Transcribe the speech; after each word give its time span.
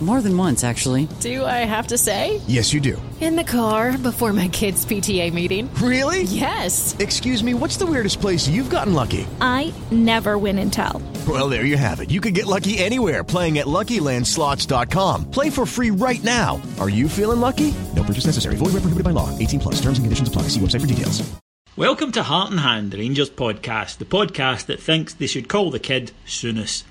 More 0.00 0.22
than 0.22 0.34
once, 0.34 0.64
actually. 0.64 1.08
Do 1.20 1.44
I 1.44 1.66
have 1.68 1.88
to 1.88 1.98
say? 1.98 2.40
Yes, 2.46 2.72
you 2.72 2.80
do. 2.80 3.00
In 3.20 3.36
the 3.36 3.44
car 3.44 3.98
before 3.98 4.32
my 4.32 4.48
kids' 4.48 4.86
PTA 4.86 5.30
meeting. 5.30 5.68
Really? 5.74 6.22
Yes. 6.22 6.96
Excuse 6.98 7.44
me, 7.44 7.52
what's 7.52 7.76
the 7.76 7.84
weirdest 7.84 8.18
place 8.18 8.48
you've 8.48 8.70
gotten 8.70 8.94
lucky? 8.94 9.26
I 9.42 9.74
never 9.90 10.38
win 10.38 10.58
and 10.58 10.72
tell. 10.72 11.02
Well, 11.28 11.50
there 11.50 11.66
you 11.66 11.76
have 11.76 12.00
it. 12.00 12.10
You 12.10 12.22
can 12.22 12.32
get 12.32 12.46
lucky 12.46 12.78
anywhere 12.78 13.22
playing 13.22 13.58
at 13.58 13.66
LuckyLandSlots.com. 13.66 15.30
Play 15.30 15.50
for 15.50 15.66
free 15.66 15.90
right 15.90 16.24
now. 16.24 16.62
Are 16.80 16.88
you 16.88 17.06
feeling 17.06 17.40
lucky? 17.40 17.74
No 17.94 18.02
purchase 18.02 18.24
necessary. 18.24 18.56
Void 18.56 18.72
where 18.72 18.80
prohibited 18.80 19.04
by 19.04 19.10
law. 19.10 19.28
18 19.38 19.60
plus. 19.60 19.74
Terms 19.82 19.98
and 19.98 20.06
conditions 20.06 20.28
apply. 20.28 20.42
See 20.48 20.60
website 20.60 20.80
for 20.80 20.86
details. 20.86 21.30
Welcome 21.76 22.10
to 22.12 22.22
Heart 22.22 22.50
and 22.50 22.60
Hand, 22.60 22.90
the 22.90 22.98
Rangers 22.98 23.30
podcast, 23.30 23.98
the 23.98 24.04
podcast 24.04 24.66
that 24.66 24.80
thinks 24.80 25.14
they 25.14 25.26
should 25.26 25.48
call 25.48 25.70
the 25.70 25.78
kid 25.78 26.10
Soonest. 26.26 26.84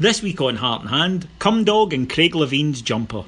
This 0.00 0.22
week 0.22 0.40
on 0.40 0.56
Heart 0.56 0.80
and 0.80 0.90
Hand, 0.90 1.28
Cumdog 1.38 1.92
and 1.92 2.08
Craig 2.08 2.34
Levein's 2.34 2.80
jumper. 2.80 3.24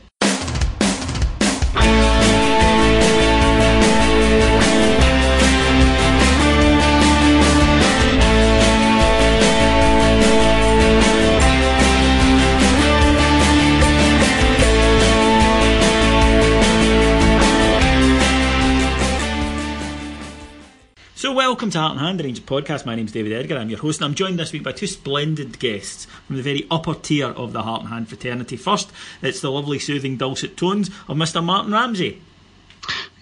So, 21.23 21.31
welcome 21.31 21.71
to 21.71 21.79
Heart 21.79 21.93
and 21.93 22.01
Hand, 22.01 22.19
the 22.19 22.25
Rangers 22.25 22.45
podcast. 22.45 22.85
My 22.85 22.97
name's 22.97 23.13
David 23.13 23.33
Edgar. 23.33 23.57
I'm 23.57 23.71
your 23.71 23.79
host, 23.79 24.01
and 24.01 24.07
I'm 24.07 24.15
joined 24.17 24.41
this 24.41 24.53
week 24.53 24.65
by 24.65 24.73
two 24.73 24.89
splendid 24.89 25.61
guests 25.61 26.07
from 26.07 26.35
the 26.35 26.43
very 26.43 26.67
upper 26.69 26.95
tier 26.95 27.29
of 27.29 27.53
the 27.53 27.63
Heart 27.63 27.83
and 27.83 27.91
Hand 27.91 28.09
fraternity. 28.09 28.57
First, 28.57 28.91
it's 29.23 29.41
the 29.41 29.49
lovely, 29.49 29.79
soothing, 29.79 30.17
dulcet 30.17 30.57
tones 30.57 30.89
of 30.89 31.17
Mr. 31.17 31.41
Martyn 31.41 31.73
Ramsay. 31.73 32.21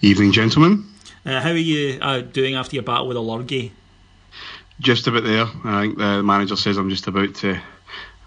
Evening, 0.01 0.31
gentlemen. 0.31 0.83
Uh, 1.23 1.41
how 1.41 1.51
are 1.51 1.55
you 1.55 1.99
uh, 2.01 2.21
doing 2.21 2.55
after 2.55 2.75
your 2.75 2.81
battle 2.81 3.07
with 3.07 3.17
a 3.17 3.21
lurgy? 3.21 3.71
Just 4.79 5.05
about 5.05 5.23
there. 5.23 5.45
I 5.63 5.81
think 5.83 5.99
the 5.99 6.23
manager 6.23 6.55
says 6.55 6.77
I'm 6.77 6.89
just 6.89 7.05
about 7.05 7.35
to 7.35 7.61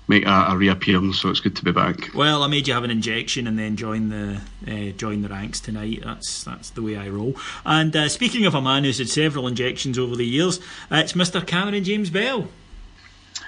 make 0.08 0.26
a, 0.26 0.46
a 0.50 0.56
reappearance, 0.56 1.20
so 1.20 1.30
it's 1.30 1.40
good 1.40 1.56
to 1.56 1.64
be 1.64 1.72
back. 1.72 2.14
Well, 2.14 2.42
I 2.42 2.46
made 2.46 2.68
you 2.68 2.74
have 2.74 2.84
an 2.84 2.90
injection 2.90 3.46
and 3.46 3.58
then 3.58 3.76
join 3.76 4.08
the 4.08 4.40
uh, 4.66 4.92
join 4.92 5.22
the 5.22 5.28
ranks 5.28 5.60
tonight. 5.60 6.02
That's 6.04 6.44
that's 6.44 6.70
the 6.70 6.82
way 6.82 6.96
I 6.96 7.08
roll. 7.08 7.36
And 7.64 7.94
uh, 7.94 8.08
speaking 8.08 8.46
of 8.46 8.54
a 8.54 8.62
man 8.62 8.84
who's 8.84 8.98
had 8.98 9.08
several 9.08 9.46
injections 9.46 9.98
over 9.98 10.16
the 10.16 10.26
years, 10.26 10.58
uh, 10.90 10.96
it's 10.96 11.14
Mr. 11.14 11.44
Cameron 11.46 11.84
James 11.84 12.10
Bell. 12.10 12.48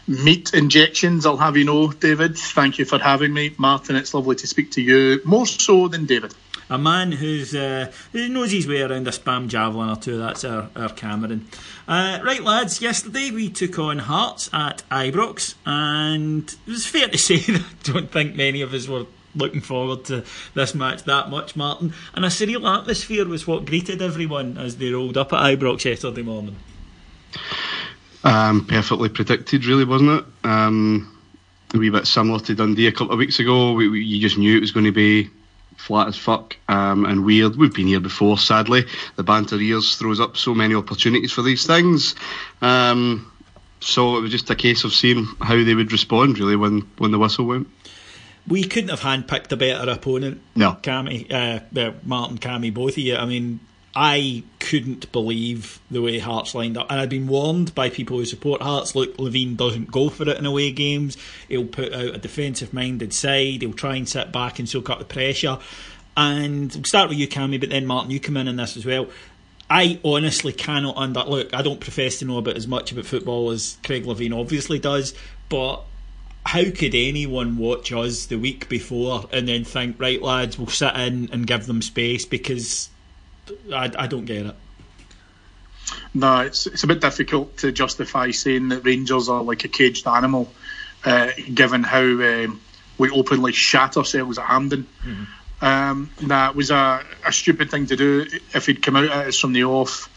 Meat 0.09 0.55
injections, 0.55 1.27
I'll 1.27 1.37
have 1.37 1.57
you 1.57 1.65
know, 1.65 1.91
David. 1.91 2.39
Thank 2.39 2.79
you 2.79 2.85
for 2.85 2.99
having 2.99 3.35
me, 3.35 3.53
Martyn. 3.59 3.97
It's 3.97 4.15
lovely 4.15 4.37
to 4.37 4.47
speak 4.47 4.71
to 4.73 4.81
you, 4.81 5.21
more 5.25 5.47
so 5.47 5.89
than 5.89 6.07
David. 6.07 6.33
A 6.69 6.79
man 6.79 7.13
who's 7.13 7.55
uh, 7.55 7.93
who 8.13 8.29
knows 8.29 8.51
his 8.51 8.67
way 8.67 8.83
around 8.83 9.07
a 9.07 9.13
spam 9.13 9.47
javelin 9.47 9.89
or 9.89 9.97
two. 9.97 10.19
That's 10.19 10.45
our, 10.45 10.69
our 10.75 10.89
Cameron. 10.89 11.47
Uh, 11.87 12.21
right, 12.25 12.43
lads. 12.43 12.83
Yesterday 12.83 13.31
we 13.31 13.49
took 13.49 13.79
on 13.79 13.99
Hearts 13.99 14.51
at 14.53 14.83
Ibrox, 14.91 15.55
and 15.65 16.49
it 16.67 16.71
was 16.71 16.87
fair 16.87 17.09
to 17.09 17.19
say 17.19 17.39
that 17.39 17.61
I 17.63 17.93
don't 17.93 18.11
think 18.11 18.35
many 18.35 18.63
of 18.63 18.75
us 18.75 18.89
were 18.89 19.07
looking 19.37 19.61
forward 19.61 20.05
to 20.07 20.25
this 20.55 20.75
match 20.75 21.05
that 21.05 21.31
much, 21.31 21.55
Martyn. 21.55 21.93
And 22.15 22.25
a 22.25 22.29
surreal 22.29 22.81
atmosphere 22.81 23.27
was 23.27 23.47
what 23.47 23.67
greeted 23.67 24.03
everyone 24.03 24.59
as 24.59 24.77
they 24.77 24.91
rolled 24.91 25.17
up 25.17 25.33
at 25.33 25.59
Ibrox 25.59 25.85
yesterday 25.85 26.23
morning. 26.23 26.57
Um, 28.25 28.67
perfectly 28.67 29.09
predicted, 29.09 29.67
really, 29.67 29.85
wasn't 29.85 30.11
it? 30.11 30.25
Um, 30.43 31.17
a 31.75 31.79
wee 31.79 31.91
bit 31.91 32.07
similar 32.07 32.41
to 32.41 32.55
Dundee 32.55 32.87
a 32.87 32.93
couple 32.93 33.13
of 33.13 33.19
weeks 33.19 33.39
ago. 33.39 33.73
We, 33.73 33.89
we, 33.89 34.03
you 34.03 34.21
just 34.21 34.39
knew 34.39 34.57
it 34.57 34.61
was 34.61 34.73
going 34.73 34.87
to 34.87 34.93
be 34.93 35.31
flat 35.77 36.09
as 36.09 36.17
fuck 36.17 36.57
um, 36.69 37.05
and 37.05 37.25
weird. 37.25 37.57
We've 37.57 37.75
been 37.75 37.87
here 37.87 38.01
before, 38.01 38.39
sadly. 38.39 38.85
The 39.17 39.23
banter 39.23 39.57
ears 39.57 39.97
throws 39.97 40.21
up 40.21 40.37
so 40.37 40.55
many 40.55 40.75
opportunities 40.75 41.33
for 41.33 41.43
these 41.43 41.67
things. 41.67 42.15
Um, 42.63 43.31
so 43.81 44.17
it 44.17 44.21
was 44.21 44.31
just 44.31 44.51
a 44.51 44.55
case 44.55 44.85
of 44.85 44.93
seeing 44.93 45.27
how 45.41 45.63
they 45.63 45.75
would 45.75 45.93
respond, 45.93 46.39
really, 46.39 46.57
when, 46.57 46.81
when 46.99 47.13
the 47.13 47.19
whistle 47.19 47.47
went. 47.47 47.69
We 48.49 48.65
couldn't 48.65 48.91
have 48.91 49.01
handpicked 49.01 49.53
a 49.53 49.57
better 49.57 49.91
opponent. 49.91 50.41
No. 50.55 50.79
Cammy, 50.83 51.31
uh, 51.33 51.79
uh, 51.79 51.93
Martyn, 52.05 52.39
Cammy, 52.39 52.73
both 52.73 52.93
of 52.93 52.99
you. 52.99 53.17
I 53.17 53.27
mean, 53.27 53.61
I 53.99 54.43
couldn't 54.61 55.11
believe 55.11 55.81
the 55.91 56.03
way 56.03 56.19
Hearts 56.19 56.55
lined 56.55 56.77
up. 56.77 56.89
And 56.91 57.01
I'd 57.01 57.09
been 57.09 57.27
warned 57.27 57.75
by 57.75 57.89
people 57.89 58.19
who 58.19 58.27
support 58.27 58.61
Hearts 58.61 58.95
look, 58.95 59.17
Levein 59.17 59.57
doesn't 59.57 59.91
go 59.91 60.11
for 60.11 60.29
it 60.29 60.37
in 60.37 60.45
away 60.45 60.71
games. 60.71 61.17
He'll 61.49 61.65
put 61.65 61.95
out 61.95 62.15
a 62.15 62.19
defensive 62.19 62.75
minded 62.75 63.15
side. 63.15 63.63
He'll 63.63 63.73
try 63.73 63.97
and 63.97 64.07
sit 64.07 64.33
back 64.33 64.59
and 64.59 64.69
soak 64.69 64.91
up 64.91 64.99
the 64.99 65.07
pressure. 65.07 65.59
And 66.15 66.75
we'll 66.75 66.85
start 66.85 67.09
with 67.09 67.17
you, 67.17 67.27
Cammy, 67.27 67.59
but 67.59 67.71
then 67.71 67.87
Martyn, 67.87 68.11
you 68.11 68.21
come 68.21 68.37
in 68.37 68.49
on 68.49 68.57
this 68.57 68.77
as 68.77 68.85
well. 68.85 69.07
I 69.71 69.99
honestly 70.05 70.53
cannot 70.53 70.99
under 70.99 71.23
look. 71.25 71.55
I 71.55 71.63
don't 71.63 71.81
profess 71.81 72.19
to 72.19 72.27
know 72.27 72.37
about 72.37 72.59
as 72.59 72.69
much 72.69 72.93
about 72.93 73.07
football 73.07 73.51
as 73.51 73.79
Craig 73.83 74.05
Levein 74.05 74.39
obviously 74.39 74.79
does, 74.79 75.15
but 75.49 75.83
how 76.45 76.71
could 76.71 76.95
anyone 76.95 77.57
watch 77.57 77.93
us 77.93 78.27
the 78.27 78.37
week 78.37 78.69
before 78.69 79.27
and 79.33 79.49
then 79.49 79.65
think, 79.65 79.99
right, 79.99 80.21
lads, 80.21 80.59
we'll 80.59 80.69
sit 80.69 80.95
in 80.97 81.31
and 81.33 81.47
give 81.47 81.67
them 81.67 81.81
space 81.81 82.27
because 82.27 82.91
I, 83.73 83.91
I 83.99 84.07
don't 84.07 84.25
get 84.25 84.47
it. 84.47 84.55
No, 86.15 86.41
it's 86.41 86.67
it's 86.67 86.83
a 86.83 86.87
bit 86.87 87.01
difficult 87.01 87.59
to 87.59 87.73
justify 87.73 88.31
saying 88.31 88.71
that 88.71 88.85
Rangers 88.85 89.29
are 89.29 89.43
like 89.43 89.65
a 89.65 89.69
caged 89.69 90.07
animal, 90.07 90.51
uh, 91.05 91.31
given 91.53 91.83
how 91.83 92.01
um, 92.01 92.61
we 92.99 93.11
openly 93.11 93.53
shat 93.53 93.97
ourselves 93.97 94.39
at 94.39 94.47
Hampden. 94.47 94.87
Mm-hmm. 95.05 95.65
Um, 95.65 96.11
that 96.23 96.55
was 96.55 96.71
a, 96.71 97.05
a 97.25 97.33
stupid 97.33 97.71
thing 97.71 97.87
to 97.87 97.97
do. 97.97 98.27
If 98.55 98.67
he'd 98.67 98.83
come 98.83 98.97
out 98.97 99.05
at 99.05 99.29
us 99.29 99.39
from 99.39 99.53
the 99.53 99.65
off, 99.65 100.11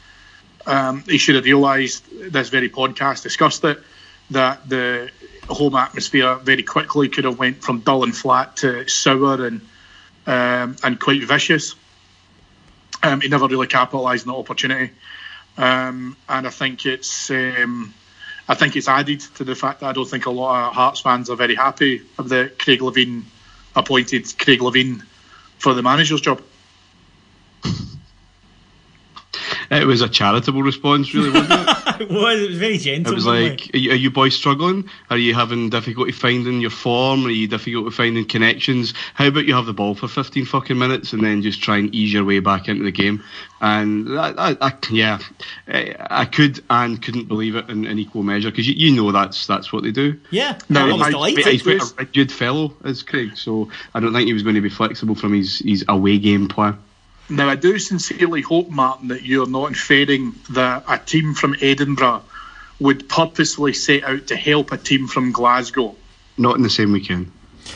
um, 0.66 1.04
he 1.04 1.18
should 1.18 1.36
have 1.36 1.46
realised 1.46 2.32
this 2.32 2.50
very 2.50 2.70
podcast 2.70 3.24
discussed 3.24 3.64
it 3.64 3.80
that 4.32 4.68
the 4.68 5.10
home 5.50 5.76
atmosphere 5.76 6.36
very 6.36 6.64
quickly 6.64 7.10
could 7.10 7.24
have 7.24 7.40
went 7.40 7.64
from 7.64 7.80
dull 7.80 8.04
and 8.04 8.16
flat 8.16 8.58
to 8.58 8.88
sour 8.88 9.46
and 9.46 9.62
um, 10.28 10.76
and 10.84 11.00
quite 11.00 11.24
vicious. 11.24 11.76
Um, 13.02 13.22
he 13.22 13.30
never 13.30 13.48
really 13.48 13.68
capitalised 13.68 14.28
on 14.28 14.34
the 14.34 14.40
opportunity, 14.40 14.92
um, 15.58 16.18
and 16.28 16.46
I 16.46 16.50
think 16.50 16.86
it's 16.86 17.30
um, 17.32 17.94
I 18.48 18.56
think 18.56 18.76
it's 18.76 18.88
added 18.88 19.22
to 19.36 19.44
the 19.44 19.56
fact 19.56 19.82
that 19.82 19.88
I 19.88 19.94
don't 19.94 20.10
think 20.10 20.26
a 20.26 20.32
lot 20.32 20.68
of 20.68 20.74
Hearts 20.74 21.02
fans 21.02 21.30
are 21.30 21.36
very 21.36 21.56
happy 21.56 22.02
of 22.18 22.30
the 22.30 22.52
Craig 22.58 22.80
Levein 22.80 23.24
appointed 23.76 24.26
Craig 24.38 24.60
Levein 24.60 25.04
for 25.60 25.74
the 25.74 25.84
manager's 25.84 26.22
job. 26.22 26.42
It 29.72 29.86
was 29.86 30.02
a 30.02 30.10
charitable 30.10 30.64
response, 30.64 31.14
really, 31.14 31.30
wasn't 31.30 31.62
it? 31.62 31.78
it 32.02 32.10
was. 32.10 32.42
It 32.42 32.50
was 32.50 32.58
very 32.58 32.78
gentle. 32.78 33.12
It 33.12 33.16
was 33.16 33.26
like, 33.28 33.70
are 33.74 33.78
you, 33.78 33.92
are 33.92 33.96
you 33.96 34.10
boys 34.10 34.36
struggling? 34.36 34.90
Are 35.10 35.18
you 35.18 35.34
having 35.36 35.70
difficulty 35.70 36.12
finding 36.12 36.60
your 36.60 36.72
form? 36.72 37.26
Are 37.26 37.30
you 37.30 37.48
difficulty 37.48 37.92
finding 37.92 38.26
connections? 38.26 38.94
How 39.14 39.28
about 39.28 39.46
you 39.46 39.54
have 39.54 39.66
the 39.68 39.74
ball 39.74 39.96
for 39.96 40.08
15 40.08 40.46
fucking 40.46 40.78
minutes 40.78 41.14
and 41.14 41.24
then 41.24 41.42
just 41.42 41.62
try 41.62 41.78
and 41.78 41.94
ease 41.94 42.12
your 42.12 42.26
way 42.26 42.40
back 42.40 42.68
into 42.68 42.84
the 42.84 42.92
game? 42.92 43.24
And 43.62 44.18
I, 44.18 44.52
I, 44.52 44.58
I 44.62 44.74
yeah, 44.90 45.20
I 45.68 46.26
could 46.26 46.64
and 46.70 47.02
couldn't 47.02 47.28
believe 47.28 47.56
it 47.56 47.70
in, 47.70 47.86
in 47.86 48.00
equal 48.00 48.24
measure 48.24 48.50
because 48.50 48.68
you, 48.68 48.74
you 48.76 48.96
know 48.96 49.12
that's 49.12 49.46
that's 49.48 49.72
what 49.74 49.84
they 49.84 49.92
do. 49.92 50.20
Yeah, 50.32 50.58
No, 50.70 50.88
I 50.90 50.94
was 50.94 51.02
I- 51.02 51.12
delighted. 51.12 51.46
He's 51.46 51.62
quite 51.64 51.82
a 51.82 51.96
rigid 51.98 52.32
fellow, 52.32 52.74
as 52.84 53.04
Craig. 53.04 53.38
So 53.38 53.70
I 53.94 54.00
don't 54.00 54.14
think 54.14 54.28
he 54.28 54.34
was 54.34 54.44
going 54.44 54.56
to 54.56 54.62
be 54.62 54.70
flexible 54.70 55.16
from 55.16 55.34
his, 55.34 55.60
his 55.60 55.86
away 55.88 56.18
game 56.18 56.48
plan. 56.48 56.78
Now, 57.30 57.50
I 57.50 57.56
do 57.56 57.78
sincerely 57.78 58.42
hope, 58.42 58.70
Martyn, 58.70 59.10
that 59.10 59.24
you're 59.24 59.48
not 59.48 59.68
inferring 59.68 60.34
that 60.52 60.84
a 60.88 60.98
team 60.98 61.34
from 61.34 61.56
Edinburgh 61.62 62.24
would 62.80 63.08
purposely 63.10 63.74
set 63.74 64.04
out 64.04 64.28
to 64.28 64.36
help 64.36 64.72
a 64.72 64.78
team 64.78 65.08
from 65.08 65.32
Glasgow. 65.32 65.96
Not 66.38 66.56
in 66.56 66.64
the 66.64 66.70
same 66.70 66.92
weekend. 66.92 67.32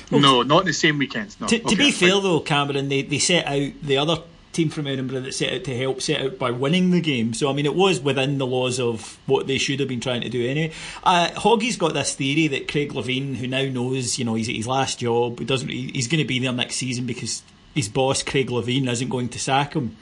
No, 0.09 0.41
not 0.41 0.61
in 0.61 0.67
the 0.67 0.73
same 0.73 0.97
weekend. 0.97 1.35
No. 1.39 1.47
To, 1.47 1.59
to 1.59 1.65
Okay, 1.65 1.75
be 1.75 1.91
fair 1.91 2.19
though, 2.19 2.39
Cameron, 2.39 2.89
they, 2.89 3.01
they 3.03 3.19
set 3.19 3.45
out 3.45 3.73
the 3.83 3.97
other 3.97 4.17
team 4.53 4.69
from 4.69 4.87
Edinburgh 4.87 5.21
that 5.21 5.33
set 5.33 5.51
out 5.51 5.63
to 5.65 5.77
help 5.77 6.01
set 6.01 6.21
out 6.21 6.39
by 6.39 6.51
winning 6.51 6.91
the 6.91 7.01
game. 7.01 7.33
So 7.33 7.49
I 7.49 7.53
mean, 7.53 7.65
it 7.65 7.75
was 7.75 7.99
within 7.99 8.37
the 8.37 8.47
laws 8.47 8.79
of 8.79 9.19
what 9.25 9.45
they 9.47 9.57
should 9.57 9.79
have 9.79 9.89
been 9.89 9.99
trying 9.99 10.21
to 10.21 10.29
do 10.29 10.47
anyway. 10.47 10.73
Uh, 11.03 11.29
Hoggy's 11.35 11.75
got 11.75 11.93
this 11.93 12.15
theory 12.15 12.47
that 12.47 12.67
Craig 12.67 12.93
Levein, 12.93 13.35
who 13.35 13.47
now 13.47 13.65
knows, 13.65 14.17
you 14.17 14.25
know, 14.25 14.35
he's 14.35 14.49
at 14.49 14.55
his 14.55 14.67
last 14.67 14.99
job, 14.99 15.39
he 15.39 15.45
doesn't, 15.45 15.69
he's 15.69 16.07
going 16.07 16.21
to 16.21 16.27
be 16.27 16.39
there 16.39 16.53
next 16.53 16.75
season 16.75 17.05
because 17.05 17.43
his 17.73 17.89
boss 17.89 18.23
Craig 18.23 18.49
Levein 18.49 18.89
isn't 18.89 19.09
going 19.09 19.29
to 19.29 19.39
sack 19.39 19.73
him. 19.73 19.97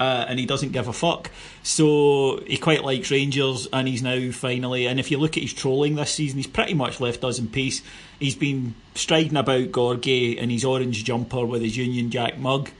Uh, 0.00 0.26
and 0.28 0.40
he 0.40 0.46
doesn't 0.46 0.72
give 0.72 0.88
a 0.88 0.92
fuck. 0.92 1.30
So 1.62 2.42
he 2.44 2.56
quite 2.56 2.82
likes 2.82 3.12
Rangers, 3.12 3.68
and 3.72 3.86
he's 3.86 4.02
now 4.02 4.32
finally. 4.32 4.86
And 4.86 4.98
if 4.98 5.12
you 5.12 5.18
look 5.18 5.36
at 5.36 5.44
his 5.44 5.54
trolling 5.54 5.94
this 5.94 6.10
season, 6.10 6.38
he's 6.38 6.48
pretty 6.48 6.74
much 6.74 6.98
left 6.98 7.22
us 7.22 7.38
in 7.38 7.48
peace. 7.48 7.82
He's 8.18 8.34
been 8.34 8.74
striding 8.96 9.36
about 9.36 9.70
Gorgie 9.70 10.36
in 10.36 10.50
his 10.50 10.64
orange 10.64 11.04
jumper 11.04 11.44
with 11.46 11.62
his 11.62 11.76
Union 11.76 12.10
Jack 12.10 12.36
mug, 12.36 12.70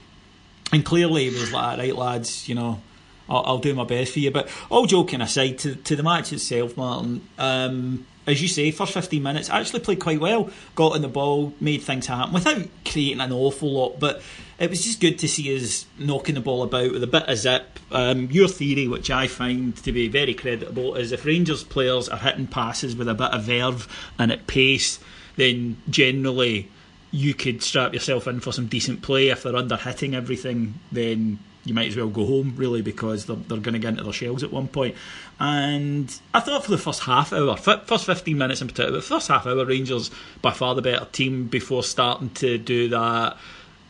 and 0.73 0.85
clearly 0.85 1.31
he 1.31 1.39
was 1.39 1.53
like, 1.53 1.79
"Right, 1.79 1.95
lads, 1.95 2.49
you 2.49 2.57
know, 2.57 2.81
I'll, 3.29 3.45
I'll 3.47 3.59
do 3.59 3.75
my 3.75 3.85
best 3.85 4.15
for 4.15 4.19
you." 4.19 4.33
But 4.33 4.49
all 4.69 4.87
joking 4.87 5.21
aside, 5.21 5.59
to 5.59 5.77
to 5.77 5.95
the 5.95 6.03
match 6.03 6.33
itself, 6.33 6.77
Martyn. 6.77 7.29
Um, 7.39 8.07
as 8.27 8.41
you 8.41 8.49
say, 8.49 8.71
first 8.71 8.93
15 8.93 9.23
minutes, 9.23 9.51
actually 9.51 9.81
played 9.81 10.01
quite 10.01 10.21
well. 10.21 10.51
Got 10.75 10.97
in 10.97 11.03
the 11.03 11.09
ball, 11.09 11.53
made 11.61 11.83
things 11.83 12.07
happen 12.07 12.33
without 12.33 12.69
creating 12.85 13.21
an 13.21 13.33
awful 13.33 13.73
lot. 13.73 13.99
But 13.99 14.23
it 14.59 14.71
was 14.71 14.85
just 14.85 15.01
good 15.01 15.19
to 15.21 15.29
see 15.29 15.57
us 15.57 15.87
knocking 15.99 16.37
the 16.37 16.41
ball 16.41 16.63
about 16.63 16.93
with 16.93 17.03
a 17.03 17.09
bit 17.09 17.29
of 17.29 17.37
zip. 17.37 17.81
Um, 17.91 18.31
your 18.31 18.49
theory, 18.49 18.87
which 18.87 19.11
I 19.11 19.27
find 19.27 19.77
to 19.79 19.93
be 19.93 20.09
very 20.09 20.35
creditable, 20.35 20.95
is 20.95 21.11
if 21.11 21.25
Rangers 21.25 21.65
players 21.65 22.09
are 22.09 22.19
hitting 22.19 22.47
passes 22.47 22.95
with 22.95 23.09
a 23.09 23.15
bit 23.15 23.33
of 23.33 23.43
verve 23.43 23.89
and 24.19 24.31
at 24.31 24.47
pace, 24.47 25.01
then 25.37 25.79
generally 25.91 26.71
you 27.11 27.35
could 27.35 27.63
strap 27.63 27.93
yourself 27.93 28.27
in 28.29 28.41
for 28.41 28.53
some 28.53 28.69
decent 28.69 29.03
play. 29.03 29.29
If 29.29 29.43
they're 29.43 29.57
under 29.57 29.77
hitting 29.77 30.15
everything, 30.15 30.75
then 30.93 31.41
you 31.65 31.75
might 31.75 31.89
as 31.89 31.97
well 31.97 32.09
go 32.09 32.27
home, 32.27 32.55
really, 32.57 32.83
because 32.83 33.27
they're, 33.27 33.37
they're 33.37 33.59
going 33.59 33.75
to 33.75 33.79
get 33.79 33.91
into 33.91 34.03
their 34.05 34.13
shells 34.13 34.43
at 34.43 34.53
one 34.53 34.69
point. 34.69 34.97
And 35.39 36.15
I 36.35 36.41
thought 36.41 36.65
for 36.65 36.71
the 36.71 36.79
first 36.79 37.03
half 37.03 37.33
hour, 37.33 37.57
fi- 37.57 37.81
first 37.81 38.07
15 38.07 38.37
minutes 38.37 38.61
in 38.61 38.69
particular, 38.69 38.99
the 38.99 39.03
first 39.03 39.29
half 39.29 39.47
hour, 39.47 39.65
Rangers 39.65 40.11
by 40.41 40.53
far 40.53 40.75
the 40.75 40.83
better 40.83 41.07
team 41.13 41.47
before 41.47 41.83
starting 41.83 42.31
to 42.31 42.59
do 42.59 42.89
that. 42.89 43.37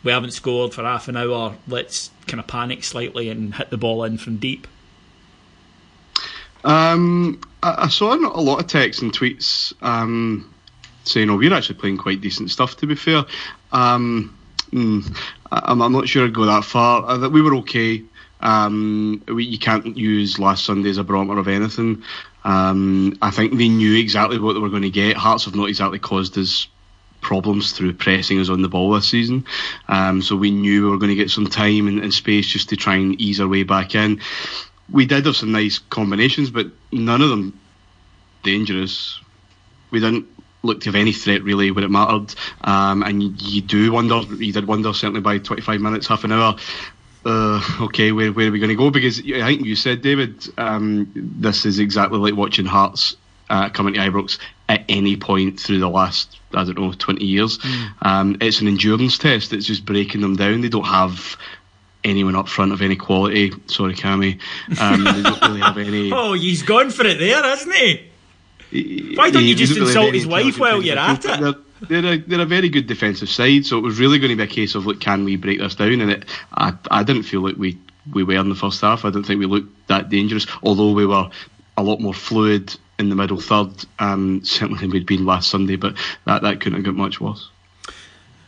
We 0.03 0.11
haven't 0.11 0.31
scored 0.31 0.73
for 0.73 0.83
half 0.83 1.07
an 1.07 1.17
hour, 1.17 1.55
let's 1.67 2.11
kind 2.27 2.39
of 2.39 2.47
panic 2.47 2.83
slightly 2.83 3.29
and 3.29 3.55
hit 3.55 3.69
the 3.69 3.77
ball 3.77 4.03
in 4.03 4.17
from 4.17 4.37
deep. 4.37 4.67
Um, 6.63 7.41
I, 7.61 7.85
I 7.85 7.87
saw 7.89 8.13
a 8.13 8.41
lot 8.41 8.59
of 8.59 8.67
texts 8.67 9.01
and 9.01 9.11
tweets 9.13 9.73
um, 9.81 10.53
saying, 11.03 11.29
"Oh, 11.29 11.37
we're 11.37 11.53
actually 11.53 11.75
playing 11.75 11.97
quite 11.97 12.21
decent 12.21 12.51
stuff." 12.51 12.77
To 12.77 12.87
be 12.87 12.95
fair, 12.95 13.25
um, 13.71 14.37
mm, 14.71 15.17
I, 15.42 15.42
I'm, 15.63 15.81
I'm 15.81 15.91
not 15.91 16.07
sure 16.07 16.25
I'd 16.25 16.33
go 16.33 16.45
that 16.45 16.65
far. 16.65 17.05
Uh, 17.05 17.17
that 17.17 17.29
we 17.29 17.41
were 17.41 17.55
okay. 17.57 18.03
Um, 18.41 19.23
we, 19.27 19.45
you 19.45 19.59
can't 19.59 19.97
use 19.97 20.39
last 20.39 20.65
Sunday 20.65 20.89
as 20.89 20.97
a 20.97 21.03
barometer 21.03 21.39
of 21.39 21.47
anything. 21.47 22.03
Um, 22.43 23.17
I 23.21 23.31
think 23.31 23.57
they 23.57 23.69
knew 23.69 23.95
exactly 23.95 24.39
what 24.39 24.53
they 24.53 24.59
were 24.59 24.69
going 24.69 24.81
to 24.81 24.89
get. 24.89 25.15
Hearts 25.15 25.45
have 25.45 25.55
not 25.55 25.69
exactly 25.69 25.99
caused 25.99 26.37
us 26.37 26.67
problems 27.21 27.71
through 27.71 27.93
pressing 27.93 28.39
us 28.39 28.49
on 28.49 28.61
the 28.61 28.67
ball 28.67 28.91
this 28.91 29.07
season. 29.07 29.45
Um, 29.87 30.21
so 30.21 30.35
we 30.35 30.51
knew 30.51 30.83
we 30.83 30.89
were 30.89 30.97
going 30.97 31.09
to 31.09 31.15
get 31.15 31.29
some 31.29 31.47
time 31.47 31.87
and, 31.87 31.99
and 31.99 32.13
space 32.13 32.47
just 32.47 32.69
to 32.69 32.75
try 32.75 32.95
and 32.95 33.19
ease 33.19 33.39
our 33.39 33.47
way 33.47 33.63
back 33.63 33.95
in. 33.95 34.19
We 34.91 35.05
did 35.05 35.25
have 35.25 35.37
some 35.37 35.53
nice 35.53 35.79
combinations, 35.79 36.51
but 36.51 36.67
none 36.91 37.21
of 37.21 37.29
them 37.29 37.57
dangerous. 38.43 39.19
We 39.89 40.01
didn't 40.01 40.27
look 40.63 40.79
to 40.81 40.85
have 40.87 40.95
any 40.95 41.11
threat 41.11 41.43
really 41.43 41.71
when 41.71 41.83
it 41.83 41.91
mattered. 41.91 42.33
Um, 42.61 43.03
and 43.03 43.21
you, 43.21 43.33
you 43.37 43.61
do 43.61 43.91
wonder, 43.91 44.21
you 44.35 44.51
did 44.51 44.65
wonder 44.67 44.93
certainly 44.93 45.21
by 45.21 45.37
25 45.37 45.79
minutes, 45.81 46.07
half 46.07 46.23
an 46.23 46.31
hour. 46.31 46.55
Uh, 47.25 47.61
okay, 47.81 48.11
where, 48.11 48.31
where 48.31 48.47
are 48.47 48.51
we 48.51 48.59
going 48.59 48.69
to 48.69 48.75
go? 48.75 48.89
Because 48.89 49.19
I 49.19 49.45
think 49.45 49.65
you 49.65 49.75
said, 49.75 50.01
David, 50.01 50.45
um, 50.57 51.11
this 51.15 51.65
is 51.65 51.79
exactly 51.79 52.17
like 52.17 52.35
watching 52.35 52.65
Hearts 52.65 53.15
uh, 53.49 53.69
coming 53.69 53.93
to 53.93 53.99
Ibrox 53.99 54.39
at 54.67 54.83
any 54.89 55.15
point 55.15 55.59
through 55.59 55.79
the 55.79 55.89
last, 55.89 56.39
I 56.53 56.63
don't 56.63 56.77
know, 56.79 56.93
20 56.93 57.23
years. 57.23 57.59
Um, 58.01 58.37
it's 58.41 58.61
an 58.61 58.67
endurance 58.67 59.17
test. 59.17 59.53
It's 59.53 59.65
just 59.65 59.85
breaking 59.85 60.21
them 60.21 60.35
down. 60.35 60.61
They 60.61 60.69
don't 60.69 60.85
have 60.85 61.37
anyone 62.03 62.35
up 62.35 62.47
front 62.49 62.73
of 62.73 62.81
any 62.81 62.95
quality. 62.95 63.53
Sorry, 63.67 63.93
Cammy. 63.93 64.39
Um, 64.79 65.03
they 65.03 65.21
don't 65.21 65.41
really 65.41 65.61
have 65.61 65.77
any. 65.87 66.11
Oh, 66.11 66.33
he's 66.33 66.63
gone 66.63 66.89
for 66.89 67.05
it 67.05 67.19
there, 67.19 67.41
hasn't 67.41 67.75
he? 67.75 68.09
Why 69.15 69.29
don't 69.29 69.43
you 69.43 69.55
just 69.55 69.77
insult 69.77 70.13
his 70.13 70.25
wife 70.25 70.57
while 70.57 70.81
you're 70.81 70.97
at 70.97 71.23
it? 71.23 71.39
They're, 71.39 72.01
they're, 72.01 72.13
a, 72.13 72.17
they're 72.17 72.41
a 72.41 72.45
very 72.45 72.69
good 72.69 72.87
defensive 72.87 73.29
side, 73.29 73.65
so 73.65 73.77
it 73.77 73.81
was 73.81 73.99
really 73.99 74.19
going 74.19 74.31
to 74.31 74.35
be 74.35 74.43
a 74.43 74.47
case 74.47 74.75
of, 74.75 74.85
look, 74.85 74.99
can 74.99 75.25
we 75.25 75.35
break 75.35 75.59
this 75.59 75.75
down? 75.75 76.01
And 76.01 76.11
it, 76.11 76.25
I, 76.53 76.73
I 76.89 77.03
didn't 77.03 77.23
feel 77.23 77.41
like 77.41 77.57
we, 77.57 77.77
we 78.11 78.23
were 78.23 78.35
in 78.35 78.49
the 78.49 78.55
first 78.55 78.81
half. 78.81 79.05
I 79.05 79.09
don't 79.09 79.23
think 79.23 79.39
we 79.39 79.45
looked 79.45 79.87
that 79.87 80.09
dangerous, 80.09 80.47
although 80.63 80.91
we 80.91 81.05
were 81.05 81.29
a 81.77 81.83
lot 81.83 81.99
more 81.99 82.13
fluid 82.13 82.75
in 82.99 83.09
the 83.09 83.15
middle 83.15 83.39
third, 83.39 83.73
um, 83.99 84.43
certainly 84.43 84.81
than 84.81 84.91
we'd 84.91 85.05
been 85.05 85.25
last 85.25 85.49
Sunday, 85.49 85.75
but 85.75 85.95
that, 86.25 86.41
that 86.43 86.61
couldn't 86.61 86.77
have 86.77 86.85
got 86.85 86.95
much 86.95 87.19
worse. 87.19 87.49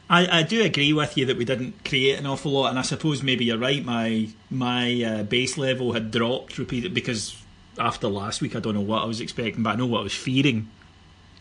I, 0.10 0.40
I 0.40 0.44
do 0.44 0.64
agree 0.64 0.94
with 0.94 1.18
you 1.18 1.26
that 1.26 1.38
we 1.38 1.46
didn't 1.46 1.84
create 1.84 2.20
an 2.20 2.28
awful 2.28 2.52
lot, 2.52 2.70
and 2.70 2.78
I 2.78 2.84
suppose 2.84 3.24
maybe 3.24 3.46
you're 3.46 3.58
right. 3.58 3.84
My 3.84 4.30
my 4.52 5.04
uh, 5.04 5.24
base 5.24 5.58
level 5.58 5.94
had 5.94 6.12
dropped 6.12 6.60
repeated 6.60 6.94
because 6.94 7.36
after 7.80 8.08
last 8.08 8.42
week, 8.42 8.56
I 8.56 8.60
don't 8.60 8.74
know 8.74 8.82
what 8.82 9.04
I 9.04 9.06
was 9.06 9.22
expecting, 9.22 9.64
but 9.64 9.72
I 9.72 9.76
know 9.76 9.86
what 9.86 10.02
I 10.02 10.04
was 10.04 10.14
fearing, 10.14 10.70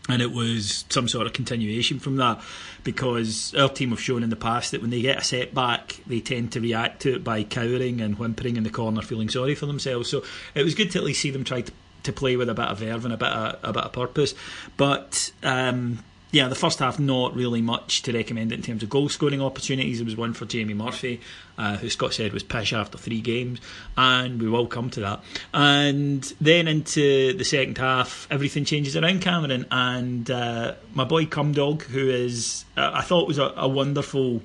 and 0.07 0.21
it 0.21 0.31
was 0.31 0.85
some 0.89 1.07
sort 1.07 1.27
of 1.27 1.33
continuation 1.33 1.99
from 1.99 2.17
that. 2.17 2.41
Because 2.83 3.53
our 3.55 3.69
team 3.69 3.89
have 3.89 4.01
shown 4.01 4.21
in 4.21 4.29
the 4.29 4.35
past 4.35 4.71
that 4.71 4.81
when 4.81 4.91
they 4.91 5.01
get 5.01 5.17
a 5.17 5.23
setback, 5.23 5.99
they 6.05 6.19
tend 6.19 6.51
to 6.51 6.61
react 6.61 7.01
to 7.01 7.15
it 7.15 7.23
by 7.23 7.43
cowering 7.43 8.01
and 8.01 8.17
whimpering 8.19 8.57
in 8.57 8.63
the 8.63 8.69
corner, 8.69 9.01
feeling 9.01 9.29
sorry 9.29 9.55
for 9.55 9.65
themselves. 9.65 10.09
So 10.09 10.23
it 10.53 10.63
was 10.63 10.75
good 10.75 10.91
to 10.91 10.99
at 10.99 11.03
least 11.03 11.21
see 11.21 11.31
them 11.31 11.43
try 11.43 11.61
to, 11.61 11.71
to 12.03 12.13
play 12.13 12.35
with 12.35 12.49
a 12.49 12.53
bit 12.53 12.67
of 12.67 12.79
verve 12.79 13.05
and 13.05 13.13
a 13.13 13.17
bit 13.17 13.29
of, 13.29 13.59
a 13.63 13.73
bit 13.73 13.83
of 13.83 13.93
purpose. 13.93 14.35
But 14.77 15.31
um, 15.41 16.03
yeah, 16.35 16.49
the 16.49 16.55
first 16.55 16.79
half 16.79 16.99
not 16.99 17.33
really 17.33 17.61
much 17.61 18.01
to 18.01 18.11
recommend 18.11 18.51
in 18.51 18.61
terms 18.61 18.83
of 18.83 18.89
goal 18.89 19.07
scoring 19.07 19.41
opportunities. 19.41 19.99
There 19.99 20.05
was 20.05 20.17
one 20.17 20.33
for 20.33 20.43
Jamie 20.43 20.73
Murphy, 20.73 21.21
uh, 21.57 21.77
who 21.77 21.89
Scott 21.89 22.13
said 22.13 22.33
was 22.33 22.43
pish 22.43 22.73
after 22.73 22.97
three 22.97 23.21
games, 23.21 23.61
and 23.95 24.41
we 24.41 24.49
will 24.49 24.67
come 24.67 24.89
to 24.89 24.99
that. 24.99 25.23
And 25.53 26.21
then 26.41 26.67
into 26.67 27.31
the 27.31 27.45
second 27.45 27.77
half, 27.77 28.27
everything 28.29 28.65
changes 28.65 28.97
around 28.97 29.21
Cameron, 29.21 29.65
and 29.71 30.29
uh, 30.29 30.73
my 30.93 31.05
boy 31.05 31.25
Cumdog, 31.25 31.83
who 31.83 32.09
is 32.09 32.65
uh, 32.75 32.91
I 32.93 33.01
thought 33.01 33.29
was 33.29 33.37
a, 33.37 33.53
a 33.55 33.69
wonderful, 33.69 34.41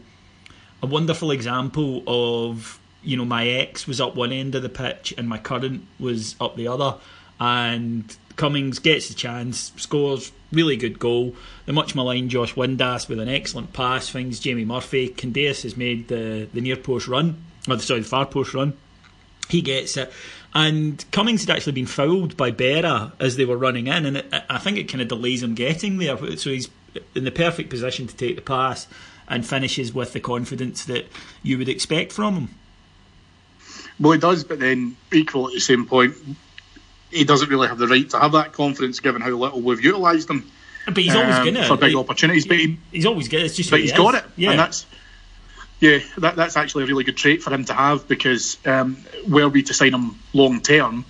a 0.84 0.86
wonderful 0.86 1.32
example 1.32 2.04
of 2.06 2.78
you 3.02 3.16
know 3.16 3.24
my 3.24 3.48
ex 3.48 3.88
was 3.88 4.00
up 4.00 4.14
one 4.14 4.30
end 4.30 4.54
of 4.54 4.62
the 4.62 4.68
pitch 4.68 5.12
and 5.18 5.28
my 5.28 5.38
current 5.38 5.88
was 5.98 6.36
up 6.40 6.54
the 6.54 6.68
other, 6.68 6.98
and 7.40 8.16
Cummings 8.36 8.78
gets 8.78 9.08
the 9.08 9.14
chance, 9.14 9.72
scores 9.74 10.30
really 10.52 10.76
good 10.76 10.98
goal. 10.98 11.34
The 11.70 11.74
much 11.74 11.94
maligned 11.94 12.30
Josh 12.30 12.54
Windass 12.54 13.08
with 13.08 13.20
an 13.20 13.28
excellent 13.28 13.72
pass 13.72 14.08
finds 14.08 14.40
Jamie 14.40 14.64
Murphy. 14.64 15.08
Candeias 15.08 15.62
has 15.62 15.76
made 15.76 16.08
the, 16.08 16.48
the 16.52 16.60
near 16.60 16.74
post 16.74 17.06
run, 17.06 17.44
or 17.68 17.76
the, 17.76 17.82
sorry, 17.84 18.00
the 18.00 18.08
far 18.08 18.26
post 18.26 18.54
run. 18.54 18.76
He 19.48 19.62
gets 19.62 19.96
it. 19.96 20.12
And 20.52 21.04
Cummings 21.12 21.44
had 21.44 21.56
actually 21.56 21.74
been 21.74 21.86
fouled 21.86 22.36
by 22.36 22.50
Berra 22.50 23.12
as 23.20 23.36
they 23.36 23.44
were 23.44 23.56
running 23.56 23.86
in, 23.86 24.04
and 24.04 24.16
it, 24.16 24.34
I 24.50 24.58
think 24.58 24.78
it 24.78 24.88
kind 24.88 25.00
of 25.00 25.06
delays 25.06 25.44
him 25.44 25.54
getting 25.54 25.98
there. 25.98 26.16
So 26.38 26.50
he's 26.50 26.68
in 27.14 27.22
the 27.22 27.30
perfect 27.30 27.70
position 27.70 28.08
to 28.08 28.16
take 28.16 28.34
the 28.34 28.42
pass 28.42 28.88
and 29.28 29.46
finishes 29.46 29.94
with 29.94 30.12
the 30.12 30.18
confidence 30.18 30.86
that 30.86 31.06
you 31.44 31.56
would 31.56 31.68
expect 31.68 32.10
from 32.10 32.34
him. 32.34 32.48
Well, 34.00 34.10
he 34.10 34.18
does, 34.18 34.42
but 34.42 34.58
then 34.58 34.96
equal 35.12 35.46
at 35.46 35.52
the 35.52 35.60
same 35.60 35.86
point, 35.86 36.16
he 37.12 37.22
doesn't 37.22 37.48
really 37.48 37.68
have 37.68 37.78
the 37.78 37.86
right 37.86 38.10
to 38.10 38.18
have 38.18 38.32
that 38.32 38.54
confidence 38.54 38.98
given 38.98 39.22
how 39.22 39.30
little 39.30 39.60
we've 39.60 39.84
utilised 39.84 40.28
him. 40.28 40.50
But 40.86 40.96
he's 40.96 41.14
always 41.14 41.36
um, 41.36 41.44
gonna 41.44 41.66
for 41.66 41.76
big 41.76 41.94
like, 41.94 42.04
opportunities. 42.04 42.46
But 42.46 42.58
he, 42.58 42.78
He's 42.90 43.06
always 43.06 43.28
good. 43.28 43.42
It's 43.42 43.56
just 43.56 43.70
but 43.70 43.80
he's 43.80 43.90
he 43.90 43.96
got 43.96 44.14
it, 44.14 44.24
Yeah, 44.36 44.50
and 44.50 44.58
that's 44.58 44.86
yeah, 45.80 46.00
that, 46.18 46.36
that's 46.36 46.56
actually 46.56 46.84
a 46.84 46.86
really 46.86 47.04
good 47.04 47.16
trait 47.16 47.42
for 47.42 47.52
him 47.52 47.64
to 47.64 47.74
have 47.74 48.06
because 48.06 48.58
um, 48.66 48.98
were 49.26 49.48
we 49.48 49.62
to 49.62 49.74
sign 49.74 49.94
him 49.94 50.18
long 50.34 50.60
term, 50.60 51.06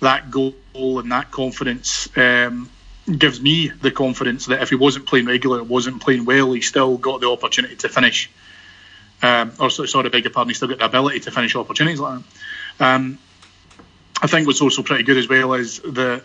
that 0.00 0.30
goal 0.30 0.54
and 0.74 1.12
that 1.12 1.30
confidence 1.30 2.08
um, 2.16 2.68
gives 3.18 3.40
me 3.40 3.68
the 3.68 3.90
confidence 3.90 4.46
that 4.46 4.62
if 4.62 4.70
he 4.70 4.74
wasn't 4.74 5.06
playing 5.06 5.26
regular, 5.26 5.62
wasn't 5.62 6.02
playing 6.02 6.24
well, 6.24 6.52
he 6.52 6.60
still 6.60 6.96
got 6.96 7.20
the 7.20 7.30
opportunity 7.30 7.76
to 7.76 7.88
finish. 7.88 8.30
Um, 9.22 9.52
or 9.60 9.70
sorry, 9.70 10.08
beg 10.08 10.24
your 10.24 10.32
pardon, 10.32 10.50
he 10.50 10.54
still 10.54 10.68
got 10.68 10.78
the 10.78 10.86
ability 10.86 11.20
to 11.20 11.30
finish 11.30 11.54
opportunities 11.54 12.00
like 12.00 12.20
that. 12.78 12.94
Um, 12.94 13.18
I 14.22 14.26
think 14.26 14.46
what's 14.46 14.60
also 14.60 14.82
pretty 14.82 15.04
good 15.04 15.18
as 15.18 15.28
well 15.28 15.54
is 15.54 15.78
the, 15.80 16.22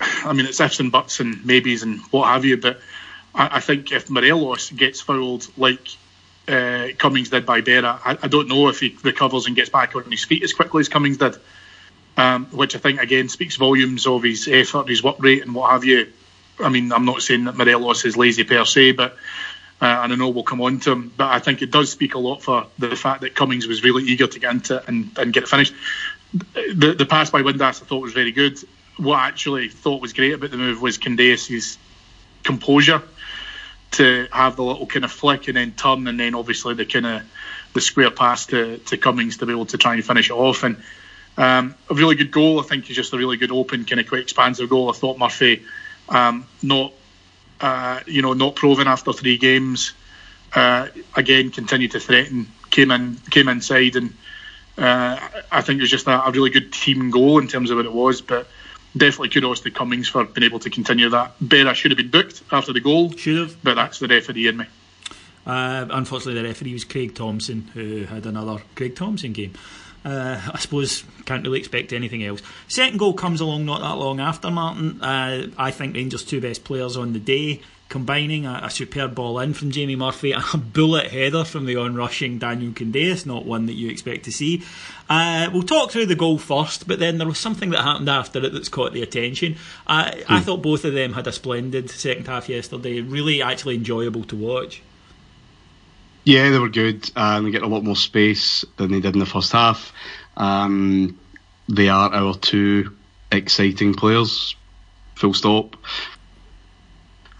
I 0.00 0.32
mean, 0.32 0.46
it's 0.46 0.60
ifs 0.60 0.80
and 0.80 0.92
buts 0.92 1.20
and 1.20 1.44
maybes 1.44 1.82
and 1.82 2.00
what 2.10 2.28
have 2.28 2.44
you, 2.44 2.56
but 2.56 2.80
I, 3.34 3.56
I 3.56 3.60
think 3.60 3.92
if 3.92 4.10
Morelos 4.10 4.70
gets 4.70 5.00
fouled 5.00 5.48
like 5.56 5.88
uh, 6.46 6.88
Cummings 6.98 7.30
did 7.30 7.44
by 7.44 7.60
Berra, 7.60 8.00
I, 8.04 8.18
I, 8.22 8.28
don't 8.28 8.48
know 8.48 8.68
if 8.68 8.80
he 8.80 8.96
recovers 9.02 9.46
and 9.46 9.56
gets 9.56 9.70
back 9.70 9.94
on 9.96 10.10
his 10.10 10.24
feet 10.24 10.42
as 10.42 10.52
quickly 10.52 10.80
as 10.80 10.88
Cummings 10.88 11.18
did, 11.18 11.36
um, 12.16 12.46
which 12.46 12.74
I 12.74 12.78
think 12.78 13.00
again 13.00 13.28
speaks 13.28 13.56
volumes 13.56 14.06
of 14.06 14.22
his 14.22 14.48
effort, 14.48 14.88
his 14.88 15.02
work 15.02 15.16
rate, 15.18 15.42
and 15.42 15.54
what 15.54 15.70
have 15.70 15.84
you. 15.84 16.12
I 16.60 16.68
mean, 16.68 16.92
I'm 16.92 17.04
not 17.04 17.22
saying 17.22 17.44
that 17.44 17.56
Morelos 17.56 18.04
is 18.04 18.16
lazy 18.16 18.44
per 18.44 18.64
se, 18.64 18.92
but 18.92 19.16
uh, 19.80 20.00
and 20.02 20.12
I 20.12 20.16
know 20.16 20.28
we'll 20.28 20.42
come 20.42 20.60
on 20.60 20.80
to 20.80 20.92
him, 20.92 21.12
but 21.16 21.28
I 21.28 21.38
think 21.38 21.62
it 21.62 21.70
does 21.70 21.90
speak 21.90 22.14
a 22.14 22.18
lot 22.18 22.42
for 22.42 22.66
the 22.78 22.96
fact 22.96 23.20
that 23.20 23.36
Cummings 23.36 23.68
was 23.68 23.84
really 23.84 24.02
eager 24.04 24.26
to 24.26 24.38
get 24.40 24.52
into 24.52 24.76
it 24.76 24.84
and, 24.88 25.16
and 25.16 25.32
get 25.32 25.44
it 25.44 25.48
finished. 25.48 25.72
The, 26.34 26.94
the 26.98 27.06
pass 27.06 27.30
by 27.30 27.42
Windass 27.42 27.82
I 27.82 27.86
thought 27.86 28.02
was 28.02 28.12
very 28.12 28.32
good. 28.32 28.58
What 28.98 29.16
I 29.16 29.28
actually 29.28 29.68
thought 29.68 30.02
was 30.02 30.12
great 30.12 30.32
about 30.32 30.50
the 30.50 30.56
move 30.56 30.82
was 30.82 30.98
Candeias' 30.98 31.78
composure 32.42 33.02
to 33.92 34.28
have 34.30 34.56
the 34.56 34.62
little 34.62 34.86
kind 34.86 35.04
of 35.04 35.12
flick 35.12 35.48
and 35.48 35.56
then 35.56 35.72
turn, 35.72 36.06
and 36.06 36.20
then 36.20 36.34
obviously 36.34 36.74
the 36.74 36.84
kind 36.84 37.06
of 37.06 37.22
the 37.72 37.80
square 37.80 38.10
pass 38.10 38.46
to, 38.46 38.78
to 38.78 38.96
Cummings 38.96 39.38
to 39.38 39.46
be 39.46 39.52
able 39.52 39.66
to 39.66 39.78
try 39.78 39.94
and 39.94 40.04
finish 40.04 40.30
it 40.30 40.34
off. 40.34 40.62
And 40.62 40.82
um, 41.36 41.74
a 41.88 41.94
really 41.94 42.16
good 42.16 42.30
goal. 42.30 42.60
I 42.60 42.64
think 42.64 42.90
is 42.90 42.96
just 42.96 43.12
a 43.12 43.16
really 43.16 43.36
good 43.36 43.52
open, 43.52 43.84
kind 43.84 44.00
of 44.00 44.08
quite 44.08 44.22
expansive 44.22 44.68
goal. 44.68 44.90
I 44.90 44.92
thought 44.92 45.18
Murphy 45.18 45.62
um, 46.08 46.46
not 46.62 46.92
uh, 47.60 48.00
you 48.06 48.22
know, 48.22 48.32
not 48.34 48.54
proven 48.54 48.86
after 48.86 49.12
three 49.12 49.36
games. 49.36 49.92
Uh, 50.54 50.88
again, 51.16 51.50
continued 51.50 51.90
to 51.92 52.00
threaten. 52.00 52.46
Came 52.70 52.90
in, 52.90 53.16
came 53.30 53.48
inside, 53.48 53.96
and 53.96 54.14
uh, 54.76 55.18
I 55.50 55.62
think 55.62 55.78
it 55.78 55.82
was 55.82 55.90
just 55.90 56.06
a, 56.06 56.24
a, 56.24 56.30
really 56.30 56.50
good 56.50 56.72
team 56.72 57.10
goal 57.10 57.38
in 57.38 57.48
terms 57.48 57.70
of 57.70 57.76
what 57.76 57.86
it 57.86 57.92
was. 57.92 58.20
But 58.20 58.46
definitely 58.96 59.28
kudos 59.30 59.60
to 59.60 59.70
Cummings 59.70 60.08
for 60.08 60.24
being 60.24 60.44
able 60.44 60.58
to 60.60 60.70
continue 60.70 61.08
that. 61.10 61.38
Berra 61.40 61.74
should 61.74 61.90
have 61.90 61.98
been 61.98 62.10
booked 62.10 62.42
after 62.50 62.72
the 62.72 62.80
goal. 62.80 63.12
Should 63.12 63.38
have, 63.38 63.62
but 63.62 63.74
that's 63.74 63.98
the 63.98 64.08
referee 64.08 64.48
in 64.48 64.58
me. 64.58 64.66
Uh, 65.46 65.86
unfortunately, 65.90 66.40
the 66.40 66.46
referee 66.46 66.74
was 66.74 66.84
Craig 66.84 67.14
Thomson, 67.14 67.62
who 67.74 68.04
had 68.04 68.26
another 68.26 68.62
Craig 68.74 68.94
Thomson 68.94 69.32
game. 69.32 69.54
Uh, 70.04 70.40
I 70.52 70.58
suppose 70.58 71.04
can't 71.24 71.42
really 71.42 71.58
expect 71.58 71.92
anything 71.92 72.24
else. 72.24 72.40
Second 72.68 72.98
goal 72.98 73.14
comes 73.14 73.40
along 73.40 73.64
not 73.64 73.80
that 73.80 73.96
long 73.96 74.20
after 74.20 74.50
Martyn. 74.50 75.02
Uh, 75.02 75.48
I 75.58 75.70
think 75.70 75.96
Rangers' 75.96 76.24
two 76.24 76.40
best 76.40 76.64
players 76.64 76.96
on 76.96 77.12
the 77.12 77.18
day 77.18 77.62
combining 77.88 78.44
a, 78.44 78.60
a, 78.64 78.70
superb 78.70 79.14
ball 79.14 79.38
in 79.38 79.54
from 79.54 79.70
Jamie 79.70 79.96
Murphy 79.96 80.32
and 80.32 80.44
a 80.52 80.58
bullet 80.58 81.06
header 81.06 81.44
from 81.44 81.66
the 81.66 81.76
on-rushing 81.76 82.38
Daniel 82.38 82.72
Candeias, 82.72 83.24
not 83.24 83.46
one 83.46 83.66
that 83.66 83.74
you 83.74 83.88
expect 83.88 84.24
to 84.24 84.32
see. 84.32 84.62
Uh, 85.08 85.48
we'll 85.52 85.62
talk 85.62 85.90
through 85.90 86.06
the 86.06 86.14
goal 86.14 86.38
first, 86.38 86.86
but 86.86 86.98
then 86.98 87.18
there 87.18 87.26
was 87.26 87.38
something 87.38 87.70
that 87.70 87.82
happened 87.82 88.08
after 88.08 88.44
it 88.44 88.52
that's 88.52 88.68
caught 88.68 88.92
the 88.92 89.02
attention. 89.02 89.56
I, 89.86 90.22
hmm. 90.26 90.32
I 90.34 90.40
thought 90.40 90.62
both 90.62 90.84
of 90.84 90.92
them 90.92 91.14
had 91.14 91.26
a 91.26 91.32
splendid 91.32 91.88
second 91.90 92.26
half 92.26 92.48
yesterday, 92.48 93.00
really 93.00 93.42
actually 93.42 93.76
enjoyable 93.76 94.24
to 94.24 94.36
watch. 94.36 94.82
Yeah, 96.24 96.50
they 96.50 96.58
were 96.58 96.68
good, 96.68 97.10
and 97.16 97.46
they 97.46 97.50
get 97.50 97.62
a 97.62 97.68
lot 97.68 97.84
more 97.84 97.96
space 97.96 98.64
than 98.76 98.92
they 98.92 99.00
did 99.00 99.14
in 99.14 99.20
the 99.20 99.26
first 99.26 99.52
half. 99.52 99.94
Um, 100.36 101.18
they 101.70 101.88
are 101.88 102.12
our 102.12 102.34
two 102.34 102.94
exciting 103.32 103.94
players, 103.94 104.54
full 105.14 105.32
stop. 105.32 105.76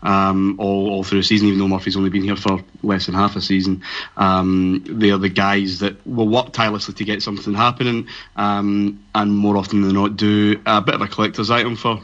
Um, 0.02 0.56
all, 0.58 0.90
all 0.90 1.04
through 1.04 1.20
the 1.20 1.24
season, 1.24 1.48
even 1.48 1.58
though 1.58 1.68
Murphy's 1.68 1.96
only 1.96 2.10
been 2.10 2.22
here 2.22 2.36
for 2.36 2.62
less 2.82 3.06
than 3.06 3.16
half 3.16 3.34
a 3.34 3.40
season. 3.40 3.82
Um, 4.16 4.84
they 4.86 5.10
are 5.10 5.18
the 5.18 5.28
guys 5.28 5.80
that 5.80 6.06
will 6.06 6.28
work 6.28 6.52
tirelessly 6.52 6.94
to 6.94 7.04
get 7.04 7.22
something 7.22 7.52
happening, 7.54 8.06
um, 8.36 9.04
and 9.14 9.36
more 9.36 9.56
often 9.56 9.82
than 9.82 9.94
not 9.94 10.16
do 10.16 10.60
a 10.66 10.80
bit 10.80 10.94
of 10.94 11.00
a 11.00 11.08
collector's 11.08 11.50
item 11.50 11.74
for 11.74 12.00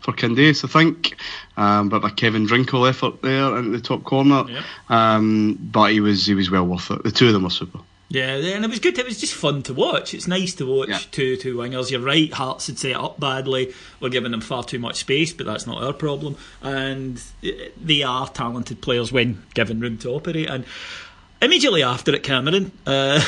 for 0.00 0.12
Candeias, 0.12 0.64
I 0.64 0.68
think. 0.68 1.16
Um, 1.56 1.88
but 1.88 2.04
a 2.04 2.10
Kevin 2.10 2.46
Drinkell 2.46 2.88
effort 2.88 3.22
there 3.22 3.56
in 3.58 3.72
the 3.72 3.80
top 3.80 4.04
corner. 4.04 4.44
Yep. 4.48 4.64
Um, 4.88 5.58
but 5.60 5.92
he 5.92 6.00
was 6.00 6.26
he 6.26 6.34
was 6.34 6.50
well 6.50 6.66
worth 6.66 6.90
it. 6.90 7.02
The 7.02 7.10
two 7.10 7.28
of 7.28 7.32
them 7.32 7.44
were 7.44 7.50
super. 7.50 7.80
Yeah, 8.12 8.34
and 8.34 8.64
it 8.64 8.68
was 8.68 8.80
good. 8.80 8.98
It 8.98 9.06
was 9.06 9.20
just 9.20 9.34
fun 9.34 9.62
to 9.62 9.72
watch. 9.72 10.14
It's 10.14 10.26
nice 10.26 10.52
to 10.54 10.66
watch 10.66 10.88
yeah. 10.88 10.98
two 11.12 11.36
two 11.36 11.56
wingers. 11.56 11.92
You're 11.92 12.00
right. 12.00 12.32
Hearts 12.32 12.66
had 12.66 12.76
set 12.76 12.96
up 12.96 13.20
badly. 13.20 13.72
We're 14.00 14.08
giving 14.08 14.32
them 14.32 14.40
far 14.40 14.64
too 14.64 14.80
much 14.80 14.96
space, 14.96 15.32
but 15.32 15.46
that's 15.46 15.64
not 15.64 15.80
our 15.80 15.92
problem. 15.92 16.36
And 16.60 17.22
eh, 17.44 17.68
they 17.80 18.02
are 18.02 18.28
talented 18.28 18.82
players 18.82 19.12
when 19.12 19.44
given 19.54 19.78
room 19.78 19.96
to 19.98 20.10
operate. 20.10 20.50
And 20.50 20.64
Immediately 21.42 21.82
after 21.82 22.14
it, 22.14 22.22
Cameron, 22.22 22.70
uh, 22.86 23.18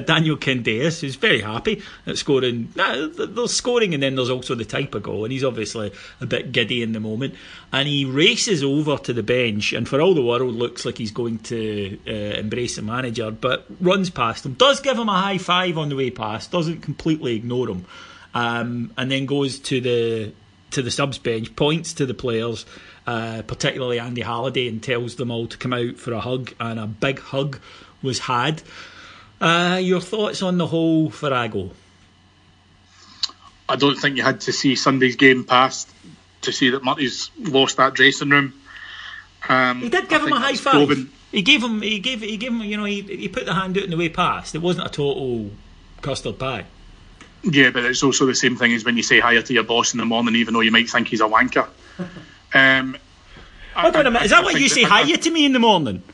Daniel 0.06 0.36
Candeias, 0.36 1.02
is 1.02 1.16
very 1.16 1.40
happy 1.40 1.82
at 2.06 2.18
scoring. 2.18 2.70
Uh, 2.78 3.06
there's 3.06 3.54
scoring, 3.54 3.94
and 3.94 4.02
then 4.02 4.16
there's 4.16 4.28
also 4.28 4.54
the 4.54 4.66
type 4.66 4.94
of 4.94 5.02
goal, 5.02 5.24
and 5.24 5.32
he's 5.32 5.44
obviously 5.44 5.90
a 6.20 6.26
bit 6.26 6.52
giddy 6.52 6.82
in 6.82 6.92
the 6.92 7.00
moment. 7.00 7.34
And 7.72 7.88
he 7.88 8.04
races 8.04 8.62
over 8.62 8.98
to 8.98 9.14
the 9.14 9.22
bench, 9.22 9.72
and 9.72 9.88
for 9.88 9.98
all 10.02 10.14
the 10.14 10.22
world, 10.22 10.54
looks 10.54 10.84
like 10.84 10.98
he's 10.98 11.10
going 11.10 11.38
to 11.38 11.98
uh, 12.06 12.10
embrace 12.10 12.76
the 12.76 12.82
manager, 12.82 13.30
but 13.30 13.64
runs 13.80 14.10
past 14.10 14.44
him, 14.44 14.52
does 14.54 14.80
give 14.80 14.98
him 14.98 15.08
a 15.08 15.18
high 15.18 15.38
five 15.38 15.78
on 15.78 15.88
the 15.88 15.96
way 15.96 16.10
past, 16.10 16.50
doesn't 16.50 16.82
completely 16.82 17.34
ignore 17.34 17.70
him, 17.70 17.86
um, 18.34 18.92
and 18.98 19.10
then 19.10 19.24
goes 19.24 19.58
to 19.60 19.80
the 19.80 20.34
to 20.74 20.82
the 20.82 20.90
subs 20.90 21.18
bench, 21.18 21.54
points 21.56 21.94
to 21.94 22.06
the 22.06 22.14
players 22.14 22.66
uh, 23.06 23.42
particularly 23.42 23.98
Andy 23.98 24.22
Halliday, 24.22 24.68
and 24.68 24.82
tells 24.82 25.16
them 25.16 25.30
all 25.30 25.46
to 25.46 25.58
come 25.58 25.72
out 25.72 25.96
for 25.96 26.12
a 26.12 26.20
hug, 26.20 26.52
and 26.58 26.78
a 26.78 26.86
big 26.86 27.18
hug 27.18 27.60
was 28.02 28.18
had. 28.20 28.62
Uh, 29.40 29.78
your 29.82 30.00
thoughts 30.00 30.42
on 30.42 30.58
the 30.58 30.66
whole 30.66 31.10
Farago? 31.10 31.70
I 33.68 33.76
don't 33.76 33.96
think 33.96 34.16
you 34.16 34.22
had 34.22 34.42
to 34.42 34.52
see 34.52 34.74
Sunday's 34.74 35.16
game 35.16 35.44
past 35.44 35.90
to 36.42 36.52
see 36.52 36.70
that 36.70 36.84
Murty's 36.84 37.30
lost 37.38 37.78
that 37.78 37.94
dressing 37.94 38.30
room. 38.30 38.54
Um, 39.48 39.80
he 39.80 39.88
did 39.88 40.08
give 40.08 40.22
him 40.22 40.32
a 40.32 40.40
high 40.40 40.54
five. 40.54 40.72
Proven. 40.72 41.10
He 41.30 41.42
gave 41.42 41.62
him, 41.62 41.82
he 41.82 41.98
gave, 41.98 42.20
he 42.20 42.36
gave 42.36 42.52
him, 42.52 42.60
you 42.62 42.76
know, 42.76 42.84
he, 42.84 43.02
he 43.02 43.28
put 43.28 43.44
the 43.44 43.54
hand 43.54 43.76
out 43.76 43.84
in 43.84 43.90
the 43.90 43.96
way 43.96 44.08
past. 44.08 44.54
It 44.54 44.62
wasn't 44.62 44.86
a 44.86 44.90
total 44.90 45.50
custard 46.00 46.38
pie. 46.38 46.66
Yeah, 47.44 47.70
but 47.70 47.84
it's 47.84 48.02
also 48.02 48.26
the 48.26 48.34
same 48.34 48.56
thing 48.56 48.72
as 48.72 48.84
when 48.84 48.96
you 48.96 49.02
say 49.02 49.20
hi 49.20 49.40
to 49.40 49.52
your 49.52 49.64
boss 49.64 49.92
in 49.92 49.98
the 49.98 50.06
morning, 50.06 50.36
even 50.36 50.54
though 50.54 50.60
you 50.60 50.70
might 50.70 50.88
think 50.88 51.08
he's 51.08 51.20
a 51.20 51.24
wanker. 51.24 51.68
Um, 52.56 52.96
Hold 53.74 53.96
on 53.96 54.06
a 54.06 54.10
minute. 54.12 54.26
Is 54.26 54.30
that 54.30 54.44
what 54.44 54.60
you 54.60 54.68
say 54.68 54.84
hiya 54.84 55.16
to 55.16 55.30
me 55.32 55.44
in 55.44 55.52
the 55.52 55.58
morning? 55.58 56.04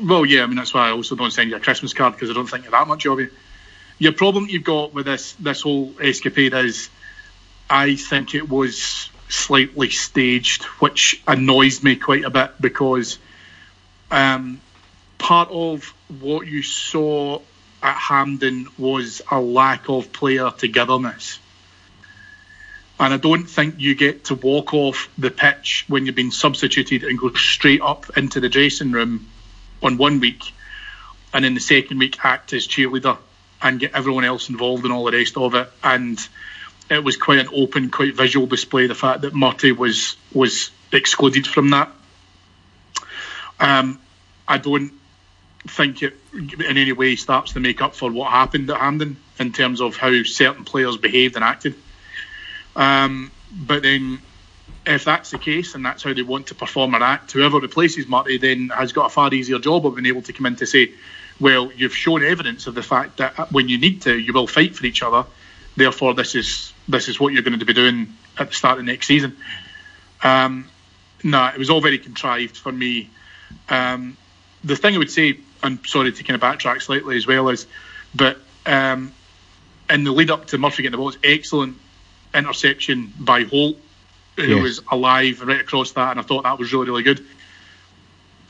Well, 0.00 0.24
yeah. 0.24 0.44
I 0.44 0.46
mean, 0.46 0.54
that's 0.54 0.72
why 0.72 0.86
I 0.86 0.92
also 0.92 1.16
don't 1.16 1.32
send 1.32 1.50
you 1.50 1.56
a 1.56 1.60
Christmas 1.60 1.92
card 1.92 2.12
because 2.12 2.30
I 2.30 2.34
don't 2.34 2.46
think 2.46 2.62
you're 2.62 2.70
that 2.70 2.86
much 2.86 3.04
of 3.04 3.18
you. 3.18 3.30
Your 3.98 4.12
problem 4.12 4.46
you've 4.48 4.62
got 4.62 4.94
with 4.94 5.06
this 5.06 5.32
this 5.32 5.62
whole 5.62 5.92
escapade 6.00 6.54
is, 6.54 6.88
I 7.68 7.96
think 7.96 8.36
it 8.36 8.48
was 8.48 9.10
slightly 9.28 9.90
staged, 9.90 10.62
which 10.78 11.20
annoys 11.26 11.82
me 11.82 11.96
quite 11.96 12.24
a 12.24 12.30
bit 12.30 12.52
because 12.60 13.18
um, 14.12 14.60
part 15.18 15.48
of 15.50 15.92
what 16.20 16.46
you 16.46 16.62
saw 16.62 17.40
at 17.82 17.96
Hampden 17.96 18.68
was 18.78 19.22
a 19.30 19.40
lack 19.40 19.88
of 19.88 20.12
player 20.12 20.50
togetherness. 20.50 21.38
And 23.00 23.12
I 23.12 23.16
don't 23.16 23.46
think 23.46 23.76
you 23.78 23.94
get 23.94 24.26
to 24.26 24.36
walk 24.36 24.74
off 24.74 25.08
the 25.18 25.30
pitch 25.30 25.84
when 25.88 26.06
you've 26.06 26.14
been 26.14 26.30
substituted 26.30 27.02
and 27.02 27.18
go 27.18 27.32
straight 27.34 27.80
up 27.80 28.16
into 28.16 28.38
the 28.38 28.48
dressing 28.48 28.92
room 28.92 29.26
on 29.82 29.98
one 29.98 30.20
week, 30.20 30.52
and 31.34 31.44
in 31.44 31.54
the 31.54 31.60
second 31.60 31.98
week 31.98 32.24
act 32.24 32.52
as 32.52 32.68
cheerleader 32.68 33.18
and 33.60 33.80
get 33.80 33.94
everyone 33.94 34.24
else 34.24 34.48
involved 34.48 34.84
and 34.84 34.92
all 34.92 35.04
the 35.04 35.12
rest 35.12 35.36
of 35.36 35.54
it. 35.54 35.68
And 35.82 36.18
it 36.90 37.02
was 37.02 37.16
quite 37.16 37.38
an 37.38 37.48
open, 37.52 37.90
quite 37.90 38.14
visual 38.14 38.46
display. 38.46 38.86
The 38.86 38.94
fact 38.94 39.22
that 39.22 39.34
Murty 39.34 39.72
was 39.72 40.16
was 40.32 40.70
excluded 40.92 41.46
from 41.46 41.70
that. 41.70 41.90
Um, 43.58 43.98
I 44.46 44.58
don't 44.58 44.92
think 45.66 46.02
it 46.02 46.14
in 46.32 46.76
any 46.76 46.92
way 46.92 47.16
starts 47.16 47.52
to 47.52 47.60
make 47.60 47.80
up 47.80 47.94
for 47.94 48.10
what 48.10 48.30
happened 48.30 48.70
at 48.70 48.78
Hampden 48.78 49.16
in 49.38 49.52
terms 49.52 49.80
of 49.80 49.96
how 49.96 50.22
certain 50.24 50.64
players 50.64 50.96
behaved 50.96 51.36
and 51.36 51.44
acted. 51.44 51.74
Um, 52.74 53.30
but 53.52 53.82
then, 53.82 54.20
if 54.86 55.04
that's 55.04 55.30
the 55.30 55.38
case 55.38 55.74
and 55.74 55.84
that's 55.84 56.02
how 56.02 56.12
they 56.12 56.22
want 56.22 56.48
to 56.48 56.54
perform 56.54 56.94
or 56.94 57.02
act, 57.02 57.32
whoever 57.32 57.58
replaces 57.58 58.06
Murty 58.06 58.38
then 58.38 58.70
has 58.70 58.92
got 58.92 59.06
a 59.06 59.08
far 59.10 59.32
easier 59.32 59.58
job 59.58 59.86
of 59.86 59.94
being 59.94 60.06
able 60.06 60.22
to 60.22 60.32
come 60.32 60.46
in 60.46 60.56
to 60.56 60.66
say, 60.66 60.92
well, 61.38 61.70
you've 61.72 61.96
shown 61.96 62.24
evidence 62.24 62.66
of 62.66 62.74
the 62.74 62.82
fact 62.82 63.18
that 63.18 63.52
when 63.52 63.68
you 63.68 63.78
need 63.78 64.02
to, 64.02 64.18
you 64.18 64.32
will 64.32 64.46
fight 64.46 64.74
for 64.74 64.86
each 64.86 65.02
other. 65.02 65.24
Therefore, 65.76 66.14
this 66.14 66.34
is 66.34 66.72
this 66.88 67.08
is 67.08 67.20
what 67.20 67.32
you're 67.32 67.42
going 67.42 67.58
to 67.58 67.64
be 67.64 67.72
doing 67.72 68.12
at 68.38 68.48
the 68.48 68.54
start 68.54 68.78
of 68.78 68.84
next 68.84 69.06
season. 69.06 69.36
Um, 70.22 70.68
no, 71.22 71.46
it 71.46 71.58
was 71.58 71.70
all 71.70 71.80
very 71.80 71.98
contrived 71.98 72.56
for 72.56 72.72
me. 72.72 73.10
Um, 73.68 74.16
the 74.64 74.76
thing 74.76 74.94
I 74.94 74.98
would 74.98 75.10
say, 75.10 75.38
I'm 75.62 75.84
sorry 75.84 76.12
to 76.12 76.24
kind 76.24 76.34
of 76.34 76.40
backtrack 76.40 76.82
slightly 76.82 77.16
as 77.16 77.26
well, 77.26 77.48
as, 77.48 77.66
but 78.14 78.38
um, 78.66 79.12
in 79.90 80.04
the 80.04 80.12
lead 80.12 80.30
up 80.30 80.46
to 80.48 80.58
Murphy 80.58 80.82
getting 80.82 80.92
the 80.92 80.96
ball, 80.98 81.08
it's 81.10 81.18
excellent 81.22 81.76
interception 82.34 83.12
by 83.18 83.44
Holt, 83.44 83.76
who 84.36 84.42
Yeah. 84.44 84.62
was 84.62 84.80
alive 84.90 85.42
right 85.42 85.60
across 85.60 85.92
that, 85.92 86.10
and 86.12 86.20
I 86.20 86.22
thought 86.22 86.44
that 86.44 86.58
was 86.58 86.72
really, 86.72 86.86
really 86.86 87.02
good. 87.02 87.24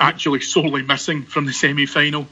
Actually, 0.01 0.41
sorely 0.55 0.83
missing 0.83 1.25
from 1.25 1.47
the 1.47 1.53
semi 1.53 1.87
final. 1.87 2.27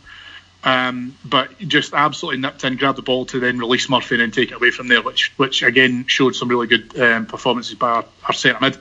Um, 0.63 1.17
but 1.25 1.59
just 1.59 1.95
absolutely 1.95 2.43
nipped 2.43 2.65
in, 2.65 2.77
grabbed 2.77 2.99
the 2.99 3.03
ball 3.03 3.25
to 3.27 3.41
then 3.41 3.59
release 3.59 3.89
Murphy 3.89 4.17
and 4.17 4.21
then 4.21 4.31
take 4.31 4.51
it 4.51 4.57
away 4.57 4.71
from 4.71 4.89
there, 4.89 5.01
which 5.01 5.33
which 5.39 5.63
again 5.63 6.05
showed 6.07 6.37
some 6.37 6.49
really 6.49 6.67
good 6.67 6.99
um, 7.01 7.25
performances 7.25 7.75
by 7.77 7.89
our, 7.89 8.05
our 8.27 8.35
centre 8.35 8.59
mid. 8.61 8.77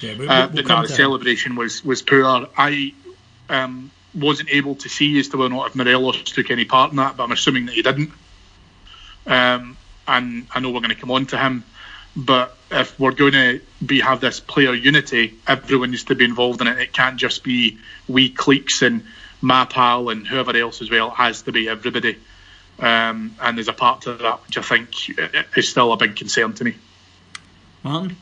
Yeah, 0.00 0.10
Uh, 0.12 0.16
we'll 0.18 0.48
but 0.56 0.66
come 0.66 0.82
no, 0.82 0.86
the 0.86 0.92
celebration 0.92 1.56
was 1.56 1.82
was 1.82 2.02
poor. 2.02 2.46
I 2.58 2.92
um, 3.48 3.90
wasn't 4.14 4.50
able 4.50 4.74
to 4.76 4.88
see 4.88 5.18
as 5.18 5.28
to 5.28 5.36
whether 5.36 5.52
or 5.52 5.56
not 5.56 5.68
if 5.68 5.74
Morelos 5.74 6.22
took 6.22 6.50
any 6.50 6.64
part 6.64 6.90
in 6.90 6.96
that, 6.96 7.16
but 7.16 7.24
I'm 7.24 7.32
assuming 7.32 7.66
that 7.66 7.74
he 7.74 7.82
didn't. 7.82 8.12
Um, 9.26 9.76
and 10.06 10.46
I 10.54 10.60
know 10.60 10.70
we're 10.70 10.80
going 10.80 10.90
to 10.90 10.96
come 10.96 11.10
on 11.10 11.26
to 11.26 11.38
him, 11.38 11.64
but 12.16 12.56
if 12.70 12.98
we're 12.98 13.12
going 13.12 13.32
to 13.32 13.60
be 13.84 14.00
have 14.00 14.20
this 14.20 14.40
player 14.40 14.74
unity, 14.74 15.34
everyone 15.46 15.92
needs 15.92 16.04
to 16.04 16.14
be 16.14 16.24
involved 16.24 16.60
in 16.60 16.66
it. 16.66 16.78
It 16.78 16.92
can't 16.92 17.16
just 17.16 17.44
be 17.44 17.78
we 18.08 18.28
cliques 18.28 18.82
and 18.82 19.04
my 19.40 19.64
pal 19.64 20.08
and 20.08 20.26
whoever 20.26 20.56
else 20.56 20.82
as 20.82 20.90
well. 20.90 21.08
It 21.08 21.14
has 21.14 21.42
to 21.42 21.52
be 21.52 21.68
everybody. 21.68 22.18
Um, 22.78 23.36
and 23.40 23.56
there's 23.56 23.68
a 23.68 23.72
part 23.72 24.02
to 24.02 24.14
that 24.14 24.46
which 24.46 24.58
I 24.58 24.62
think 24.62 25.56
is 25.56 25.68
still 25.68 25.92
a 25.92 25.96
big 25.96 26.16
concern 26.16 26.52
to 26.54 26.64
me. 26.64 26.74
Martyn? 27.82 28.16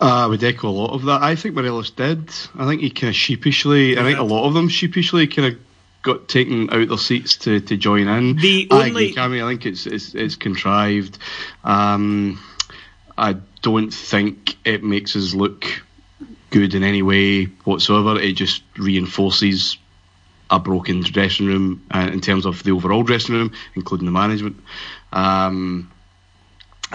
Uh, 0.00 0.24
I 0.24 0.26
would 0.26 0.44
echo 0.44 0.68
a 0.68 0.70
lot 0.70 0.90
of 0.92 1.02
that. 1.04 1.22
I 1.22 1.34
think 1.34 1.54
Morelos 1.56 1.90
did. 1.90 2.30
I 2.56 2.66
think 2.66 2.82
he 2.82 2.90
kind 2.90 3.08
of 3.08 3.16
sheepishly, 3.16 3.98
I 3.98 4.02
think 4.02 4.18
a 4.18 4.22
lot 4.22 4.46
of 4.46 4.54
them 4.54 4.68
sheepishly 4.68 5.26
kind 5.26 5.52
of 5.54 5.60
got 6.02 6.28
taken 6.28 6.70
out 6.70 6.88
their 6.88 6.98
seats 6.98 7.36
to, 7.38 7.58
to 7.60 7.76
join 7.76 8.06
in. 8.06 8.36
The 8.36 8.68
I 8.70 8.74
only- 8.88 9.10
agree, 9.10 9.14
Cammy. 9.14 9.44
I 9.44 9.48
think 9.50 9.66
it's 9.66 9.86
it's, 9.86 10.14
it's 10.14 10.36
contrived. 10.36 11.18
Um, 11.64 12.40
I 13.16 13.36
don't 13.62 13.90
think 13.92 14.56
it 14.64 14.84
makes 14.84 15.16
us 15.16 15.34
look 15.34 15.64
good 16.50 16.74
in 16.74 16.84
any 16.84 17.02
way 17.02 17.46
whatsoever. 17.64 18.20
It 18.20 18.34
just 18.34 18.62
reinforces 18.76 19.76
a 20.50 20.60
broken 20.60 21.00
dressing 21.00 21.46
room 21.46 21.84
uh, 21.90 22.08
in 22.12 22.20
terms 22.20 22.46
of 22.46 22.62
the 22.62 22.70
overall 22.70 23.02
dressing 23.02 23.34
room, 23.34 23.52
including 23.74 24.06
the 24.06 24.12
management. 24.12 24.56
Um, 25.12 25.90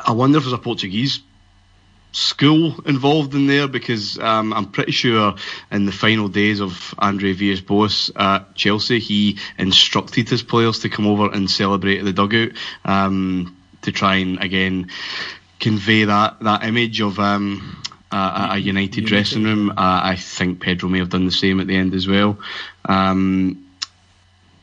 I 0.07 0.13
wonder 0.13 0.37
if 0.37 0.45
there's 0.45 0.53
a 0.53 0.57
Portuguese 0.57 1.19
school 2.13 2.79
involved 2.85 3.33
in 3.35 3.47
there 3.47 3.67
because 3.67 4.17
um, 4.19 4.53
I'm 4.53 4.71
pretty 4.71 4.91
sure 4.93 5.35
in 5.71 5.85
the 5.85 5.91
final 5.91 6.27
days 6.29 6.61
of 6.61 6.93
Andre 6.99 7.33
Villas-Boas 7.33 8.11
at 8.15 8.55
Chelsea, 8.55 8.99
he 8.99 9.39
instructed 9.57 10.29
his 10.29 10.43
players 10.43 10.79
to 10.79 10.89
come 10.89 11.07
over 11.07 11.29
and 11.31 11.49
celebrate 11.49 11.99
at 11.99 12.05
the 12.05 12.13
dugout 12.13 12.51
um, 12.85 13.57
to 13.81 13.91
try 13.91 14.15
and 14.17 14.41
again 14.41 14.89
convey 15.59 16.05
that 16.05 16.39
that 16.41 16.63
image 16.63 17.01
of 17.01 17.19
um, 17.19 17.81
a, 18.11 18.15
a- 18.15 18.49
a 18.53 18.57
united 18.57 19.05
dressing 19.05 19.43
room. 19.43 19.71
Uh, 19.71 19.73
I 19.77 20.15
think 20.15 20.61
Pedro 20.61 20.89
may 20.89 20.99
have 20.99 21.09
done 21.09 21.25
the 21.25 21.31
same 21.31 21.59
at 21.59 21.67
the 21.67 21.75
end 21.75 21.93
as 21.95 22.07
well. 22.07 22.37
Um, 22.85 23.62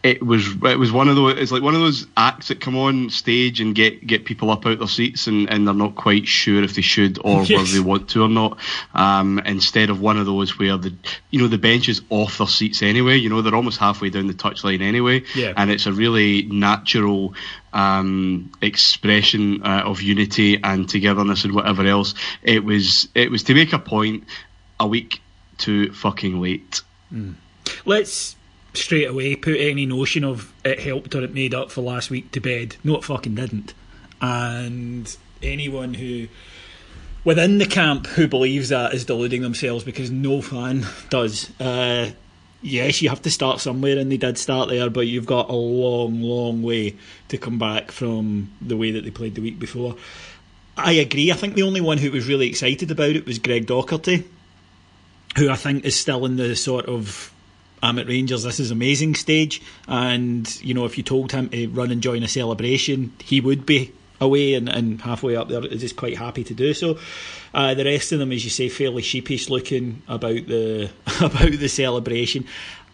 it 0.02 0.23
was 0.25 0.47
it 0.64 0.78
was 0.78 0.90
one 0.90 1.09
of 1.09 1.16
those 1.16 1.37
it's 1.37 1.52
like 1.52 1.62
one 1.62 1.75
of 1.75 1.80
those 1.80 2.07
acts 2.16 2.49
that 2.49 2.59
come 2.59 2.75
on 2.75 3.11
stage 3.11 3.61
and 3.61 3.75
get 3.75 4.07
get 4.07 4.25
people 4.25 4.50
up 4.50 4.64
out 4.64 4.78
their 4.78 4.88
seats 4.88 5.26
and, 5.26 5.50
and 5.50 5.66
they're 5.66 5.75
not 5.75 5.95
quite 5.95 6.26
sure 6.26 6.62
if 6.62 6.75
they 6.75 6.80
should 6.80 7.19
or 7.23 7.42
Yes. 7.42 7.50
whether 7.59 7.71
they 7.73 7.80
want 7.80 8.09
to 8.11 8.23
or 8.23 8.28
not. 8.28 8.59
Um, 8.95 9.38
instead 9.45 9.90
of 9.90 10.00
one 10.00 10.16
of 10.16 10.25
those 10.25 10.59
where 10.59 10.78
the 10.78 10.95
you 11.30 11.38
know 11.40 11.49
the 11.49 11.59
bench 11.59 11.88
is 11.90 12.00
off 12.09 12.38
their 12.38 12.47
seats 12.47 12.83
anyway. 12.83 13.16
You 13.16 13.28
know 13.28 13.42
they're 13.42 13.54
almost 13.54 13.78
halfway 13.78 14.09
down 14.09 14.26
the 14.26 14.33
touchline 14.35 14.80
anyway, 14.80 15.23
Yeah. 15.35 15.52
and 15.57 15.71
it's 15.71 15.85
a 15.85 15.92
really 15.92 16.42
natural 16.45 17.35
um, 17.75 18.50
expression 18.62 19.62
uh, 19.62 19.83
of 19.85 20.00
unity 20.00 20.59
and 20.64 20.88
togetherness 20.88 21.45
and 21.45 21.54
whatever 21.54 21.85
else. 21.85 22.14
It 22.42 22.64
was 22.64 23.09
it 23.14 23.30
was 23.30 23.42
to 23.45 23.54
make 23.54 23.75
a 23.75 23.78
point 23.78 24.25
a 24.78 24.87
week 24.87 25.21
too 25.59 25.92
fucking 25.92 26.40
late. 26.40 26.80
Let's 27.85 28.35
straight 28.72 29.08
away 29.08 29.34
put 29.34 29.58
any 29.58 29.86
notion 29.86 30.24
of 30.24 30.52
it 30.64 30.80
helped 30.80 31.14
or 31.14 31.22
it 31.22 31.34
made 31.34 31.54
up 31.54 31.70
for 31.70 31.80
last 31.80 32.10
week 32.10 32.30
to 32.32 32.40
bed. 32.40 32.76
No, 32.84 32.96
it 32.96 33.04
fucking 33.04 33.34
didn't. 33.34 33.74
And 34.20 35.16
anyone 35.42 35.94
who 35.94 36.28
within 37.24 37.58
the 37.58 37.66
camp 37.66 38.06
who 38.06 38.26
believes 38.26 38.71
that 38.71 38.95
is 38.95 39.04
deluding 39.04 39.42
themselves 39.42 39.84
because 39.84 40.10
no 40.10 40.40
fan 40.40 40.86
does. 41.08 41.50
Uh, 41.60 42.10
yes, 42.62 43.02
you 43.02 43.08
have 43.08 43.23
to 43.23 43.30
start 43.30 43.60
somewhere, 43.60 43.99
and 43.99 44.10
they 44.10 44.16
did 44.16 44.38
start 44.38 44.68
there, 44.68 44.90
but 44.90 45.06
you've 45.06 45.26
got 45.26 45.50
a 45.50 45.54
long, 45.54 46.23
long 46.23 46.62
way 46.62 46.97
to 47.28 47.38
come 47.38 47.58
back 47.58 47.90
from 47.90 48.50
the 48.60 48.76
way 48.76 48.90
that 48.92 49.04
they 49.04 49.10
played 49.10 49.34
the 49.34 49.42
week 49.42 49.58
before. 49.58 49.97
I 50.76 50.92
agree. 50.92 51.30
I 51.30 51.36
think 51.36 51.54
the 51.54 51.62
only 51.62 51.80
one 51.80 51.99
who 51.99 52.10
was 52.10 52.28
really 52.28 52.49
excited 52.49 52.90
about 52.90 53.10
it 53.10 53.26
was 53.26 53.38
Greg 53.38 53.66
Docherty, 53.66 54.25
who 55.36 55.50
I 55.50 55.56
think 55.56 55.84
is 55.84 55.97
still 55.97 56.25
in 56.25 56.36
the 56.36 56.56
sort 56.56 56.86
of 56.86 57.32
I'm 57.82 57.99
at 57.99 58.06
Rangers, 58.06 58.43
this 58.43 58.60
is 58.60 58.71
amazing 58.71 59.14
stage. 59.14 59.62
And, 59.88 60.62
you 60.62 60.75
know, 60.75 60.84
if 60.84 60.97
you 60.97 61.04
told 61.04 61.32
him 61.32 61.49
to 61.50 61.69
run 61.69 61.90
and 61.90 62.02
join 62.02 62.23
a 62.23 62.28
celebration, 62.28 63.12
he 63.23 63.40
would 63.40 63.64
be 63.64 63.93
away 64.21 64.54
and, 64.54 64.69
and 64.69 65.00
halfway 65.00 65.34
up 65.34 65.49
there 65.49 65.64
is 65.64 65.93
quite 65.93 66.16
happy 66.19 66.45
to 66.45 66.54
do 66.54 66.75
so. 66.75 66.99
Uh, 67.54 67.75
the 67.75 67.84
rest 67.84 68.12
of 68.12 68.19
them, 68.19 68.32
as 68.32 68.45
you 68.45 68.50
say, 68.50 68.69
fairly 68.69 69.02
sheepish 69.02 69.49
looking 69.49 70.02
about 70.08 70.47
the 70.47 70.90
about 71.21 71.52
the 71.52 71.69
celebration. 71.69 72.47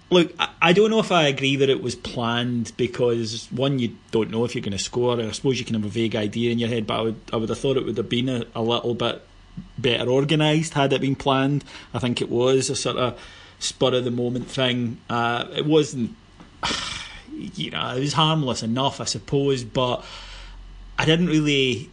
Look, 0.08 0.32
I, 0.38 0.48
I 0.62 0.72
don't 0.72 0.90
know 0.90 1.00
if 1.00 1.10
I 1.10 1.24
agree 1.24 1.56
that 1.56 1.68
it 1.68 1.82
was 1.82 1.96
planned 1.96 2.72
because 2.76 3.48
one, 3.50 3.78
you 3.80 3.96
don't 4.12 4.30
know 4.30 4.44
if 4.44 4.54
you're 4.54 4.62
going 4.62 4.72
to 4.72 4.78
score, 4.78 5.18
and 5.18 5.28
I 5.28 5.32
suppose 5.32 5.58
you 5.58 5.64
can 5.64 5.74
have 5.74 5.84
a 5.84 5.88
vague 5.88 6.14
idea 6.14 6.52
in 6.52 6.58
your 6.58 6.68
head. 6.68 6.86
But 6.86 6.98
I 6.98 7.02
would, 7.02 7.20
I 7.32 7.36
would 7.36 7.48
have 7.48 7.58
thought 7.58 7.76
it 7.76 7.84
would 7.84 7.96
have 7.96 8.08
been 8.08 8.28
a, 8.28 8.44
a 8.54 8.62
little 8.62 8.94
bit 8.94 9.22
better 9.78 10.08
organised 10.08 10.74
had 10.74 10.92
it 10.92 11.00
been 11.00 11.16
planned. 11.16 11.64
I 11.92 11.98
think 11.98 12.20
it 12.20 12.30
was 12.30 12.70
a 12.70 12.76
sort 12.76 12.96
of 12.96 13.18
spur 13.58 13.94
of 13.94 14.04
the 14.04 14.10
moment 14.10 14.48
thing. 14.48 14.98
Uh, 15.08 15.46
it 15.54 15.66
wasn't, 15.66 16.14
you 17.32 17.70
know, 17.70 17.96
it 17.96 18.00
was 18.00 18.12
harmless 18.12 18.62
enough, 18.62 19.00
I 19.00 19.04
suppose, 19.04 19.64
but 19.64 20.04
I 20.98 21.04
didn't 21.04 21.26
really. 21.26 21.90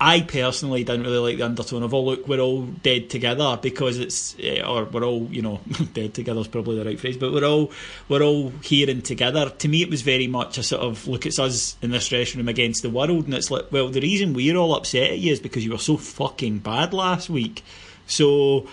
I 0.00 0.20
personally 0.20 0.82
didn't 0.82 1.04
really 1.04 1.18
like 1.18 1.38
the 1.38 1.44
undertone 1.44 1.84
of, 1.84 1.94
oh, 1.94 2.02
look, 2.02 2.26
we're 2.26 2.40
all 2.40 2.62
dead 2.62 3.08
together 3.08 3.58
because 3.62 3.98
it's, 3.98 4.36
eh, 4.40 4.60
or 4.60 4.84
we're 4.84 5.04
all, 5.04 5.28
you 5.30 5.40
know, 5.40 5.60
dead 5.94 6.12
together 6.12 6.40
is 6.40 6.48
probably 6.48 6.76
the 6.76 6.84
right 6.84 6.98
phrase, 6.98 7.16
but 7.16 7.32
we're 7.32 7.44
all, 7.44 7.70
we're 8.08 8.20
all 8.20 8.50
here 8.62 8.90
and 8.90 9.04
together. 9.04 9.48
To 9.48 9.68
me, 9.68 9.82
it 9.82 9.88
was 9.88 10.02
very 10.02 10.26
much 10.26 10.58
a 10.58 10.64
sort 10.64 10.82
of, 10.82 11.06
look, 11.06 11.24
it's 11.24 11.38
us 11.38 11.76
in 11.80 11.92
this 11.92 12.08
dressing 12.08 12.38
room 12.38 12.48
against 12.48 12.82
the 12.82 12.90
world, 12.90 13.24
and 13.24 13.34
it's 13.34 13.52
like, 13.52 13.70
well, 13.70 13.88
the 13.88 14.00
reason 14.00 14.34
we're 14.34 14.56
all 14.56 14.74
upset 14.74 15.12
at 15.12 15.18
you 15.20 15.32
is 15.32 15.40
because 15.40 15.64
you 15.64 15.70
were 15.70 15.78
so 15.78 15.96
fucking 15.96 16.58
bad 16.58 16.92
last 16.92 17.30
week. 17.30 17.62
So, 18.06 18.68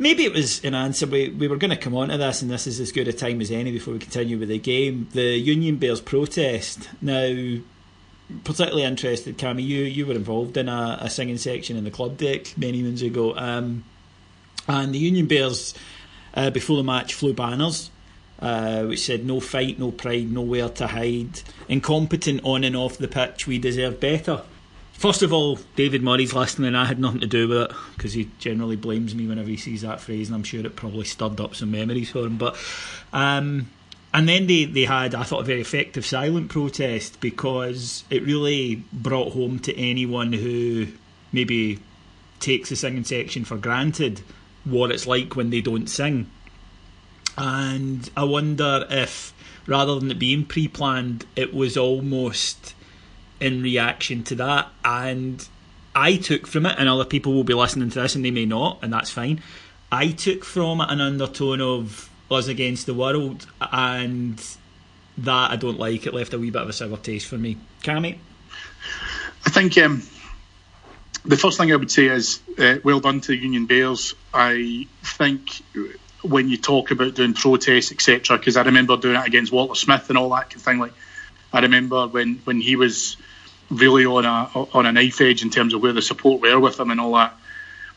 maybe 0.00 0.24
it 0.24 0.32
was 0.32 0.64
an 0.64 0.74
answer. 0.74 1.06
We, 1.06 1.28
we 1.28 1.46
were 1.46 1.56
going 1.56 1.70
to 1.70 1.76
come 1.76 1.94
on 1.94 2.08
to 2.08 2.18
this, 2.18 2.42
and 2.42 2.50
this 2.50 2.66
is 2.66 2.80
as 2.80 2.90
good 2.90 3.06
a 3.06 3.12
time 3.12 3.40
as 3.40 3.52
any 3.52 3.70
before 3.70 3.92
we 3.92 4.00
continue 4.00 4.38
with 4.38 4.48
the 4.48 4.58
game. 4.58 5.08
The 5.12 5.36
Union 5.36 5.76
Bears 5.76 6.00
protest. 6.00 6.88
Now, 7.00 7.58
particularly 8.42 8.84
interested, 8.84 9.38
Cammy, 9.38 9.62
you, 9.62 9.82
you 9.82 10.06
were 10.06 10.14
involved 10.14 10.56
in 10.56 10.68
a, 10.68 10.98
a 11.02 11.10
singing 11.10 11.38
section 11.38 11.76
in 11.76 11.84
the 11.84 11.90
club 11.90 12.16
deck 12.16 12.56
many 12.56 12.82
moons 12.82 13.02
ago. 13.02 13.36
Um, 13.36 13.84
and 14.66 14.92
the 14.94 14.98
Union 14.98 15.26
Bears, 15.26 15.74
uh, 16.34 16.50
before 16.50 16.76
the 16.76 16.84
match, 16.84 17.14
flew 17.14 17.32
banners. 17.32 17.90
Uh, 18.40 18.84
which 18.84 19.00
said 19.00 19.22
no 19.26 19.38
fight, 19.38 19.78
no 19.78 19.90
pride, 19.90 20.32
nowhere 20.32 20.70
to 20.70 20.86
hide. 20.86 21.42
Incompetent 21.68 22.40
on 22.42 22.64
and 22.64 22.74
off 22.74 22.96
the 22.96 23.06
pitch, 23.06 23.46
we 23.46 23.58
deserve 23.58 24.00
better. 24.00 24.40
First 25.00 25.22
of 25.22 25.32
all, 25.32 25.58
David 25.76 26.02
Murray's 26.02 26.34
listening, 26.34 26.66
and 26.68 26.76
I 26.76 26.84
had 26.84 27.00
nothing 27.00 27.20
to 27.20 27.26
do 27.26 27.48
with 27.48 27.56
it 27.62 27.72
because 27.96 28.12
he 28.12 28.30
generally 28.38 28.76
blames 28.76 29.14
me 29.14 29.26
whenever 29.26 29.48
he 29.48 29.56
sees 29.56 29.80
that 29.80 29.98
phrase, 29.98 30.28
and 30.28 30.36
I'm 30.36 30.42
sure 30.42 30.60
it 30.60 30.76
probably 30.76 31.06
stirred 31.06 31.40
up 31.40 31.54
some 31.54 31.70
memories 31.70 32.10
for 32.10 32.26
him. 32.26 32.36
But 32.36 32.54
um, 33.10 33.70
and 34.12 34.28
then 34.28 34.46
they, 34.46 34.66
they 34.66 34.84
had, 34.84 35.14
I 35.14 35.22
thought, 35.22 35.40
a 35.40 35.44
very 35.44 35.62
effective 35.62 36.04
silent 36.04 36.50
protest 36.50 37.18
because 37.22 38.04
it 38.10 38.24
really 38.24 38.84
brought 38.92 39.32
home 39.32 39.58
to 39.60 39.74
anyone 39.74 40.34
who 40.34 40.88
maybe 41.32 41.78
takes 42.38 42.68
the 42.68 42.76
singing 42.76 43.04
section 43.04 43.46
for 43.46 43.56
granted 43.56 44.20
what 44.64 44.90
it's 44.90 45.06
like 45.06 45.34
when 45.34 45.48
they 45.48 45.62
don't 45.62 45.88
sing. 45.88 46.30
And 47.38 48.10
I 48.14 48.24
wonder 48.24 48.86
if, 48.90 49.32
rather 49.66 49.98
than 49.98 50.10
it 50.10 50.18
being 50.18 50.44
pre 50.44 50.68
planned, 50.68 51.24
it 51.36 51.54
was 51.54 51.78
almost 51.78 52.74
in 53.40 53.62
reaction 53.62 54.22
to 54.24 54.34
that. 54.36 54.68
And 54.84 55.46
I 55.94 56.16
took 56.16 56.46
from 56.46 56.66
it, 56.66 56.76
and 56.78 56.88
other 56.88 57.04
people 57.04 57.32
will 57.32 57.44
be 57.44 57.54
listening 57.54 57.90
to 57.90 58.00
this 58.00 58.14
and 58.14 58.24
they 58.24 58.30
may 58.30 58.46
not, 58.46 58.78
and 58.82 58.92
that's 58.92 59.10
fine. 59.10 59.42
I 59.90 60.08
took 60.08 60.44
from 60.44 60.80
it 60.80 60.90
an 60.90 61.00
undertone 61.00 61.60
of 61.60 62.08
us 62.30 62.46
against 62.46 62.86
the 62.86 62.94
world, 62.94 63.46
and 63.60 64.38
that 65.18 65.50
I 65.50 65.56
don't 65.56 65.78
like. 65.78 66.06
It 66.06 66.14
left 66.14 66.32
a 66.32 66.38
wee 66.38 66.50
bit 66.50 66.62
of 66.62 66.68
a 66.68 66.72
sour 66.72 66.96
taste 66.96 67.26
for 67.26 67.38
me. 67.38 67.56
Cammy? 67.82 68.18
I 69.44 69.50
think 69.50 69.76
um, 69.78 70.02
the 71.24 71.36
first 71.36 71.58
thing 71.58 71.72
I 71.72 71.76
would 71.76 71.90
say 71.90 72.06
is 72.06 72.40
uh, 72.58 72.76
well 72.84 73.00
done 73.00 73.20
to 73.22 73.28
the 73.28 73.36
Union 73.36 73.66
Bears. 73.66 74.14
I 74.32 74.86
think 75.02 75.62
when 76.22 76.48
you 76.48 76.56
talk 76.56 76.90
about 76.90 77.14
doing 77.14 77.34
protests, 77.34 77.92
etc., 77.92 78.38
because 78.38 78.56
I 78.56 78.62
remember 78.62 78.96
doing 78.96 79.16
it 79.16 79.26
against 79.26 79.52
Walter 79.52 79.74
Smith 79.74 80.08
and 80.08 80.18
all 80.18 80.30
that 80.30 80.50
kind 80.50 80.56
of 80.56 80.62
thing. 80.62 80.78
Like 80.78 80.92
I 81.52 81.60
remember 81.60 82.06
when 82.06 82.36
when 82.44 82.60
he 82.60 82.76
was 82.76 83.16
really 83.70 84.04
on 84.04 84.24
a 84.24 84.50
on 84.74 84.86
a 84.86 84.92
knife 84.92 85.20
edge 85.20 85.42
in 85.42 85.50
terms 85.50 85.74
of 85.74 85.82
where 85.82 85.92
the 85.92 86.02
support 86.02 86.40
were 86.40 86.58
with 86.58 86.76
them 86.76 86.90
and 86.90 87.00
all 87.00 87.14
that. 87.14 87.34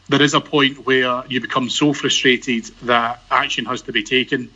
There 0.10 0.22
is 0.22 0.34
a 0.34 0.42
point 0.42 0.86
where 0.86 1.24
you 1.28 1.42
become 1.42 1.70
so 1.70 1.94
frustrated 1.94 2.66
that 2.84 3.22
action 3.32 3.66
has 3.66 3.82
to 3.84 3.94
be 3.94 4.04
taken. 4.04 4.50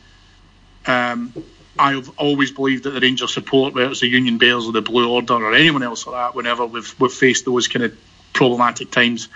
Um, 0.86 1.34
I've 1.80 2.10
always 2.18 2.52
believed 2.52 2.84
that 2.84 2.92
the 2.92 3.00
Rangers 3.00 3.34
support, 3.34 3.74
whether 3.74 3.92
it's 3.92 4.02
the 4.02 4.08
Union 4.08 4.38
Bears 4.38 4.66
or 4.66 4.72
the 4.72 4.82
Blue 4.82 5.10
Order 5.10 5.36
or 5.36 5.54
anyone 5.54 5.84
else 5.84 6.06
like 6.06 6.16
that, 6.16 6.36
whenever 6.36 6.66
we've 6.66 7.00
we've 7.00 7.12
faced 7.12 7.46
those 7.46 7.68
kind 7.68 7.86
of 7.86 7.98
problematic 8.34 8.92
times, 8.92 9.30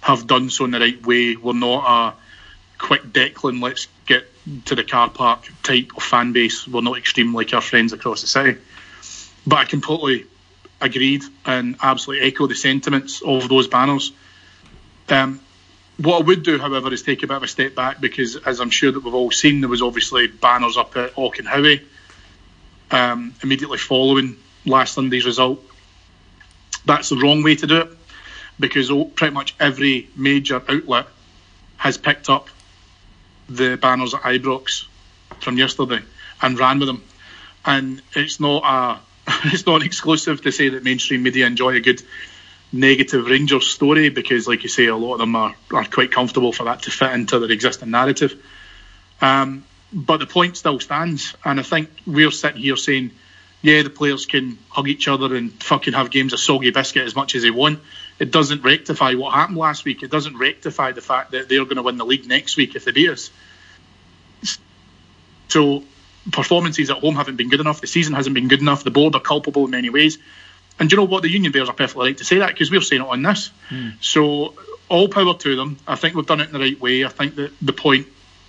have 0.00 0.26
done 0.26 0.50
so 0.50 0.64
in 0.64 0.70
the 0.70 0.80
right 0.80 1.04
way. 1.06 1.36
We're 1.36 1.52
not 1.52 1.84
a 1.86 2.14
quick 2.78 3.02
Declan, 3.12 3.62
let's 3.62 3.88
get 4.06 4.26
to 4.66 4.74
the 4.74 4.84
car 4.84 5.10
park 5.10 5.48
type 5.62 5.92
of 5.96 6.02
fan 6.02 6.32
base. 6.32 6.66
We're 6.66 6.80
not 6.80 6.98
extreme 6.98 7.34
like 7.34 7.52
our 7.52 7.60
friends 7.60 7.92
across 7.92 8.22
the 8.22 8.26
city. 8.26 8.58
But 9.46 9.56
I 9.56 9.64
completely 9.64 10.26
agreed 10.80 11.22
and 11.44 11.76
absolutely 11.82 12.26
echo 12.26 12.46
the 12.46 12.54
sentiments 12.54 13.22
of 13.22 13.48
those 13.48 13.68
banners. 13.68 14.12
Um, 15.08 15.40
what 15.98 16.22
I 16.22 16.24
would 16.24 16.42
do, 16.42 16.58
however, 16.58 16.92
is 16.92 17.02
take 17.02 17.22
a 17.22 17.26
bit 17.26 17.36
of 17.36 17.42
a 17.42 17.48
step 17.48 17.74
back 17.74 18.00
because, 18.00 18.36
as 18.36 18.60
I'm 18.60 18.70
sure 18.70 18.90
that 18.90 19.02
we've 19.04 19.14
all 19.14 19.30
seen, 19.30 19.60
there 19.60 19.68
was 19.68 19.82
obviously 19.82 20.28
banners 20.28 20.76
up 20.76 20.96
at 20.96 21.14
Auchenhowie 21.14 21.82
um, 22.90 23.34
immediately 23.42 23.78
following 23.78 24.36
last 24.64 24.94
Sunday's 24.94 25.26
result. 25.26 25.62
That's 26.86 27.10
the 27.10 27.16
wrong 27.16 27.42
way 27.42 27.56
to 27.56 27.66
do 27.66 27.80
it 27.82 27.88
because 28.58 28.90
pretty 29.14 29.34
much 29.34 29.54
every 29.60 30.08
major 30.16 30.62
outlet 30.68 31.06
has 31.76 31.98
picked 31.98 32.28
up 32.28 32.48
the 33.48 33.76
banners 33.76 34.14
at 34.14 34.22
Ibrox 34.22 34.86
from 35.40 35.56
yesterday 35.56 36.00
and 36.42 36.58
ran 36.58 36.78
with 36.78 36.88
them. 36.88 37.02
And 37.64 38.02
it's 38.14 38.40
not 38.40 38.62
a 38.64 39.00
it's 39.44 39.66
not 39.66 39.82
exclusive 39.82 40.42
to 40.42 40.52
say 40.52 40.70
that 40.70 40.82
mainstream 40.82 41.22
media 41.22 41.46
enjoy 41.46 41.74
a 41.74 41.80
good 41.80 42.02
negative 42.72 43.26
Rangers 43.26 43.68
story 43.68 44.08
because, 44.10 44.46
like 44.46 44.62
you 44.62 44.68
say, 44.68 44.86
a 44.86 44.96
lot 44.96 45.14
of 45.14 45.18
them 45.20 45.36
are, 45.36 45.54
are 45.72 45.84
quite 45.84 46.12
comfortable 46.12 46.52
for 46.52 46.64
that 46.64 46.82
to 46.82 46.90
fit 46.90 47.12
into 47.12 47.38
their 47.38 47.50
existing 47.50 47.90
narrative. 47.90 48.40
Um, 49.20 49.64
but 49.92 50.18
the 50.18 50.26
point 50.26 50.56
still 50.56 50.78
stands, 50.78 51.34
and 51.44 51.58
I 51.58 51.62
think 51.62 51.90
we're 52.06 52.30
sitting 52.30 52.62
here 52.62 52.76
saying, 52.76 53.10
yeah, 53.62 53.82
the 53.82 53.90
players 53.90 54.24
can 54.24 54.56
hug 54.70 54.88
each 54.88 55.08
other 55.08 55.34
and 55.34 55.52
fucking 55.62 55.92
have 55.92 56.10
games 56.10 56.32
of 56.32 56.40
soggy 56.40 56.70
biscuit 56.70 57.04
as 57.04 57.14
much 57.14 57.34
as 57.34 57.42
they 57.42 57.50
want. 57.50 57.80
It 58.18 58.30
doesn't 58.30 58.62
rectify 58.62 59.14
what 59.14 59.34
happened 59.34 59.58
last 59.58 59.84
week. 59.84 60.02
It 60.02 60.10
doesn't 60.10 60.38
rectify 60.38 60.92
the 60.92 61.00
fact 61.00 61.32
that 61.32 61.48
they're 61.48 61.64
going 61.64 61.76
to 61.76 61.82
win 61.82 61.98
the 61.98 62.06
league 62.06 62.26
next 62.26 62.56
week 62.56 62.74
if 62.74 62.84
they 62.84 62.92
beat 62.92 63.10
us. 63.10 63.30
So 65.48 65.82
performances 66.30 66.90
at 66.90 66.98
home 66.98 67.14
haven't 67.14 67.36
been 67.36 67.48
good 67.48 67.60
enough. 67.60 67.80
The 67.80 67.86
season 67.86 68.14
hasn't 68.14 68.34
been 68.34 68.48
good 68.48 68.60
enough. 68.60 68.84
The 68.84 68.90
board 68.90 69.14
are 69.14 69.20
culpable 69.20 69.64
in 69.64 69.70
many 69.70 69.90
ways. 69.90 70.18
And 70.78 70.90
you 70.90 70.96
know 70.96 71.04
what? 71.04 71.22
The 71.22 71.30
Union 71.30 71.52
Bears 71.52 71.68
are 71.68 71.74
perfectly 71.74 72.08
right 72.08 72.18
to 72.18 72.24
say 72.24 72.38
that 72.38 72.48
because 72.48 72.70
we're 72.70 72.80
saying 72.80 73.02
it 73.02 73.08
on 73.08 73.22
this. 73.22 73.50
Mm. 73.68 74.02
So 74.02 74.54
all 74.88 75.08
power 75.08 75.34
to 75.34 75.56
them. 75.56 75.78
I 75.86 75.96
think 75.96 76.14
we've 76.14 76.26
done 76.26 76.40
it 76.40 76.46
in 76.46 76.52
the 76.52 76.58
right 76.58 76.80
way. 76.80 77.04
I 77.04 77.08
think 77.08 77.36
that 77.36 77.52
the 77.60 77.72
point 77.72 78.06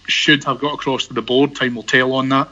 should 0.07 0.43
have 0.45 0.59
got 0.59 0.73
across 0.73 1.07
to 1.07 1.13
the 1.13 1.21
board. 1.21 1.55
Time 1.55 1.75
will 1.75 1.83
tell 1.83 2.13
on 2.13 2.29
that. 2.29 2.49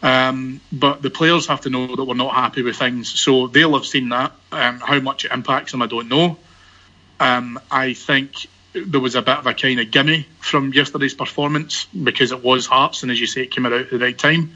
Um, 0.00 0.60
but 0.72 1.02
the 1.02 1.10
players 1.10 1.48
have 1.48 1.62
to 1.62 1.70
know 1.70 1.94
that 1.94 2.04
we're 2.04 2.14
not 2.14 2.34
happy 2.34 2.62
with 2.62 2.76
things. 2.76 3.08
So 3.08 3.48
they'll 3.48 3.74
have 3.74 3.86
seen 3.86 4.10
that. 4.10 4.32
Um, 4.52 4.78
how 4.78 5.00
much 5.00 5.24
it 5.24 5.32
impacts 5.32 5.72
them, 5.72 5.82
I 5.82 5.86
don't 5.86 6.08
know. 6.08 6.38
Um, 7.20 7.58
I 7.70 7.94
think 7.94 8.46
there 8.86 9.00
was 9.00 9.14
a 9.14 9.22
bit 9.22 9.38
of 9.38 9.46
a 9.46 9.54
kind 9.54 9.80
of 9.80 9.90
gimme 9.90 10.26
from 10.40 10.72
yesterday's 10.72 11.14
performance 11.14 11.86
because 11.86 12.32
it 12.32 12.42
was 12.42 12.66
Hearts, 12.66 13.02
and 13.02 13.12
as 13.12 13.20
you 13.20 13.26
say, 13.26 13.42
it 13.42 13.50
came 13.50 13.66
out 13.66 13.72
at 13.72 13.90
the 13.90 13.98
right 13.98 14.16
time. 14.16 14.52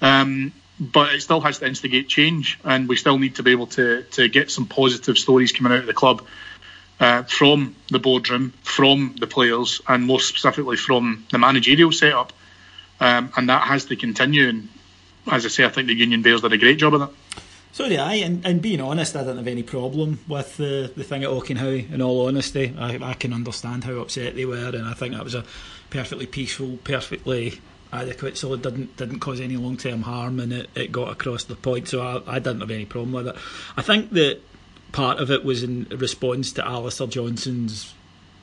Um, 0.00 0.52
but 0.78 1.14
it 1.14 1.22
still 1.22 1.40
has 1.40 1.58
to 1.60 1.66
instigate 1.66 2.08
change, 2.08 2.58
and 2.64 2.88
we 2.88 2.96
still 2.96 3.18
need 3.18 3.36
to 3.36 3.42
be 3.42 3.50
able 3.52 3.66
to 3.68 4.02
to 4.12 4.28
get 4.28 4.50
some 4.50 4.66
positive 4.66 5.16
stories 5.16 5.52
coming 5.52 5.72
out 5.72 5.80
of 5.80 5.86
the 5.86 5.94
club 5.94 6.26
uh, 7.00 7.22
from 7.24 7.74
the 7.90 7.98
boardroom, 7.98 8.52
from 8.62 9.14
the 9.18 9.26
players, 9.26 9.80
and 9.88 10.04
more 10.04 10.20
specifically 10.20 10.76
from 10.76 11.24
the 11.30 11.38
managerial 11.38 11.92
setup. 11.92 12.32
Um, 13.00 13.30
and 13.36 13.48
that 13.48 13.62
has 13.62 13.86
to 13.86 13.96
continue. 13.96 14.48
And 14.48 14.68
as 15.30 15.44
I 15.44 15.48
say, 15.48 15.64
I 15.64 15.68
think 15.68 15.88
the 15.88 15.94
Union 15.94 16.22
Bears 16.22 16.40
did 16.40 16.52
a 16.52 16.58
great 16.58 16.78
job 16.78 16.94
of 16.94 17.00
that. 17.00 17.10
So 17.76 17.86
do 17.90 17.96
I, 17.98 18.14
and, 18.14 18.46
and 18.46 18.62
being 18.62 18.80
honest, 18.80 19.14
I 19.16 19.18
didn't 19.18 19.36
have 19.36 19.46
any 19.46 19.62
problem 19.62 20.18
with 20.26 20.56
the, 20.56 20.90
the 20.96 21.04
thing 21.04 21.24
at 21.24 21.28
Auchenhowie, 21.28 21.92
in 21.92 22.00
all 22.00 22.26
honesty. 22.26 22.74
I, 22.78 23.10
I 23.10 23.12
can 23.12 23.34
understand 23.34 23.84
how 23.84 23.96
upset 23.96 24.34
they 24.34 24.46
were, 24.46 24.70
and 24.70 24.88
I 24.88 24.94
think 24.94 25.12
that 25.12 25.22
was 25.22 25.34
a 25.34 25.44
perfectly 25.90 26.24
peaceful, 26.24 26.78
perfectly 26.84 27.60
adequate, 27.92 28.38
so 28.38 28.54
it 28.54 28.62
didn't 28.62 28.96
didn't 28.96 29.20
cause 29.20 29.42
any 29.42 29.58
long 29.58 29.76
term 29.76 30.00
harm, 30.00 30.40
and 30.40 30.54
it, 30.54 30.70
it 30.74 30.90
got 30.90 31.12
across 31.12 31.44
the 31.44 31.54
point. 31.54 31.88
So 31.88 32.00
I, 32.00 32.36
I 32.36 32.38
didn't 32.38 32.60
have 32.60 32.70
any 32.70 32.86
problem 32.86 33.12
with 33.12 33.28
it. 33.28 33.36
I 33.76 33.82
think 33.82 34.10
that 34.12 34.40
part 34.92 35.18
of 35.18 35.30
it 35.30 35.44
was 35.44 35.62
in 35.62 35.84
response 35.90 36.52
to 36.52 36.66
Alistair 36.66 37.08
Johnson's, 37.08 37.92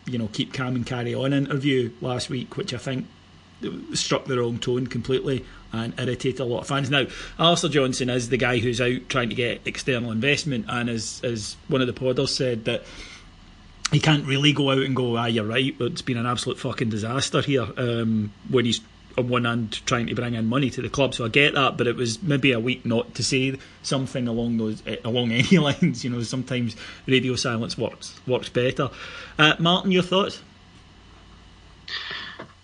you 0.05 0.19
know, 0.19 0.29
keep 0.31 0.53
calm 0.53 0.75
and 0.75 0.85
carry 0.85 1.15
on 1.15 1.33
interview 1.33 1.91
last 2.01 2.29
week, 2.29 2.55
which 2.55 2.71
I 2.71 2.77
think 2.77 3.07
struck 3.93 4.25
the 4.25 4.37
wrong 4.37 4.59
tone 4.59 4.85
completely 4.85 5.43
and 5.73 5.99
irritate 5.99 6.39
a 6.39 6.45
lot 6.45 6.61
of 6.61 6.67
fans. 6.67 6.89
Now, 6.89 7.07
Alistair 7.39 7.69
Johnson 7.69 8.09
is 8.09 8.29
the 8.29 8.37
guy 8.37 8.59
who's 8.59 8.79
out 8.79 9.09
trying 9.09 9.29
to 9.29 9.35
get 9.35 9.61
external 9.65 10.11
investment, 10.11 10.65
and 10.69 10.89
as 10.89 11.19
as 11.23 11.57
one 11.67 11.81
of 11.81 11.87
the 11.87 11.93
podders 11.93 12.29
said 12.29 12.65
that 12.65 12.83
he 13.91 13.99
can't 13.99 14.25
really 14.25 14.53
go 14.53 14.71
out 14.71 14.79
and 14.79 14.95
go, 14.95 15.17
ah, 15.17 15.25
you're 15.25 15.45
right, 15.45 15.75
it's 15.79 16.01
been 16.01 16.17
an 16.17 16.25
absolute 16.25 16.57
fucking 16.57 16.89
disaster 16.89 17.41
here 17.41 17.67
um, 17.77 18.33
when 18.49 18.65
he's 18.65 18.81
on 19.17 19.27
one 19.27 19.45
hand 19.45 19.85
trying 19.85 20.07
to 20.07 20.15
bring 20.15 20.33
in 20.33 20.47
money 20.47 20.69
to 20.71 20.81
the 20.81 20.89
club. 20.89 21.13
So 21.13 21.25
I 21.25 21.27
get 21.27 21.53
that, 21.53 21.77
but 21.77 21.87
it 21.87 21.95
was 21.95 22.21
maybe 22.23 22.51
a 22.51 22.59
week 22.59 22.85
not 22.85 23.13
to 23.15 23.23
say 23.23 23.57
something 23.83 24.27
along 24.27 24.57
those 24.57 24.81
eh, 24.87 24.97
along 25.03 25.31
any 25.33 25.57
lines. 25.57 26.03
You 26.03 26.09
know, 26.09 26.21
sometimes 26.23 26.75
radio 27.07 27.35
silence 27.35 27.77
works 27.77 28.19
works 28.27 28.49
better. 28.49 28.89
Uh, 29.37 29.55
Martyn, 29.59 29.91
your 29.91 30.03
thoughts? 30.03 30.41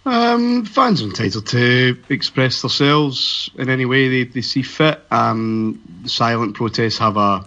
Um, 0.10 0.66
fans 0.66 1.04
are 1.04 1.06
entitled 1.06 1.46
to 1.48 1.96
express 2.10 2.64
themselves 2.64 3.52
in 3.60 3.70
any 3.70 3.86
way 3.86 4.10
they, 4.10 4.24
they 4.24 4.42
see 4.42 4.64
fit. 4.64 5.00
Um, 5.12 6.04
silent 6.06 6.56
protests 6.56 6.98
have 6.98 7.16
a 7.16 7.46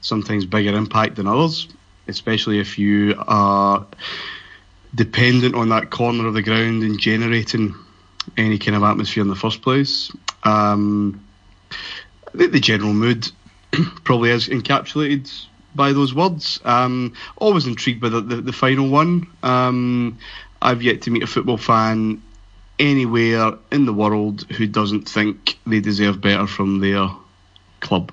sometimes 0.00 0.46
bigger 0.46 0.76
impact 0.76 1.16
than 1.16 1.26
others, 1.26 1.66
especially 2.06 2.60
if 2.60 2.78
you 2.78 3.16
are 3.18 3.84
dependent 4.94 5.56
on 5.56 5.70
that 5.70 5.90
corner 5.90 6.28
of 6.28 6.34
the 6.34 6.42
ground 6.42 6.84
and 6.84 7.00
generating 7.00 7.74
any 8.36 8.56
kind 8.56 8.76
of 8.76 8.84
atmosphere 8.84 9.22
in 9.22 9.28
the 9.28 9.34
first 9.34 9.60
place. 9.60 10.12
Um, 10.44 11.26
I 11.72 12.38
think 12.38 12.52
the 12.52 12.60
general 12.60 12.92
mood 12.92 13.28
probably 14.04 14.30
is 14.30 14.48
encapsulated 14.48 15.28
by 15.74 15.92
those 15.92 16.14
words. 16.14 16.60
Um, 16.64 17.14
always 17.36 17.66
intrigued 17.66 18.00
by 18.00 18.10
the, 18.10 18.20
the, 18.20 18.36
the 18.36 18.52
final 18.52 18.88
one. 18.88 19.26
Um, 19.42 20.20
I've 20.64 20.82
yet 20.82 21.02
to 21.02 21.10
meet 21.10 21.22
a 21.22 21.26
football 21.26 21.58
fan 21.58 22.22
anywhere 22.78 23.52
in 23.70 23.84
the 23.84 23.92
world 23.92 24.50
who 24.50 24.66
doesn't 24.66 25.08
think 25.08 25.58
they 25.66 25.80
deserve 25.80 26.22
better 26.22 26.46
from 26.46 26.80
their 26.80 27.10
club 27.80 28.10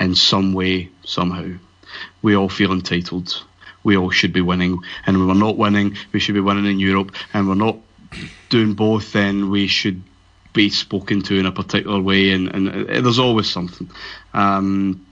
in 0.00 0.16
some 0.16 0.52
way, 0.52 0.90
somehow. 1.04 1.52
We 2.20 2.34
all 2.34 2.48
feel 2.48 2.72
entitled. 2.72 3.44
We 3.84 3.96
all 3.96 4.10
should 4.10 4.32
be 4.32 4.40
winning. 4.40 4.80
And 5.06 5.18
when 5.18 5.28
we're 5.28 5.34
not 5.34 5.56
winning, 5.56 5.96
we 6.12 6.18
should 6.18 6.34
be 6.34 6.40
winning 6.40 6.66
in 6.66 6.80
Europe. 6.80 7.14
And 7.32 7.48
we're 7.48 7.54
not 7.54 7.78
doing 8.48 8.74
both, 8.74 9.12
then 9.12 9.48
we 9.48 9.68
should 9.68 10.02
be 10.52 10.70
spoken 10.70 11.22
to 11.22 11.38
in 11.38 11.46
a 11.46 11.52
particular 11.52 12.00
way. 12.00 12.32
And, 12.32 12.48
and 12.48 12.90
uh, 12.90 13.00
there's 13.00 13.20
always 13.20 13.48
something. 13.48 13.88
Um, 14.34 15.06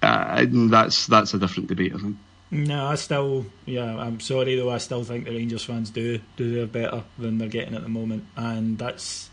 uh, 0.00 0.46
that's 0.48 1.08
that's 1.08 1.34
a 1.34 1.38
different 1.38 1.68
debate, 1.68 1.92
I 1.94 1.98
think. 1.98 2.16
No, 2.54 2.86
I 2.86 2.94
still, 2.94 3.46
yeah, 3.66 3.96
I'm 3.98 4.20
sorry 4.20 4.54
though. 4.54 4.70
I 4.70 4.78
still 4.78 5.02
think 5.02 5.24
the 5.24 5.32
Rangers 5.32 5.64
fans 5.64 5.90
do 5.90 6.20
deserve 6.36 6.70
better 6.70 7.02
than 7.18 7.38
they're 7.38 7.48
getting 7.48 7.74
at 7.74 7.82
the 7.82 7.88
moment, 7.88 8.26
and 8.36 8.78
that's 8.78 9.28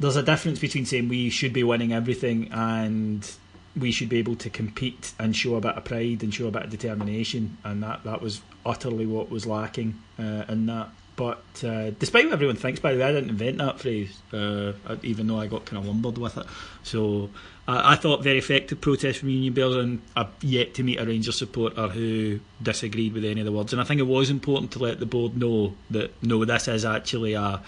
there's 0.00 0.16
a 0.16 0.22
difference 0.24 0.58
between 0.58 0.84
saying 0.84 1.08
we 1.08 1.30
should 1.30 1.52
be 1.52 1.62
winning 1.62 1.92
everything 1.92 2.48
and 2.50 3.30
we 3.76 3.92
should 3.92 4.08
be 4.08 4.18
able 4.18 4.34
to 4.34 4.50
compete 4.50 5.12
and 5.20 5.36
show 5.36 5.54
a 5.54 5.60
bit 5.60 5.76
of 5.76 5.84
pride 5.84 6.24
and 6.24 6.34
show 6.34 6.48
a 6.48 6.50
bit 6.50 6.64
of 6.64 6.70
determination, 6.70 7.56
and 7.62 7.84
that 7.84 8.02
that 8.02 8.20
was 8.20 8.40
utterly 8.66 9.06
what 9.06 9.30
was 9.30 9.46
lacking 9.46 10.02
uh, 10.18 10.44
in 10.48 10.66
that. 10.66 10.88
But 11.18 11.64
uh, 11.64 11.90
despite 11.98 12.26
what 12.26 12.34
everyone 12.34 12.54
thinks, 12.54 12.78
by 12.78 12.92
the 12.92 13.00
way, 13.00 13.06
I 13.06 13.12
didn't 13.12 13.30
invent 13.30 13.58
that 13.58 13.80
phrase, 13.80 14.16
uh, 14.32 14.72
even 15.02 15.26
though 15.26 15.40
I 15.40 15.48
got 15.48 15.64
kind 15.64 15.82
of 15.82 15.88
lumbered 15.88 16.16
with 16.16 16.38
it. 16.38 16.46
So 16.84 17.28
I, 17.66 17.94
I 17.94 17.96
thought 17.96 18.22
very 18.22 18.38
effective 18.38 18.80
protest 18.80 19.18
from 19.18 19.28
Union 19.30 19.52
Bears, 19.52 19.74
and 19.74 20.00
I've 20.14 20.28
yet 20.42 20.74
to 20.74 20.84
meet 20.84 21.00
a 21.00 21.04
Rangers 21.04 21.36
supporter 21.36 21.88
who 21.88 22.38
disagreed 22.62 23.14
with 23.14 23.24
any 23.24 23.40
of 23.40 23.46
the 23.46 23.50
words. 23.50 23.72
And 23.72 23.82
I 23.82 23.84
think 23.84 23.98
it 23.98 24.06
was 24.06 24.30
important 24.30 24.70
to 24.72 24.78
let 24.78 25.00
the 25.00 25.06
board 25.06 25.36
know 25.36 25.74
that 25.90 26.12
no, 26.22 26.44
this 26.44 26.68
is 26.68 26.84
actually 26.84 27.34
a 27.34 27.62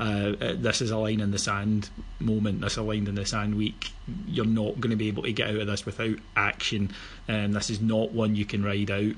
uh, 0.00 0.32
this 0.56 0.80
is 0.80 0.90
a 0.90 0.96
line 0.96 1.20
in 1.20 1.30
the 1.30 1.38
sand 1.38 1.90
moment. 2.20 2.62
This 2.62 2.72
is 2.72 2.78
a 2.78 2.82
line 2.82 3.06
in 3.06 3.16
the 3.16 3.26
sand 3.26 3.54
week. 3.54 3.90
You're 4.26 4.46
not 4.46 4.80
going 4.80 4.92
to 4.92 4.96
be 4.96 5.08
able 5.08 5.24
to 5.24 5.32
get 5.32 5.50
out 5.50 5.56
of 5.56 5.66
this 5.66 5.84
without 5.84 6.16
action, 6.36 6.90
and 7.28 7.54
this 7.54 7.68
is 7.68 7.82
not 7.82 8.12
one 8.12 8.34
you 8.34 8.46
can 8.46 8.64
ride 8.64 8.90
out 8.90 9.12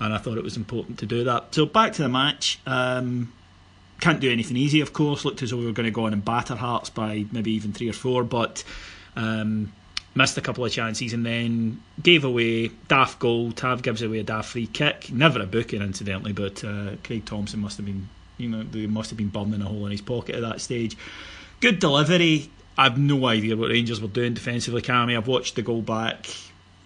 and 0.00 0.12
I 0.12 0.18
thought 0.18 0.38
it 0.38 0.44
was 0.44 0.56
important 0.56 0.98
to 1.00 1.06
do 1.06 1.24
that. 1.24 1.54
So 1.54 1.66
back 1.66 1.92
to 1.94 2.02
the 2.02 2.08
match. 2.08 2.58
Um, 2.66 3.32
can't 4.00 4.20
do 4.20 4.30
anything 4.30 4.56
easy, 4.56 4.80
of 4.80 4.92
course. 4.92 5.24
Looked 5.24 5.42
as 5.42 5.50
though 5.50 5.56
we 5.56 5.66
were 5.66 5.72
going 5.72 5.86
to 5.86 5.90
go 5.90 6.04
on 6.04 6.12
and 6.12 6.24
batter 6.24 6.54
Hearts 6.54 6.90
by 6.90 7.24
maybe 7.32 7.52
even 7.52 7.72
three 7.72 7.88
or 7.88 7.94
four, 7.94 8.24
but 8.24 8.62
um, 9.16 9.72
missed 10.14 10.36
a 10.36 10.42
couple 10.42 10.64
of 10.64 10.72
chances, 10.72 11.12
and 11.12 11.24
then 11.24 11.82
gave 12.02 12.24
away 12.24 12.68
daft 12.88 13.18
goal. 13.18 13.52
Tav 13.52 13.82
gives 13.82 14.02
away 14.02 14.18
a 14.18 14.22
daft 14.22 14.50
free 14.50 14.66
kick. 14.66 15.10
Never 15.10 15.40
a 15.40 15.46
booking, 15.46 15.80
incidentally, 15.80 16.32
but 16.32 16.62
uh, 16.62 16.96
Craig 17.04 17.24
Thomson 17.24 17.60
must 17.60 17.78
have 17.78 17.86
been, 17.86 18.08
you 18.36 18.48
know, 18.50 18.62
they 18.64 18.86
must 18.86 19.10
have 19.10 19.16
been 19.16 19.28
burning 19.28 19.62
a 19.62 19.64
hole 19.64 19.86
in 19.86 19.92
his 19.92 20.02
pocket 20.02 20.34
at 20.34 20.42
that 20.42 20.60
stage. 20.60 20.96
Good 21.60 21.78
delivery. 21.78 22.50
I've 22.76 22.98
no 22.98 23.24
idea 23.24 23.56
what 23.56 23.70
Rangers 23.70 24.02
were 24.02 24.08
doing 24.08 24.34
defensively, 24.34 24.82
Cammy. 24.82 25.16
I've 25.16 25.26
watched 25.26 25.54
the 25.54 25.62
goal 25.62 25.80
back 25.80 26.26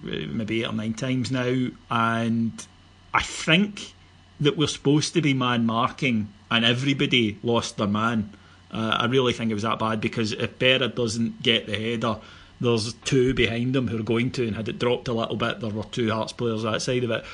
uh, 0.04 0.26
maybe 0.28 0.62
eight 0.62 0.66
or 0.66 0.72
nine 0.72 0.94
times 0.94 1.32
now, 1.32 1.66
and 1.90 2.66
I 3.12 3.22
think 3.22 3.92
that 4.40 4.56
we're 4.56 4.68
supposed 4.68 5.14
to 5.14 5.22
be 5.22 5.34
man 5.34 5.66
marking, 5.66 6.28
and 6.50 6.64
everybody 6.64 7.38
lost 7.42 7.76
their 7.76 7.86
man. 7.86 8.32
Uh, 8.72 8.96
I 9.00 9.06
really 9.06 9.32
think 9.32 9.50
it 9.50 9.54
was 9.54 9.64
that 9.64 9.78
bad 9.78 10.00
because 10.00 10.32
if 10.32 10.58
Berra 10.58 10.94
doesn't 10.94 11.42
get 11.42 11.66
the 11.66 11.76
header, 11.76 12.18
there's 12.60 12.92
two 12.92 13.34
behind 13.34 13.74
him 13.74 13.88
who 13.88 13.98
are 13.98 14.04
going 14.04 14.30
to, 14.32 14.46
and 14.46 14.56
had 14.56 14.68
it 14.68 14.78
dropped 14.78 15.08
a 15.08 15.12
little 15.12 15.36
bit, 15.36 15.60
there 15.60 15.70
were 15.70 15.84
two 15.84 16.10
Hearts 16.10 16.32
players 16.32 16.64
outside 16.64 17.04
of 17.04 17.10
it. 17.10 17.24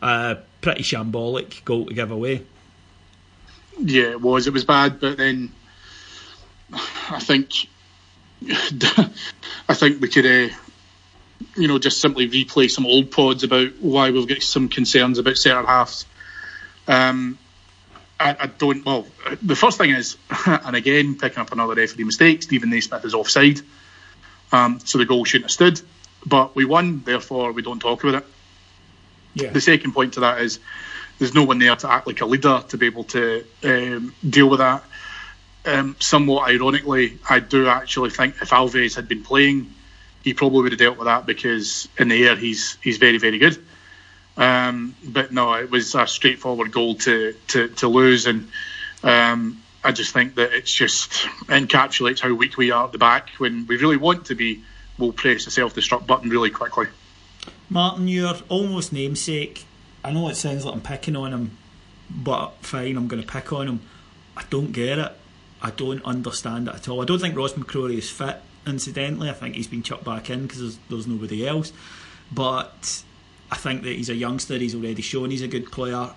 Uh, 0.00 0.36
pretty 0.60 0.82
shambolic 0.82 1.64
goal 1.64 1.86
to 1.86 1.94
give 1.94 2.10
away. 2.10 2.42
Yeah, 3.78 4.10
it 4.10 4.20
was. 4.20 4.46
It 4.46 4.52
was 4.52 4.64
bad, 4.64 5.00
but 5.00 5.16
then 5.18 5.52
I 6.72 7.20
think 7.20 7.68
I 9.68 9.74
think 9.74 10.00
we 10.00 10.08
could, 10.08 10.26
uh, 10.26 10.54
you 11.56 11.68
know, 11.68 11.78
just 11.78 12.00
simply 12.00 12.28
replay 12.28 12.70
some 12.70 12.86
old 12.86 13.10
pods 13.10 13.44
about 13.44 13.76
why 13.80 14.10
we've 14.10 14.28
got 14.28 14.42
some 14.42 14.68
concerns 14.68 15.18
about 15.18 15.36
centre 15.36 15.66
halves. 15.66 16.06
Um, 16.88 17.38
I, 18.18 18.36
I, 18.40 18.46
don't. 18.46 18.84
Well, 18.84 19.06
the 19.42 19.56
first 19.56 19.78
thing 19.78 19.90
is, 19.90 20.16
and 20.46 20.76
again, 20.76 21.16
picking 21.16 21.38
up 21.38 21.52
another 21.52 21.74
referee 21.74 22.04
mistake. 22.04 22.42
Steven 22.42 22.70
Naismith 22.70 23.04
is 23.04 23.14
offside, 23.14 23.60
um, 24.52 24.80
so 24.80 24.98
the 24.98 25.04
goal 25.04 25.24
shouldn't 25.24 25.46
have 25.46 25.52
stood. 25.52 25.80
But 26.24 26.56
we 26.56 26.64
won, 26.64 27.02
therefore 27.04 27.52
we 27.52 27.62
don't 27.62 27.80
talk 27.80 28.02
about 28.02 28.22
it. 28.22 28.26
Yeah. 29.34 29.50
The 29.50 29.60
second 29.60 29.92
point 29.92 30.14
to 30.14 30.20
that 30.20 30.40
is 30.40 30.58
there's 31.18 31.34
no 31.34 31.44
one 31.44 31.58
there 31.58 31.76
to 31.76 31.90
act 31.90 32.06
like 32.06 32.20
a 32.20 32.26
leader 32.26 32.62
to 32.68 32.78
be 32.78 32.86
able 32.86 33.04
to 33.04 33.44
um, 33.62 34.14
deal 34.28 34.48
with 34.48 34.58
that. 34.58 34.82
Um, 35.66 35.96
somewhat 36.00 36.48
ironically, 36.48 37.18
I 37.28 37.40
do 37.40 37.68
actually 37.68 38.10
think 38.10 38.36
if 38.40 38.50
Alves 38.50 38.94
had 38.94 39.08
been 39.08 39.22
playing, 39.22 39.74
he 40.26 40.34
probably 40.34 40.62
would 40.62 40.72
have 40.72 40.80
dealt 40.80 40.98
with 40.98 41.06
that 41.06 41.24
because 41.24 41.88
in 41.98 42.08
the 42.08 42.26
air 42.26 42.34
he's 42.34 42.76
he's 42.82 42.98
very 42.98 43.16
very 43.16 43.38
good. 43.38 43.56
Um, 44.36 44.96
but 45.04 45.32
no, 45.32 45.54
it 45.54 45.70
was 45.70 45.94
a 45.94 46.06
straightforward 46.06 46.72
goal 46.72 46.96
to 46.96 47.34
to, 47.48 47.68
to 47.68 47.88
lose, 47.88 48.26
and 48.26 48.50
um, 49.04 49.62
I 49.84 49.92
just 49.92 50.12
think 50.12 50.34
that 50.34 50.52
it's 50.52 50.72
just 50.72 51.12
encapsulates 51.46 52.18
how 52.18 52.34
weak 52.34 52.58
we 52.58 52.72
are 52.72 52.86
at 52.86 52.92
the 52.92 52.98
back 52.98 53.30
when 53.38 53.66
we 53.68 53.76
really 53.76 53.96
want 53.96 54.26
to 54.26 54.34
be. 54.34 54.62
We'll 54.98 55.12
press 55.12 55.44
the 55.44 55.50
self-destruct 55.50 56.06
button 56.06 56.28
really 56.28 56.50
quickly. 56.50 56.86
Martyn, 57.70 58.08
you're 58.08 58.34
almost 58.48 58.92
namesake. 58.92 59.64
I 60.02 60.10
know 60.10 60.28
it 60.28 60.36
sounds 60.36 60.64
like 60.64 60.74
I'm 60.74 60.80
picking 60.80 61.14
on 61.14 61.32
him, 61.32 61.56
but 62.10 62.54
fine, 62.62 62.96
I'm 62.96 63.06
going 63.06 63.22
to 63.22 63.28
pick 63.28 63.52
on 63.52 63.68
him. 63.68 63.80
I 64.36 64.42
don't 64.50 64.72
get 64.72 64.98
it. 64.98 65.12
I 65.62 65.70
don't 65.70 66.02
understand 66.04 66.68
it 66.68 66.74
at 66.74 66.88
all. 66.88 67.00
I 67.02 67.04
don't 67.04 67.20
think 67.20 67.36
Ross 67.36 67.52
McCrorie 67.52 67.98
is 67.98 68.10
fit, 68.10 68.40
incidentally. 68.66 69.30
I 69.30 69.32
think 69.32 69.54
he's 69.54 69.68
been 69.68 69.82
chucked 69.82 70.04
back 70.04 70.30
in 70.30 70.42
because 70.42 70.60
there's, 70.60 70.78
there's 70.88 71.06
nobody 71.06 71.46
else. 71.46 71.72
But 72.32 73.02
I 73.50 73.56
think 73.56 73.82
that 73.82 73.92
he's 73.92 74.10
a 74.10 74.14
youngster, 74.14 74.58
he's 74.58 74.74
already 74.74 75.02
shown 75.02 75.30
he's 75.30 75.42
a 75.42 75.48
good 75.48 75.70
player. 75.70 76.10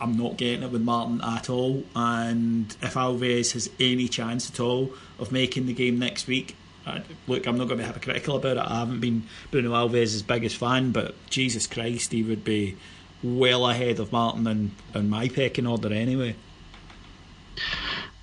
I'm 0.00 0.16
not 0.16 0.36
getting 0.36 0.62
it 0.62 0.70
with 0.70 0.82
Martin 0.82 1.20
at 1.22 1.48
all. 1.48 1.84
And 1.94 2.76
if 2.82 2.94
Alves 2.94 3.52
has 3.52 3.70
any 3.78 4.08
chance 4.08 4.50
at 4.50 4.60
all 4.60 4.92
of 5.18 5.32
making 5.32 5.66
the 5.66 5.72
game 5.72 5.98
next 5.98 6.26
week, 6.26 6.56
I, 6.86 7.02
look, 7.26 7.46
I'm 7.46 7.56
not 7.56 7.68
going 7.68 7.78
to 7.78 7.84
be 7.84 7.86
hypocritical 7.86 8.36
about 8.36 8.56
it. 8.56 8.70
I 8.70 8.80
haven't 8.80 9.00
been 9.00 9.24
Bruno 9.50 9.70
Alves' 9.70 10.26
biggest 10.26 10.56
fan, 10.56 10.90
but 10.90 11.14
Jesus 11.30 11.66
Christ, 11.66 12.12
he 12.12 12.22
would 12.22 12.44
be 12.44 12.76
well 13.22 13.66
ahead 13.66 14.00
of 14.00 14.12
Martin 14.12 14.46
and, 14.46 14.72
and 14.92 15.08
my 15.08 15.28
pecking 15.28 15.66
order 15.66 15.92
anyway. 15.92 16.36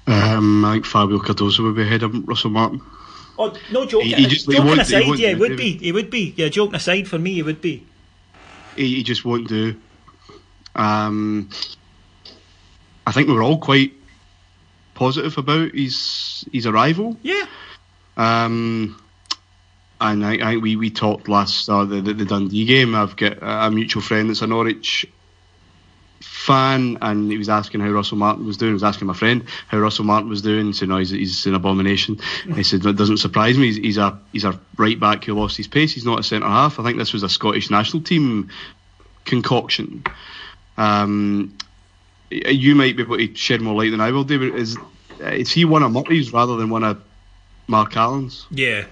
Um, 0.05 0.63
I 0.65 0.73
think 0.73 0.85
Fabio 0.85 1.19
Cardoso 1.19 1.63
would 1.63 1.75
be 1.75 1.83
ahead 1.83 2.03
of 2.03 2.27
Russell 2.27 2.51
Martin. 2.51 2.81
Oh 3.41 3.53
no, 3.71 3.85
joke. 3.85 4.03
He- 4.03 4.13
he 4.13 4.25
just- 4.27 4.45
joking 4.45 4.65
won't- 4.65 4.75
he 4.87 4.95
aside, 4.95 5.19
yeah, 5.19 5.29
it 5.29 5.39
would 5.39 5.57
be, 5.57 5.79
it 5.81 5.91
would 5.93 6.09
be, 6.09 6.33
yeah, 6.37 6.49
joking 6.49 6.75
aside 6.75 7.07
for 7.07 7.17
me, 7.17 7.39
it 7.39 7.43
would 7.45 7.61
be. 7.61 7.83
He, 8.75 8.95
he 8.95 9.03
just 9.03 9.25
won't 9.25 9.47
do. 9.47 9.75
Um, 10.75 11.49
I 13.05 13.11
think 13.11 13.27
we 13.27 13.33
were 13.33 13.43
all 13.43 13.57
quite 13.57 13.93
positive 14.93 15.37
about 15.37 15.71
his 15.73 16.45
his 16.53 16.65
arrival. 16.67 17.17
Yeah. 17.23 17.45
Um, 18.15 19.01
and 19.99 20.25
I, 20.25 20.37
I 20.51 20.57
we, 20.57 20.75
we 20.75 20.89
talked 20.91 21.27
last 21.27 21.67
uh, 21.69 21.85
the, 21.85 22.01
the 22.01 22.13
the 22.13 22.25
Dundee 22.25 22.65
game. 22.65 22.93
I've 22.95 23.15
got 23.15 23.37
a 23.41 23.69
mutual 23.71 24.01
friend 24.03 24.29
that's 24.29 24.41
a 24.41 24.47
Norwich 24.47 25.05
fan, 26.21 26.97
and 27.01 27.31
he 27.31 27.37
was 27.37 27.49
asking 27.49 27.81
how 27.81 27.89
Russell 27.89 28.17
Martin 28.17 28.45
was 28.45 28.57
doing. 28.57 28.71
He 28.71 28.73
was 28.73 28.83
asking 28.83 29.07
my 29.07 29.13
friend 29.13 29.43
how 29.67 29.79
Russell 29.79 30.05
Martin 30.05 30.29
was 30.29 30.41
doing. 30.41 30.67
He 30.67 30.73
said, 30.73 30.89
"No, 30.89 30.97
he's, 30.97 31.09
he's 31.09 31.45
an 31.45 31.55
abomination." 31.55 32.19
He 32.55 32.63
said, 32.63 32.83
"That 32.83 32.97
doesn't 32.97 33.17
surprise 33.17 33.57
me. 33.57 33.67
He's, 33.67 33.77
he's 33.77 33.97
a 33.97 34.19
he's 34.31 34.45
a 34.45 34.59
right 34.77 34.99
back 34.99 35.23
who 35.25 35.33
lost 35.33 35.57
his 35.57 35.67
pace. 35.67 35.93
He's 35.93 36.05
not 36.05 36.19
a 36.19 36.23
centre 36.23 36.47
half. 36.47 36.79
I 36.79 36.83
think 36.83 36.97
this 36.97 37.13
was 37.13 37.23
a 37.23 37.29
Scottish 37.29 37.69
national 37.69 38.03
team 38.03 38.49
concoction." 39.25 40.03
Um, 40.77 41.57
you 42.29 42.75
might 42.75 42.95
be 42.95 43.03
able 43.03 43.17
to 43.17 43.35
shed 43.35 43.61
more 43.61 43.75
light 43.75 43.91
than 43.91 44.01
I 44.01 44.11
will, 44.11 44.23
David. 44.23 44.55
Is 44.55 44.77
is 45.19 45.51
he 45.51 45.65
one 45.65 45.83
of 45.83 45.91
Murray's 45.91 46.33
rather 46.33 46.55
than 46.55 46.69
one 46.69 46.83
of 46.83 47.01
Mark 47.67 47.95
Allen's? 47.95 48.47
Yeah, 48.49 48.85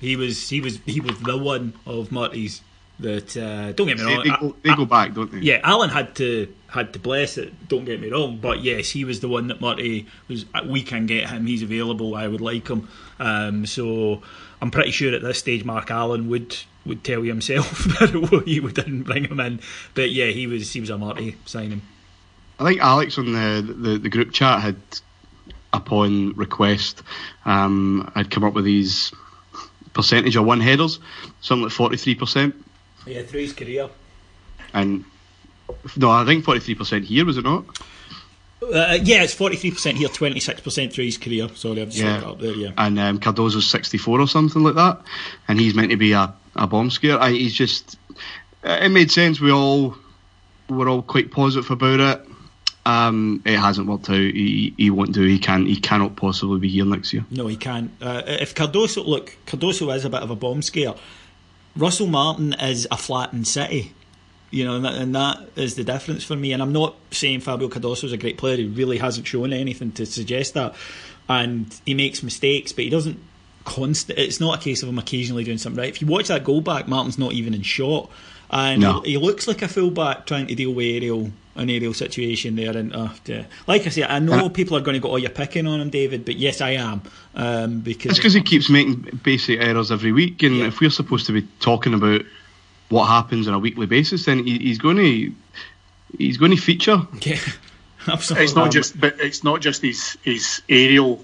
he 0.00 0.16
was, 0.16 0.48
he 0.48 0.60
was, 0.60 0.78
he 0.86 1.00
was 1.00 1.18
the 1.20 1.36
one 1.36 1.74
of 1.86 2.12
Murty's 2.12 2.62
that. 3.02 3.36
Uh, 3.36 3.72
don't 3.72 3.86
get 3.86 3.98
me 3.98 4.04
wrong. 4.04 4.22
they 4.24 4.30
go, 4.30 4.56
they 4.62 4.74
go 4.74 4.84
back, 4.84 5.14
don't 5.14 5.30
they? 5.30 5.38
Yeah, 5.38 5.60
Allen 5.62 5.90
had 5.90 6.14
to 6.16 6.52
had 6.68 6.92
to 6.94 6.98
bless 6.98 7.38
it. 7.38 7.68
Don't 7.68 7.84
get 7.84 8.00
me 8.00 8.10
wrong, 8.10 8.38
but 8.40 8.62
yes, 8.62 8.88
he 8.88 9.04
was 9.04 9.20
the 9.20 9.28
one 9.28 9.48
that 9.48 9.60
Murty 9.60 10.06
was. 10.28 10.46
We 10.64 10.82
can 10.82 11.06
get 11.06 11.28
him. 11.28 11.46
He's 11.46 11.62
available. 11.62 12.14
I 12.14 12.26
would 12.26 12.40
like 12.40 12.68
him. 12.68 12.88
Um, 13.18 13.66
so 13.66 14.22
I'm 14.60 14.70
pretty 14.70 14.90
sure 14.90 15.14
at 15.14 15.22
this 15.22 15.38
stage, 15.38 15.64
Mark 15.64 15.90
Allen 15.90 16.28
would 16.28 16.56
would 16.84 17.04
tell 17.04 17.24
you 17.24 17.30
himself 17.30 17.84
that 18.00 18.42
he 18.46 18.60
would 18.60 18.74
didn't 18.74 19.02
bring 19.02 19.24
him 19.24 19.40
in. 19.40 19.60
But 19.94 20.10
yeah, 20.10 20.26
he 20.26 20.46
was 20.46 20.72
he 20.72 20.80
was 20.80 20.90
a 20.90 20.98
Murty 20.98 21.36
signing. 21.44 21.82
I 22.58 22.64
think 22.64 22.80
Alex 22.80 23.18
on 23.18 23.32
the, 23.32 23.74
the, 23.76 23.98
the 23.98 24.08
group 24.08 24.30
chat 24.32 24.60
had, 24.60 24.76
upon 25.72 26.32
request, 26.34 27.02
um, 27.44 28.10
had 28.14 28.30
come 28.30 28.44
up 28.44 28.54
with 28.54 28.64
these 28.64 29.12
percentage 29.94 30.36
of 30.36 30.44
one 30.44 30.60
headers, 30.60 31.00
something 31.40 31.64
like 31.64 31.72
forty 31.72 31.96
three 31.96 32.14
percent, 32.14 32.54
Yeah, 33.06 33.22
through 33.22 33.40
his 33.40 33.52
career. 33.52 33.88
and 34.74 35.04
no, 35.96 36.10
I 36.10 36.24
think 36.24 36.44
forty 36.44 36.60
three 36.60 36.74
percent 36.74 37.04
here 37.04 37.24
was 37.24 37.36
it 37.38 37.44
not? 37.44 37.64
Uh, 38.62 38.98
yeah, 39.02 39.22
it's 39.22 39.34
forty 39.34 39.56
three 39.56 39.70
percent 39.72 39.98
here, 39.98 40.08
twenty 40.08 40.38
six 40.40 40.60
percent 40.60 40.92
through 40.92 41.04
his 41.04 41.18
career. 41.18 41.48
Sorry, 41.54 41.82
I've 41.82 41.88
just 41.90 41.98
Yeah. 42.02 42.18
up 42.28 42.38
there. 42.40 42.54
Yeah. 42.54 42.70
And 42.78 42.98
um, 42.98 43.18
Cardoso's 43.18 43.68
sixty 43.68 43.98
four 43.98 44.20
or 44.20 44.28
something 44.28 44.62
like 44.62 44.74
that, 44.76 45.00
and 45.48 45.58
he's 45.58 45.74
meant 45.74 45.90
to 45.90 45.96
be 45.96 46.12
a, 46.12 46.32
a 46.56 46.66
bomb 46.66 46.90
scare. 46.90 47.18
I, 47.20 47.30
he's 47.32 47.54
just 47.54 47.96
it 48.62 48.90
made 48.90 49.10
sense. 49.10 49.40
We 49.40 49.50
all 49.50 49.96
were 50.68 50.88
all 50.88 51.02
quite 51.02 51.30
positive 51.32 51.70
about 51.70 52.00
it. 52.00 52.28
Um, 52.84 53.42
it 53.44 53.58
hasn't 53.58 53.86
worked 53.88 54.10
out. 54.10 54.16
He, 54.16 54.74
he 54.76 54.90
won't 54.90 55.12
do. 55.12 55.22
He 55.22 55.38
can. 55.38 55.66
He 55.66 55.76
cannot 55.76 56.16
possibly 56.16 56.58
be 56.60 56.68
here 56.68 56.84
next 56.84 57.12
year. 57.12 57.24
No, 57.30 57.46
he 57.48 57.56
can't. 57.56 57.90
Uh, 58.00 58.22
if 58.26 58.54
Cardoso, 58.54 59.04
look, 59.06 59.36
Cardoso 59.46 59.92
is 59.94 60.04
a 60.04 60.10
bit 60.10 60.22
of 60.22 60.30
a 60.30 60.36
bomb 60.36 60.62
scare. 60.62 60.94
Russell 61.76 62.06
Martin 62.06 62.52
is 62.54 62.86
a 62.90 62.96
flattened 62.96 63.46
city, 63.46 63.92
you 64.50 64.64
know, 64.64 64.76
and 64.76 64.84
that, 64.84 64.94
and 64.94 65.14
that 65.14 65.48
is 65.56 65.74
the 65.74 65.84
difference 65.84 66.24
for 66.24 66.36
me. 66.36 66.52
And 66.52 66.62
I'm 66.62 66.72
not 66.72 66.94
saying 67.10 67.40
Fabio 67.40 67.68
Cardoso 67.68 68.04
is 68.04 68.12
a 68.12 68.18
great 68.18 68.36
player. 68.38 68.56
He 68.56 68.66
really 68.66 68.98
hasn't 68.98 69.26
shown 69.26 69.52
anything 69.52 69.92
to 69.92 70.06
suggest 70.06 70.54
that. 70.54 70.74
And 71.28 71.74
he 71.86 71.94
makes 71.94 72.22
mistakes, 72.22 72.72
but 72.72 72.84
he 72.84 72.90
doesn't 72.90 73.18
constant. 73.64 74.18
It's 74.18 74.40
not 74.40 74.58
a 74.58 74.62
case 74.62 74.82
of 74.82 74.88
him 74.88 74.98
occasionally 74.98 75.44
doing 75.44 75.58
something 75.58 75.80
right. 75.80 75.88
If 75.88 76.02
you 76.02 76.06
watch 76.06 76.28
that 76.28 76.44
goal 76.44 76.60
back, 76.60 76.88
Martin's 76.88 77.18
not 77.18 77.32
even 77.32 77.54
in 77.54 77.62
shot, 77.62 78.10
and 78.52 78.80
No. 78.80 79.00
he, 79.00 79.12
he 79.12 79.18
looks 79.18 79.48
like 79.48 79.62
a 79.62 79.68
fullback 79.68 80.26
trying 80.26 80.46
to 80.46 80.54
deal 80.54 80.72
with 80.72 80.86
aerial 80.86 81.30
an 81.54 81.68
aerial 81.68 81.92
situation 81.92 82.56
there. 82.56 82.76
And 82.76 82.94
uh, 82.94 83.10
yeah. 83.26 83.44
like 83.66 83.86
I 83.86 83.90
say, 83.90 84.04
I 84.04 84.18
know 84.18 84.48
people 84.48 84.76
are 84.76 84.80
going 84.80 84.94
to 84.94 85.00
go, 85.00 85.12
"Oh, 85.12 85.16
you're 85.16 85.30
picking 85.30 85.66
on 85.66 85.80
him, 85.80 85.90
David," 85.90 86.24
but 86.24 86.36
yes, 86.36 86.60
I 86.60 86.70
am 86.70 87.02
um, 87.34 87.80
because 87.80 88.12
It's 88.12 88.18
because 88.18 88.32
he 88.34 88.42
keeps 88.42 88.70
making 88.70 89.20
basic 89.22 89.60
errors 89.60 89.90
every 89.90 90.12
week, 90.12 90.42
and 90.42 90.60
if 90.62 90.80
we're 90.80 90.90
supposed 90.90 91.26
to 91.26 91.32
be 91.32 91.46
talking 91.60 91.94
about 91.94 92.22
what 92.88 93.06
happens 93.06 93.48
on 93.48 93.54
a 93.54 93.58
weekly 93.58 93.86
basis, 93.86 94.24
then 94.26 94.46
he, 94.46 94.58
he's 94.58 94.78
going 94.78 94.96
to 94.96 95.32
he's 96.18 96.36
going 96.38 96.52
to 96.52 96.56
feature. 96.56 97.06
Yeah, 97.22 97.38
absolutely. 98.08 98.44
It's 98.44 98.54
not 98.54 98.70
just, 98.70 98.98
but 98.98 99.20
it's 99.20 99.44
not 99.44 99.60
just 99.60 99.82
his 99.82 100.16
his 100.22 100.62
aerial 100.68 101.22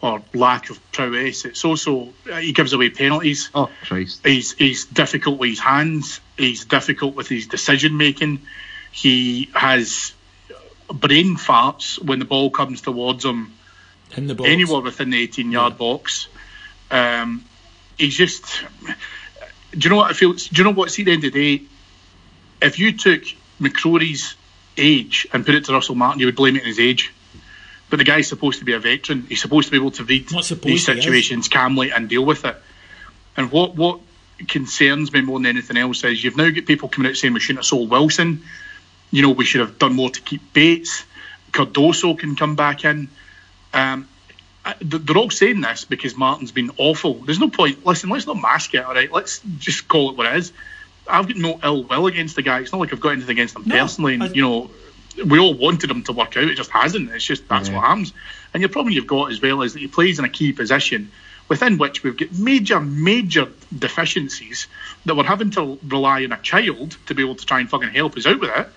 or 0.00 0.22
lack 0.34 0.70
of 0.70 0.92
prowess. 0.92 1.44
It's 1.44 1.64
also 1.64 2.12
uh, 2.30 2.36
he 2.36 2.52
gives 2.52 2.72
away 2.72 2.90
penalties. 2.90 3.50
Oh 3.54 3.70
Christ! 3.82 4.24
He's 4.24 4.52
he's 4.52 4.84
difficult 4.84 5.38
with 5.38 5.50
his 5.50 5.60
hands. 5.60 6.20
He's 6.36 6.64
difficult 6.64 7.14
with 7.14 7.28
his 7.28 7.46
decision 7.46 7.96
making. 7.96 8.40
He 8.92 9.50
has 9.54 10.12
brain 10.92 11.36
farts 11.36 12.02
when 12.02 12.18
the 12.18 12.24
ball 12.24 12.50
comes 12.50 12.80
towards 12.80 13.24
him 13.24 13.52
in 14.16 14.26
the 14.26 14.34
box. 14.34 14.48
anywhere 14.48 14.80
within 14.80 15.10
the 15.10 15.22
18 15.22 15.52
yard 15.52 15.78
box. 15.78 16.28
Um, 16.90 17.44
he's 17.96 18.16
just. 18.16 18.44
Do 19.72 19.78
you 19.80 19.90
know 19.90 19.96
what 19.96 20.10
I 20.10 20.14
feel? 20.14 20.32
Do 20.32 20.48
you 20.52 20.64
know 20.64 20.70
what? 20.70 20.90
See, 20.90 21.02
at 21.02 21.06
the 21.06 21.12
end 21.12 21.24
of 21.24 21.32
the 21.32 21.56
day, 21.58 21.64
if 22.62 22.78
you 22.78 22.96
took 22.96 23.22
McCrorie's 23.60 24.34
age 24.76 25.26
and 25.32 25.44
put 25.44 25.54
it 25.54 25.64
to 25.66 25.72
Russell 25.72 25.94
Martin, 25.94 26.20
you 26.20 26.26
would 26.26 26.36
blame 26.36 26.56
it 26.56 26.62
on 26.62 26.68
his 26.68 26.78
age. 26.78 27.12
But 27.90 27.98
the 27.98 28.04
guy's 28.04 28.28
supposed 28.28 28.58
to 28.58 28.64
be 28.64 28.72
a 28.74 28.78
veteran. 28.78 29.24
He's 29.28 29.40
supposed 29.40 29.68
to 29.68 29.70
be 29.72 29.78
able 29.78 29.90
to 29.92 30.04
read 30.04 30.28
these 30.72 30.84
situations 31.02 31.48
calmly 31.48 31.90
and 31.90 32.08
deal 32.08 32.24
with 32.24 32.44
it. 32.44 32.56
And 33.36 33.50
what 33.50 33.76
what 33.76 34.00
concerns 34.46 35.12
me 35.12 35.20
more 35.20 35.38
than 35.38 35.46
anything 35.46 35.76
else 35.76 36.04
is 36.04 36.22
you've 36.22 36.36
now 36.36 36.50
got 36.50 36.66
people 36.66 36.88
coming 36.88 37.10
out 37.10 37.16
saying 37.16 37.34
we 37.34 37.40
shouldn't 37.40 37.60
have 37.60 37.66
sold 37.66 37.90
Wilson. 37.90 38.42
You 39.10 39.22
know, 39.22 39.30
we 39.30 39.44
should 39.44 39.62
have 39.62 39.78
done 39.78 39.94
more 39.94 40.10
to 40.10 40.20
keep 40.20 40.52
Bates. 40.52 41.04
Cardoso 41.52 42.16
can 42.18 42.36
come 42.36 42.56
back 42.56 42.84
in. 42.84 43.08
Um, 43.72 44.06
they're 44.80 45.16
all 45.16 45.30
saying 45.30 45.62
this 45.62 45.84
because 45.86 46.14
Martin's 46.14 46.52
been 46.52 46.70
awful. 46.76 47.14
There's 47.14 47.38
no 47.40 47.48
point. 47.48 47.86
Listen, 47.86 48.10
let's 48.10 48.26
not 48.26 48.40
mask 48.40 48.74
it, 48.74 48.84
all 48.84 48.94
right? 48.94 49.10
Let's 49.10 49.40
just 49.58 49.88
call 49.88 50.10
it 50.10 50.16
what 50.16 50.26
it 50.26 50.36
is. 50.36 50.52
I've 51.08 51.26
got 51.26 51.36
no 51.36 51.58
ill 51.64 51.84
will 51.84 52.06
against 52.06 52.36
the 52.36 52.42
guy. 52.42 52.60
It's 52.60 52.70
not 52.70 52.80
like 52.80 52.92
I've 52.92 53.00
got 53.00 53.10
anything 53.10 53.30
against 53.30 53.56
him 53.56 53.62
No, 53.64 53.78
personally. 53.78 54.14
And, 54.14 54.24
I- 54.24 54.28
you 54.28 54.42
know, 54.42 54.70
we 55.24 55.38
all 55.38 55.54
wanted 55.54 55.90
him 55.90 56.02
to 56.04 56.12
work 56.12 56.36
out. 56.36 56.44
It 56.44 56.56
just 56.56 56.70
hasn't. 56.70 57.10
It's 57.10 57.24
just 57.24 57.48
that's 57.48 57.70
what 57.70 57.84
happens. 57.84 58.12
And 58.52 58.60
your 58.60 58.70
problem 58.70 58.94
you've 58.94 59.06
got 59.06 59.30
as 59.30 59.40
well 59.40 59.62
is 59.62 59.74
that 59.74 59.80
he 59.80 59.88
plays 59.88 60.18
in 60.18 60.24
a 60.24 60.28
key 60.28 60.52
position 60.52 61.10
within 61.48 61.78
which 61.78 62.02
we've 62.02 62.16
got 62.16 62.32
major, 62.38 62.80
major 62.80 63.48
deficiencies 63.76 64.66
that 65.06 65.16
we're 65.16 65.24
having 65.24 65.50
to 65.50 65.78
rely 65.86 66.24
on 66.24 66.32
a 66.32 66.38
child 66.38 66.96
to 67.06 67.14
be 67.14 67.22
able 67.22 67.34
to 67.34 67.46
try 67.46 67.60
and 67.60 67.70
fucking 67.70 67.90
help 67.90 68.16
us 68.16 68.26
out 68.26 68.40
with 68.40 68.50
it. 68.54 68.68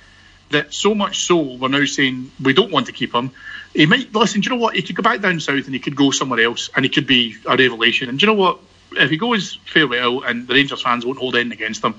That 0.49 0.73
so 0.73 0.93
much 0.93 1.25
so 1.25 1.37
we're 1.37 1.69
now 1.69 1.85
saying 1.85 2.31
we 2.41 2.53
don't 2.53 2.71
want 2.71 2.87
to 2.87 2.91
keep 2.91 3.13
him. 3.13 3.31
He 3.73 3.85
might 3.85 4.13
listen. 4.13 4.41
Do 4.41 4.49
you 4.49 4.55
know 4.55 4.61
what? 4.61 4.75
He 4.75 4.81
could 4.81 4.95
go 4.95 5.03
back 5.03 5.21
down 5.21 5.39
south 5.39 5.65
and 5.65 5.73
he 5.73 5.79
could 5.79 5.95
go 5.95 6.11
somewhere 6.11 6.41
else, 6.41 6.69
and 6.75 6.83
he 6.83 6.89
could 6.89 7.07
be 7.07 7.37
a 7.45 7.55
revelation. 7.55 8.09
And 8.09 8.19
do 8.19 8.25
you 8.25 8.33
know 8.33 8.37
what? 8.37 8.59
If 8.91 9.09
he 9.09 9.15
goes 9.15 9.57
farewell, 9.65 10.23
and 10.23 10.45
the 10.47 10.53
Rangers 10.53 10.81
fans 10.81 11.05
won't 11.05 11.19
hold 11.19 11.37
anything 11.37 11.53
against 11.53 11.81
him, 11.81 11.95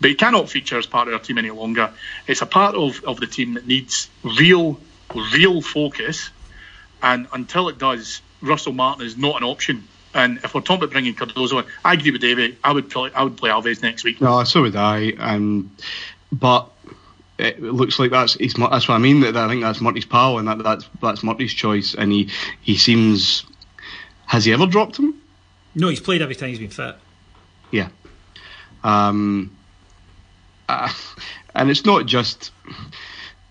but 0.00 0.10
he 0.10 0.16
cannot 0.16 0.48
feature 0.48 0.78
as 0.78 0.86
part 0.86 1.08
of 1.08 1.14
our 1.14 1.20
team 1.20 1.38
any 1.38 1.50
longer. 1.50 1.90
It's 2.26 2.42
a 2.42 2.46
part 2.46 2.74
of, 2.74 3.02
of 3.04 3.18
the 3.18 3.26
team 3.26 3.54
that 3.54 3.66
needs 3.66 4.08
real, 4.22 4.78
real 5.34 5.62
focus. 5.62 6.30
And 7.02 7.26
until 7.32 7.68
it 7.68 7.78
does, 7.78 8.20
Russell 8.40 8.72
Martin 8.72 9.06
is 9.06 9.16
not 9.16 9.36
an 9.36 9.44
option. 9.44 9.86
And 10.14 10.38
if 10.38 10.54
we're 10.54 10.62
talking 10.62 10.84
about 10.84 10.92
bringing 10.92 11.14
Cardoso 11.14 11.62
in, 11.62 11.68
I 11.84 11.94
agree 11.94 12.10
with 12.10 12.22
David. 12.22 12.56
I 12.64 12.72
would 12.72 12.90
play, 12.90 13.10
I 13.14 13.22
would 13.22 13.36
play 13.36 13.50
Alves 13.50 13.82
next 13.82 14.04
week. 14.04 14.20
No, 14.20 14.44
so 14.44 14.62
would 14.62 14.76
I. 14.76 15.12
Um, 15.18 15.70
but 16.32 16.70
it 17.38 17.62
looks 17.62 17.98
like 17.98 18.10
that's 18.10 18.34
he's, 18.34 18.54
that's 18.54 18.88
what 18.88 18.94
I 18.94 18.98
mean. 18.98 19.20
That 19.20 19.36
I 19.36 19.48
think 19.48 19.62
that's 19.62 19.80
Murty's 19.80 20.06
pal, 20.06 20.38
and 20.38 20.48
that, 20.48 20.58
that's 20.62 20.88
that's 21.02 21.22
Murty's 21.22 21.52
choice. 21.52 21.94
And 21.94 22.10
he 22.10 22.30
he 22.62 22.78
seems 22.78 23.44
has 24.24 24.46
he 24.46 24.52
ever 24.52 24.66
dropped 24.66 24.98
him? 24.98 25.20
No, 25.74 25.88
he's 25.88 26.00
played 26.00 26.22
every 26.22 26.34
time 26.34 26.48
he's 26.48 26.58
been 26.58 26.70
fit. 26.70 26.96
Yeah. 27.70 27.88
Um, 28.82 29.54
uh, 30.68 30.92
and 31.54 31.70
it's 31.70 31.84
not 31.84 32.06
just 32.06 32.50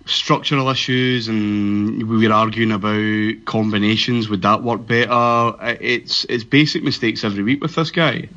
structural 0.06 0.70
issues, 0.70 1.28
and 1.28 2.08
we 2.08 2.28
were 2.28 2.34
arguing 2.34 2.72
about 2.72 3.46
combinations. 3.46 4.30
Would 4.30 4.44
that 4.44 4.62
work 4.64 4.86
better? 4.86 5.12
Uh, 5.12 5.76
It's 5.80 6.26
it's 6.26 6.44
basic 6.44 6.84
mistakes 6.84 7.24
every 7.24 7.44
week 7.44 7.62
with 7.62 7.76
this 7.76 7.92
guy, 7.92 8.30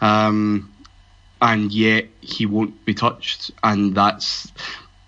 um, 0.00 0.72
and 1.40 1.72
yet 1.72 2.06
he 2.20 2.46
won't 2.46 2.84
be 2.84 2.94
touched, 2.94 3.52
and 3.62 3.94
that's 3.94 4.50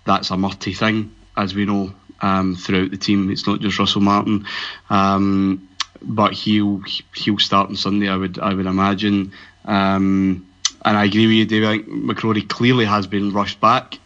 that's 0.05 0.31
a 0.31 0.37
Murty 0.37 0.73
thing, 0.73 1.13
as 1.35 1.53
we 1.53 1.65
know 1.65 1.93
um, 2.21 2.55
throughout 2.55 2.91
the 2.91 2.97
team. 2.97 3.29
It's 3.31 3.47
not 3.47 3.59
just 3.59 3.77
Russell 3.79 4.01
Martin. 4.01 4.45
Um, 4.89 5.67
but 6.01 6.31
he'll 6.33 6.81
he'll 7.13 7.39
start 7.39 7.69
on 7.69 7.75
Sunday. 7.75 8.07
I 8.07 8.15
would 8.15 8.39
I 8.39 8.53
would 8.53 8.65
imagine. 8.65 9.33
Um, 9.65 10.45
and 10.85 10.97
I 10.97 11.05
agree 11.05 11.25
with 11.27 11.35
you, 11.35 11.45
David. 11.45 11.67
I 11.67 11.71
think 11.77 11.87
McCrorie 11.89 12.47
clearly 12.47 12.85
has 12.85 13.07
been 13.07 13.31
rushed 13.31 13.59
back. 13.59 13.99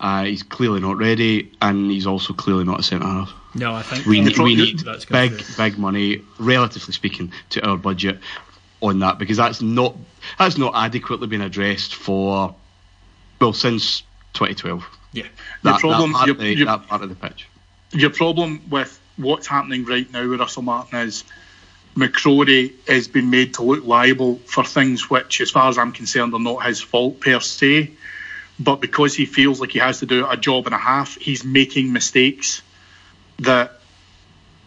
Uh, 0.00 0.24
he's 0.24 0.42
clearly 0.42 0.80
not 0.80 0.96
ready, 0.96 1.52
and 1.62 1.90
he's 1.90 2.06
also 2.06 2.32
clearly 2.34 2.64
not 2.64 2.80
a 2.80 2.82
centre 2.82 3.06
half. 3.06 3.32
No, 3.54 3.72
I 3.74 3.82
think 3.82 4.04
We, 4.06 4.20
that's- 4.20 4.38
we 4.38 4.56
need 4.56 4.80
that's 4.80 5.04
gonna 5.04 5.28
big 5.28 5.38
do 5.38 5.44
big 5.56 5.78
money, 5.78 6.22
relatively 6.38 6.92
speaking, 6.92 7.32
to 7.50 7.64
our 7.66 7.76
budget 7.76 8.18
on 8.82 8.98
that 8.98 9.18
because 9.18 9.36
that's 9.36 9.62
not 9.62 9.94
that's 10.38 10.58
not 10.58 10.72
adequately 10.74 11.26
been 11.28 11.40
addressed 11.40 11.94
for 11.94 12.54
well 13.40 13.52
since 13.52 14.02
2012. 14.34 14.84
Yeah. 15.12 15.22
That, 15.62 15.78
problem- 15.80 16.12
that, 16.12 16.18
part, 16.18 16.30
of 16.30 16.38
the, 16.38 16.54
you- 16.54 16.64
that 16.64 16.86
part 16.88 17.02
of 17.02 17.08
the 17.08 17.14
pitch. 17.14 17.46
your 17.92 18.10
problem 18.10 18.60
with 18.68 19.00
what's 19.16 19.46
happening 19.46 19.84
right 19.84 20.10
now 20.12 20.28
with 20.28 20.40
Russell 20.40 20.62
Martin 20.62 20.98
is 20.98 21.22
McCrorie 21.94 22.72
has 22.88 23.06
been 23.06 23.30
made 23.30 23.54
to 23.54 23.62
look 23.62 23.84
liable 23.84 24.36
for 24.46 24.64
things 24.64 25.08
which, 25.08 25.40
as 25.40 25.50
far 25.50 25.68
as 25.68 25.78
I'm 25.78 25.92
concerned, 25.92 26.34
are 26.34 26.40
not 26.40 26.64
his 26.64 26.80
fault 26.80 27.20
per 27.20 27.38
se. 27.40 27.92
But 28.58 28.80
because 28.80 29.14
he 29.14 29.26
feels 29.26 29.60
like 29.60 29.70
he 29.70 29.78
has 29.78 30.00
to 30.00 30.06
do 30.06 30.26
a 30.28 30.36
job 30.36 30.66
and 30.66 30.74
a 30.74 30.78
half, 30.78 31.16
he's 31.16 31.44
making 31.44 31.92
mistakes 31.92 32.62
that 33.40 33.72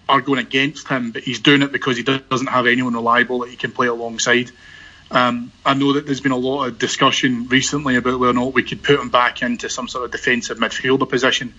are 0.09 0.21
going 0.21 0.39
against 0.39 0.87
him. 0.87 1.11
But 1.11 1.23
he's 1.23 1.39
doing 1.39 1.61
it 1.61 1.71
because 1.71 1.97
he 1.97 2.03
doesn't 2.03 2.47
have 2.47 2.65
anyone 2.65 2.93
reliable 2.93 3.39
that 3.39 3.49
he 3.49 3.57
can 3.57 3.71
play 3.71 3.87
alongside. 3.87 4.51
Um, 5.09 5.51
I 5.65 5.73
know 5.73 5.93
that 5.93 6.05
there's 6.05 6.21
been 6.21 6.33
a 6.33 6.37
lot 6.37 6.65
of 6.65 6.79
discussion 6.79 7.47
recently 7.47 7.95
about 7.95 8.19
whether 8.19 8.31
or 8.31 8.33
not 8.33 8.53
we 8.53 8.63
could 8.63 8.83
put 8.83 8.99
him 8.99 9.09
back 9.09 9.41
into 9.41 9.69
some 9.69 9.87
sort 9.87 10.05
of 10.05 10.11
defensive 10.11 10.57
midfielder 10.57 11.07
position 11.07 11.53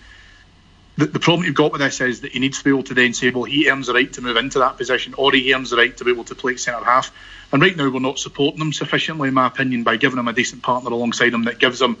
the, 0.99 1.05
the 1.05 1.19
problem 1.19 1.45
you've 1.45 1.55
got 1.55 1.71
with 1.71 1.79
this 1.79 2.01
is 2.01 2.21
that 2.21 2.33
he 2.33 2.39
needs 2.39 2.57
to 2.57 2.63
be 2.65 2.69
able 2.71 2.83
to 2.83 2.93
then 2.93 3.13
say, 3.13 3.29
well, 3.29 3.45
he 3.45 3.69
earns 3.69 3.87
the 3.87 3.93
right 3.93 4.11
to 4.11 4.21
move 4.21 4.35
into 4.35 4.59
that 4.59 4.77
position, 4.77 5.13
or 5.13 5.31
he 5.31 5.53
earns 5.53 5.69
the 5.69 5.77
right 5.77 5.95
to 5.95 6.03
be 6.03 6.11
able 6.11 6.25
to 6.25 6.35
play 6.35 6.57
centre 6.57 6.83
half. 6.83 7.15
And 7.53 7.61
right 7.61 7.75
now, 7.75 7.89
we're 7.89 8.01
not 8.01 8.19
supporting 8.19 8.59
him 8.59 8.73
sufficiently, 8.73 9.29
in 9.29 9.33
my 9.33 9.47
opinion, 9.47 9.83
by 9.83 9.95
giving 9.95 10.19
him 10.19 10.27
a 10.27 10.33
decent 10.33 10.61
partner 10.61 10.91
alongside 10.91 11.33
him 11.33 11.45
that 11.45 11.57
gives 11.57 11.81
him 11.81 11.97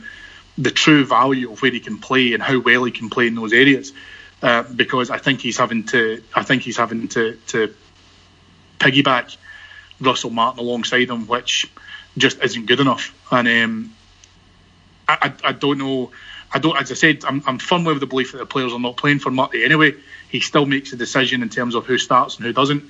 the 0.57 0.69
true 0.69 1.05
value 1.05 1.49
of 1.49 1.61
where 1.61 1.71
he 1.71 1.79
can 1.79 1.97
play 1.97 2.33
and 2.33 2.43
how 2.43 2.59
well 2.59 2.83
he 2.83 2.91
can 2.91 3.09
play 3.09 3.27
in 3.27 3.35
those 3.35 3.53
areas. 3.53 3.93
Uh, 4.43 4.63
because 4.63 5.09
I 5.09 5.17
think 5.17 5.39
he's 5.39 5.57
having 5.57 5.85
to, 5.85 6.21
I 6.35 6.43
think 6.43 6.63
he's 6.63 6.77
having 6.77 7.07
to, 7.09 7.37
to 7.47 7.73
piggyback 8.79 9.37
Russell 10.01 10.29
Martin 10.29 10.59
alongside 10.59 11.09
him, 11.09 11.25
which 11.25 11.71
just 12.17 12.43
isn't 12.43 12.65
good 12.65 12.81
enough. 12.81 13.15
And 13.31 13.47
um, 13.47 13.93
I, 15.07 15.31
I, 15.43 15.49
I 15.49 15.51
don't 15.53 15.77
know. 15.77 16.11
I 16.51 16.59
don't. 16.59 16.77
As 16.77 16.91
I 16.91 16.95
said, 16.95 17.23
I'm, 17.25 17.43
I'm 17.45 17.59
firmly 17.59 17.91
of 17.91 17.99
the 17.99 18.07
belief 18.07 18.31
that 18.31 18.39
the 18.39 18.45
players 18.45 18.73
are 18.73 18.79
not 18.79 18.97
playing 18.97 19.19
for 19.19 19.31
Murty 19.31 19.63
anyway. 19.63 19.93
He 20.29 20.39
still 20.39 20.65
makes 20.65 20.93
a 20.93 20.95
decision 20.95 21.41
in 21.41 21.49
terms 21.49 21.75
of 21.75 21.85
who 21.85 21.97
starts 21.97 22.37
and 22.37 22.45
who 22.45 22.53
doesn't. 22.53 22.83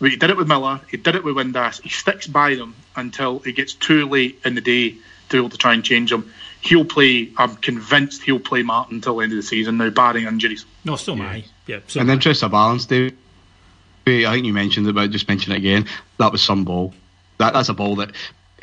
But 0.00 0.10
he 0.10 0.16
did 0.16 0.30
it 0.30 0.36
with 0.36 0.48
Miller. 0.48 0.80
He 0.90 0.96
did 0.96 1.14
it 1.14 1.22
with 1.22 1.36
Windass. 1.36 1.80
He 1.80 1.88
sticks 1.88 2.26
by 2.26 2.56
them 2.56 2.74
until 2.96 3.42
it 3.44 3.52
gets 3.52 3.74
too 3.74 4.08
late 4.08 4.40
in 4.44 4.54
the 4.54 4.60
day 4.60 4.90
to 4.90 4.96
be 5.30 5.38
able 5.38 5.50
to 5.50 5.56
try 5.58 5.74
and 5.74 5.84
change 5.84 6.10
them. 6.10 6.32
He'll 6.60 6.84
play. 6.84 7.30
I'm 7.36 7.56
convinced 7.56 8.22
he'll 8.22 8.40
play 8.40 8.62
Martin 8.62 8.96
until 8.96 9.16
the 9.16 9.24
end 9.24 9.32
of 9.32 9.36
the 9.36 9.42
season. 9.42 9.76
Now, 9.76 9.90
barring 9.90 10.26
injuries. 10.26 10.64
No, 10.84 10.96
still 10.96 11.14
am 11.14 11.22
I. 11.22 11.44
Yeah. 11.66 11.80
So 11.86 12.00
In 12.00 12.06
the 12.06 12.12
interest 12.14 12.42
of 12.42 12.50
balance, 12.50 12.86
Dave, 12.86 13.16
I 14.06 14.22
think 14.24 14.46
you 14.46 14.52
mentioned 14.52 14.86
it, 14.88 14.94
but 14.94 15.10
just 15.10 15.28
mention 15.28 15.52
it 15.52 15.56
again. 15.56 15.86
That 16.18 16.32
was 16.32 16.42
some 16.42 16.64
ball. 16.64 16.92
That 17.38 17.52
that's 17.52 17.68
a 17.68 17.74
ball 17.74 17.96
that 17.96 18.12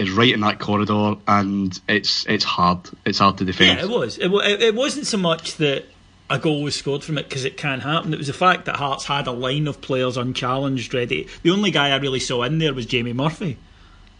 is 0.01 0.11
right 0.11 0.33
in 0.33 0.41
that 0.41 0.59
corridor, 0.59 1.15
and 1.27 1.79
it's 1.87 2.25
it's 2.27 2.43
hard. 2.43 2.79
It's 3.05 3.19
hard 3.19 3.37
to 3.37 3.45
defend. 3.45 3.79
Yeah, 3.79 3.85
it 3.85 3.89
was. 3.89 4.17
It, 4.17 4.31
it, 4.61 4.75
wasn't 4.75 5.07
so 5.07 5.17
much 5.17 5.55
that 5.57 5.85
a 6.29 6.39
goal 6.39 6.63
was 6.63 6.75
scored 6.75 7.03
from 7.03 7.17
it 7.17 7.29
because 7.29 7.45
it 7.45 7.57
can 7.57 7.81
happen. 7.81 8.13
It 8.13 8.17
was 8.17 8.27
the 8.27 8.33
fact 8.33 8.65
that 8.65 8.77
Hearts 8.77 9.05
had 9.05 9.27
a 9.27 9.31
line 9.31 9.67
of 9.67 9.79
players 9.81 10.17
unchallenged 10.17 10.93
ready. 10.93 11.27
The 11.43 11.51
only 11.51 11.71
guy 11.71 11.89
I 11.89 11.97
really 11.97 12.19
saw 12.19 12.43
in 12.43 12.57
there 12.57 12.73
was 12.73 12.85
Jamie 12.85 13.13
Murphy, 13.13 13.57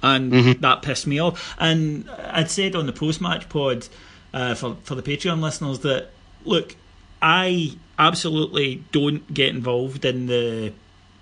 and 0.04 0.32
that 0.32 0.82
pissed 0.84 1.08
me 1.08 1.20
off. 1.20 1.56
And 1.60 2.10
I'd 2.10 2.52
said 2.52 2.76
on 2.76 2.86
the 2.86 2.94
post-match 2.94 3.50
pod 3.50 3.88
uh, 4.34 4.56
for 4.56 4.78
for 4.84 4.96
the 4.96 5.04
Patreon 5.04 5.42
listeners 5.42 5.80
that 5.80 6.10
look, 6.46 6.76
I 7.22 7.78
absolutely 7.98 8.84
don't 8.92 9.34
get 9.34 9.50
involved 9.50 10.06
in 10.06 10.28
the 10.28 10.74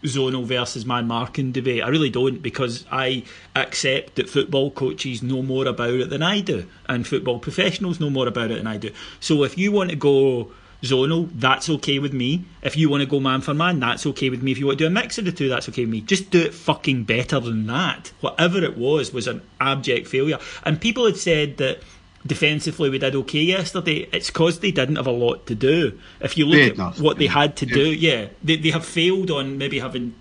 zonal 0.04 0.46
versus 0.46 0.86
man 0.86 1.08
marking 1.08 1.52
debate. 1.52 1.84
I 1.84 1.90
really 1.90 2.10
don't 2.10 2.42
because 2.42 2.86
I 2.92 3.24
accept 3.56 4.16
that 4.16 4.30
football 4.30 4.72
coaches 4.72 5.22
know 5.22 5.42
more 5.42 5.68
about 5.68 5.94
it 5.94 6.10
than 6.10 6.24
I 6.24 6.42
do, 6.42 6.66
and 6.88 7.08
football 7.08 7.40
professionals 7.40 8.00
know 8.00 8.10
more 8.10 8.28
about 8.28 8.52
it 8.52 8.56
than 8.56 8.68
I 8.68 8.78
do. 8.78 8.92
So 9.20 9.44
if 9.44 9.58
you 9.58 9.72
want 9.72 9.90
to 9.90 9.96
go 9.96 10.52
zonal, 10.82 11.30
that's 11.34 11.70
okay 11.70 12.00
with 12.00 12.14
me. 12.14 12.46
If 12.62 12.78
you 12.78 12.90
want 12.90 13.02
to 13.02 13.08
go 13.08 13.20
man 13.20 13.42
for 13.42 13.54
man, 13.54 13.80
that's 13.80 14.06
okay 14.06 14.30
with 14.30 14.42
me. 14.42 14.52
If 14.52 14.60
you 14.60 14.68
want 14.68 14.78
to 14.80 14.86
do 14.86 14.88
a 14.88 14.92
mix 14.92 15.18
of 15.18 15.26
the 15.26 15.32
two, 15.32 15.50
that's 15.50 15.68
okay 15.70 15.82
with 15.82 15.92
me. 15.92 16.02
Just 16.02 16.30
do 16.32 16.42
it 16.42 16.54
fucking 16.54 17.04
better 17.04 17.40
than 17.40 17.68
that. 17.68 18.12
Whatever 18.22 18.64
it 18.64 18.78
was 18.78 19.14
was 19.14 19.28
an 19.28 19.42
abject 19.60 20.08
failure. 20.08 20.40
And 20.64 20.80
people 20.80 21.06
had 21.06 21.18
said 21.18 21.58
that 21.58 21.82
defensively 22.26 22.90
we 22.90 23.00
did 23.00 23.16
okay 23.16 23.42
yesterday. 23.42 24.08
It's 24.12 24.28
because 24.28 24.60
they 24.60 24.72
didn't 24.72 24.98
have 24.98 25.08
a 25.08 25.12
lot 25.12 25.48
to 25.48 25.56
do. 25.56 26.00
If 26.20 26.38
you 26.38 26.46
look 26.46 26.72
at 26.72 26.78
nothing. 26.78 27.04
what 27.04 27.18
they 27.18 27.28
had 27.28 27.56
to 27.58 27.66
do, 27.66 27.92
yeah, 27.92 28.28
they, 28.44 28.58
they 28.58 28.70
have 28.72 28.86
failed 28.86 29.32
on 29.32 29.58
maybe 29.58 29.80
having 29.80 30.16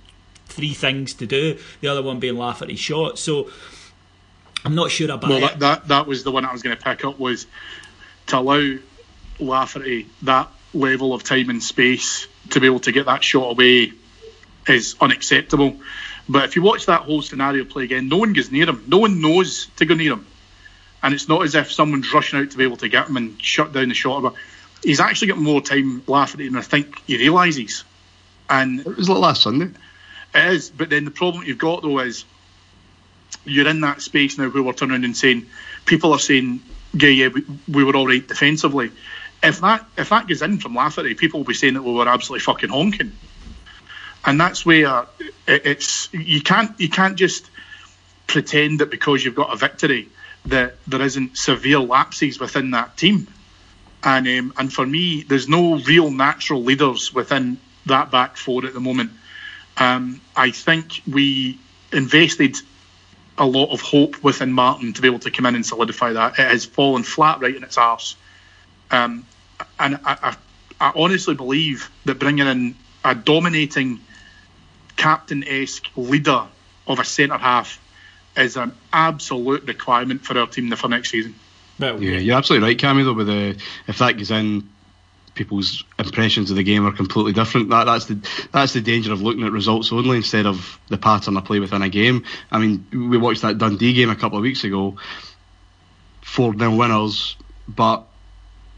three 0.47 0.75
things 0.75 1.15
to 1.15 1.27
do. 1.27 1.59
The 1.81 1.89
other 1.89 2.03
one 2.03 2.21
being 2.21 2.37
Lafferty's 2.37 2.81
shot. 2.81 3.19
So 3.19 3.51
I'm 4.65 4.75
not 4.75 4.91
sure 4.91 5.11
about 5.11 5.31
Well, 5.31 5.41
that, 5.41 5.61
that 5.61 5.89
that 5.89 6.07
was 6.07 6.25
the 6.25 6.31
one 6.31 6.45
I 6.45 6.53
was 6.53 6.63
going 6.63 6.77
to 6.77 6.83
pick 6.83 7.05
up 7.05 7.19
was 7.19 7.47
to 8.29 8.39
allow 8.39 8.77
Lafferty 9.39 10.07
that 10.23 10.49
level 10.75 11.15
of 11.15 11.23
time 11.23 11.51
and 11.51 11.63
space 11.63 12.27
to 12.51 12.61
be 12.61 12.67
able 12.67 12.81
to 12.81 12.93
get 12.93 13.07
that 13.07 13.25
shot 13.25 13.51
away 13.51 13.93
is 14.67 14.97
unacceptable. 15.01 15.77
But 16.29 16.45
if 16.45 16.57
you 16.57 16.63
watch 16.63 16.87
that 16.87 17.03
whole 17.03 17.23
scenario 17.23 17.65
play 17.65 17.85
again, 17.85 18.09
no 18.09 18.19
one 18.19 18.35
goes 18.35 18.51
near 18.51 18.67
him. 18.67 18.85
No 18.87 18.99
one 18.99 19.21
knows 19.21 19.69
to 19.77 19.87
go 19.87 19.95
near 19.95 20.13
him. 20.13 20.27
And 21.03 21.15
it's 21.15 21.29
not 21.29 21.45
as 21.45 21.55
if 21.55 21.71
someone's 21.71 22.13
rushing 22.13 22.41
out 22.41 22.51
to 22.51 22.59
be 22.59 22.65
able 22.65 22.77
to 22.79 22.89
get 22.89 23.09
him 23.09 23.17
and 23.17 23.41
shut 23.41 23.73
down 23.73 23.89
the 23.89 23.95
shot. 23.95 24.23
But 24.23 24.35
he's 24.83 25.01
actually 25.01 25.29
got 25.29 25.39
more 25.39 25.61
time 25.61 26.03
Lafferty 26.07 26.49
than 26.49 26.57
I 26.57 26.63
think 26.63 27.01
he 27.07 27.19
realises. 27.19 27.85
And 28.51 28.81
it 28.81 28.97
was 28.97 29.09
like 29.09 29.19
last 29.19 29.43
Sunday. 29.43 29.71
It 30.35 30.53
is, 30.53 30.71
but 30.71 30.91
then 30.91 31.05
the 31.05 31.11
problem 31.11 31.45
you've 31.45 31.59
got 31.59 31.83
though 31.83 32.01
is 32.01 32.25
you're 33.45 33.69
in 33.69 33.81
that 33.81 34.03
space 34.03 34.39
now 34.39 34.49
where 34.49 34.63
we're 34.63 34.73
turning 34.73 34.93
around 34.93 35.05
and 35.05 35.17
saying 35.17 35.47
people 35.87 36.13
are 36.13 36.19
saying, 36.19 36.61
yeah, 36.95 37.09
yeah, 37.09 37.29
we, 37.29 37.45
we 37.69 37.85
were 37.85 37.97
all 37.97 38.07
right 38.07 38.27
defensively. 38.27 38.91
If 39.43 39.61
that 39.61 39.87
if 39.97 40.09
that 40.09 40.27
goes 40.27 40.43
in 40.43 40.59
from 40.59 40.75
Lafferty, 40.75 41.15
people 41.15 41.41
will 41.41 41.45
be 41.47 41.55
saying 41.55 41.75
that 41.75 41.83
we 41.83 41.93
were 41.93 42.09
absolutely 42.09 42.41
fucking 42.41 42.71
honking. 42.71 43.13
And 44.25 44.41
that's 44.41 44.67
where 44.67 45.07
it, 45.47 45.65
it's 45.65 46.13
you 46.13 46.43
can't 46.43 46.79
you 46.81 46.89
can't 46.89 47.17
just 47.17 47.49
pretend 48.27 48.81
that 48.81 48.91
because 48.91 49.25
you've 49.25 49.35
got 49.35 49.53
a 49.53 49.57
victory 49.57 50.09
that 50.49 50.77
there 50.87 51.03
isn't 51.03 51.37
severe 51.37 51.79
lapses 51.81 52.41
within 52.41 52.73
that 52.73 52.97
team. 52.97 53.27
And 54.03 54.29
um, 54.29 54.53
and 54.57 54.73
for 54.73 54.87
me, 54.87 55.23
there's 55.23 55.49
no 55.49 55.79
real 55.79 56.11
natural 56.11 56.63
leaders 56.63 57.13
within 57.13 57.59
that 57.87 58.11
back 58.11 58.37
four 58.37 58.65
at 58.65 58.75
the 58.75 58.81
moment. 58.81 59.11
Um, 59.77 60.21
I 60.37 60.51
think 60.51 61.03
we 61.11 61.59
invested 61.93 62.57
a 63.37 63.47
lot 63.47 63.73
of 63.73 63.81
hope 63.81 64.23
within 64.23 64.53
Martin 64.53 64.93
to 64.93 65.03
be 65.03 65.09
able 65.09 65.21
to 65.21 65.31
come 65.31 65.47
in 65.47 65.55
and 65.55 65.65
solidify 65.65 66.13
that. 66.13 66.33
It 66.33 66.49
has 66.49 66.65
fallen 66.65 67.03
flat 67.03 67.41
right 67.41 67.55
in 67.55 67.63
its 67.63 67.79
arse. 67.79 68.17
Um, 68.91 69.25
and 69.79 69.97
I, 70.05 70.17
I, 70.23 70.37
I 70.81 70.93
honestly 70.95 71.35
believe 71.35 71.91
that 72.05 72.19
bringing 72.19 72.47
in 72.47 72.75
a 73.05 73.15
dominating 73.15 74.01
captain 74.97 75.45
esque 75.47 75.89
leader 75.97 76.47
of 76.87 76.99
a 76.99 77.05
centre 77.05 77.39
half 77.39 77.81
is 78.39 78.57
an 78.57 78.73
absolute 78.93 79.65
requirement 79.65 80.25
for 80.25 80.39
our 80.39 80.47
team 80.47 80.71
for 80.77 80.89
next 80.89 81.11
season. 81.11 81.35
yeah, 81.99 82.19
you're 82.19 82.37
absolutely 82.37 82.69
right, 82.69 82.79
Cammy. 82.79 83.05
Though, 83.05 83.13
with 83.13 83.27
the 83.29 83.61
if 83.87 83.99
that 83.99 84.17
goes 84.17 84.31
in, 84.31 84.69
people's 85.35 85.85
impressions 85.99 86.51
of 86.51 86.57
the 86.57 86.65
game 86.65 86.85
are 86.85 86.93
completely 86.93 87.33
different. 87.33 87.71
That 87.71 87.85
that's 87.85 88.07
the 88.07 88.49
that's 88.53 88.73
the 88.73 88.81
danger 88.81 89.13
of 89.13 89.23
looking 89.23 89.45
at 89.45 89.53
results 89.53 89.93
only 89.93 90.17
instead 90.17 90.47
of 90.47 90.79
the 90.89 90.99
pattern 90.99 91.37
of 91.37 91.45
play 91.45 91.61
within 91.61 91.83
a 91.83 91.89
game. 91.89 92.25
I 92.51 92.59
mean, 92.59 92.87
we 92.93 93.17
watched 93.17 93.43
that 93.43 93.59
Dundee 93.59 93.93
game 93.93 94.11
a 94.11 94.17
couple 94.17 94.39
of 94.39 94.43
weeks 94.43 94.65
ago, 94.65 94.97
four 96.21 96.57
0 96.57 96.77
winners, 96.77 97.37
but 97.69 98.05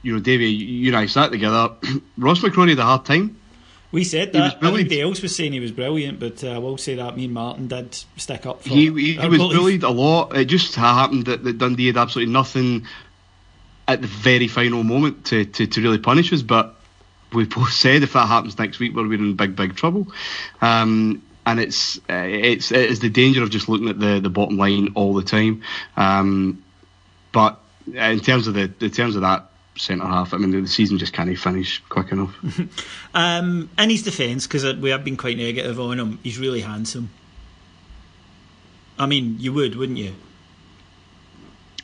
you 0.03 0.15
know, 0.15 0.21
Davey, 0.21 0.51
you 0.51 0.89
and 0.89 0.97
I 0.97 1.07
sat 1.07 1.33
together. 1.33 1.75
Ross 2.19 2.41
McCrorie 2.41 2.71
had 2.71 2.79
a 2.79 2.85
hard 2.85 3.05
time. 3.05 3.40
We 3.93 4.05
said 4.05 4.33
that. 4.35 4.63
Everybody 4.63 5.01
else 5.01 5.21
was 5.21 5.35
saying 5.35 5.53
he 5.53 5.61
was 5.61 5.73
brilliant, 5.73 6.21
but 6.21 6.45
uh, 6.45 6.51
I 6.51 6.59
will 6.59 6.79
say 6.79 6.95
that 6.95 7.17
me 7.17 7.25
and 7.25 7.35
Martyn 7.35 7.67
did 7.69 7.95
stick 8.17 8.47
up 8.47 8.63
for. 8.63 8.69
He, 8.69 8.91
he, 8.93 9.13
he 9.15 9.29
was 9.29 9.39
bullied 9.39 9.83
a 9.83 9.91
lot. 9.91 10.37
It 10.37 10.45
just 10.45 10.77
happened 10.77 11.27
that, 11.27 11.43
that 11.43 11.59
Dundee 11.59 11.89
had 11.89 11.97
absolutely 11.97 12.33
nothing 12.33 12.87
at 13.89 14.01
the 14.01 14.07
very 14.07 14.47
final 14.47 14.85
moment 14.85 15.27
to, 15.27 15.45
to, 15.45 15.67
to 15.67 15.83
really 15.83 15.99
punish 15.99 16.33
us. 16.33 16.43
But 16.43 16.77
we 17.33 17.45
both 17.47 17.73
said 17.73 18.03
if 18.03 18.13
that 18.13 18.27
happens 18.27 18.59
next 18.59 18.79
week, 18.79 18.95
we're 18.95 19.13
in 19.13 19.35
big, 19.35 19.57
big 19.57 19.75
trouble. 19.75 20.07
Um, 20.63 21.23
and 21.47 21.59
it's 21.59 21.99
uh, 22.09 22.27
it's 22.27 22.71
it 22.71 22.91
is 22.91 23.01
the 23.01 23.09
danger 23.09 23.43
of 23.43 23.51
just 23.51 23.69
looking 23.69 23.89
at 23.89 23.99
the, 23.99 24.21
the 24.21 24.31
bottom 24.31 24.57
line 24.57 24.93
all 24.95 25.15
the 25.15 25.25
time. 25.25 25.63
Um, 25.97 26.63
but 27.33 27.59
in 27.87 28.21
terms 28.21 28.47
of 28.47 28.55
the 28.55 28.73
in 28.81 28.91
terms 28.91 29.17
of 29.17 29.23
that 29.23 29.50
centre 29.77 30.05
half, 30.05 30.35
I 30.35 30.39
mean 30.39 30.51
the 30.51 30.69
season 30.69 30.99
just 30.99 31.13
can't 31.13 31.37
finish 31.39 31.83
quick 31.89 32.13
enough. 32.13 32.35
um, 33.15 33.71
in 33.79 33.91
his 33.91 34.03
defence, 34.03 34.47
because 34.47 34.77
we 34.77 34.91
have 34.91 35.05
been 35.05 35.17
quite 35.17 35.37
negative 35.37 35.79
on 35.81 35.99
him, 35.99 36.19
he's 36.23 36.39
really 36.39 36.61
handsome. 36.61 37.11
I 38.99 39.07
mean, 39.07 39.37
you 39.39 39.53
would, 39.53 39.77
wouldn't 39.77 39.99
you? 39.99 40.15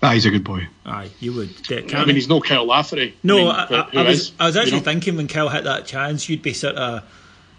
Ah, 0.02 0.12
he's 0.12 0.26
a 0.26 0.30
good 0.30 0.44
boy. 0.44 0.68
Aye, 0.84 1.10
you 1.20 1.32
would. 1.32 1.50
I 1.70 2.04
mean, 2.04 2.16
he's 2.16 2.28
no 2.28 2.40
Kyle 2.40 2.66
Lafferty. 2.66 3.16
No, 3.22 3.50
I, 3.50 3.70
mean, 3.70 3.80
I, 3.80 4.00
I, 4.00 4.02
I 4.02 4.08
was, 4.08 4.20
is, 4.20 4.32
I 4.38 4.46
was 4.46 4.56
actually 4.56 4.72
you 4.72 4.78
know? 4.78 4.84
thinking 4.84 5.16
when 5.16 5.26
Kyle 5.26 5.48
hit 5.48 5.64
that 5.64 5.86
chance, 5.86 6.28
you'd 6.28 6.42
be 6.42 6.52
sort 6.52 6.76
of 6.76 7.02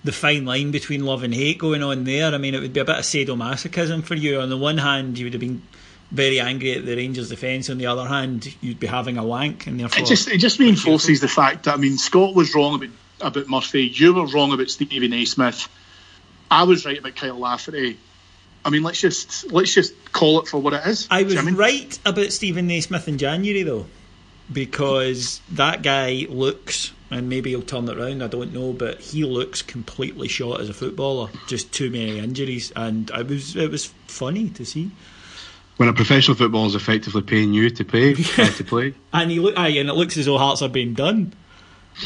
the 0.03 0.11
fine 0.11 0.45
line 0.45 0.71
between 0.71 1.03
love 1.03 1.23
and 1.23 1.33
hate 1.33 1.57
going 1.57 1.81
on 1.81 2.03
there. 2.03 2.33
I 2.33 2.37
mean, 2.37 2.53
it 2.53 2.61
would 2.61 2.73
be 2.73 2.79
a 2.79 2.85
bit 2.85 2.97
of 2.97 3.03
sadomasochism 3.03 4.03
for 4.03 4.15
you. 4.15 4.39
On 4.39 4.49
the 4.49 4.57
one 4.57 4.77
hand, 4.77 5.17
you 5.17 5.25
would 5.25 5.33
have 5.33 5.41
been 5.41 5.63
very 6.11 6.39
angry 6.39 6.73
at 6.73 6.85
the 6.85 6.95
Rangers' 6.95 7.29
defence. 7.29 7.69
On 7.69 7.77
the 7.77 7.85
other 7.85 8.07
hand, 8.07 8.55
you'd 8.61 8.79
be 8.79 8.87
having 8.87 9.17
a 9.17 9.25
wank, 9.25 9.67
and 9.67 9.79
therefore 9.79 10.03
it 10.03 10.07
just 10.07 10.29
it 10.29 10.37
just 10.37 10.59
reinforces 10.59 11.19
the 11.21 11.27
fact 11.27 11.65
that 11.65 11.73
I 11.73 11.77
mean, 11.77 11.97
Scott 11.97 12.35
was 12.35 12.53
wrong 12.55 12.75
about 12.75 12.89
about 13.21 13.49
Murphy. 13.49 13.87
You 13.87 14.13
were 14.13 14.27
wrong 14.27 14.53
about 14.53 14.69
Steven 14.69 15.09
Naismith. 15.09 15.67
I 16.49 16.63
was 16.63 16.85
right 16.85 16.99
about 16.99 17.15
Kyle 17.15 17.37
Lafferty. 17.37 17.97
I 18.63 18.69
mean, 18.69 18.83
let's 18.83 18.99
just 18.99 19.51
let's 19.51 19.73
just 19.73 19.93
call 20.11 20.39
it 20.39 20.47
for 20.47 20.59
what 20.59 20.73
it 20.73 20.85
is. 20.85 21.07
I 21.11 21.23
was 21.23 21.37
I 21.37 21.41
mean? 21.41 21.55
right 21.55 21.97
about 22.05 22.31
Steven 22.31 22.67
Naismith 22.67 23.07
in 23.07 23.17
January 23.17 23.63
though, 23.63 23.85
because 24.51 25.41
that 25.51 25.83
guy 25.83 26.25
looks, 26.29 26.91
and 27.11 27.29
maybe 27.29 27.49
he'll 27.49 27.61
turn 27.61 27.87
it 27.89 27.97
around. 27.97 28.23
I 28.23 28.27
don't 28.27 28.53
know, 28.53 28.73
but 28.73 28.99
he 28.99 29.23
looks 29.23 29.61
completely 29.61 30.27
shot 30.27 30.61
as 30.61 30.69
a 30.69 30.73
footballer. 30.73 31.29
Just 31.47 31.71
too 31.73 31.89
many 31.89 32.19
injuries, 32.19 32.71
and 32.75 33.09
it 33.09 33.27
was 33.27 33.55
it 33.55 33.71
was 33.71 33.85
funny 34.07 34.49
to 34.51 34.65
see. 34.65 34.91
When 35.77 35.89
a 35.89 35.93
professional 35.93 36.35
footballer 36.35 36.67
is 36.67 36.75
effectively 36.75 37.21
paying 37.21 37.53
you 37.53 37.69
to 37.69 37.83
uh, 37.83 38.49
to 38.57 38.63
play, 38.63 38.93
and 39.13 39.31
look, 39.31 39.57
aye, 39.57 39.69
and 39.69 39.89
it 39.89 39.93
looks 39.93 40.17
as 40.17 40.25
though 40.25 40.37
Hearts 40.37 40.61
are 40.61 40.69
being 40.69 40.93
done. 40.93 41.33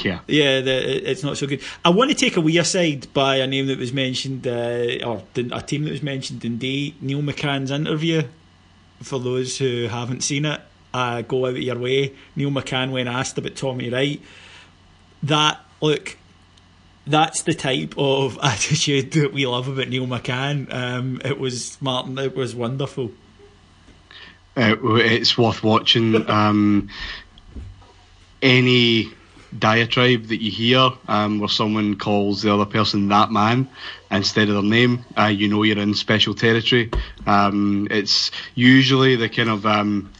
Yeah, 0.03 0.19
yeah, 0.27 0.61
the, 0.61 1.09
it's 1.09 1.23
not 1.23 1.37
so 1.37 1.47
good. 1.47 1.61
I 1.83 1.89
want 1.89 2.11
to 2.11 2.15
take 2.15 2.37
a 2.37 2.41
wee 2.41 2.57
aside 2.57 3.13
by 3.13 3.37
a 3.37 3.47
name 3.47 3.67
that 3.67 3.77
was 3.77 3.91
mentioned, 3.91 4.47
uh, 4.47 5.05
or 5.05 5.23
a 5.35 5.61
team 5.61 5.83
that 5.83 5.91
was 5.91 6.03
mentioned 6.03 6.45
in 6.45 6.57
day 6.57 6.95
Neil 7.01 7.21
McCann's 7.21 7.71
interview. 7.71 8.23
For 9.01 9.19
those 9.19 9.57
who 9.57 9.87
haven't 9.87 10.21
seen 10.21 10.45
it, 10.45 10.61
uh, 10.93 11.21
go 11.23 11.45
out 11.45 11.51
of 11.51 11.57
your 11.57 11.79
way. 11.79 12.13
Neil 12.35 12.51
McCann, 12.51 12.91
when 12.91 13.07
asked 13.07 13.37
about 13.37 13.55
Tommy 13.55 13.89
Wright, 13.89 14.21
that 15.23 15.59
look, 15.81 16.17
that's 17.07 17.43
the 17.43 17.53
type 17.53 17.93
of 17.97 18.37
attitude 18.43 19.11
that 19.11 19.33
we 19.33 19.45
love 19.45 19.67
about 19.67 19.89
Neil 19.89 20.07
McCann. 20.07 20.71
Um, 20.73 21.21
it 21.23 21.39
was 21.39 21.81
Martin. 21.81 22.17
It 22.17 22.35
was 22.35 22.55
wonderful. 22.55 23.11
Uh, 24.55 24.75
it's 24.97 25.37
worth 25.37 25.63
watching. 25.63 26.29
Um, 26.29 26.89
any 28.41 29.11
diatribe 29.57 30.27
that 30.27 30.41
you 30.41 30.51
hear 30.51 30.91
um, 31.07 31.39
where 31.39 31.49
someone 31.49 31.97
calls 31.97 32.41
the 32.41 32.53
other 32.53 32.65
person 32.65 33.09
that 33.09 33.31
man 33.31 33.69
instead 34.09 34.47
of 34.49 34.55
their 34.55 34.63
name, 34.63 35.05
uh, 35.17 35.25
you 35.25 35.47
know 35.47 35.63
you're 35.63 35.77
in 35.77 35.93
special 35.93 36.33
territory. 36.33 36.89
Um, 37.25 37.87
it's 37.91 38.31
usually 38.55 39.15
the 39.15 39.29
kind 39.29 39.49
of 39.49 39.65
um, 39.65 40.11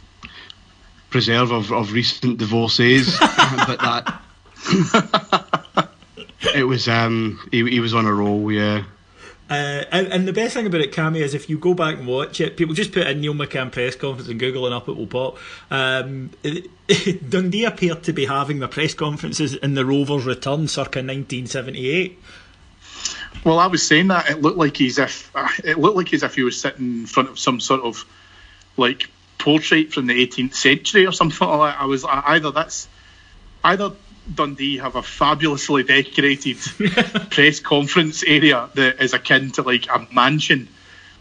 preserve 1.10 1.50
of, 1.50 1.72
of 1.72 1.92
recent 1.92 2.38
divorcees, 2.38 3.18
but 3.20 3.78
that 3.80 4.22
it 6.54 6.64
was 6.64 6.88
um, 6.88 7.40
he, 7.50 7.68
he 7.68 7.80
was 7.80 7.94
on 7.94 8.06
a 8.06 8.12
roll, 8.12 8.50
yeah. 8.52 8.84
Uh, 9.52 9.84
and, 9.92 10.06
and, 10.06 10.26
the 10.26 10.32
best 10.32 10.54
thing 10.54 10.66
about 10.66 10.80
it, 10.80 10.92
Cammy, 10.92 11.18
is 11.18 11.34
if 11.34 11.50
you 11.50 11.58
go 11.58 11.74
back 11.74 11.98
and 11.98 12.06
watch 12.06 12.40
it, 12.40 12.56
people 12.56 12.74
just 12.74 12.90
put 12.90 13.06
in 13.06 13.20
Neil 13.20 13.34
McCann 13.34 13.70
press 13.70 13.94
conference 13.94 14.30
and 14.30 14.40
Google 14.40 14.64
and 14.64 14.74
up 14.74 14.88
it 14.88 14.96
will 14.96 15.06
pop. 15.06 15.36
Um, 15.70 16.30
Dundee 17.28 17.66
appeared 17.66 18.02
to 18.04 18.14
be 18.14 18.24
having 18.24 18.60
the 18.60 18.68
press 18.68 18.94
conferences 18.94 19.54
in 19.54 19.74
the 19.74 19.84
Rovers' 19.84 20.24
return 20.24 20.68
circa 20.68 21.00
1978. 21.00 22.18
Well, 23.44 23.58
I 23.58 23.66
was 23.66 23.86
saying 23.86 24.08
that 24.08 24.30
it 24.30 24.40
looked 24.40 24.56
like 24.56 24.80
as 24.80 24.98
if 24.98 25.30
it 25.62 25.78
looked 25.78 25.98
like 25.98 26.14
as 26.14 26.22
if 26.22 26.34
he 26.34 26.44
was 26.44 26.58
sitting 26.58 27.00
in 27.00 27.06
front 27.06 27.28
of 27.28 27.38
some 27.38 27.60
sort 27.60 27.82
of 27.82 28.06
like 28.78 29.10
portrait 29.36 29.92
from 29.92 30.06
the 30.06 30.26
18th 30.26 30.54
century 30.54 31.06
or 31.06 31.12
something 31.12 31.46
like 31.46 31.74
that. 31.74 31.82
I 31.82 31.84
was 31.84 32.06
either 32.06 32.52
that's 32.52 32.88
either 33.64 33.92
Dundee 34.32 34.78
have 34.78 34.96
a 34.96 35.02
fabulously 35.02 35.82
decorated 35.82 36.58
press 37.30 37.60
conference 37.60 38.22
area 38.22 38.68
that 38.74 39.02
is 39.02 39.14
akin 39.14 39.50
to 39.52 39.62
like 39.62 39.86
a 39.88 40.06
mansion, 40.12 40.68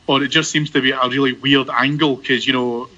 or 0.08 0.24
it 0.24 0.30
just 0.30 0.52
seems 0.52 0.72
to 0.72 0.82
be 0.82 0.91
a 0.91 1.08
really 1.08 1.34
weird 1.34 1.70
angle 1.70 2.16
because 2.16 2.45
you 2.45 2.54
know 2.54 2.89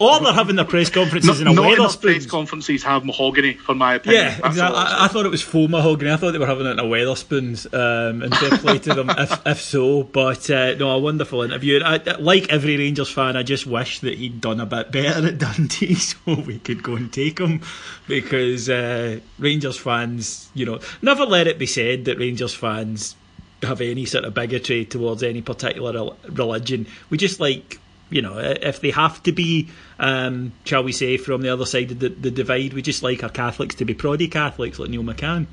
or 0.00 0.18
they're 0.18 0.32
having 0.32 0.56
their 0.56 0.64
press 0.64 0.88
conferences 0.88 1.42
not, 1.42 1.52
in 1.52 1.58
a 1.58 1.60
Wetherspoons. 1.60 2.00
press 2.00 2.26
conferences 2.26 2.82
have 2.82 3.04
mahogany, 3.04 3.52
for 3.52 3.74
my 3.74 3.96
opinion. 3.96 4.24
Yeah, 4.24 4.46
exactly. 4.46 4.78
I, 4.78 5.04
I, 5.04 5.08
thought 5.08 5.26
it 5.26 5.30
was 5.30 5.42
faux 5.42 5.70
mahogany. 5.70 6.10
I 6.10 6.16
thought 6.16 6.32
they 6.32 6.38
were 6.38 6.46
having 6.46 6.66
it 6.66 6.70
in 6.70 6.78
a 6.78 6.84
Wetherspoons, 6.84 7.66
um, 7.74 8.22
and 8.22 8.34
fair 8.34 8.56
play 8.58 8.78
to 8.78 8.94
them 8.94 9.10
if, 9.10 9.46
if 9.46 9.60
so. 9.60 10.04
But 10.04 10.48
uh, 10.48 10.74
no, 10.76 10.90
a 10.90 10.98
wonderful 10.98 11.42
interview. 11.42 11.80
I, 11.84 11.98
like 12.18 12.50
every 12.50 12.78
Rangers 12.78 13.10
fan, 13.10 13.36
I 13.36 13.42
just 13.42 13.66
wish 13.66 14.00
that 14.00 14.16
he'd 14.16 14.40
done 14.40 14.58
a 14.58 14.66
bit 14.66 14.90
better 14.90 15.28
at 15.28 15.38
Dundee 15.38 15.94
so 15.96 16.16
we 16.34 16.58
could 16.60 16.82
go 16.82 16.96
and 16.96 17.12
take 17.12 17.38
him. 17.38 17.60
Because 18.08 18.70
uh, 18.70 19.20
Rangers 19.38 19.76
fans, 19.76 20.48
you 20.54 20.64
know, 20.64 20.80
never 21.02 21.26
let 21.26 21.46
it 21.46 21.58
be 21.58 21.66
said 21.66 22.06
that 22.06 22.18
Rangers 22.18 22.54
fans 22.54 23.16
have 23.62 23.82
any 23.82 24.06
sort 24.06 24.24
of 24.24 24.32
bigotry 24.32 24.86
towards 24.86 25.22
any 25.22 25.42
particular 25.42 26.14
religion. 26.30 26.86
We 27.10 27.18
just 27.18 27.38
like 27.38 27.78
you 28.10 28.22
know, 28.22 28.38
if 28.38 28.80
they 28.80 28.90
have 28.90 29.22
to 29.22 29.32
be, 29.32 29.68
um, 29.98 30.52
shall 30.64 30.82
we 30.82 30.92
say, 30.92 31.16
from 31.16 31.42
the 31.42 31.48
other 31.48 31.64
side 31.66 31.92
of 31.92 32.00
the, 32.00 32.08
the 32.08 32.30
divide, 32.30 32.72
we 32.72 32.82
just 32.82 33.02
like 33.02 33.22
our 33.22 33.30
Catholics 33.30 33.76
to 33.76 33.84
be 33.84 33.94
proddy 33.94 34.30
Catholics 34.30 34.78
like 34.78 34.90
Neil 34.90 35.02
McCann. 35.02 35.46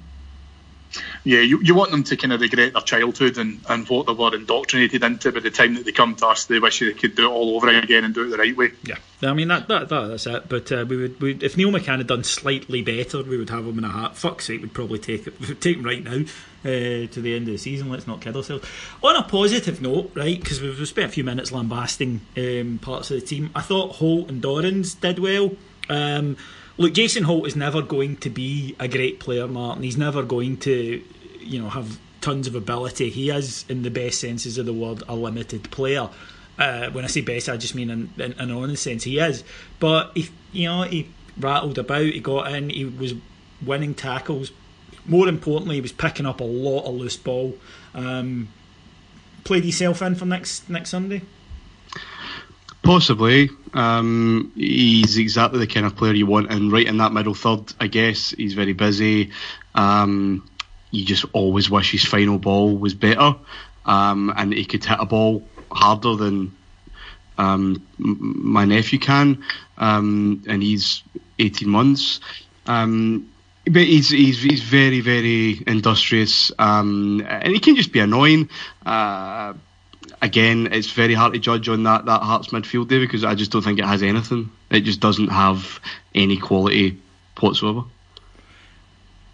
Yeah, 1.23 1.41
you, 1.41 1.59
you 1.61 1.75
want 1.75 1.91
them 1.91 2.03
to 2.05 2.17
kind 2.17 2.33
of 2.33 2.41
regret 2.41 2.73
their 2.73 2.81
childhood 2.81 3.37
and, 3.37 3.59
and 3.69 3.87
what 3.89 4.07
they 4.07 4.13
were 4.13 4.33
indoctrinated 4.33 5.03
into 5.03 5.31
by 5.31 5.39
the 5.39 5.51
time 5.51 5.75
that 5.75 5.85
they 5.85 5.91
come 5.91 6.15
to 6.15 6.27
us. 6.27 6.45
They 6.45 6.59
wish 6.59 6.79
they 6.79 6.93
could 6.93 7.15
do 7.15 7.27
it 7.27 7.31
all 7.31 7.55
over 7.55 7.69
again 7.69 8.03
and 8.03 8.13
do 8.13 8.25
it 8.25 8.29
the 8.29 8.37
right 8.37 8.55
way. 8.55 8.71
Yeah, 8.83 8.95
I 9.21 9.33
mean 9.33 9.49
that, 9.49 9.67
that, 9.67 9.89
that 9.89 10.07
that's 10.07 10.27
it. 10.27 10.49
But 10.49 10.71
uh, 10.71 10.85
we 10.87 10.97
would 10.97 11.21
we, 11.21 11.35
if 11.41 11.57
Neil 11.57 11.71
McCann 11.71 11.97
had 11.97 12.07
done 12.07 12.23
slightly 12.23 12.81
better, 12.81 13.23
we 13.23 13.37
would 13.37 13.49
have 13.49 13.65
him 13.65 13.77
in 13.77 13.83
a 13.83 13.91
hat. 13.91 14.15
Fuck's 14.15 14.45
sake, 14.45 14.61
we'd 14.61 14.73
probably 14.73 14.99
take 14.99 15.27
it 15.27 15.33
take 15.61 15.77
him 15.77 15.83
right 15.83 16.03
now 16.03 16.21
uh, 16.63 17.07
to 17.07 17.21
the 17.21 17.35
end 17.35 17.47
of 17.47 17.53
the 17.53 17.57
season. 17.57 17.89
Let's 17.89 18.07
not 18.07 18.21
kid 18.21 18.35
ourselves. 18.35 18.67
On 19.03 19.15
a 19.15 19.23
positive 19.23 19.81
note, 19.81 20.11
right? 20.15 20.39
Because 20.39 20.61
we've, 20.61 20.77
we've 20.77 20.87
spent 20.87 21.09
a 21.09 21.13
few 21.13 21.23
minutes 21.23 21.51
lambasting 21.51 22.21
um, 22.37 22.79
parts 22.81 23.11
of 23.11 23.19
the 23.19 23.25
team. 23.25 23.49
I 23.55 23.61
thought 23.61 23.95
Holt 23.95 24.29
and 24.29 24.41
Dorans 24.41 24.99
did 24.99 25.19
well. 25.19 25.51
Um, 25.89 26.37
look, 26.77 26.93
Jason 26.93 27.23
Holt 27.23 27.47
is 27.47 27.55
never 27.55 27.81
going 27.81 28.17
to 28.17 28.29
be 28.29 28.75
a 28.79 28.87
great 28.87 29.19
player, 29.19 29.47
Martyn. 29.47 29.83
He's 29.83 29.97
never 29.97 30.23
going 30.23 30.57
to, 30.57 31.03
you 31.41 31.61
know, 31.61 31.69
have 31.69 31.99
tons 32.21 32.47
of 32.47 32.55
ability. 32.55 33.09
He 33.09 33.29
is, 33.29 33.65
in 33.67 33.83
the 33.83 33.91
best 33.91 34.19
senses 34.19 34.57
of 34.57 34.65
the 34.65 34.73
word, 34.73 35.03
a 35.07 35.15
limited 35.15 35.69
player. 35.71 36.09
Uh, 36.57 36.89
when 36.89 37.03
I 37.03 37.07
say 37.07 37.21
best, 37.21 37.49
I 37.49 37.57
just 37.57 37.75
mean 37.75 37.89
in, 37.89 38.09
in, 38.17 38.33
in 38.33 38.39
an 38.39 38.51
honest 38.51 38.83
sense. 38.83 39.03
He 39.03 39.19
is, 39.19 39.43
but 39.79 40.11
he, 40.15 40.29
you 40.51 40.67
know, 40.67 40.83
he 40.83 41.09
rattled 41.37 41.77
about. 41.77 42.01
He 42.01 42.19
got 42.19 42.51
in. 42.51 42.69
He 42.69 42.85
was 42.85 43.13
winning 43.63 43.93
tackles. 43.93 44.51
More 45.05 45.27
importantly, 45.27 45.75
he 45.75 45.81
was 45.81 45.91
picking 45.91 46.25
up 46.25 46.41
a 46.41 46.43
lot 46.43 46.85
of 46.85 46.95
loose 46.95 47.15
ball. 47.15 47.55
Um, 47.93 48.49
played 49.43 49.63
himself 49.63 50.01
in 50.01 50.15
for 50.15 50.25
next 50.25 50.67
next 50.67 50.89
Sunday. 50.89 51.21
Possibly. 52.87 53.49
Um, 53.73 54.53
he's 54.55 55.17
exactly 55.17 55.59
the 55.59 55.67
kind 55.67 55.85
of 55.85 55.97
player 55.97 56.13
you 56.13 56.25
want, 56.25 56.49
and 56.53 56.71
right 56.71 56.87
in 56.87 56.95
that 56.99 57.11
middle 57.11 57.33
third, 57.33 57.73
I 57.81 57.87
guess 57.87 58.29
he's 58.29 58.53
very 58.53 58.71
busy. 58.71 59.31
Um, 59.75 60.49
you 60.91 61.03
just 61.03 61.25
always 61.33 61.69
wish 61.69 61.91
his 61.91 62.05
final 62.05 62.39
ball 62.39 62.77
was 62.77 62.93
better, 62.93 63.35
um, 63.85 64.33
and 64.37 64.53
he 64.53 64.63
could 64.63 64.85
hit 64.85 64.97
a 65.01 65.05
ball 65.05 65.45
harder 65.69 66.15
than 66.15 66.55
um, 67.37 67.85
my 67.97 68.63
nephew 68.63 68.99
can, 68.99 69.43
um, 69.77 70.41
and 70.47 70.63
he's 70.63 71.03
18 71.39 71.67
months. 71.67 72.21
Um, 72.67 73.29
but 73.65 73.81
he's, 73.81 74.11
he's 74.11 74.41
he's 74.41 74.61
very 74.61 75.01
very 75.01 75.61
industrious, 75.67 76.53
and 76.57 77.21
he 77.51 77.59
can 77.59 77.75
just 77.75 77.91
be 77.91 77.99
annoying. 77.99 78.49
Uh, 78.85 79.55
again, 80.21 80.69
it's 80.71 80.91
very 80.91 81.13
hard 81.13 81.33
to 81.33 81.39
judge 81.39 81.69
on 81.69 81.83
that 81.83 82.05
that 82.05 82.21
Hearts 82.21 82.49
midfield 82.49 82.87
day 82.87 82.99
because 82.99 83.23
I 83.23 83.35
just 83.35 83.51
don't 83.51 83.61
think 83.61 83.79
it 83.79 83.85
has 83.85 84.03
anything. 84.03 84.51
It 84.69 84.81
just 84.81 84.99
doesn't 84.99 85.29
have 85.29 85.79
any 86.13 86.37
quality 86.37 86.99
whatsoever. 87.39 87.83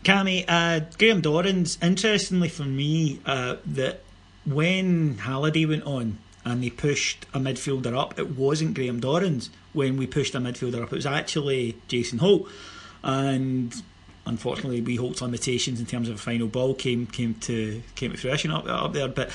Cammy, 0.04 0.44
uh, 0.48 0.82
Graham 0.98 1.22
Dorans, 1.22 1.82
interestingly 1.82 2.50
for 2.50 2.66
me, 2.66 3.22
uh, 3.26 3.56
that 3.66 4.02
when 4.46 5.18
Halliday 5.20 5.66
went 5.66 5.84
on 5.84 6.18
and 6.44 6.62
they 6.62 6.70
pushed 6.70 7.26
a 7.34 7.40
midfielder 7.40 7.98
up, 7.98 8.20
it 8.20 8.36
wasn't 8.36 8.74
Graham 8.74 9.00
Dorans 9.00 9.50
when 9.72 9.96
we 9.96 10.06
pushed 10.06 10.36
a 10.36 10.40
midfielder 10.40 10.84
up. 10.84 10.92
It 10.92 10.96
was 10.96 11.06
actually 11.06 11.78
Jason 11.88 12.20
Holt. 12.20 12.50
And 13.02 13.74
unfortunately, 14.26 14.82
we 14.82 14.98
Holt's 14.98 15.22
limitations 15.22 15.80
in 15.80 15.86
terms 15.86 16.10
of 16.10 16.16
a 16.16 16.18
final 16.18 16.48
ball 16.48 16.74
came 16.74 17.08
came 17.08 17.36
to 17.36 17.82
came 17.96 18.12
to 18.12 18.18
fruition 18.18 18.52
up, 18.52 18.68
up 18.68 18.94
there. 18.94 19.08
But 19.08 19.32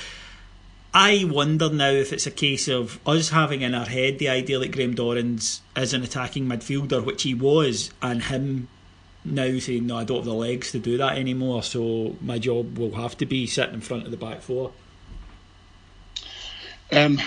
I 0.93 1.23
wonder 1.29 1.69
now 1.69 1.91
if 1.91 2.11
it's 2.11 2.25
a 2.25 2.31
case 2.31 2.67
of 2.67 2.99
us 3.05 3.29
having 3.29 3.61
in 3.61 3.75
our 3.75 3.85
head 3.85 4.17
the 4.17 4.29
idea 4.29 4.57
that 4.59 4.71
Graham 4.71 4.95
Dorrans 4.95 5.61
is 5.75 5.93
an 5.93 6.03
attacking 6.03 6.47
midfielder, 6.47 7.03
which 7.03 7.23
he 7.23 7.35
was, 7.35 7.91
and 8.01 8.23
him 8.23 8.67
now 9.23 9.59
saying, 9.59 9.85
no, 9.85 9.97
I 9.97 10.03
don't 10.03 10.17
have 10.17 10.25
the 10.25 10.33
legs 10.33 10.71
to 10.71 10.79
do 10.79 10.97
that 10.97 11.17
anymore, 11.17 11.61
so 11.61 12.15
my 12.21 12.39
job 12.39 12.77
will 12.77 12.95
have 12.95 13.17
to 13.17 13.27
be 13.27 13.45
sitting 13.45 13.75
in 13.75 13.81
front 13.81 14.05
of 14.05 14.11
the 14.11 14.17
back 14.17 14.41
four. 14.41 14.71
Um, 16.91 17.21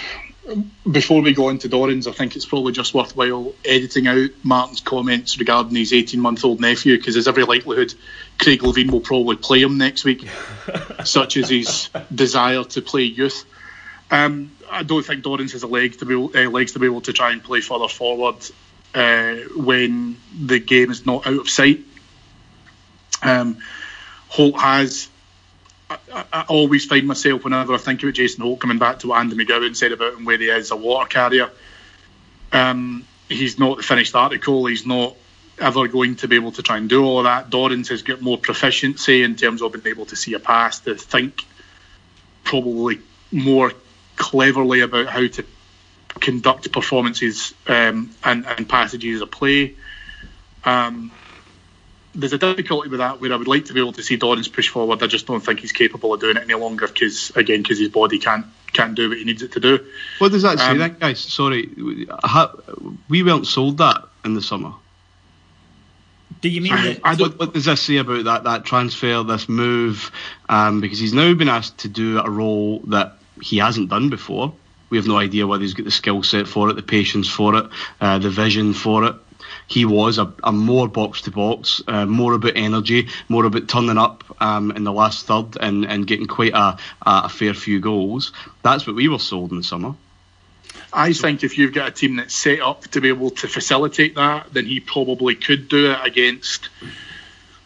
before 0.90 1.22
we 1.22 1.34
go 1.34 1.48
into 1.50 1.68
Dorrans, 1.68 2.06
I 2.06 2.12
think 2.12 2.34
it's 2.34 2.44
probably 2.44 2.72
just 2.72 2.94
worthwhile 2.94 3.52
editing 3.64 4.08
out 4.08 4.30
Martyn's 4.42 4.80
comments 4.80 5.38
regarding 5.38 5.74
his 5.74 5.92
18 5.92 6.20
month 6.20 6.44
old 6.44 6.60
nephew 6.60 6.96
because 6.96 7.14
there's 7.14 7.28
every 7.28 7.44
likelihood 7.44 7.94
Craig 8.38 8.60
Levein 8.60 8.90
will 8.90 9.00
probably 9.00 9.36
play 9.36 9.62
him 9.62 9.78
next 9.78 10.04
week, 10.04 10.28
such 11.04 11.36
as 11.36 11.48
his 11.48 11.88
desire 12.12 12.64
to 12.64 12.82
play 12.82 13.02
youth. 13.02 13.44
Um, 14.10 14.52
I 14.70 14.82
don't 14.82 15.04
think 15.04 15.22
Dorrans 15.22 15.52
has 15.52 15.62
a 15.62 15.68
leg 15.68 15.98
to 15.98 16.06
be, 16.06 16.14
uh, 16.14 16.50
legs 16.50 16.72
to 16.72 16.78
be 16.78 16.86
able 16.86 17.02
to 17.02 17.12
try 17.12 17.32
and 17.32 17.42
play 17.42 17.60
further 17.60 17.88
forward 17.88 18.36
uh, 18.94 19.34
when 19.56 20.16
the 20.38 20.58
game 20.58 20.90
is 20.90 21.06
not 21.06 21.26
out 21.26 21.38
of 21.38 21.48
sight. 21.48 21.80
Um, 23.22 23.58
Holt 24.28 24.58
has. 24.58 25.08
I, 26.12 26.24
I, 26.32 26.44
always 26.48 26.84
find 26.84 27.06
myself 27.06 27.44
whenever 27.44 27.74
I 27.74 27.78
think 27.78 28.02
about 28.02 28.14
Jason 28.14 28.42
Holt 28.42 28.60
coming 28.60 28.78
back 28.78 29.00
to 29.00 29.08
what 29.08 29.20
Andy 29.20 29.36
McGowan 29.36 29.76
said 29.76 29.92
about 29.92 30.14
him, 30.14 30.24
where 30.24 30.38
he 30.38 30.48
is 30.48 30.70
a 30.70 30.76
water 30.76 31.08
carrier. 31.08 31.50
Um, 32.52 33.04
he's 33.28 33.58
not 33.58 33.78
the 33.78 33.82
finished 33.82 34.14
article. 34.14 34.66
He's 34.66 34.86
not 34.86 35.16
ever 35.58 35.88
going 35.88 36.16
to 36.16 36.28
be 36.28 36.36
able 36.36 36.52
to 36.52 36.62
try 36.62 36.76
and 36.76 36.88
do 36.88 37.04
all 37.04 37.18
of 37.18 37.24
that. 37.24 37.50
Dorrans 37.50 37.88
has 37.88 38.02
got 38.02 38.20
more 38.20 38.38
proficiency 38.38 39.22
in 39.22 39.36
terms 39.36 39.62
of 39.62 39.72
being 39.72 39.86
able 39.86 40.06
to 40.06 40.16
see 40.16 40.34
a 40.34 40.38
pass, 40.38 40.80
to 40.80 40.94
think 40.94 41.44
probably 42.44 42.98
more 43.30 43.72
cleverly 44.16 44.80
about 44.80 45.06
how 45.06 45.26
to 45.26 45.44
conduct 46.20 46.70
performances 46.72 47.54
um, 47.66 48.10
and, 48.24 48.46
and 48.46 48.68
passages 48.68 49.20
of 49.20 49.30
play. 49.30 49.74
Um, 50.64 51.10
there's 52.14 52.32
a 52.32 52.38
difficulty 52.38 52.88
with 52.88 52.98
that 52.98 53.20
where 53.20 53.32
I 53.32 53.36
would 53.36 53.48
like 53.48 53.66
to 53.66 53.74
be 53.74 53.80
able 53.80 53.92
to 53.94 54.02
see 54.02 54.18
Dorrans 54.18 54.52
push 54.52 54.68
forward. 54.68 55.02
I 55.02 55.06
just 55.06 55.26
don't 55.26 55.40
think 55.40 55.60
he's 55.60 55.72
capable 55.72 56.12
of 56.12 56.20
doing 56.20 56.36
it 56.36 56.42
any 56.42 56.54
longer 56.54 56.86
because, 56.86 57.32
again, 57.36 57.62
because 57.62 57.78
his 57.78 57.88
body 57.88 58.18
can't 58.18 58.46
can't 58.72 58.94
do 58.94 59.10
what 59.10 59.18
he 59.18 59.24
needs 59.24 59.42
it 59.42 59.52
to 59.52 59.60
do. 59.60 59.86
What 60.18 60.32
does 60.32 60.42
that 60.42 60.58
say, 60.58 60.70
Um, 60.70 60.78
then, 60.78 60.96
guys? 60.98 61.20
Sorry, 61.20 61.68
we 63.08 63.22
weren't 63.22 63.46
sold 63.46 63.78
that 63.78 64.04
in 64.24 64.34
the 64.34 64.42
summer. 64.42 64.72
Do 66.40 66.48
you 66.48 66.60
mean 66.60 66.74
that? 66.74 67.00
I 67.04 67.14
don't. 67.14 67.30
What, 67.30 67.38
what 67.38 67.54
does 67.54 67.66
this 67.66 67.82
say 67.82 67.98
about 67.98 68.24
that 68.24 68.44
that 68.44 68.64
transfer, 68.64 69.22
this 69.22 69.48
move? 69.48 70.10
Um, 70.48 70.80
because 70.80 70.98
he's 70.98 71.12
now 71.12 71.32
been 71.34 71.48
asked 71.48 71.78
to 71.78 71.88
do 71.88 72.18
a 72.18 72.28
role 72.28 72.80
that 72.88 73.16
he 73.40 73.58
hasn't 73.58 73.90
done 73.90 74.10
before. 74.10 74.52
We 74.90 74.98
have 74.98 75.06
no 75.06 75.18
idea 75.18 75.46
whether 75.46 75.62
he's 75.62 75.74
got 75.74 75.84
the 75.84 75.90
skill 75.90 76.22
set 76.22 76.46
for 76.46 76.68
it, 76.68 76.74
the 76.74 76.82
patience 76.82 77.28
for 77.28 77.54
it, 77.56 77.66
uh, 78.00 78.18
the 78.18 78.28
vision 78.28 78.74
for 78.74 79.04
it. 79.04 79.14
He 79.66 79.84
was 79.84 80.18
a, 80.18 80.32
a 80.44 80.52
more 80.52 80.88
box 80.88 81.22
to 81.22 81.30
box, 81.30 81.82
uh, 81.86 82.06
more 82.06 82.34
about 82.34 82.52
energy, 82.56 83.08
more 83.28 83.44
about 83.44 83.68
turning 83.68 83.98
up 83.98 84.24
um, 84.40 84.70
in 84.72 84.84
the 84.84 84.92
last 84.92 85.26
third 85.26 85.56
and, 85.60 85.84
and 85.86 86.06
getting 86.06 86.26
quite 86.26 86.52
a, 86.52 86.76
a 87.02 87.28
fair 87.28 87.54
few 87.54 87.80
goals. 87.80 88.32
That's 88.62 88.86
what 88.86 88.96
we 88.96 89.08
were 89.08 89.18
sold 89.18 89.50
in 89.50 89.58
the 89.58 89.64
summer. 89.64 89.94
I 90.92 91.12
think 91.12 91.42
if 91.42 91.56
you've 91.56 91.72
got 91.72 91.88
a 91.88 91.90
team 91.90 92.16
that's 92.16 92.34
set 92.34 92.60
up 92.60 92.82
to 92.88 93.00
be 93.00 93.08
able 93.08 93.30
to 93.30 93.48
facilitate 93.48 94.14
that, 94.16 94.52
then 94.52 94.66
he 94.66 94.80
probably 94.80 95.34
could 95.34 95.68
do 95.68 95.92
it 95.92 95.98
against 96.04 96.68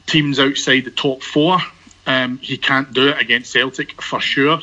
teams 0.07 0.38
outside 0.38 0.84
the 0.84 0.90
top 0.90 1.22
four. 1.22 1.59
Um, 2.07 2.38
he 2.38 2.57
can't 2.57 2.92
do 2.92 3.09
it 3.09 3.20
against 3.20 3.53
Celtic 3.53 4.01
for 4.01 4.20
sure. 4.20 4.61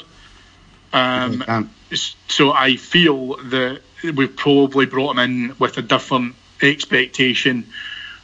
Um, 0.94 1.70
so 1.92 2.54
I 2.54 2.78
feel 2.78 3.36
that 3.36 3.82
we've 4.04 4.36
probably 4.36 4.86
brought 4.86 5.18
him 5.18 5.20
in 5.20 5.56
with 5.60 5.78
a 5.78 5.82
different 5.82 6.36
expectation 6.72 7.68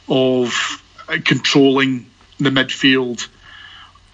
of 0.08 0.82
controlling 1.24 2.06
the 2.38 2.50
midfield, 2.50 3.28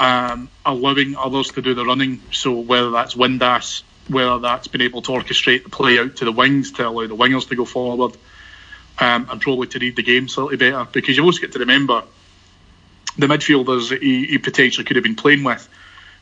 um, 0.01 0.49
allowing 0.65 1.17
others 1.17 1.53
to 1.53 1.63
do 1.63 1.75
the 1.75 1.85
running. 1.85 2.21
So 2.33 2.53
whether 2.53 2.91
that's 2.91 3.15
Windass, 3.15 3.83
whether 4.09 4.39
that's 4.39 4.69
been 4.69 4.83
able 4.83 5.03
to 5.03 5.13
orchestrate 5.13 5.65
the 5.65 5.71
play 5.71 5.99
out 5.99 6.17
to 6.17 6.25
the 6.25 6.33
wings 6.33 6.73
to 6.73 6.89
allow 6.89 7.07
the 7.07 7.17
wingers 7.17 7.49
to 7.49 7.57
go 7.57 7.65
forward, 7.65 8.17
um, 8.99 9.29
and 9.31 9.41
probably 9.41 9.67
to 9.69 9.79
read 9.79 9.97
the 9.97 10.03
game 10.03 10.29
slightly 10.29 10.57
better. 10.57 10.87
Because 10.91 11.17
you 11.17 11.25
also 11.25 11.41
get 11.41 11.53
to 11.53 11.59
remember 11.59 12.03
the 13.19 13.27
midfielders 13.27 13.97
he, 13.99 14.27
he 14.27 14.39
potentially 14.39 14.85
could 14.85 14.97
have 14.97 15.03
been 15.03 15.17
playing 15.17 15.45
with, 15.45 15.69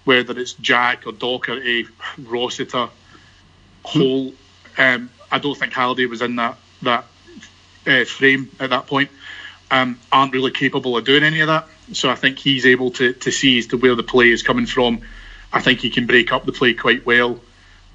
whether 0.04 0.38
it's 0.38 0.54
Jack 0.54 1.06
or 1.06 1.12
Docherty, 1.12 1.88
Rossiter, 2.18 2.88
Holt. 3.84 4.34
Um, 4.76 5.10
I 5.30 5.38
don't 5.38 5.56
think 5.56 5.72
Halliday 5.72 6.06
was 6.06 6.22
in 6.22 6.36
that 6.36 6.58
that 6.82 7.06
uh, 7.86 8.04
frame 8.04 8.50
at 8.60 8.70
that 8.70 8.86
point. 8.86 9.10
Um, 9.70 9.98
aren't 10.12 10.32
really 10.32 10.50
capable 10.50 10.96
of 10.96 11.04
doing 11.04 11.24
any 11.24 11.40
of 11.40 11.48
that. 11.48 11.66
So 11.92 12.08
I 12.10 12.14
think 12.14 12.38
he's 12.38 12.66
able 12.66 12.90
to 12.92 13.12
to 13.12 13.30
see 13.32 13.58
as 13.58 13.66
to 13.68 13.76
where 13.76 13.94
the 13.94 14.02
play 14.02 14.30
is 14.30 14.42
coming 14.42 14.66
from. 14.66 15.00
I 15.52 15.60
think 15.60 15.80
he 15.80 15.90
can 15.90 16.06
break 16.06 16.32
up 16.32 16.44
the 16.44 16.52
play 16.52 16.74
quite 16.74 17.06
well, 17.06 17.40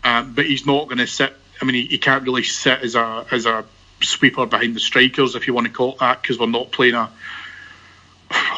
um, 0.03 0.33
but 0.33 0.45
he's 0.45 0.65
not 0.65 0.85
going 0.85 0.97
to 0.97 1.07
sit. 1.07 1.33
I 1.61 1.65
mean, 1.65 1.75
he, 1.75 1.85
he 1.85 1.97
can't 1.97 2.23
really 2.23 2.43
sit 2.43 2.79
as 2.81 2.95
a 2.95 3.25
as 3.31 3.45
a 3.45 3.65
sweeper 4.01 4.45
behind 4.45 4.75
the 4.75 4.79
strikers, 4.79 5.35
if 5.35 5.47
you 5.47 5.53
want 5.53 5.67
to 5.67 5.73
call 5.73 5.93
it 5.93 5.99
that, 5.99 6.21
because 6.21 6.39
we're 6.39 6.47
not 6.47 6.71
playing 6.71 6.95
a 6.95 7.09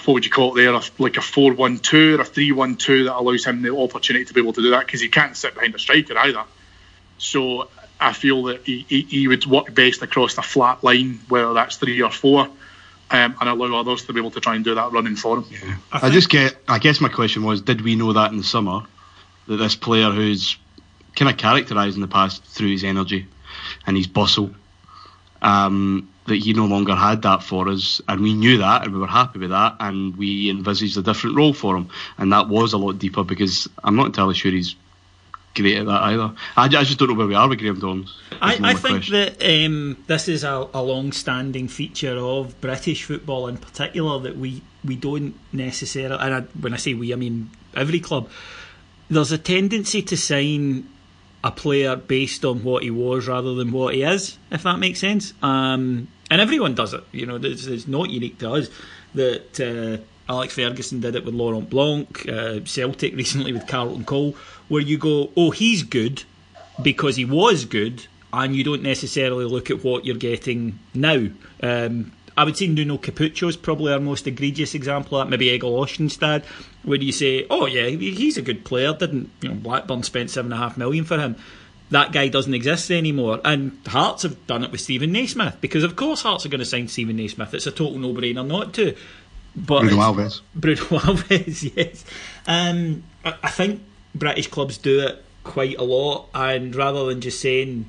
what 0.03 0.13
would 0.15 0.25
you 0.25 0.31
call 0.31 0.57
it 0.57 0.61
there, 0.61 0.73
a, 0.73 0.81
like 0.97 1.17
a 1.17 1.21
four-one-two 1.21 2.17
or 2.17 2.21
a 2.21 2.25
three-one-two 2.25 3.05
that 3.05 3.15
allows 3.15 3.45
him 3.45 3.61
the 3.61 3.75
opportunity 3.75 4.25
to 4.25 4.33
be 4.33 4.41
able 4.41 4.53
to 4.53 4.61
do 4.61 4.71
that 4.71 4.85
because 4.85 4.99
he 4.99 5.07
can't 5.07 5.37
sit 5.37 5.53
behind 5.53 5.73
a 5.73 5.79
striker 5.79 6.17
either. 6.17 6.43
So 7.17 7.69
I 8.01 8.13
feel 8.13 8.43
that 8.43 8.65
he, 8.65 8.85
he, 8.89 9.01
he 9.01 9.27
would 9.27 9.45
work 9.45 9.73
best 9.73 10.01
across 10.01 10.35
the 10.35 10.41
flat 10.41 10.83
line, 10.83 11.19
whether 11.29 11.53
that's 11.53 11.77
three 11.77 12.01
or 12.01 12.11
four. 12.11 12.49
um, 13.11 13.35
and 13.39 13.49
allow 13.49 13.79
others 13.79 14.05
to 14.05 14.13
be 14.13 14.19
able 14.19 14.31
to 14.31 14.39
try 14.39 14.55
and 14.55 14.63
do 14.63 14.73
that 14.75 14.91
running 14.91 15.15
for 15.15 15.41
him. 15.41 15.79
I, 15.91 16.09
just 16.09 16.29
get. 16.29 16.55
I 16.67 16.79
guess 16.79 17.01
my 17.01 17.09
question 17.09 17.43
was: 17.43 17.61
Did 17.61 17.81
we 17.81 17.95
know 17.95 18.13
that 18.13 18.31
in 18.31 18.37
the 18.37 18.43
summer 18.43 18.81
that 19.47 19.57
this 19.57 19.75
player 19.75 20.09
who's 20.11 20.57
kind 21.15 21.29
of 21.29 21.37
characterised 21.37 21.95
in 21.95 22.01
the 22.01 22.07
past 22.07 22.43
through 22.43 22.71
his 22.71 22.83
energy 22.83 23.27
and 23.85 23.97
his 23.97 24.07
bustle, 24.07 24.51
um, 25.41 26.09
that 26.27 26.37
he 26.37 26.53
no 26.53 26.65
longer 26.65 26.95
had 26.95 27.21
that 27.23 27.43
for 27.43 27.67
us, 27.67 28.01
and 28.07 28.21
we 28.21 28.33
knew 28.33 28.57
that, 28.59 28.83
and 28.83 28.93
we 28.93 28.99
were 28.99 29.07
happy 29.07 29.39
with 29.39 29.49
that, 29.49 29.75
and 29.81 30.15
we 30.15 30.49
envisaged 30.49 30.97
a 30.97 31.01
different 31.01 31.35
role 31.35 31.53
for 31.53 31.75
him, 31.75 31.89
and 32.17 32.31
that 32.31 32.47
was 32.47 32.71
a 32.71 32.77
lot 32.77 32.97
deeper 32.97 33.25
because 33.25 33.67
I'm 33.83 33.97
not 33.97 34.07
entirely 34.07 34.35
sure 34.35 34.51
he's 34.51 34.75
great 35.55 35.77
at 35.77 35.85
that 35.85 36.01
either. 36.03 36.33
I, 36.55 36.65
I 36.65 36.67
just 36.67 36.97
don't 36.97 37.09
know 37.09 37.15
where 37.15 37.27
we 37.27 37.35
are 37.35 37.47
with 37.47 37.59
Graham. 37.59 38.07
I, 38.41 38.57
I 38.61 38.73
think 38.73 39.07
that 39.07 39.43
um, 39.43 40.03
this 40.07 40.27
is 40.27 40.43
a, 40.43 40.67
a 40.73 40.81
long-standing 40.81 41.67
feature 41.67 42.17
of 42.17 42.59
British 42.61 43.03
football, 43.03 43.47
in 43.47 43.57
particular, 43.57 44.19
that 44.19 44.37
we 44.37 44.61
we 44.83 44.95
don't 44.95 45.35
necessarily. 45.53 46.17
And 46.19 46.33
I, 46.33 46.41
when 46.59 46.73
I 46.73 46.77
say 46.77 46.93
we, 46.93 47.13
I 47.13 47.15
mean 47.15 47.49
every 47.75 47.99
club. 47.99 48.29
There's 49.09 49.33
a 49.33 49.37
tendency 49.37 50.01
to 50.03 50.15
sign 50.15 50.87
a 51.43 51.51
player 51.51 51.97
based 51.97 52.45
on 52.45 52.63
what 52.63 52.83
he 52.83 52.91
was 52.91 53.27
rather 53.27 53.55
than 53.55 53.71
what 53.71 53.93
he 53.93 54.03
is, 54.03 54.37
if 54.51 54.63
that 54.63 54.79
makes 54.79 54.99
sense. 54.99 55.33
Um, 55.41 56.07
and 56.29 56.39
everyone 56.39 56.75
does 56.75 56.93
it. 56.93 57.03
You 57.11 57.25
know, 57.25 57.35
it's, 57.35 57.65
it's 57.65 57.87
not 57.87 58.09
unique 58.09 58.39
to 58.39 58.53
us 58.53 58.69
that. 59.15 59.59
Uh, 59.59 60.03
Alex 60.29 60.53
Ferguson 60.53 61.01
did 61.01 61.15
it 61.15 61.25
with 61.25 61.33
Laurent 61.33 61.69
Blanc, 61.69 62.29
uh, 62.29 62.61
Celtic 62.63 63.13
recently 63.17 63.51
with 63.51 63.67
Carlton 63.67 64.05
Cole, 64.05 64.33
where 64.71 64.81
you 64.81 64.97
go, 64.97 65.29
oh, 65.35 65.51
he's 65.51 65.83
good 65.83 66.23
because 66.81 67.17
he 67.17 67.25
was 67.25 67.65
good, 67.65 68.07
and 68.31 68.55
you 68.55 68.63
don't 68.63 68.81
necessarily 68.81 69.43
look 69.43 69.69
at 69.69 69.83
what 69.83 70.05
you're 70.05 70.15
getting 70.15 70.79
now. 70.93 71.27
Um, 71.61 72.13
I 72.37 72.45
would 72.45 72.55
say 72.55 72.67
Nuno 72.67 72.97
Capucho 72.97 73.49
is 73.49 73.57
probably 73.57 73.91
our 73.91 73.99
most 73.99 74.27
egregious 74.27 74.73
example 74.73 75.17
of 75.17 75.25
that. 75.25 75.29
Maybe 75.29 75.49
Egil 75.49 75.73
Ostenstad, 75.73 76.45
where 76.83 76.97
you 76.97 77.11
say, 77.11 77.45
"Oh 77.49 77.65
yeah, 77.65 77.87
he's 77.87 78.37
a 78.37 78.41
good 78.41 78.63
player." 78.63 78.93
Didn't 78.93 79.29
you 79.41 79.49
know 79.49 79.55
Blackburn 79.55 80.03
spent 80.03 80.29
seven 80.29 80.53
and 80.53 80.61
a 80.61 80.63
half 80.63 80.77
million 80.77 81.03
for 81.03 81.19
him? 81.19 81.35
That 81.89 82.13
guy 82.13 82.29
doesn't 82.29 82.53
exist 82.53 82.89
anymore. 82.91 83.41
And 83.43 83.77
Hearts 83.85 84.23
have 84.23 84.47
done 84.47 84.63
it 84.63 84.71
with 84.71 84.79
Steven 84.79 85.11
Naismith 85.11 85.57
because, 85.59 85.83
of 85.83 85.97
course, 85.97 86.21
Hearts 86.21 86.45
are 86.45 86.49
going 86.49 86.59
to 86.59 86.65
sign 86.65 86.87
Steven 86.87 87.17
Naismith. 87.17 87.53
It's 87.53 87.67
a 87.67 87.71
total 87.71 87.99
no-brainer 87.99 88.47
not 88.47 88.73
to. 88.75 88.95
But 89.53 89.81
Bruno 89.81 89.97
Alves. 89.97 90.39
Bruno 90.55 90.81
Alves, 90.81 91.69
yes. 91.75 92.05
Um, 92.47 93.03
I 93.25 93.49
think 93.49 93.81
British 94.13 94.47
clubs 94.47 94.77
do 94.77 94.99
it 94.99 95.23
quite 95.43 95.77
a 95.77 95.83
lot, 95.83 96.29
and 96.33 96.75
rather 96.75 97.05
than 97.05 97.21
just 97.21 97.39
saying 97.39 97.85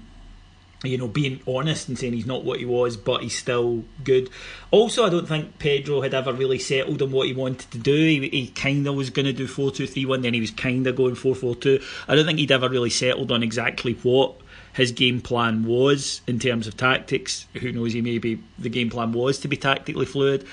you 0.84 0.98
know, 0.98 1.08
being 1.08 1.40
honest 1.46 1.88
and 1.88 1.98
saying 1.98 2.12
he's 2.12 2.26
not 2.26 2.44
what 2.44 2.58
he 2.58 2.64
was, 2.64 2.96
but 2.96 3.22
he's 3.22 3.38
still 3.38 3.84
good. 4.02 4.28
Also, 4.70 5.04
I 5.04 5.10
don't 5.10 5.28
think 5.28 5.58
Pedro 5.58 6.00
had 6.00 6.14
ever 6.14 6.32
really 6.32 6.58
settled 6.58 7.02
on 7.02 7.12
what 7.12 7.28
he 7.28 7.34
wanted 7.34 7.70
to 7.70 7.78
do. 7.78 7.94
He, 7.94 8.28
he 8.28 8.48
kind 8.48 8.86
of 8.86 8.94
was 8.94 9.10
going 9.10 9.26
to 9.26 9.32
do 9.32 9.46
4 9.46 9.70
2 9.70 9.86
3 9.86 10.06
1, 10.06 10.22
then 10.22 10.34
he 10.34 10.40
was 10.40 10.50
kind 10.50 10.86
of 10.86 10.96
going 10.96 11.14
4 11.14 11.34
4 11.34 11.54
2. 11.54 11.80
I 12.08 12.14
don't 12.14 12.26
think 12.26 12.38
he'd 12.38 12.52
ever 12.52 12.68
really 12.68 12.90
settled 12.90 13.30
on 13.30 13.42
exactly 13.42 13.94
what 14.02 14.34
his 14.72 14.92
game 14.92 15.20
plan 15.20 15.64
was 15.64 16.22
in 16.26 16.38
terms 16.38 16.66
of 16.66 16.76
tactics. 16.76 17.46
Who 17.60 17.72
knows, 17.72 17.92
he 17.92 18.00
maybe 18.00 18.42
the 18.58 18.70
game 18.70 18.90
plan 18.90 19.12
was 19.12 19.38
to 19.40 19.48
be 19.48 19.56
tactically 19.56 20.06
fluid. 20.06 20.46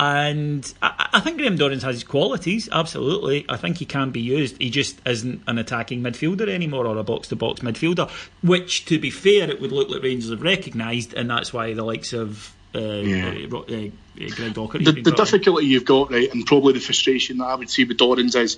And 0.00 0.72
I, 0.80 1.08
I 1.14 1.20
think 1.20 1.38
Graham 1.38 1.56
Dorrans 1.56 1.82
has 1.82 1.96
his 1.96 2.04
qualities, 2.04 2.68
absolutely. 2.70 3.44
I 3.48 3.56
think 3.56 3.78
he 3.78 3.84
can 3.84 4.10
be 4.10 4.20
used. 4.20 4.60
He 4.60 4.70
just 4.70 5.00
isn't 5.06 5.42
an 5.48 5.58
attacking 5.58 6.02
midfielder 6.02 6.48
anymore 6.48 6.86
or 6.86 6.96
a 6.96 7.02
box 7.02 7.28
to 7.28 7.36
box 7.36 7.60
midfielder, 7.60 8.08
which, 8.42 8.84
to 8.86 8.98
be 8.98 9.10
fair, 9.10 9.50
it 9.50 9.60
would 9.60 9.72
look 9.72 9.88
like 9.88 10.02
Rangers 10.02 10.30
have 10.30 10.42
recognised, 10.42 11.14
and 11.14 11.28
that's 11.28 11.52
why 11.52 11.74
the 11.74 11.82
likes 11.84 12.12
of 12.12 12.54
uh, 12.74 12.78
Yeah. 12.78 13.28
uh, 13.52 13.58
uh, 13.58 13.64
Greg 13.64 14.54
the, 14.54 15.00
the 15.04 15.12
difficulty 15.12 15.66
you've 15.66 15.84
got, 15.84 16.12
right, 16.12 16.32
and 16.32 16.46
probably 16.46 16.74
the 16.74 16.80
frustration 16.80 17.38
that 17.38 17.46
I 17.46 17.54
would 17.56 17.70
see 17.70 17.84
with 17.84 17.98
Dorrans 17.98 18.36
is, 18.36 18.56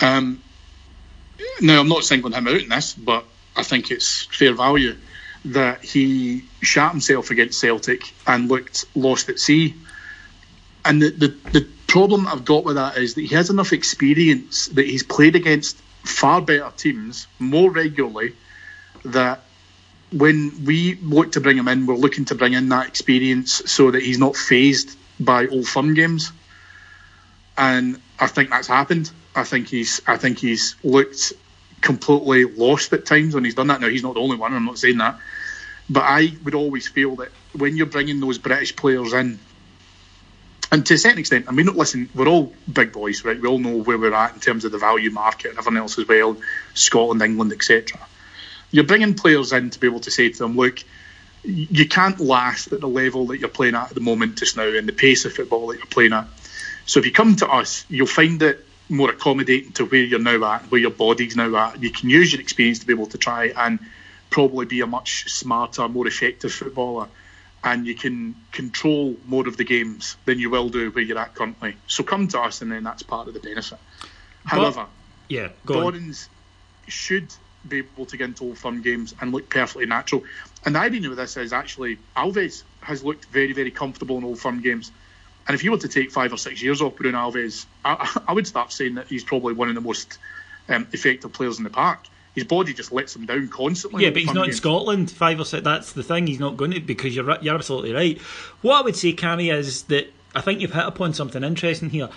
um, 0.00 0.42
now 1.60 1.80
I'm 1.80 1.88
not 1.88 2.04
singling 2.04 2.32
him 2.32 2.48
out 2.48 2.60
in 2.60 2.68
this, 2.68 2.92
but 2.92 3.24
I 3.56 3.62
think 3.62 3.90
it's 3.90 4.26
fair 4.26 4.54
value 4.54 4.96
that 5.44 5.84
he 5.84 6.44
shot 6.60 6.92
himself 6.92 7.30
against 7.30 7.60
Celtic 7.60 8.12
and 8.26 8.48
looked 8.48 8.84
lost 8.94 9.28
at 9.28 9.38
sea. 9.38 9.74
And 10.84 11.00
the, 11.00 11.10
the, 11.10 11.28
the 11.50 11.68
problem 11.86 12.26
I've 12.26 12.44
got 12.44 12.64
with 12.64 12.76
that 12.76 12.96
is 12.96 13.14
that 13.14 13.20
he 13.20 13.34
has 13.34 13.50
enough 13.50 13.72
experience 13.72 14.66
that 14.68 14.86
he's 14.86 15.02
played 15.02 15.36
against 15.36 15.76
far 16.04 16.40
better 16.40 16.72
teams 16.76 17.26
more 17.38 17.70
regularly 17.70 18.34
that 19.04 19.40
when 20.12 20.52
we 20.64 20.96
look 20.96 21.32
to 21.32 21.40
bring 21.40 21.56
him 21.56 21.68
in, 21.68 21.86
we're 21.86 21.94
looking 21.94 22.24
to 22.26 22.34
bring 22.34 22.52
in 22.52 22.68
that 22.68 22.86
experience 22.88 23.62
so 23.70 23.90
that 23.90 24.02
he's 24.02 24.18
not 24.18 24.36
phased 24.36 24.96
by 25.18 25.46
old 25.46 25.66
firm 25.66 25.94
games. 25.94 26.32
And 27.56 28.00
I 28.18 28.26
think 28.26 28.50
that's 28.50 28.68
happened. 28.68 29.10
I 29.34 29.44
think 29.44 29.68
he's 29.68 30.00
I 30.06 30.16
think 30.16 30.38
he's 30.38 30.76
looked 30.82 31.32
completely 31.80 32.44
lost 32.44 32.92
at 32.92 33.06
times 33.06 33.34
when 33.34 33.44
he's 33.44 33.54
done 33.54 33.66
that. 33.68 33.80
Now 33.80 33.88
he's 33.88 34.02
not 34.02 34.14
the 34.14 34.20
only 34.20 34.36
one. 34.36 34.52
I'm 34.54 34.64
not 34.64 34.78
saying 34.78 34.98
that, 34.98 35.18
but 35.88 36.02
I 36.02 36.32
would 36.44 36.54
always 36.54 36.88
feel 36.88 37.16
that 37.16 37.30
when 37.56 37.76
you're 37.76 37.86
bringing 37.86 38.20
those 38.20 38.38
British 38.38 38.76
players 38.76 39.12
in, 39.12 39.38
and 40.72 40.86
to 40.86 40.94
a 40.94 40.98
certain 40.98 41.18
extent, 41.18 41.44
I 41.48 41.52
mean, 41.52 41.66
listen, 41.66 42.08
we're 42.14 42.28
all 42.28 42.50
big 42.72 42.92
boys, 42.92 43.26
right? 43.26 43.38
We 43.38 43.46
all 43.46 43.58
know 43.58 43.76
where 43.76 43.98
we're 43.98 44.14
at 44.14 44.32
in 44.32 44.40
terms 44.40 44.64
of 44.64 44.72
the 44.72 44.78
value 44.78 45.10
market 45.10 45.50
and 45.50 45.58
everything 45.58 45.76
else 45.76 45.98
as 45.98 46.08
well, 46.08 46.38
Scotland, 46.72 47.20
England, 47.20 47.52
etc. 47.52 48.00
You're 48.70 48.84
bringing 48.84 49.12
players 49.12 49.52
in 49.52 49.68
to 49.68 49.78
be 49.78 49.86
able 49.86 50.00
to 50.00 50.10
say 50.10 50.30
to 50.30 50.38
them, 50.38 50.56
look, 50.56 50.82
you 51.44 51.86
can't 51.86 52.18
last 52.20 52.72
at 52.72 52.80
the 52.80 52.88
level 52.88 53.26
that 53.26 53.38
you're 53.38 53.50
playing 53.50 53.74
at 53.74 53.90
at 53.90 53.94
the 53.94 54.00
moment 54.00 54.38
just 54.38 54.56
now 54.56 54.66
and 54.66 54.88
the 54.88 54.94
pace 54.94 55.26
of 55.26 55.34
football 55.34 55.66
that 55.66 55.76
you're 55.76 55.86
playing 55.86 56.14
at. 56.14 56.26
So 56.86 57.00
if 57.00 57.06
you 57.06 57.12
come 57.12 57.36
to 57.36 57.48
us, 57.48 57.84
you'll 57.90 58.06
find 58.06 58.40
it 58.42 58.64
more 58.88 59.10
accommodating 59.10 59.72
to 59.72 59.84
where 59.84 60.00
you're 60.00 60.20
now 60.20 60.42
at, 60.54 60.70
where 60.70 60.80
your 60.80 60.90
body's 60.90 61.36
now 61.36 61.54
at. 61.54 61.82
You 61.82 61.90
can 61.90 62.08
use 62.08 62.32
your 62.32 62.40
experience 62.40 62.78
to 62.78 62.86
be 62.86 62.94
able 62.94 63.06
to 63.06 63.18
try 63.18 63.52
and 63.54 63.78
probably 64.30 64.64
be 64.64 64.80
a 64.80 64.86
much 64.86 65.30
smarter, 65.30 65.86
more 65.86 66.06
effective 66.06 66.52
footballer. 66.52 67.08
And 67.64 67.86
you 67.86 67.94
can 67.94 68.34
control 68.50 69.16
more 69.26 69.46
of 69.46 69.56
the 69.56 69.64
games 69.64 70.16
than 70.24 70.38
you 70.40 70.50
will 70.50 70.68
do 70.68 70.90
where 70.90 71.04
you're 71.04 71.18
at 71.18 71.34
currently. 71.34 71.76
So 71.86 72.02
come 72.02 72.26
to 72.28 72.40
us, 72.40 72.60
and 72.60 72.72
then 72.72 72.82
that's 72.82 73.02
part 73.02 73.28
of 73.28 73.34
the 73.34 73.40
benefit. 73.40 73.78
However, 74.44 74.86
yeah, 75.28 75.50
go 75.64 75.90
should 76.88 77.32
be 77.66 77.78
able 77.78 78.06
to 78.06 78.16
get 78.16 78.24
into 78.24 78.44
old 78.44 78.58
firm 78.58 78.82
games 78.82 79.14
and 79.20 79.32
look 79.32 79.48
perfectly 79.48 79.86
natural. 79.86 80.24
And 80.64 80.74
the 80.74 80.80
irony 80.80 81.08
with 81.08 81.18
this 81.18 81.36
is 81.36 81.52
actually 81.52 81.98
Alves 82.16 82.62
has 82.80 83.04
looked 83.04 83.26
very, 83.26 83.52
very 83.52 83.70
comfortable 83.70 84.18
in 84.18 84.24
old 84.24 84.40
firm 84.40 84.60
games. 84.60 84.90
And 85.46 85.54
if 85.54 85.64
you 85.64 85.70
were 85.70 85.78
to 85.78 85.88
take 85.88 86.10
five 86.10 86.32
or 86.32 86.38
six 86.38 86.62
years 86.62 86.80
off 86.80 86.96
Bruno 86.96 87.18
Alves, 87.18 87.66
I, 87.84 88.20
I 88.28 88.32
would 88.32 88.46
start 88.46 88.72
saying 88.72 88.96
that 88.96 89.08
he's 89.08 89.24
probably 89.24 89.54
one 89.54 89.68
of 89.68 89.74
the 89.74 89.80
most 89.80 90.18
um, 90.68 90.86
effective 90.92 91.32
players 91.32 91.58
in 91.58 91.64
the 91.64 91.70
park. 91.70 92.00
His 92.34 92.44
body 92.44 92.72
just 92.72 92.92
lets 92.92 93.14
him 93.14 93.26
down 93.26 93.48
constantly. 93.48 94.04
Yeah, 94.04 94.10
but 94.10 94.22
he's 94.22 94.32
not 94.32 94.48
in. 94.48 94.54
Scotland. 94.54 95.10
Five 95.10 95.38
or 95.38 95.44
six. 95.44 95.62
That's 95.62 95.92
the 95.92 96.02
thing. 96.02 96.26
He's 96.26 96.40
not 96.40 96.56
going 96.56 96.70
to 96.70 96.80
because 96.80 97.14
you're 97.14 97.38
you're 97.40 97.54
absolutely 97.54 97.92
right. 97.92 98.18
What 98.62 98.76
I 98.76 98.82
would 98.82 98.96
say, 98.96 99.12
Cammy, 99.12 99.52
is 99.52 99.82
that 99.84 100.10
I 100.34 100.40
think 100.40 100.60
you've 100.60 100.72
hit 100.72 100.86
upon 100.86 101.12
something 101.12 101.44
interesting 101.44 101.90
here. 101.90 102.08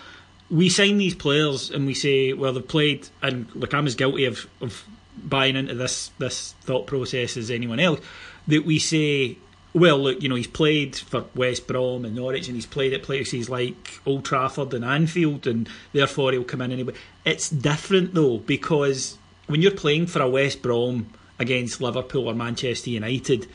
We 0.49 0.69
sign 0.69 0.97
these 0.97 1.15
players 1.15 1.69
and 1.69 1.85
we 1.85 1.93
say, 1.93 2.33
well, 2.33 2.53
they've 2.53 2.65
played, 2.65 3.09
and 3.21 3.53
look, 3.55 3.73
I'm 3.73 3.87
as 3.87 3.95
guilty 3.95 4.25
of, 4.25 4.47
of 4.61 4.85
buying 5.17 5.55
into 5.55 5.73
this 5.73 6.11
this 6.17 6.53
thought 6.61 6.87
process 6.87 7.35
as 7.35 7.51
anyone 7.51 7.79
else. 7.79 7.99
That 8.47 8.63
we 8.63 8.79
say, 8.79 9.37
well, 9.73 9.97
look, 9.97 10.21
you 10.21 10.29
know, 10.29 10.35
he's 10.35 10.47
played 10.47 10.95
for 10.95 11.25
West 11.35 11.67
Brom 11.67 12.05
and 12.05 12.15
Norwich, 12.15 12.47
and 12.47 12.55
he's 12.55 12.65
played 12.65 12.93
at 12.93 13.03
places 13.03 13.49
like 13.49 13.99
Old 14.05 14.23
Trafford 14.23 14.73
and 14.73 14.85
Anfield, 14.85 15.45
and 15.45 15.67
therefore 15.91 16.31
he'll 16.31 16.45
come 16.45 16.61
in 16.61 16.71
anyway. 16.71 16.93
It's 17.25 17.49
different 17.49 18.13
though 18.13 18.37
because 18.37 19.17
when 19.47 19.61
you're 19.61 19.71
playing 19.71 20.07
for 20.07 20.21
a 20.21 20.29
West 20.29 20.61
Brom 20.61 21.11
against 21.39 21.81
Liverpool 21.81 22.27
or 22.27 22.33
Manchester 22.33 22.89
United, 22.89 23.47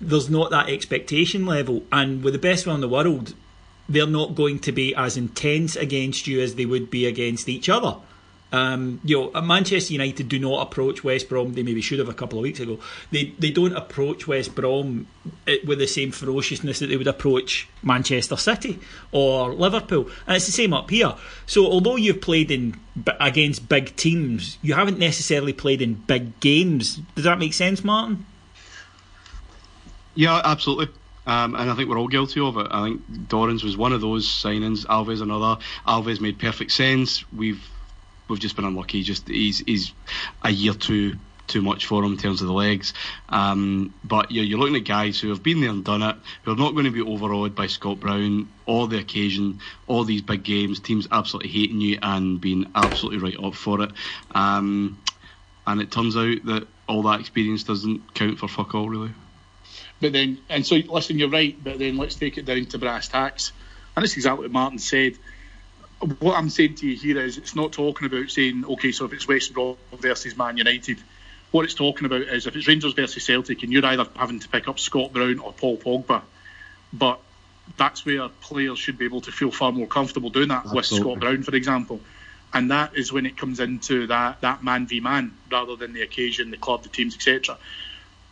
there's 0.00 0.30
not 0.30 0.50
that 0.50 0.68
expectation 0.68 1.46
level, 1.46 1.82
and 1.92 2.22
with 2.22 2.32
the 2.32 2.38
best 2.38 2.66
one 2.66 2.76
in 2.76 2.80
the 2.80 2.88
world, 2.88 3.34
they're 3.88 4.06
not 4.06 4.34
going 4.34 4.58
to 4.60 4.72
be 4.72 4.94
as 4.94 5.16
intense 5.16 5.76
against 5.76 6.26
you 6.26 6.40
as 6.40 6.54
they 6.54 6.64
would 6.64 6.90
be 6.90 7.06
against 7.06 7.48
each 7.48 7.68
other. 7.68 7.96
Um, 8.52 9.00
you 9.04 9.30
know, 9.32 9.40
Manchester 9.40 9.92
United 9.92 10.28
do 10.28 10.38
not 10.38 10.66
approach 10.66 11.04
West 11.04 11.28
Brom. 11.28 11.52
They 11.52 11.62
maybe 11.62 11.80
should 11.80 12.00
have 12.00 12.08
a 12.08 12.14
couple 12.14 12.38
of 12.38 12.42
weeks 12.42 12.60
ago. 12.60 12.80
They 13.10 13.32
they 13.38 13.50
don't 13.50 13.76
approach 13.76 14.26
West 14.26 14.54
Brom 14.54 15.06
eh, 15.46 15.58
with 15.64 15.78
the 15.78 15.86
same 15.86 16.10
ferociousness 16.10 16.80
that 16.80 16.88
they 16.88 16.96
would 16.96 17.06
approach 17.06 17.68
Manchester 17.82 18.36
City 18.36 18.78
or 19.12 19.54
Liverpool, 19.54 20.10
and 20.26 20.36
it's 20.36 20.46
the 20.46 20.52
same 20.52 20.72
up 20.72 20.90
here. 20.90 21.14
So 21.46 21.66
although 21.66 21.96
you've 21.96 22.20
played 22.20 22.50
in 22.50 22.78
against 23.20 23.68
big 23.68 23.94
teams, 23.96 24.58
you 24.62 24.74
haven't 24.74 24.98
necessarily 24.98 25.52
played 25.52 25.80
in 25.80 25.94
big 25.94 26.40
games. 26.40 26.96
Does 27.14 27.24
that 27.24 27.38
make 27.38 27.54
sense, 27.54 27.84
Martyn? 27.84 28.26
Yeah, 30.14 30.40
absolutely. 30.44 30.88
Um, 31.26 31.54
and 31.54 31.70
I 31.70 31.74
think 31.76 31.88
we're 31.88 31.98
all 31.98 32.08
guilty 32.08 32.40
of 32.40 32.56
it. 32.56 32.66
I 32.70 32.88
think 32.88 33.28
Dorrans 33.28 33.62
was 33.62 33.76
one 33.76 33.92
of 33.92 34.00
those 34.00 34.26
signings. 34.26 34.84
Alves 34.86 35.22
another. 35.22 35.60
Alves 35.86 36.20
made 36.20 36.38
perfect 36.38 36.72
sense. 36.72 37.24
We've 37.32 37.62
we've 38.30 38.40
just 38.40 38.56
been 38.56 38.64
unlucky. 38.64 39.02
Just 39.02 39.28
he's 39.28 39.58
he's 39.60 39.92
a 40.42 40.50
year 40.50 40.74
too 40.74 41.18
too 41.50 41.62
much 41.62 41.86
for 41.86 42.02
him 42.04 42.12
in 42.12 42.18
terms 42.18 42.40
of 42.40 42.46
the 42.46 42.54
legs. 42.54 42.94
Um, 43.28 43.94
but 44.04 44.30
you're, 44.30 44.44
you're 44.44 44.58
looking 44.58 44.76
at 44.76 44.84
guys 44.84 45.20
who 45.20 45.30
have 45.30 45.42
been 45.42 45.60
there 45.60 45.70
and 45.70 45.84
done 45.84 46.02
it, 46.02 46.16
who 46.44 46.52
are 46.52 46.56
not 46.56 46.72
going 46.72 46.84
to 46.84 46.92
be 46.92 47.02
overawed 47.02 47.56
by 47.56 47.66
Scott 47.66 47.98
Brown 48.00 48.54
all 48.66 48.86
the 48.86 48.98
occasion, 48.98 49.60
all 49.88 50.04
these 50.04 50.22
big 50.22 50.44
games, 50.44 50.80
teams 50.80 51.08
absolutely 51.10 51.50
hating 51.50 51.80
you 51.80 51.98
and 52.00 52.40
being 52.40 52.70
absolutely 52.76 53.18
right 53.18 53.44
up 53.44 53.54
for 53.54 53.82
it. 53.82 53.90
Um, 54.30 55.02
and 55.66 55.80
it 55.80 55.90
turns 55.90 56.16
out 56.16 56.44
that 56.44 56.68
all 56.88 57.02
that 57.02 57.20
experience 57.20 57.64
doesn't 57.64 58.14
count 58.14 58.38
for 58.38 58.48
fuck 58.48 58.74
all, 58.74 58.88
really. 58.88 59.12
But 60.00 60.12
then, 60.12 60.38
and 60.48 60.66
so 60.66 60.76
listen, 60.76 61.18
you're 61.18 61.28
right. 61.30 61.62
But 61.62 61.78
then 61.78 61.96
let's 61.96 62.16
take 62.16 62.38
it 62.38 62.46
down 62.46 62.66
to 62.66 62.78
brass 62.78 63.08
tacks, 63.08 63.52
and 63.94 64.02
that's 64.02 64.16
exactly 64.16 64.46
what 64.46 64.52
Martyn 64.52 64.78
said. 64.78 65.18
What 66.20 66.36
I'm 66.36 66.48
saying 66.48 66.76
to 66.76 66.88
you 66.88 66.96
here 66.96 67.20
is, 67.22 67.36
it's 67.36 67.54
not 67.54 67.72
talking 67.72 68.06
about 68.06 68.30
saying, 68.30 68.64
okay, 68.64 68.90
so 68.90 69.04
if 69.04 69.12
it's 69.12 69.28
West 69.28 69.52
Brom 69.52 69.76
versus 69.92 70.36
Man 70.36 70.56
United, 70.56 70.98
what 71.50 71.64
it's 71.64 71.74
talking 71.74 72.06
about 72.06 72.22
is 72.22 72.46
if 72.46 72.56
it's 72.56 72.66
Rangers 72.66 72.94
versus 72.94 73.24
Celtic, 73.24 73.62
and 73.62 73.72
you're 73.72 73.84
either 73.84 74.06
having 74.16 74.40
to 74.40 74.48
pick 74.48 74.68
up 74.68 74.78
Scott 74.78 75.12
Brown 75.12 75.40
or 75.40 75.52
Paul 75.52 75.76
Pogba, 75.76 76.22
but 76.92 77.20
that's 77.76 78.04
where 78.04 78.28
players 78.28 78.78
should 78.78 78.98
be 78.98 79.04
able 79.04 79.20
to 79.22 79.32
feel 79.32 79.50
far 79.50 79.72
more 79.72 79.86
comfortable 79.86 80.30
doing 80.30 80.48
that 80.48 80.64
Absolutely. 80.66 80.76
with 80.76 80.86
Scott 80.86 81.20
Brown, 81.20 81.42
for 81.42 81.54
example. 81.54 82.00
And 82.52 82.70
that 82.70 82.96
is 82.96 83.12
when 83.12 83.26
it 83.26 83.36
comes 83.36 83.60
into 83.60 84.08
that 84.08 84.40
that 84.40 84.64
man 84.64 84.86
v 84.86 85.00
man 85.00 85.36
rather 85.52 85.76
than 85.76 85.92
the 85.92 86.02
occasion, 86.02 86.50
the 86.50 86.56
club, 86.56 86.82
the 86.82 86.88
teams, 86.88 87.14
etc. 87.14 87.56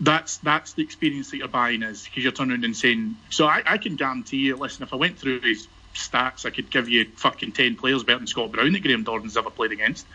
That's 0.00 0.38
that's 0.38 0.72
the 0.72 0.82
experience 0.82 1.30
that 1.30 1.36
you're 1.36 1.48
buying 1.48 1.82
is 1.82 2.04
because 2.04 2.24
you're 2.24 2.32
turning 2.32 2.52
around 2.52 2.64
and 2.64 2.76
saying. 2.76 3.16
So 3.30 3.46
I, 3.46 3.62
I 3.64 3.78
can 3.78 3.94
guarantee 3.94 4.38
you. 4.38 4.56
Listen, 4.56 4.82
if 4.82 4.92
I 4.92 4.96
went 4.96 5.18
through 5.18 5.40
his 5.40 5.68
stats, 5.99 6.46
I 6.46 6.51
could 6.51 6.70
give 6.70 6.88
you 6.88 7.07
fucking 7.16 7.53
ten 7.53 7.76
players 7.76 8.05
better 8.05 8.18
than 8.18 8.26
Scott 8.26 8.53
Brown 8.53 8.72
that 8.72 8.82
Graham 8.82 9.05
Dorrans's 9.05 9.36
ever 9.36 9.51
played 9.51 9.72
against. 9.72 10.07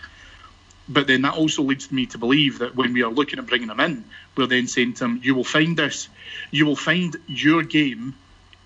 But 0.88 1.08
then 1.08 1.22
that 1.22 1.36
also 1.36 1.64
leads 1.64 1.92
me 1.92 2.08
to 2.08 2.18
believe 2.18 2.60
that 2.60 2.76
when 2.76 2.94
we 2.94 3.04
are 3.04 3.12
looking 3.12 3.40
at 3.40 3.46
bringing 3.46 3.70
him 3.70 3.80
in, 3.80 4.04
we're 4.36 4.48
then 4.48 4.68
saying 4.68 4.96
to 4.96 5.06
him, 5.06 5.20
"You 5.24 5.36
will 5.36 5.44
find 5.46 5.78
this, 5.78 6.10
you 6.52 6.66
will 6.66 6.76
find 6.76 7.16
your 7.28 7.64
game 7.64 8.16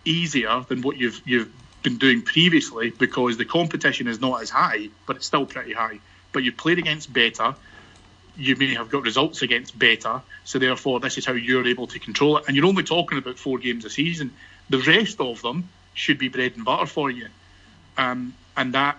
easier 0.06 0.66
than 0.68 0.82
what 0.82 0.98
you've 0.98 1.22
you've 1.26 1.52
been 1.84 1.98
doing 1.98 2.22
previously 2.22 2.90
because 2.90 3.38
the 3.38 3.46
competition 3.46 4.08
is 4.08 4.20
not 4.20 4.42
as 4.42 4.50
high, 4.50 4.90
but 5.06 5.18
it's 5.18 5.26
still 5.26 5.46
pretty 5.46 5.74
high. 5.74 6.00
But 6.32 6.44
you've 6.44 6.58
played 6.58 6.80
against 6.80 7.14
better, 7.14 7.56
you 8.38 8.56
may 8.56 8.74
have 8.76 8.90
got 8.90 9.04
results 9.04 9.42
against 9.42 9.78
better, 9.78 10.22
so 10.44 10.60
therefore 10.60 11.00
this 11.00 11.18
is 11.18 11.26
how 11.26 11.34
you're 11.34 11.68
able 11.68 11.88
to 11.88 12.00
control 12.00 12.38
it. 12.38 12.46
And 12.48 12.56
you're 12.56 12.66
only 12.66 12.84
talking 12.84 13.18
about 13.18 13.38
four 13.38 13.58
games 13.58 13.86
a 13.86 13.90
season. 13.90 14.32
The 14.70 14.80
rest 14.80 15.20
of 15.22 15.42
them 15.42 15.70
should 15.98 16.18
be 16.18 16.28
bread 16.30 16.54
and 16.56 16.64
butter 16.64 16.86
for 16.86 17.10
you. 17.12 17.28
Um, 17.98 18.34
and 18.56 18.74
that 18.74 18.98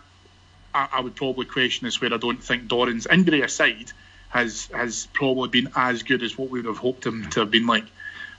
I, 0.74 0.88
I 0.92 1.00
would 1.00 1.14
probably 1.16 1.46
question 1.46 1.86
is 1.86 2.00
where 2.00 2.12
I 2.12 2.16
don't 2.18 2.42
think 2.42 2.68
Dorrans' 2.68 3.06
injury 3.10 3.42
aside 3.42 3.92
has 4.30 4.66
has 4.74 5.06
probably 5.12 5.48
been 5.48 5.70
as 5.74 6.02
good 6.02 6.22
as 6.22 6.36
what 6.36 6.50
we 6.50 6.58
would 6.58 6.66
have 6.66 6.78
hoped 6.78 7.06
him 7.06 7.28
to 7.30 7.40
have 7.40 7.50
been 7.50 7.66
like. 7.66 7.84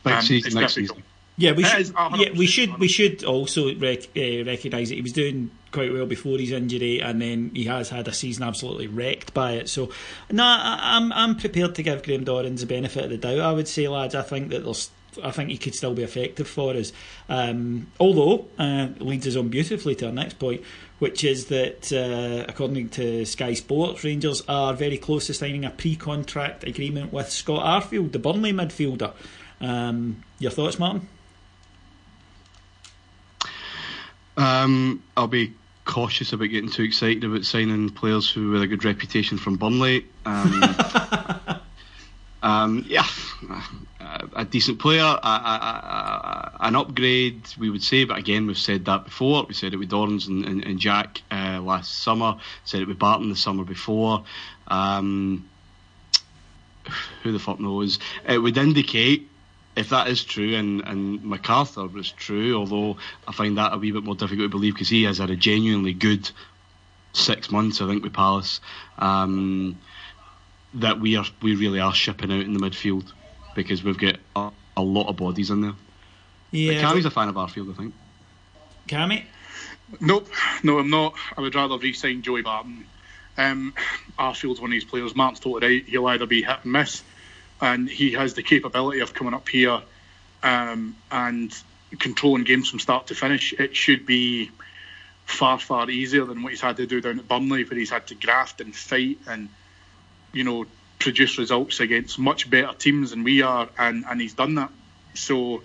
Next 0.05 0.17
Um, 0.17 0.27
season, 0.27 0.53
next 0.61 0.75
difficult. 0.75 0.97
season. 0.99 1.03
Yeah, 1.37 1.51
we 1.53 1.63
It 1.63 1.67
should. 1.67 1.95
Yeah, 2.17 2.31
we 2.37 2.45
should. 2.45 2.77
We 2.79 2.87
should 2.89 3.23
also 3.23 3.73
rec- 3.75 4.09
uh, 4.15 4.43
recognise 4.45 4.89
that 4.89 4.95
he 4.95 5.01
was 5.01 5.13
doing 5.13 5.51
quite 5.71 5.91
well 5.93 6.05
before 6.05 6.37
his 6.37 6.51
injury, 6.51 6.99
and 7.01 7.21
then 7.21 7.51
he 7.53 7.63
has 7.65 7.89
had 7.89 8.07
a 8.09 8.13
season 8.13 8.43
absolutely 8.43 8.87
wrecked 8.87 9.33
by 9.33 9.53
it. 9.53 9.69
So, 9.69 9.89
no, 10.31 10.43
I, 10.43 10.79
I'm 10.97 11.13
I'm 11.13 11.35
prepared 11.37 11.75
to 11.75 11.83
give 11.83 12.03
Graham 12.03 12.25
Dorrans 12.25 12.59
the 12.59 12.65
benefit 12.67 13.05
of 13.05 13.09
the 13.09 13.17
doubt. 13.17 13.39
I 13.39 13.51
would 13.53 13.67
say, 13.69 13.87
lads, 13.87 14.15
I 14.15 14.21
think 14.21 14.49
that 14.49 14.63
there's. 14.65 14.89
I 15.23 15.31
think 15.31 15.49
he 15.49 15.57
could 15.57 15.75
still 15.75 15.93
be 15.93 16.03
effective 16.03 16.47
for 16.47 16.73
us. 16.73 16.91
Um, 17.27 17.87
although 17.99 18.47
uh, 18.57 18.89
leads 18.99 19.27
us 19.27 19.35
on 19.35 19.49
beautifully 19.49 19.95
to 19.95 20.07
our 20.07 20.11
next 20.11 20.39
point, 20.39 20.61
which 20.99 21.23
is 21.23 21.45
that 21.47 21.91
uh, 21.91 22.45
according 22.47 22.89
to 22.89 23.25
Sky 23.25 23.53
Sports, 23.53 24.03
Rangers 24.03 24.43
are 24.47 24.73
very 24.73 24.97
close 24.97 25.27
to 25.27 25.33
signing 25.33 25.65
a 25.65 25.69
pre-contract 25.69 26.63
agreement 26.63 27.11
with 27.11 27.29
Scott 27.29 27.83
Arfield, 27.83 28.11
the 28.11 28.19
Burnley 28.19 28.53
midfielder. 28.53 29.13
Um, 29.61 30.23
your 30.39 30.51
thoughts, 30.51 30.79
Martyn? 30.79 31.07
Um, 34.37 35.03
I'll 35.17 35.27
be 35.27 35.53
cautious 35.83 36.33
about 36.33 36.45
getting 36.45 36.69
too 36.69 36.83
excited 36.83 37.23
about 37.23 37.43
signing 37.43 37.89
players 37.89 38.29
who 38.29 38.51
with 38.51 38.61
a 38.61 38.67
good 38.67 38.85
reputation 38.85 39.37
from 39.37 39.55
Burnley. 39.55 40.05
Um, 40.25 40.63
um, 42.43 42.85
yeah, 42.87 43.07
a, 44.35 44.45
decent 44.45 44.79
player, 44.79 45.03
a, 45.03 46.51
an 46.59 46.75
upgrade, 46.75 47.41
we 47.57 47.69
would 47.69 47.83
say. 47.83 48.03
But 48.03 48.17
again, 48.17 48.47
we've 48.47 48.57
said 48.57 48.85
that 48.85 49.05
before. 49.05 49.45
We 49.47 49.53
said 49.53 49.73
it 49.73 49.77
with 49.77 49.89
Dorrans 49.89 50.27
and, 50.27 50.45
and, 50.45 50.63
and 50.63 50.79
Jack 50.79 51.21
uh, 51.31 51.59
last 51.61 51.99
summer. 52.03 52.37
Said 52.65 52.81
it 52.81 52.87
with 52.87 52.99
Barton 52.99 53.29
the 53.29 53.35
summer 53.35 53.63
before. 53.63 54.23
Um, 54.67 55.49
who 57.23 57.31
the 57.31 57.39
fuck 57.39 57.59
knows? 57.59 57.99
It 58.27 58.37
would 58.37 58.57
indicate 58.57 59.29
if 59.75 59.89
that 59.89 60.07
is 60.07 60.23
true 60.23 60.55
and, 60.55 60.81
and 60.81 61.21
McArthur 61.21 61.91
was 61.91 62.11
true, 62.11 62.57
although 62.57 62.97
I 63.27 63.31
find 63.31 63.57
that 63.57 63.73
a 63.73 63.77
wee 63.77 63.91
bit 63.91 64.03
more 64.03 64.15
difficult 64.15 64.45
to 64.45 64.49
believe 64.49 64.73
because 64.73 64.89
he 64.89 65.03
has 65.03 65.19
had 65.19 65.29
a 65.29 65.35
genuinely 65.35 65.93
good 65.93 66.29
six 67.13 67.49
months, 67.49 67.81
I 67.81 67.87
think, 67.87 68.03
with 68.03 68.13
Palace. 68.13 68.59
Um, 68.97 69.79
that 70.75 70.99
we 70.99 71.15
are 71.15 71.25
we 71.41 71.55
really 71.55 71.79
are 71.79 71.93
shipping 71.93 72.31
out 72.31 72.41
in 72.41 72.53
the 72.53 72.59
midfield 72.59 73.11
because 73.55 73.83
we've 73.83 73.97
got 73.97 74.17
a, 74.35 74.51
a 74.77 74.81
lot 74.81 75.07
of 75.07 75.17
bodies 75.17 75.49
in 75.49 75.61
there. 75.61 75.73
Yeah, 76.51 76.81
Cammy's 76.81 77.05
a 77.05 77.11
fan 77.11 77.29
of 77.29 77.35
Arfield, 77.35 77.71
I 77.71 77.77
think. 77.77 77.93
Cammy. 78.87 79.23
Nope, 79.99 80.29
no, 80.63 80.79
I'm 80.79 80.89
not. 80.89 81.15
I 81.35 81.41
would 81.41 81.55
rather 81.55 81.77
re-sign 81.77 82.21
Joey 82.21 82.41
Barton. 82.41 82.85
Um, 83.37 83.73
Arfield's 84.17 84.59
one 84.59 84.69
of 84.69 84.73
these 84.73 84.83
players. 84.83 85.15
Martyn's 85.15 85.39
totally 85.39 85.77
right. 85.77 85.85
He'll 85.85 86.07
either 86.07 86.25
be 86.25 86.41
hit 86.41 86.57
and 86.63 86.73
miss, 86.73 87.03
and 87.61 87.89
he 87.89 88.11
has 88.11 88.33
the 88.33 88.43
capability 88.43 88.99
of 88.99 89.13
coming 89.13 89.33
up 89.33 89.47
here 89.47 89.81
um, 90.43 90.95
and 91.11 91.55
controlling 91.97 92.43
games 92.43 92.69
from 92.69 92.79
start 92.79 93.07
to 93.07 93.15
finish. 93.15 93.53
It 93.53 93.75
should 93.75 94.05
be 94.05 94.51
far, 95.25 95.59
far 95.59 95.89
easier 95.89 96.25
than 96.25 96.43
what 96.43 96.51
he's 96.51 96.61
had 96.61 96.77
to 96.77 96.85
do 96.85 97.01
down 97.01 97.19
at 97.19 97.27
Burnley, 97.27 97.63
where 97.63 97.79
he's 97.79 97.89
had 97.89 98.07
to 98.07 98.15
graft 98.15 98.61
and 98.61 98.75
fight 98.75 99.19
and 99.27 99.49
you 100.33 100.43
know 100.43 100.65
produce 100.99 101.37
results 101.37 101.79
against 101.79 102.19
much 102.19 102.49
better 102.49 102.73
teams 102.77 103.11
than 103.11 103.23
we 103.23 103.41
are, 103.41 103.69
and 103.77 104.05
and 104.09 104.19
he's 104.21 104.33
done 104.33 104.55
that. 104.55 104.69
So 105.13 105.63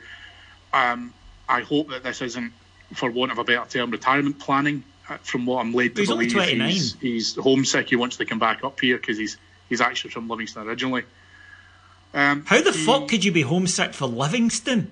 um, 0.72 1.12
I 1.48 1.60
hope 1.60 1.88
that 1.90 2.02
this 2.02 2.22
isn't, 2.22 2.52
for 2.94 3.10
want 3.10 3.32
of 3.32 3.38
a 3.38 3.44
better 3.44 3.64
term, 3.68 3.90
retirement 3.90 4.38
planning. 4.38 4.84
uh, 5.08 5.18
From 5.22 5.44
what 5.46 5.60
I'm 5.60 5.72
led 5.74 5.94
to 5.96 6.00
He's 6.02 6.10
only 6.10 6.26
believe, 6.26 6.48
29. 6.56 6.68
he's, 6.70 6.94
he's 7.00 7.34
homesick. 7.36 7.88
He 7.90 7.96
wants 7.96 8.16
to 8.16 8.24
come 8.24 8.38
back 8.38 8.64
up 8.64 8.80
here 8.80 8.96
because 8.96 9.18
he's 9.18 9.36
he's 9.68 9.80
actually 9.80 10.10
from 10.10 10.28
Livingston 10.28 10.66
originally. 10.66 11.02
Um, 12.14 12.44
How 12.46 12.60
the 12.62 12.72
he- 12.72 12.84
fuck 12.86 13.08
could 13.08 13.24
you 13.24 13.32
be 13.32 13.42
homesick 13.42 13.92
for 13.92 14.06
Livingston? 14.06 14.90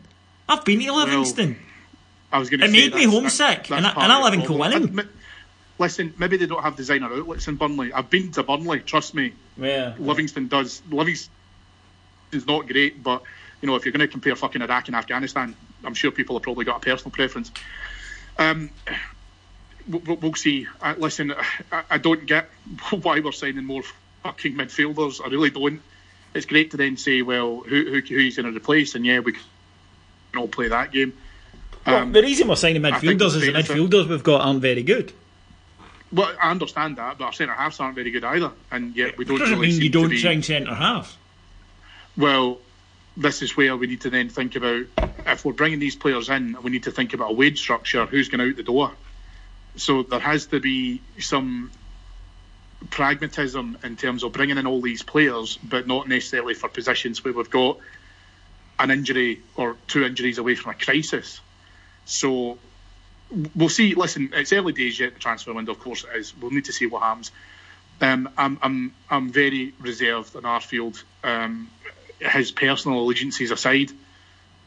I've 0.48 0.64
been 0.64 0.80
to 0.80 0.92
Livingston. 0.92 1.56
I 2.32 2.38
was 2.38 2.50
going 2.50 2.60
to 2.60 2.66
It 2.66 2.70
say 2.70 2.72
made 2.72 2.94
me 2.94 3.04
homesick, 3.04 3.68
that's 3.68 3.70
and 3.70 3.86
I- 3.86 4.02
and 4.04 4.12
I 4.12 4.22
live 4.22 4.34
in 4.34 4.42
problem. 4.42 5.08
Listen, 5.78 6.14
maybe 6.18 6.36
they 6.36 6.46
don't 6.46 6.62
have 6.62 6.76
designer 6.76 7.12
outlets 7.12 7.48
in 7.48 7.56
Burnley. 7.56 7.92
I've 7.92 8.10
been 8.10 8.30
to 8.32 8.42
Burnley. 8.42 8.80
Trust 8.80 9.14
me. 9.14 9.32
Yeah. 9.56 9.94
Livingston 9.98 10.48
does. 10.48 10.82
Livingston 10.90 11.32
is 12.32 12.46
not 12.46 12.68
great, 12.68 13.02
but 13.02 13.22
you 13.60 13.66
know 13.68 13.76
if 13.76 13.84
you're 13.84 13.92
going 13.92 14.00
to 14.00 14.08
compare 14.08 14.36
fucking 14.36 14.62
Iraq 14.62 14.86
and 14.88 14.96
Afghanistan, 14.96 15.56
I'm 15.84 15.94
sure 15.94 16.10
people 16.10 16.36
have 16.36 16.42
probably 16.42 16.64
got 16.64 16.76
a 16.76 16.80
personal 16.80 17.10
preference. 17.10 17.50
Um, 18.38 18.70
we'll, 19.88 20.16
we'll 20.16 20.34
see. 20.34 20.66
Uh, 20.80 20.94
listen, 20.98 21.32
I, 21.72 21.82
I 21.90 21.98
don't 21.98 22.26
get 22.26 22.48
why 22.90 23.20
we're 23.20 23.32
signing 23.32 23.64
more 23.64 23.82
fucking 24.22 24.54
midfielders. 24.54 25.20
I 25.24 25.28
really 25.28 25.50
don't. 25.50 25.80
It's 26.34 26.46
great 26.46 26.70
to 26.70 26.76
then 26.76 26.96
say, 26.96 27.22
well, 27.22 27.60
who 27.60 27.84
who, 27.84 28.00
who 28.00 28.16
he's 28.18 28.36
going 28.36 28.50
to 28.50 28.56
replace, 28.56 28.94
and 28.94 29.04
yeah, 29.04 29.18
we 29.20 29.32
can 29.32 29.42
all 30.36 30.48
play 30.48 30.68
that 30.68 30.92
game. 30.92 31.12
Well, 31.86 31.96
Um, 31.96 32.12
the 32.12 32.22
reason 32.22 32.48
we're 32.48 32.56
signing 32.56 32.82
midfielders 32.82 33.36
is 33.36 33.46
the 33.46 33.52
midfielders 33.52 34.08
we've 34.08 34.22
got 34.22 34.42
aren't 34.42 34.60
very 34.60 34.82
good. 34.82 35.12
Well, 36.12 36.34
I 36.40 36.50
understand 36.50 36.96
that, 36.98 37.18
but 37.18 37.24
our 37.24 37.32
centre 37.32 37.54
halves 37.54 37.80
aren't 37.80 37.94
very 37.94 38.10
good 38.10 38.24
either, 38.24 38.52
and 38.70 38.94
yet 38.94 39.16
we 39.16 39.24
don't 39.24 39.38
doesn't 39.38 39.58
really 39.58 39.72
mean 39.72 39.82
you 39.82 39.88
don't 39.88 40.16
sign 40.18 40.42
centre 40.42 40.74
half. 40.74 41.16
Well, 42.16 42.58
this 43.16 43.40
is 43.40 43.56
where 43.56 43.76
we 43.76 43.86
need 43.86 44.02
to 44.02 44.10
then 44.10 44.28
think 44.28 44.56
about 44.56 44.84
if 45.26 45.44
we're 45.44 45.52
bringing 45.52 45.78
these 45.78 45.96
players 45.96 46.28
in, 46.28 46.56
we 46.62 46.70
need 46.70 46.82
to 46.84 46.90
think 46.90 47.14
about 47.14 47.30
a 47.30 47.34
wage 47.34 47.58
structure. 47.58 48.06
Who's 48.06 48.28
going 48.28 48.46
out 48.46 48.56
the 48.56 48.62
door? 48.62 48.92
So 49.76 50.02
there 50.02 50.20
has 50.20 50.46
to 50.46 50.60
be 50.60 51.00
some 51.18 51.70
pragmatism 52.90 53.78
in 53.84 53.96
terms 53.96 54.24
of 54.24 54.32
bringing 54.32 54.58
in 54.58 54.66
all 54.66 54.80
these 54.80 55.02
players, 55.02 55.56
but 55.56 55.86
not 55.86 56.08
necessarily 56.08 56.54
for 56.54 56.68
positions 56.68 57.24
where 57.24 57.32
we've 57.32 57.48
got 57.50 57.78
an 58.78 58.90
injury 58.90 59.40
or 59.56 59.76
two 59.86 60.04
injuries 60.04 60.38
away 60.38 60.56
from 60.56 60.72
a 60.72 60.74
crisis. 60.74 61.40
So 62.04 62.58
we'll 63.54 63.68
see. 63.68 63.94
Listen, 63.94 64.30
it's 64.32 64.52
early 64.52 64.72
days 64.72 64.98
yet. 64.98 65.14
The 65.14 65.20
transfer 65.20 65.52
window, 65.52 65.72
of 65.72 65.80
course, 65.80 66.04
it 66.04 66.16
is. 66.16 66.34
We'll 66.36 66.50
need 66.50 66.66
to 66.66 66.72
see 66.72 66.86
what 66.86 67.02
happens. 67.02 67.30
Um, 68.00 68.28
I'm 68.36 68.58
I'm 68.62 68.94
I'm 69.10 69.30
very 69.30 69.74
reserved 69.80 70.34
on 70.36 70.42
Arfield. 70.42 71.02
Um, 71.22 71.70
his 72.18 72.50
personal 72.52 73.00
allegiances 73.00 73.50
aside, 73.50 73.90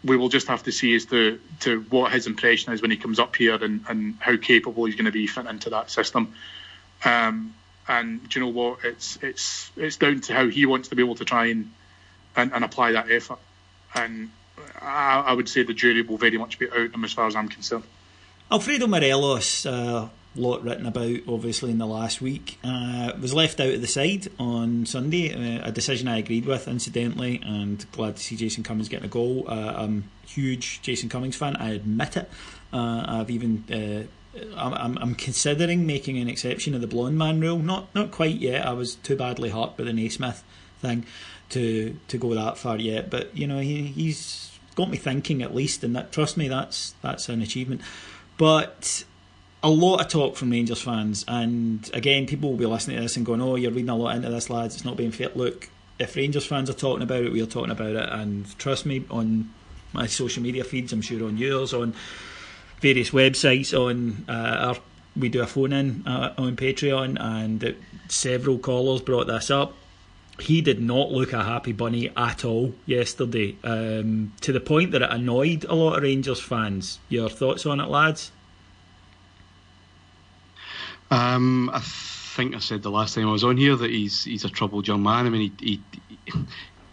we 0.03 0.17
will 0.17 0.29
just 0.29 0.47
have 0.47 0.63
to 0.63 0.71
see 0.71 0.95
as 0.95 1.05
to, 1.05 1.39
to 1.61 1.81
what 1.89 2.11
his 2.11 2.27
impression 2.27 2.73
is 2.73 2.81
when 2.81 2.91
he 2.91 2.97
comes 2.97 3.19
up 3.19 3.35
here 3.35 3.55
and, 3.55 3.85
and 3.87 4.15
how 4.19 4.37
capable 4.37 4.85
he's 4.85 4.95
going 4.95 5.05
to 5.05 5.11
be 5.11 5.27
fit 5.27 5.45
into 5.45 5.69
that 5.71 5.89
system. 5.89 6.33
Um, 7.03 7.53
And 7.87 8.27
do 8.27 8.39
you 8.39 8.45
know 8.45 8.51
what? 8.51 8.79
It's 8.83 9.17
it's 9.21 9.71
it's 9.77 9.97
down 9.97 10.21
to 10.21 10.33
how 10.33 10.47
he 10.47 10.65
wants 10.65 10.89
to 10.89 10.95
be 10.95 11.03
able 11.03 11.15
to 11.15 11.25
try 11.25 11.47
and 11.47 11.71
and, 12.35 12.51
and 12.51 12.63
apply 12.63 12.93
that 12.93 13.11
effort. 13.11 13.39
And 13.93 14.31
I, 14.81 15.23
I 15.27 15.33
would 15.33 15.47
say 15.47 15.63
the 15.63 15.73
jury 15.73 16.01
will 16.01 16.17
very 16.17 16.37
much 16.37 16.57
be 16.57 16.67
out 16.67 16.93
him 16.93 17.03
as 17.03 17.13
far 17.13 17.27
as 17.27 17.35
I'm 17.35 17.47
concerned. 17.47 17.83
Alfredo 18.51 18.85
Morelos, 18.85 19.65
uh, 19.65 20.07
lot 20.35 20.63
written 20.63 20.85
about 20.85 21.17
obviously 21.27 21.71
in 21.71 21.79
the 21.79 21.87
last 21.87 22.21
week, 22.21 22.59
uh, 22.63 23.11
was 23.19 23.33
left 23.33 23.59
out 23.59 23.73
of 23.73 23.81
the 23.81 23.87
side 23.87 24.27
on 24.37 24.85
Sunday. 24.85 25.33
Uh, 25.33 25.67
a 25.67 25.71
decision 25.71 26.07
I 26.07 26.19
agreed 26.19 26.45
with, 26.45 26.67
incidentally, 26.67 27.41
and 27.43 27.89
glad 27.91 28.17
to 28.17 28.23
see 28.23 28.35
Jason 28.35 28.63
Cummings 28.63 28.87
getting 28.87 29.05
a 29.05 29.09
goal. 29.09 29.45
Uh, 29.47 29.73
I'm 29.77 30.09
a 30.23 30.27
huge 30.27 30.81
Jason 30.83 31.09
Cummings 31.09 31.35
fan. 31.35 31.55
I 31.55 31.71
admit 31.71 32.17
it. 32.17 32.29
Uh, 32.71 33.03
I've 33.07 33.31
even. 33.31 33.63
Uh, 33.71 34.07
I'm, 34.57 34.97
I'm 34.97 35.15
considering 35.15 35.87
making 35.87 36.17
an 36.17 36.27
exception 36.27 36.75
of 36.75 36.81
the 36.81 36.87
blonde 36.87 37.17
man 37.17 37.39
rule. 37.39 37.59
Not 37.59 37.93
not 37.95 38.11
quite 38.11 38.35
yet. 38.35 38.67
I 38.67 38.73
was 38.73 38.95
too 38.95 39.15
badly 39.15 39.49
hurt 39.49 39.77
by 39.77 39.85
the 39.85 39.93
Naismith 39.93 40.43
thing 40.81 41.05
to 41.49 41.97
to 42.09 42.17
go 42.17 42.33
that 42.35 42.57
far 42.57 42.77
yet. 42.77 43.09
But 43.09 43.35
you 43.35 43.47
know 43.47 43.59
he, 43.59 43.83
he's 43.83 44.51
got 44.75 44.89
me 44.89 44.97
thinking 44.97 45.41
at 45.41 45.55
least, 45.55 45.83
and 45.83 45.95
that 45.95 46.11
trust 46.11 46.37
me, 46.37 46.47
that's 46.47 46.95
that's 47.01 47.29
an 47.29 47.41
achievement. 47.41 47.81
But 48.37 49.05
a 49.63 49.69
lot 49.69 50.01
of 50.01 50.07
talk 50.09 50.35
from 50.35 50.51
Rangers 50.51 50.81
fans, 50.81 51.25
and 51.27 51.89
again, 51.93 52.27
people 52.27 52.51
will 52.51 52.57
be 52.57 52.65
listening 52.65 52.97
to 52.97 53.03
this 53.03 53.17
and 53.17 53.25
going, 53.25 53.41
"Oh, 53.41 53.55
you're 53.55 53.71
reading 53.71 53.89
a 53.89 53.95
lot 53.95 54.15
into 54.15 54.29
this, 54.29 54.49
lads. 54.49 54.75
It's 54.75 54.85
not 54.85 54.97
being 54.97 55.11
fair." 55.11 55.29
Look, 55.33 55.69
if 55.99 56.15
Rangers 56.15 56.45
fans 56.45 56.69
are 56.69 56.73
talking 56.73 57.03
about 57.03 57.23
it, 57.23 57.31
we're 57.31 57.45
talking 57.45 57.71
about 57.71 57.95
it, 57.95 58.09
and 58.09 58.57
trust 58.59 58.85
me, 58.85 59.03
on 59.09 59.51
my 59.93 60.07
social 60.07 60.43
media 60.43 60.63
feeds, 60.63 60.91
I'm 60.91 61.01
sure 61.01 61.25
on 61.25 61.37
yours, 61.37 61.73
on 61.73 61.95
various 62.81 63.11
websites, 63.11 63.73
on 63.73 64.25
uh, 64.27 64.67
our 64.67 64.77
we 65.15 65.29
do 65.29 65.41
a 65.41 65.47
phone 65.47 65.71
in 65.71 66.03
uh, 66.05 66.33
on 66.37 66.55
Patreon, 66.55 67.17
and 67.19 67.63
uh, 67.63 67.71
several 68.09 68.59
callers 68.59 69.01
brought 69.01 69.27
this 69.27 69.49
up. 69.49 69.73
He 70.39 70.61
did 70.61 70.81
not 70.81 71.11
look 71.11 71.31
a 71.33 71.43
happy 71.43 71.71
bunny 71.71 72.11
at 72.15 72.43
all 72.43 72.73
yesterday, 72.85 73.55
um, 73.63 74.33
to 74.41 74.51
the 74.51 74.59
point 74.59 74.91
that 74.91 75.01
it 75.01 75.09
annoyed 75.09 75.63
a 75.63 75.73
lot 75.73 75.95
of 75.97 76.03
Rangers 76.03 76.41
fans. 76.41 76.99
Your 77.07 77.29
thoughts 77.29 77.65
on 77.65 77.79
it, 77.79 77.87
lads? 77.87 78.31
Um, 81.09 81.69
I 81.73 81.79
think 81.79 82.55
I 82.55 82.59
said 82.59 82.83
the 82.83 82.91
last 82.91 83.15
time 83.15 83.27
I 83.29 83.31
was 83.31 83.43
on 83.43 83.57
here 83.57 83.75
that 83.75 83.89
he's 83.89 84.23
he's 84.23 84.43
a 84.43 84.49
troubled 84.49 84.87
young 84.87 85.03
man. 85.03 85.25
I 85.25 85.29
mean, 85.29 85.53
he, 85.59 85.81
he 86.25 86.33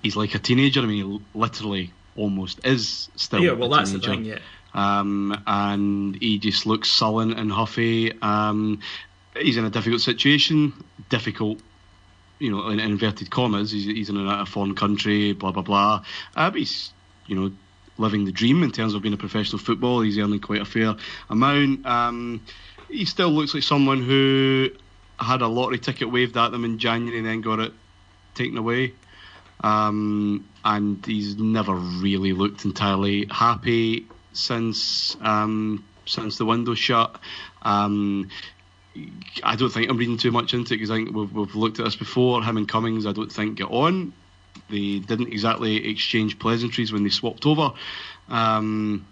he's 0.03 0.17
like 0.17 0.35
a 0.35 0.39
teenager. 0.39 0.81
I 0.81 0.87
mean, 0.87 1.05
he 1.05 1.21
literally 1.39 1.93
almost 2.17 2.65
is 2.65 3.09
still. 3.17 3.41
Yeah, 3.41 3.53
well, 3.53 3.71
that's 3.71 3.91
the 3.93 3.99
thing. 3.99 4.25
Yeah. 4.25 4.39
um, 4.75 5.43
and 5.47 6.17
he 6.17 6.39
just 6.39 6.67
looks 6.67 6.91
sullen 6.91 7.33
and 7.33 7.51
huffy. 7.51 8.13
Um, 8.23 8.81
he's 9.37 9.57
in 9.57 9.65
a 9.65 9.71
difficult 9.71 10.03
situation, 10.03 10.73
difficult, 11.09 11.59
you 12.43 12.51
know, 12.51 12.69
in 12.69 12.81
inverted 12.81 13.31
commas. 13.31 13.71
He's, 13.71 13.85
he's 13.85 14.11
in 14.11 14.17
a, 14.17 14.43
a 14.43 14.47
foreign 14.47 14.75
country, 14.75 15.33
blah 15.33 15.53
blah 15.53 15.63
blah. 15.63 16.05
Uh, 16.35 16.51
but 16.51 16.59
he's, 16.59 16.93
you 17.27 17.37
know, 17.37 17.53
living 17.99 18.25
the 18.25 18.33
dream 18.33 18.63
in 18.65 18.73
terms 18.73 18.95
of 18.95 19.03
being 19.03 19.15
a 19.15 19.19
professional 19.19 19.61
footballer. 19.61 20.05
He's 20.05 20.19
earning 20.19 20.41
quite 20.41 20.61
a 20.61 20.65
fair 20.65 20.97
amount. 21.31 21.87
Um, 21.87 22.43
he 22.89 23.05
still 23.05 23.31
looks 23.31 23.55
like 23.55 23.63
someone 23.63 24.03
who 24.03 24.71
had 25.19 25.41
a 25.41 25.47
lottery 25.47 25.79
ticket 25.79 26.11
waved 26.11 26.37
at 26.37 26.51
them 26.51 26.65
in 26.65 26.79
January 26.79 27.19
and 27.19 27.27
then 27.27 27.41
got 27.43 27.61
it 27.61 27.73
taken 28.35 28.59
away. 28.59 28.93
Um, 29.63 30.49
and 30.65 31.05
he's 31.07 31.37
never 31.37 31.75
really 31.75 32.33
looked 32.33 32.65
entirely 32.65 33.27
happy 33.31 34.07
since 34.33 35.17
um, 35.21 35.85
since 36.07 36.39
the 36.39 36.45
window 36.45 36.75
shut. 36.75 37.21
Um, 37.63 38.31
I 39.43 39.57
don't 39.57 39.71
think 39.71 39.91
I'm 39.91 39.97
reading 39.97 40.19
too 40.19 40.31
much 40.31 40.55
into 40.55 40.75
it 40.75 40.77
because 40.77 40.91
I 40.91 40.97
think 40.97 41.15
we've, 41.15 41.33
we've 41.33 41.55
looked 41.55 41.79
at 41.79 41.85
this 41.85 41.97
before. 41.97 42.43
Him 42.43 42.57
and 42.57 42.69
Cummings, 42.69 43.07
I 43.07 43.13
don't 43.13 43.33
think 43.33 43.57
get 43.57 43.71
on. 43.71 44.13
They 44.69 44.99
didn't 44.99 45.29
exactly 45.29 45.89
exchange 45.91 46.39
pleasantries 46.39 46.93
when 46.93 47.05
they 47.05 47.11
swapped 47.11 47.47
over. 47.47 47.73
Um, 48.29 49.07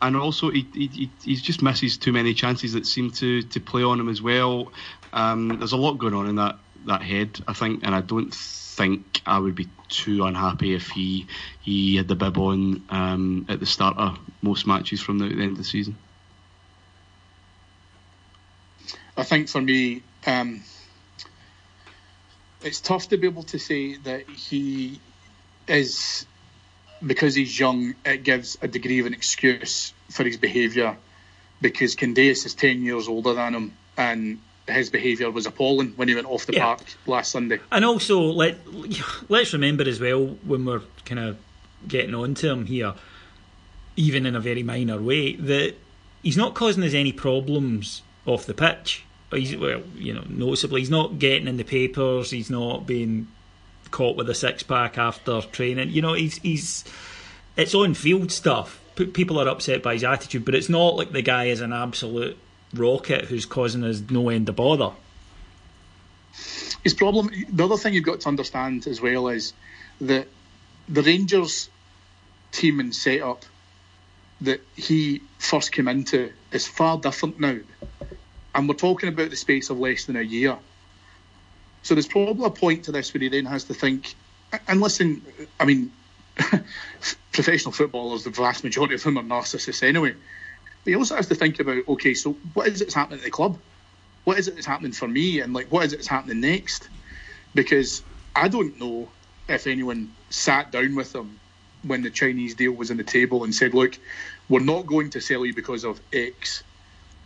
and 0.00 0.16
also, 0.16 0.50
he, 0.50 0.66
he, 0.74 1.10
he 1.24 1.36
just 1.36 1.62
misses 1.62 1.96
too 1.96 2.12
many 2.12 2.34
chances 2.34 2.74
that 2.74 2.86
seem 2.86 3.10
to, 3.12 3.42
to 3.42 3.60
play 3.60 3.82
on 3.82 3.98
him 3.98 4.08
as 4.08 4.20
well. 4.20 4.72
Um, 5.12 5.58
there's 5.58 5.72
a 5.72 5.78
lot 5.78 5.94
going 5.94 6.14
on 6.14 6.28
in 6.28 6.36
that, 6.36 6.58
that 6.86 7.02
head, 7.02 7.40
I 7.48 7.54
think, 7.54 7.80
and 7.82 7.94
I 7.94 8.02
don't 8.02 8.34
think 8.76 9.22
I 9.24 9.38
would 9.38 9.54
be 9.54 9.68
too 9.88 10.24
unhappy 10.24 10.74
if 10.74 10.90
he 10.90 11.26
he 11.62 11.96
had 11.96 12.08
the 12.08 12.14
bib 12.14 12.36
on 12.36 12.84
um, 12.90 13.46
at 13.48 13.58
the 13.58 13.66
start 13.66 13.96
of 13.96 14.18
most 14.42 14.66
matches 14.66 15.00
from 15.00 15.18
the, 15.18 15.28
the 15.28 15.42
end 15.42 15.52
of 15.52 15.58
the 15.58 15.64
season. 15.64 15.96
I 19.16 19.22
think 19.22 19.48
for 19.48 19.60
me, 19.62 20.02
um, 20.26 20.62
it's 22.62 22.80
tough 22.80 23.08
to 23.08 23.16
be 23.16 23.26
able 23.26 23.44
to 23.44 23.58
say 23.58 23.96
that 23.96 24.28
he 24.28 25.00
is 25.68 26.26
because 27.04 27.34
he's 27.34 27.58
young. 27.58 27.94
It 28.04 28.22
gives 28.24 28.58
a 28.60 28.68
degree 28.68 29.00
of 29.00 29.06
an 29.06 29.14
excuse 29.14 29.92
for 30.10 30.24
his 30.24 30.36
behaviour 30.36 30.96
because 31.60 31.94
Candeias 31.96 32.44
is 32.44 32.54
ten 32.54 32.82
years 32.82 33.08
older 33.08 33.32
than 33.34 33.54
him, 33.54 33.76
and 33.96 34.40
his 34.68 34.90
behaviour 34.90 35.30
was 35.30 35.46
appalling 35.46 35.92
when 35.96 36.08
he 36.08 36.14
went 36.14 36.26
off 36.26 36.44
the 36.46 36.52
Yeah. 36.52 36.64
park 36.64 36.80
last 37.06 37.30
Sunday. 37.32 37.60
And 37.72 37.84
also, 37.84 38.20
let 38.20 38.58
let's 39.30 39.52
remember 39.52 39.88
as 39.88 40.00
well 40.00 40.26
when 40.44 40.64
we're 40.64 40.82
kind 41.04 41.20
of 41.20 41.38
getting 41.88 42.14
on 42.14 42.34
to 42.34 42.50
him 42.50 42.66
here, 42.66 42.94
even 43.96 44.26
in 44.26 44.34
a 44.36 44.40
very 44.40 44.62
minor 44.62 45.00
way, 45.00 45.36
that 45.36 45.74
he's 46.22 46.36
not 46.36 46.54
causing 46.54 46.82
us 46.82 46.94
any 46.94 47.12
problems 47.12 48.02
off 48.26 48.44
the 48.44 48.54
pitch. 48.54 49.04
He's 49.32 49.56
well, 49.56 49.82
you 49.96 50.14
know, 50.14 50.24
noticeably, 50.28 50.80
he's 50.80 50.90
not 50.90 51.18
getting 51.18 51.48
in 51.48 51.56
the 51.56 51.64
papers. 51.64 52.30
He's 52.30 52.50
not 52.50 52.86
being 52.86 53.26
caught 53.90 54.16
with 54.16 54.28
a 54.30 54.34
six 54.34 54.62
pack 54.62 54.98
after 54.98 55.40
training. 55.40 55.90
You 55.90 56.02
know, 56.02 56.14
he's 56.14 56.38
he's 56.38 56.84
it's 57.56 57.74
on 57.74 57.94
field 57.94 58.30
stuff. 58.30 58.80
P- 58.94 59.06
people 59.06 59.40
are 59.40 59.48
upset 59.48 59.82
by 59.82 59.94
his 59.94 60.04
attitude, 60.04 60.44
but 60.44 60.54
it's 60.54 60.68
not 60.68 60.96
like 60.96 61.12
the 61.12 61.22
guy 61.22 61.46
is 61.46 61.60
an 61.60 61.72
absolute 61.72 62.38
rocket 62.72 63.24
who's 63.26 63.46
causing 63.46 63.84
us 63.84 64.02
no 64.10 64.28
end 64.28 64.48
of 64.48 64.56
bother. 64.56 64.92
His 66.84 66.94
problem, 66.94 67.30
the 67.50 67.64
other 67.64 67.76
thing 67.76 67.94
you've 67.94 68.04
got 68.04 68.20
to 68.20 68.28
understand 68.28 68.86
as 68.86 69.00
well 69.00 69.28
is 69.28 69.52
that 70.00 70.28
the 70.88 71.02
Rangers 71.02 71.68
team 72.52 72.78
and 72.80 72.94
setup 72.94 73.44
that 74.40 74.60
he 74.76 75.22
first 75.38 75.72
came 75.72 75.88
into 75.88 76.32
is 76.52 76.66
far 76.66 76.98
different 76.98 77.40
now. 77.40 77.58
And 78.56 78.66
we're 78.66 78.74
talking 78.74 79.10
about 79.10 79.28
the 79.28 79.36
space 79.36 79.68
of 79.68 79.78
less 79.78 80.06
than 80.06 80.16
a 80.16 80.22
year. 80.22 80.56
So 81.82 81.94
there's 81.94 82.08
probably 82.08 82.46
a 82.46 82.50
point 82.50 82.84
to 82.84 82.92
this 82.92 83.12
where 83.12 83.20
he 83.20 83.28
then 83.28 83.44
has 83.44 83.64
to 83.64 83.74
think, 83.74 84.14
and 84.66 84.80
listen, 84.80 85.22
I 85.60 85.66
mean, 85.66 85.92
professional 87.32 87.72
footballers, 87.72 88.24
the 88.24 88.30
vast 88.30 88.64
majority 88.64 88.94
of 88.94 89.02
them 89.02 89.18
are 89.18 89.22
narcissists 89.22 89.82
anyway. 89.82 90.14
But 90.84 90.90
he 90.90 90.96
also 90.96 91.16
has 91.16 91.28
to 91.28 91.34
think 91.34 91.60
about, 91.60 91.86
okay, 91.86 92.14
so 92.14 92.32
what 92.54 92.66
is 92.66 92.80
it 92.80 92.86
that's 92.86 92.94
happening 92.94 93.18
at 93.18 93.24
the 93.24 93.30
club? 93.30 93.58
What 94.24 94.38
is 94.38 94.48
it 94.48 94.54
that's 94.54 94.66
happening 94.66 94.92
for 94.92 95.06
me? 95.06 95.40
And 95.40 95.52
like, 95.52 95.70
what 95.70 95.84
is 95.84 95.92
it 95.92 95.96
that's 95.96 96.08
happening 96.08 96.40
next? 96.40 96.88
Because 97.54 98.02
I 98.34 98.48
don't 98.48 98.80
know 98.80 99.08
if 99.48 99.66
anyone 99.66 100.12
sat 100.30 100.72
down 100.72 100.94
with 100.94 101.14
him 101.14 101.38
when 101.82 102.02
the 102.02 102.10
Chinese 102.10 102.54
deal 102.54 102.72
was 102.72 102.90
on 102.90 102.96
the 102.96 103.04
table 103.04 103.44
and 103.44 103.54
said, 103.54 103.74
look, 103.74 103.98
we're 104.48 104.60
not 104.60 104.86
going 104.86 105.10
to 105.10 105.20
sell 105.20 105.44
you 105.44 105.54
because 105.54 105.84
of 105.84 106.00
X. 106.12 106.64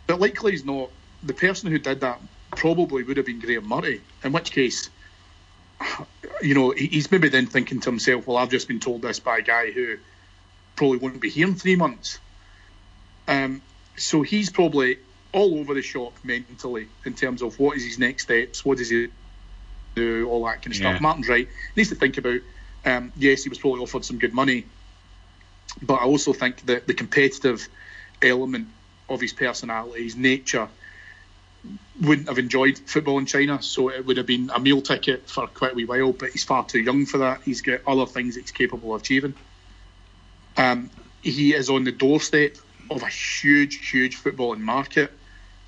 But 0.07 0.19
likely 0.19 0.51
he's 0.51 0.65
not. 0.65 0.89
The 1.23 1.33
person 1.33 1.71
who 1.71 1.77
did 1.77 2.01
that 2.01 2.19
probably 2.55 3.03
would 3.03 3.17
have 3.17 3.25
been 3.25 3.39
Graeme 3.39 3.67
Murty, 3.67 4.01
in 4.23 4.31
which 4.31 4.51
case, 4.51 4.89
you 6.41 6.53
know, 6.53 6.71
he's 6.71 7.11
maybe 7.11 7.29
then 7.29 7.47
thinking 7.47 7.79
to 7.81 7.89
himself, 7.89 8.27
well, 8.27 8.37
I've 8.37 8.49
just 8.49 8.67
been 8.67 8.79
told 8.79 9.01
this 9.01 9.19
by 9.19 9.37
a 9.37 9.41
guy 9.41 9.71
who 9.71 9.97
probably 10.75 10.97
won't 10.97 11.19
be 11.19 11.29
here 11.29 11.47
in 11.47 11.55
three 11.55 11.75
months. 11.75 12.19
Um, 13.27 13.61
so 13.97 14.21
he's 14.21 14.49
probably 14.49 14.97
all 15.33 15.59
over 15.59 15.73
the 15.73 15.81
shop 15.81 16.13
mentally 16.23 16.87
in 17.05 17.13
terms 17.13 17.41
of 17.41 17.57
what 17.59 17.77
is 17.77 17.85
his 17.85 17.99
next 17.99 18.23
steps, 18.23 18.65
what 18.65 18.77
does 18.77 18.89
he 18.89 19.07
do, 19.95 20.27
all 20.29 20.43
that 20.45 20.61
kind 20.61 20.67
of 20.67 20.81
Yeah. 20.81 20.91
stuff. 20.91 21.01
Martyn's 21.01 21.29
right. 21.29 21.47
He 21.47 21.81
needs 21.81 21.89
to 21.89 21.95
think 21.95 22.17
about, 22.17 22.41
um, 22.85 23.11
yes, 23.15 23.43
he 23.43 23.49
was 23.49 23.59
probably 23.59 23.81
offered 23.81 24.03
some 24.03 24.17
good 24.17 24.33
money, 24.33 24.65
but 25.81 25.95
I 25.95 26.03
also 26.03 26.33
think 26.33 26.65
that 26.65 26.87
the 26.87 26.93
competitive 26.93 27.67
element 28.21 28.67
of 29.07 29.21
his 29.21 29.33
personality, 29.33 30.03
his 30.03 30.15
nature, 30.15 30.67
wouldn't 32.01 32.27
have 32.27 32.39
enjoyed 32.39 32.77
football 32.79 33.19
in 33.19 33.25
China, 33.25 33.61
so 33.61 33.89
it 33.89 34.05
would 34.05 34.17
have 34.17 34.25
been 34.25 34.49
a 34.53 34.59
meal 34.59 34.81
ticket 34.81 35.29
for 35.29 35.47
quite 35.47 35.73
a 35.73 35.75
wee 35.75 35.85
while, 35.85 36.13
but 36.13 36.31
he's 36.31 36.43
far 36.43 36.65
too 36.65 36.79
young 36.79 37.05
for 37.05 37.19
that. 37.19 37.41
He's 37.43 37.61
got 37.61 37.81
other 37.85 38.05
things 38.05 38.35
he's 38.35 38.51
capable 38.51 38.95
of 38.95 39.01
achieving. 39.01 39.35
Um, 40.57 40.89
he 41.21 41.53
is 41.53 41.69
on 41.69 41.83
the 41.83 41.91
doorstep 41.91 42.57
of 42.89 43.03
a 43.03 43.07
huge, 43.07 43.89
huge 43.89 44.21
footballing 44.21 44.59
market. 44.59 45.11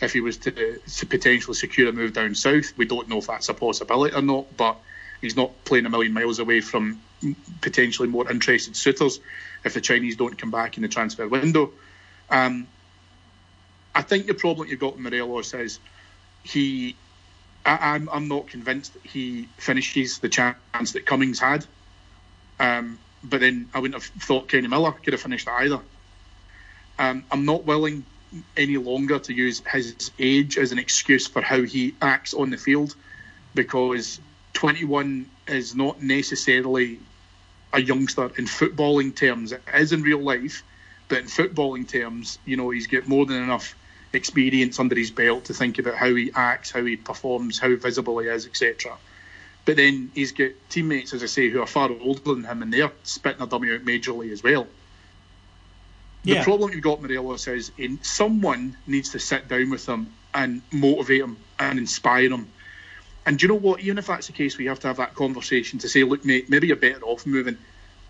If 0.01 0.13
he 0.13 0.21
was 0.21 0.37
to, 0.37 0.79
to 0.79 1.05
potentially 1.05 1.53
secure 1.53 1.89
a 1.89 1.93
move 1.93 2.13
down 2.13 2.35
south, 2.35 2.75
we 2.77 2.85
don't 2.85 3.07
know 3.07 3.19
if 3.19 3.27
that's 3.27 3.49
a 3.49 3.53
possibility 3.53 4.15
or 4.15 4.21
not, 4.21 4.57
but 4.57 4.77
he's 5.21 5.35
not 5.35 5.51
playing 5.63 5.85
a 5.85 5.89
million 5.89 6.13
miles 6.13 6.39
away 6.39 6.61
from 6.61 7.01
potentially 7.61 8.09
more 8.09 8.29
interested 8.29 8.75
suitors 8.75 9.19
if 9.63 9.73
the 9.73 9.81
Chinese 9.81 10.17
don't 10.17 10.37
come 10.37 10.51
back 10.51 10.77
in 10.77 10.83
the 10.83 10.89
transfer 10.89 11.27
window. 11.27 11.71
Um, 12.29 12.67
I 13.95 14.01
think 14.01 14.25
the 14.25 14.33
problem 14.33 14.67
you've 14.67 14.79
got 14.79 14.93
with 14.93 15.01
Morelos 15.01 15.53
is 15.53 15.79
he 16.43 16.95
I, 17.65 17.95
I'm 17.95 18.09
I'm 18.09 18.27
not 18.27 18.47
convinced 18.47 18.93
that 18.93 19.05
he 19.05 19.47
finishes 19.57 20.19
the 20.19 20.29
chance 20.29 20.91
that 20.93 21.05
Cummings 21.05 21.39
had. 21.39 21.65
Um, 22.59 22.99
but 23.23 23.39
then 23.39 23.69
I 23.73 23.79
wouldn't 23.79 24.01
have 24.01 24.11
thought 24.21 24.49
Kenny 24.49 24.67
Miller 24.67 24.91
could 24.91 25.13
have 25.13 25.21
finished 25.21 25.45
that 25.45 25.61
either. 25.61 25.79
Um, 26.99 27.23
I'm 27.31 27.45
not 27.45 27.65
willing 27.65 28.05
any 28.57 28.77
longer 28.77 29.19
to 29.19 29.33
use 29.33 29.61
his 29.71 30.11
age 30.19 30.57
as 30.57 30.71
an 30.71 30.79
excuse 30.79 31.27
for 31.27 31.41
how 31.41 31.61
he 31.61 31.93
acts 32.01 32.33
on 32.33 32.49
the 32.49 32.57
field 32.57 32.95
because 33.55 34.19
21 34.53 35.29
is 35.47 35.75
not 35.75 36.01
necessarily 36.01 36.99
a 37.73 37.81
youngster 37.81 38.25
in 38.37 38.45
footballing 38.45 39.15
terms. 39.15 39.51
It 39.51 39.61
is 39.73 39.93
in 39.93 40.01
real 40.01 40.19
life, 40.19 40.63
but 41.07 41.19
in 41.19 41.25
footballing 41.25 41.87
terms, 41.87 42.39
you 42.45 42.57
know, 42.57 42.69
he's 42.69 42.87
got 42.87 43.07
more 43.07 43.25
than 43.25 43.41
enough 43.41 43.75
experience 44.13 44.79
under 44.79 44.95
his 44.95 45.11
belt 45.11 45.45
to 45.45 45.53
think 45.53 45.79
about 45.79 45.95
how 45.95 46.13
he 46.13 46.31
acts, 46.35 46.71
how 46.71 46.83
he 46.85 46.95
performs, 46.95 47.59
how 47.59 47.75
visible 47.75 48.19
he 48.19 48.27
is, 48.27 48.45
etc. 48.45 48.95
But 49.65 49.77
then 49.77 50.11
he's 50.13 50.31
got 50.31 50.51
teammates, 50.69 51.13
as 51.13 51.23
I 51.23 51.27
say, 51.27 51.49
who 51.49 51.61
are 51.61 51.67
far 51.67 51.89
older 51.89 52.21
than 52.21 52.43
him, 52.43 52.61
and 52.61 52.73
they're 52.73 52.91
spitting 53.03 53.41
a 53.41 53.47
dummy 53.47 53.73
out 53.73 53.85
majorly 53.85 54.31
as 54.31 54.43
well. 54.43 54.67
The 56.23 56.35
Yeah. 56.35 56.43
problem 56.43 56.71
you've 56.71 56.81
got, 56.83 57.01
Morelos, 57.01 57.47
is 57.47 57.71
in, 57.77 58.01
someone 58.03 58.77
needs 58.87 59.09
to 59.09 59.19
sit 59.19 59.47
down 59.47 59.69
with 59.69 59.85
him 59.85 60.07
and 60.33 60.61
motivate 60.71 61.21
him 61.21 61.37
and 61.59 61.79
inspire 61.79 62.29
him. 62.29 62.47
And 63.25 63.39
do 63.39 63.43
you 63.43 63.47
know 63.49 63.59
what? 63.59 63.81
Even 63.81 63.97
if 63.97 64.07
that's 64.07 64.27
the 64.27 64.33
case, 64.33 64.57
we 64.57 64.65
have 64.65 64.79
to 64.81 64.87
have 64.87 64.97
that 64.97 65.15
conversation 65.15 65.79
to 65.79 65.89
say, 65.89 66.03
look, 66.03 66.25
mate, 66.25 66.49
maybe 66.49 66.67
you're 66.67 66.75
better 66.75 67.03
off 67.03 67.25
moving. 67.25 67.57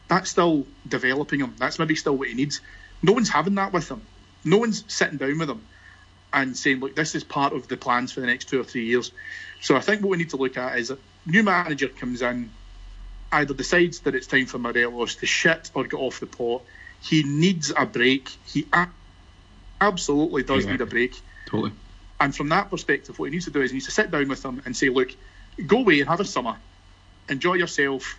That's 0.08 0.30
still 0.30 0.66
developing 0.88 1.40
him. 1.40 1.56
That's 1.58 1.80
maybe 1.80 1.96
still 1.96 2.18
what 2.18 2.28
he 2.28 2.34
needs. 2.34 2.62
No 3.02 3.14
one's 3.14 3.30
having 3.30 3.56
that 3.56 3.74
with 3.74 3.90
him. 3.90 4.02
No 4.44 4.58
one's 4.58 4.84
sitting 4.88 5.18
down 5.18 5.38
with 5.38 5.50
him 5.50 5.62
and 6.34 6.58
saying, 6.58 6.80
look, 6.80 6.96
this 6.96 7.16
is 7.16 7.24
part 7.24 7.54
of 7.54 7.68
the 7.68 7.78
plans 7.78 8.12
for 8.12 8.22
the 8.22 8.28
next 8.28 8.50
two 8.50 8.60
or 8.60 8.64
three 8.64 8.86
years. 8.86 9.12
So 9.62 9.76
I 9.76 9.80
think 9.80 10.02
what 10.02 10.10
we 10.10 10.18
need 10.18 10.32
to 10.32 10.38
look 10.38 10.58
at 10.58 10.78
is 10.78 10.92
a 10.92 10.98
new 11.26 11.44
manager 11.44 11.88
comes 11.88 12.22
in, 12.22 12.50
either 13.32 13.54
decides 13.54 14.00
that 14.02 14.16
it's 14.16 14.28
time 14.28 14.46
for 14.46 14.58
Morelos 14.58 15.16
to 15.18 15.26
shit 15.26 15.72
or 15.74 15.84
get 15.84 15.98
off 15.98 16.20
the 16.20 16.26
pot. 16.26 16.64
He 17.02 17.24
needs 17.24 17.72
a 17.76 17.86
break. 17.86 18.30
He 18.46 18.68
a- 18.74 18.88
absolutely 19.80 20.44
does 20.44 20.66
Yeah. 20.66 20.72
need 20.72 20.82
a 20.82 20.86
break. 20.86 21.22
Totally. 21.46 21.72
And 22.20 22.36
from 22.36 22.50
that 22.50 22.70
perspective, 22.70 23.20
what 23.20 23.26
he 23.26 23.32
needs 23.32 23.46
to 23.46 23.52
do 23.52 23.62
is 23.62 23.72
he 23.72 23.76
needs 23.76 23.86
to 23.86 23.92
sit 23.92 24.12
down 24.12 24.28
with 24.28 24.42
them 24.42 24.62
and 24.66 24.76
say, 24.76 24.90
look, 24.90 25.12
go 25.68 25.80
away 25.80 26.00
and 26.00 26.10
have 26.10 26.20
a 26.20 26.26
summer, 26.26 26.56
enjoy 27.30 27.56
yourself, 27.56 28.18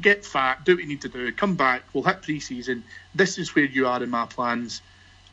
get 0.00 0.24
fat, 0.24 0.64
do 0.64 0.74
what 0.74 0.82
you 0.82 0.88
need 0.88 1.02
to 1.02 1.08
do, 1.08 1.32
come 1.32 1.54
back, 1.54 1.84
we'll 1.92 2.04
hit 2.04 2.22
pre 2.22 2.40
season. 2.40 2.84
This 3.14 3.38
is 3.38 3.54
where 3.54 3.64
you 3.64 3.86
are 3.86 4.02
in 4.02 4.10
my 4.10 4.26
plans. 4.26 4.82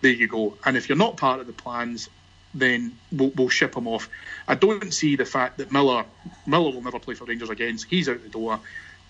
There 0.01 0.11
you 0.11 0.27
go. 0.27 0.57
And 0.65 0.77
if 0.77 0.89
you're 0.89 0.97
not 0.97 1.17
part 1.17 1.39
of 1.39 1.47
the 1.47 1.53
plans, 1.53 2.09
then 2.53 2.93
we'll, 3.11 3.31
we'll 3.35 3.49
ship 3.49 3.75
him 3.75 3.87
off. 3.87 4.09
I 4.47 4.55
don't 4.55 4.93
see 4.93 5.15
the 5.15 5.25
fact 5.25 5.57
that 5.57 5.71
Miller 5.71 6.05
Miller 6.45 6.71
will 6.71 6.81
never 6.81 6.99
play 6.99 7.15
for 7.15 7.25
Rangers 7.25 7.49
again. 7.49 7.77
So 7.77 7.87
he's 7.89 8.09
out 8.09 8.23
the 8.23 8.29
door. 8.29 8.59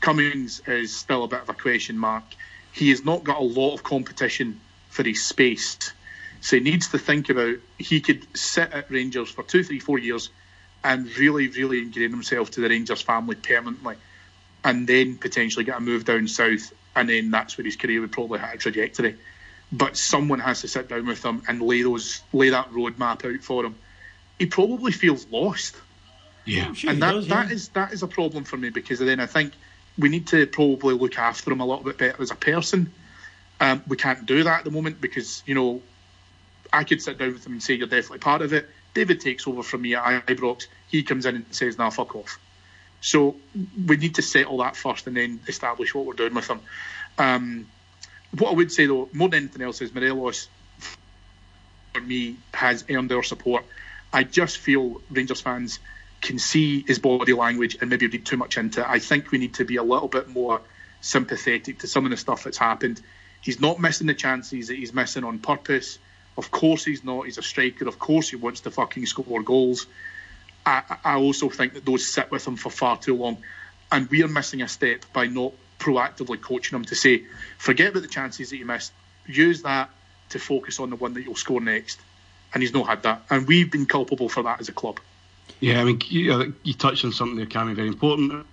Cummings 0.01 0.61
is 0.67 0.95
still 0.95 1.23
a 1.23 1.27
bit 1.27 1.41
of 1.41 1.49
a 1.49 1.53
question 1.53 1.97
mark. 1.97 2.23
He 2.71 2.89
has 2.89 3.03
not 3.03 3.23
got 3.23 3.39
a 3.39 3.43
lot 3.43 3.73
of 3.73 3.83
competition 3.83 4.59
for 4.89 5.03
his 5.03 5.23
space. 5.23 5.93
So 6.41 6.57
he 6.57 6.61
needs 6.61 6.89
to 6.89 6.99
think 6.99 7.29
about 7.29 7.55
he 7.77 7.99
could 7.99 8.25
sit 8.37 8.71
at 8.71 8.91
Rangers 8.91 9.29
for 9.29 9.43
two, 9.43 9.63
three, 9.63 9.79
four 9.79 9.97
years 9.97 10.29
and 10.83 11.07
really, 11.17 11.47
really 11.47 11.81
ingrain 11.81 12.11
himself 12.11 12.51
to 12.51 12.61
the 12.61 12.69
Rangers 12.69 13.01
family 13.01 13.35
permanently, 13.35 13.95
and 14.63 14.87
then 14.87 15.17
potentially 15.17 15.65
get 15.65 15.77
a 15.77 15.79
move 15.79 16.05
down 16.05 16.27
south, 16.27 16.71
and 16.95 17.09
then 17.09 17.31
that's 17.31 17.57
where 17.57 17.65
his 17.65 17.75
career 17.75 18.01
would 18.01 18.11
probably 18.11 18.39
hit 18.39 18.55
a 18.55 18.57
trajectory. 18.57 19.15
But 19.71 19.97
someone 19.97 20.39
has 20.39 20.61
to 20.61 20.67
sit 20.67 20.87
down 20.87 21.05
with 21.05 21.23
him 21.23 21.43
and 21.47 21.61
lay 21.61 21.81
those 21.81 22.21
lay 22.33 22.49
that 22.49 22.71
roadmap 22.71 23.25
out 23.25 23.43
for 23.43 23.65
him. 23.65 23.75
He 24.39 24.45
probably 24.45 24.91
feels 24.91 25.27
lost 25.27 25.75
Yeah. 26.45 26.73
Sure 26.73 26.91
and 26.91 27.01
that 27.01 27.11
does, 27.11 27.27
that 27.27 27.47
yeah. 27.47 27.53
is 27.53 27.69
that 27.69 27.93
is 27.93 28.03
a 28.03 28.07
problem 28.07 28.45
for 28.45 28.57
me 28.57 28.69
because 28.69 28.99
then 28.99 29.19
I 29.19 29.25
think 29.25 29.53
we 29.97 30.09
need 30.09 30.27
to 30.27 30.47
probably 30.47 30.93
look 30.93 31.17
after 31.17 31.51
him 31.51 31.59
a 31.59 31.65
little 31.65 31.83
bit 31.83 31.97
better 31.97 32.21
as 32.21 32.31
a 32.31 32.35
person. 32.35 32.91
Um, 33.59 33.83
we 33.87 33.97
can't 33.97 34.25
do 34.25 34.43
that 34.43 34.59
at 34.59 34.63
the 34.65 34.71
moment 34.71 35.01
because 35.01 35.43
you 35.45 35.55
know 35.55 35.81
I 36.71 36.83
could 36.83 37.01
sit 37.01 37.17
down 37.17 37.33
with 37.33 37.45
him 37.45 37.53
and 37.53 37.63
say 37.63 37.73
you're 37.73 37.87
definitely 37.87 38.19
part 38.19 38.41
of 38.41 38.53
it. 38.53 38.69
David 38.93 39.19
takes 39.19 39.47
over 39.47 39.63
from 39.63 39.81
me 39.81 39.95
at 39.95 40.25
Ibrox. 40.27 40.67
He 40.87 41.03
comes 41.03 41.25
in 41.25 41.35
and 41.35 41.45
says, 41.51 41.77
"Nah, 41.77 41.89
fuck 41.89 42.15
off." 42.15 42.39
So 43.01 43.35
we 43.85 43.97
need 43.97 44.15
to 44.15 44.21
settle 44.21 44.57
that 44.57 44.75
first 44.75 45.07
and 45.07 45.15
then 45.15 45.39
establish 45.47 45.93
what 45.93 46.05
we're 46.05 46.13
doing 46.13 46.33
with 46.33 46.47
him. 46.49 46.59
Um, 47.17 47.67
what 48.31 48.51
I 48.51 48.53
would 48.53 48.71
say 48.71 48.85
though, 48.85 49.09
more 49.13 49.29
than 49.29 49.43
anything 49.43 49.61
else, 49.61 49.81
is 49.81 49.93
Morelos 49.93 50.47
for 51.93 52.01
me 52.01 52.37
has 52.53 52.85
earned 52.89 53.11
our 53.11 53.23
support. 53.23 53.65
I 54.13 54.23
just 54.23 54.57
feel 54.57 55.01
Rangers 55.09 55.41
fans 55.41 55.79
can 56.21 56.39
see 56.39 56.83
his 56.87 56.99
body 56.99 57.33
language 57.33 57.77
and 57.79 57.89
maybe 57.89 58.07
read 58.07 58.25
too 58.25 58.37
much 58.37 58.57
into 58.57 58.81
it. 58.81 58.87
I 58.87 58.99
think 58.99 59.31
we 59.31 59.37
need 59.37 59.55
to 59.55 59.65
be 59.65 59.75
a 59.77 59.83
little 59.83 60.07
bit 60.07 60.27
more 60.29 60.61
sympathetic 61.01 61.79
to 61.79 61.87
some 61.87 62.05
of 62.05 62.11
the 62.11 62.17
stuff 62.17 62.43
that's 62.43 62.57
happened. 62.57 63.01
He's 63.41 63.59
not 63.59 63.79
missing 63.79 64.07
the 64.07 64.13
chances 64.13 64.67
that 64.67 64.75
he's 64.75 64.93
missing 64.93 65.23
on 65.23 65.39
purpose. 65.39 65.99
Of 66.37 66.51
course 66.51 66.85
he's 66.85 67.03
not. 67.03 67.25
He's 67.25 67.37
a 67.37 67.43
striker. 67.43 67.87
Of 67.87 67.99
course 67.99 68.29
he 68.29 68.35
wants 68.35 68.61
to 68.61 68.71
fucking 68.71 69.05
score 69.05 69.41
goals. 69.41 69.87
I, 70.65 70.97
I 71.03 71.15
also 71.15 71.49
think 71.49 71.73
that 71.73 71.85
those 71.85 72.05
sit 72.05 72.29
with 72.31 72.47
him 72.47 72.57
for 72.57 72.69
far 72.69 72.97
too 72.97 73.15
long. 73.15 73.37
And 73.91 74.09
we 74.09 74.23
are 74.23 74.27
missing 74.27 74.61
a 74.61 74.67
step 74.67 75.05
by 75.13 75.27
not 75.27 75.53
proactively 75.79 76.41
coaching 76.41 76.75
him 76.77 76.85
to 76.85 76.95
say, 76.95 77.23
forget 77.57 77.89
about 77.89 78.01
the 78.01 78.07
chances 78.07 78.49
that 78.49 78.57
you 78.57 78.65
missed. 78.65 78.91
Use 79.25 79.61
that 79.63 79.89
to 80.29 80.39
focus 80.39 80.79
on 80.79 80.89
the 80.89 80.95
one 80.95 81.13
that 81.13 81.23
you'll 81.23 81.35
score 81.35 81.61
next. 81.61 81.99
And 82.53 82.63
he's 82.63 82.73
not 82.73 82.87
had 82.87 83.03
that. 83.03 83.23
And 83.29 83.47
we've 83.47 83.71
been 83.71 83.85
culpable 83.85 84.29
for 84.29 84.43
that 84.43 84.59
as 84.59 84.69
a 84.69 84.73
club. 84.73 84.99
Yeah, 85.59 85.81
I 85.81 85.83
mean, 85.83 86.01
you, 86.07 86.55
you 86.63 86.73
touched 86.73 87.03
on 87.05 87.11
something 87.11 87.37
there, 87.37 87.45
Cammy, 87.45 87.75
very 87.75 87.87
important. 87.87 88.45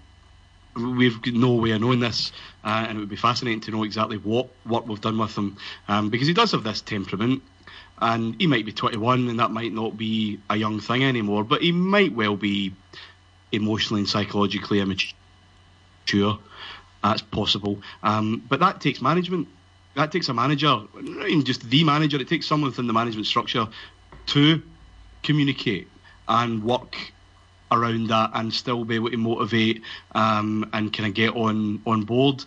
We've 0.75 1.25
no 1.27 1.55
way 1.55 1.70
of 1.70 1.81
knowing 1.81 2.01
this, 2.01 2.33
uh, 2.64 2.87
and 2.89 2.97
it 2.97 3.01
would 3.01 3.09
be 3.09 3.16
fascinating 3.16 3.61
to 3.62 3.70
know 3.70 3.85
exactly 3.85 4.16
what, 4.16 4.49
what 4.64 4.89
we've 4.89 5.01
done 5.01 5.18
with 5.18 5.37
him, 5.37 5.57
um, 5.87 6.11
because 6.11 6.27
he 6.27 6.35
does 6.35 6.51
have 6.53 6.64
this 6.64 6.81
temperament, 6.81 7.43
and 8.01 8.35
he 8.41 8.49
might 8.49 8.66
be 8.66 8.72
21, 8.72 9.29
and 9.29 9.39
that 9.39 9.53
might 9.53 9.72
not 9.72 9.97
be 9.97 10.41
a 10.51 10.57
young 10.57 10.81
thing 10.81 11.05
anymore, 11.05 11.45
but 11.45 11.62
he 11.62 11.70
might 11.70 12.12
well 12.12 12.37
be 12.37 12.75
emotionally 13.53 14.01
and 14.01 14.09
psychologically 14.09 14.81
immature. 14.81 16.39
That's 17.05 17.21
possible, 17.21 17.83
um, 18.03 18.43
but 18.49 18.61
that 18.61 18.81
takes 18.81 19.03
management. 19.03 19.47
That 19.95 20.11
takes 20.11 20.31
a 20.31 20.35
manager, 20.35 20.81
not 20.95 21.29
even 21.29 21.45
just 21.45 21.69
the 21.69 21.85
manager. 21.85 22.19
It 22.19 22.29
takes 22.29 22.47
someone 22.47 22.71
within 22.71 22.87
the 22.87 22.95
management 22.95 23.27
structure 23.27 23.69
to 24.29 24.63
communicate 25.23 25.87
and 26.27 26.65
work 26.65 26.97
around 27.71 28.09
that 28.09 28.31
and 28.33 28.53
still 28.53 28.87
be 28.87 28.95
able 28.95 29.11
to 29.11 29.19
motivate 29.19 29.83
um, 30.15 30.69
and 30.73 30.95
kind 30.95 31.07
of 31.07 31.15
get 31.15 31.37
on 31.37 31.83
on 31.87 32.05
board. 32.05 32.43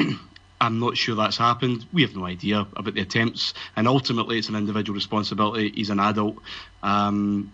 I'm 0.60 0.80
not 0.80 0.96
sure 0.96 1.14
that's 1.14 1.36
happened. 1.36 1.86
We 1.92 2.02
have 2.02 2.16
no 2.16 2.26
idea 2.26 2.66
about 2.74 2.94
the 2.94 3.02
attempts, 3.02 3.54
and 3.76 3.86
ultimately, 3.86 4.36
it's 4.38 4.48
an 4.48 4.56
individual 4.56 4.96
responsibility. 4.96 5.70
He's 5.70 5.90
an 5.90 6.00
adult. 6.00 6.38
Um, 6.82 7.52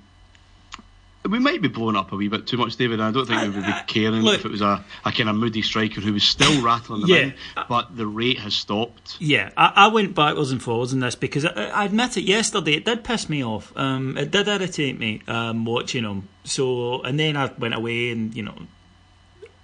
we 1.29 1.39
might 1.39 1.61
be 1.63 1.69
blowing 1.69 1.97
up 1.97 2.11
a 2.13 2.17
wee 2.17 2.29
bit 2.29 2.47
too 2.47 2.57
much, 2.57 2.77
David. 2.77 3.01
and 3.01 3.03
I 3.05 3.11
don't 3.11 3.27
think 3.27 3.41
we 3.43 3.49
would 3.51 3.67
be 3.67 3.73
caring 3.87 4.23
look- 4.23 4.41
if 4.41 4.45
it 4.45 4.51
was 4.51 4.61
a, 4.61 4.85
a 5.05 5.13
kind 5.13 5.29
of 5.29 5.37
moody 5.37 5.63
striker 5.63 6.01
who 6.01 6.13
was 6.13 6.25
still 6.25 6.63
rattling 6.65 7.01
them 7.03 7.11
Yeah. 7.11 7.17
in, 7.17 7.35
but 7.69 7.97
the 7.97 8.07
rate 8.07 8.39
has 8.41 8.55
stopped. 8.55 9.17
Yeah, 9.21 9.51
I, 9.57 9.73
I 9.77 9.87
went 9.89 10.15
backwards 10.15 10.51
and 10.53 10.63
forwards 10.63 10.93
in 10.93 11.01
this 11.01 11.15
because 11.15 11.45
I, 11.45 11.51
I 11.69 11.85
admit 11.85 12.17
it. 12.17 12.23
Yesterday, 12.23 12.75
it 12.75 12.85
did 12.85 13.05
piss 13.05 13.29
me 13.29 13.45
off. 13.45 13.73
Um, 13.77 14.17
it 14.19 14.31
did 14.31 14.49
irritate 14.49 14.99
me 14.99 15.23
um, 15.29 15.65
watching 15.65 16.05
him. 16.05 16.29
So, 16.45 17.03
and 17.03 17.19
then 17.21 17.37
I 17.37 17.53
went 17.59 17.75
away, 17.75 18.11
and 18.11 18.35
you 18.35 18.43
know, 18.43 18.55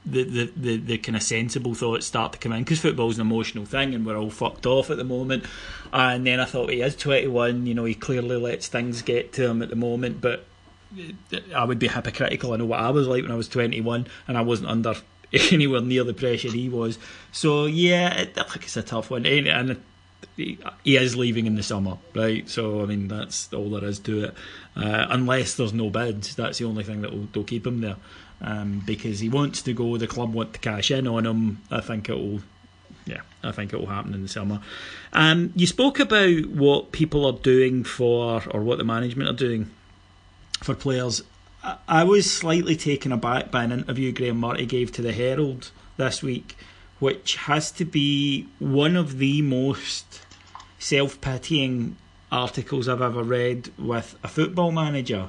the 0.06 0.22
the 0.24 0.52
the, 0.56 0.76
the 0.76 0.98
kind 0.98 1.16
of 1.16 1.22
sensible 1.22 1.74
thoughts 1.74 2.04
start 2.06 2.32
to 2.34 2.38
come 2.38 2.52
in 2.52 2.62
because 2.62 2.80
football's 2.80 3.18
an 3.18 3.22
emotional 3.26 3.64
thing, 3.64 3.94
and 3.94 4.04
we're 4.04 4.18
all 4.18 4.28
fucked 4.30 4.66
off 4.66 4.90
at 4.90 4.98
the 4.98 5.04
moment. 5.04 5.44
And 5.92 6.26
then 6.26 6.40
I 6.40 6.44
thought 6.44 6.70
he 6.70 6.82
is 6.82 6.94
twenty 6.96 7.28
one. 7.28 7.66
You 7.66 7.72
know, 7.74 7.84
he 7.84 7.94
clearly 7.94 8.36
lets 8.36 8.68
things 8.68 9.00
get 9.02 9.32
to 9.34 9.46
him 9.48 9.62
at 9.62 9.70
the 9.70 9.76
moment, 9.76 10.20
but. 10.20 10.44
I 11.54 11.64
would 11.64 11.78
be 11.78 11.88
hypocritical. 11.88 12.52
I 12.52 12.56
know 12.56 12.66
what 12.66 12.80
I 12.80 12.90
was 12.90 13.06
like 13.06 13.22
when 13.22 13.32
I 13.32 13.36
was 13.36 13.48
21 13.48 14.06
and 14.28 14.38
I 14.38 14.42
wasn't 14.42 14.70
under 14.70 14.94
anywhere 15.52 15.80
near 15.80 16.04
the 16.04 16.14
pressure 16.14 16.50
he 16.50 16.68
was. 16.68 16.98
So, 17.32 17.66
yeah, 17.66 18.14
it, 18.14 18.38
it's 18.56 18.76
a 18.76 18.82
tough 18.82 19.10
one. 19.10 19.26
And, 19.26 19.48
and 19.48 19.82
he, 20.36 20.58
is 20.84 21.16
leaving 21.16 21.46
in 21.46 21.56
the 21.56 21.62
summer, 21.62 21.98
right? 22.14 22.48
So, 22.48 22.82
I 22.82 22.86
mean, 22.86 23.08
that's 23.08 23.52
all 23.52 23.70
there 23.70 23.84
is 23.84 23.98
to 24.00 24.24
it. 24.24 24.34
Uh, 24.76 25.06
unless 25.10 25.54
there's 25.54 25.72
no 25.72 25.90
bids, 25.90 26.34
that's 26.34 26.58
the 26.58 26.64
only 26.64 26.84
thing 26.84 27.02
that 27.02 27.12
will 27.12 27.44
keep 27.44 27.66
him 27.66 27.80
there. 27.80 27.96
Um, 28.40 28.82
because 28.84 29.20
he 29.20 29.28
wants 29.28 29.62
to 29.62 29.72
go, 29.72 29.96
the 29.96 30.06
club 30.06 30.34
want 30.34 30.54
to 30.54 30.58
cash 30.58 30.90
in 30.90 31.06
on 31.06 31.24
him. 31.24 31.62
I 31.70 31.80
think 31.80 32.08
it 32.08 32.14
will 32.14 32.40
yeah, 33.06 33.20
I 33.42 33.52
think 33.52 33.74
it 33.74 33.78
will 33.78 33.86
happen 33.86 34.14
in 34.14 34.22
the 34.22 34.28
summer. 34.28 34.60
Um, 35.12 35.52
you 35.54 35.66
spoke 35.66 36.00
about 36.00 36.46
what 36.46 36.90
people 36.90 37.26
are 37.26 37.32
doing 37.32 37.84
for, 37.84 38.42
or 38.50 38.62
what 38.62 38.78
the 38.78 38.84
management 38.84 39.28
are 39.28 39.34
doing 39.34 39.70
for 40.64 40.74
players. 40.74 41.22
I- 41.86 42.04
was 42.04 42.30
slightly 42.30 42.74
taken 42.74 43.12
aback 43.12 43.50
by 43.50 43.64
an 43.64 43.72
interview 43.72 44.12
Graeme 44.12 44.40
Murty 44.40 44.66
gave 44.66 44.92
to 44.92 45.02
the 45.02 45.12
Herald 45.12 45.70
this 45.96 46.22
week, 46.22 46.56
which 46.98 47.36
has 47.36 47.70
to 47.72 47.84
be 47.84 48.48
one 48.58 48.96
of 48.96 49.18
the 49.18 49.42
most 49.42 50.20
self 50.78 51.20
pitying 51.20 51.96
articles 52.32 52.88
I've 52.88 53.02
ever 53.02 53.22
read 53.22 53.70
with 53.78 54.16
a 54.24 54.28
football 54.28 54.72
manager. 54.72 55.28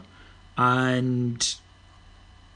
And 0.58 1.56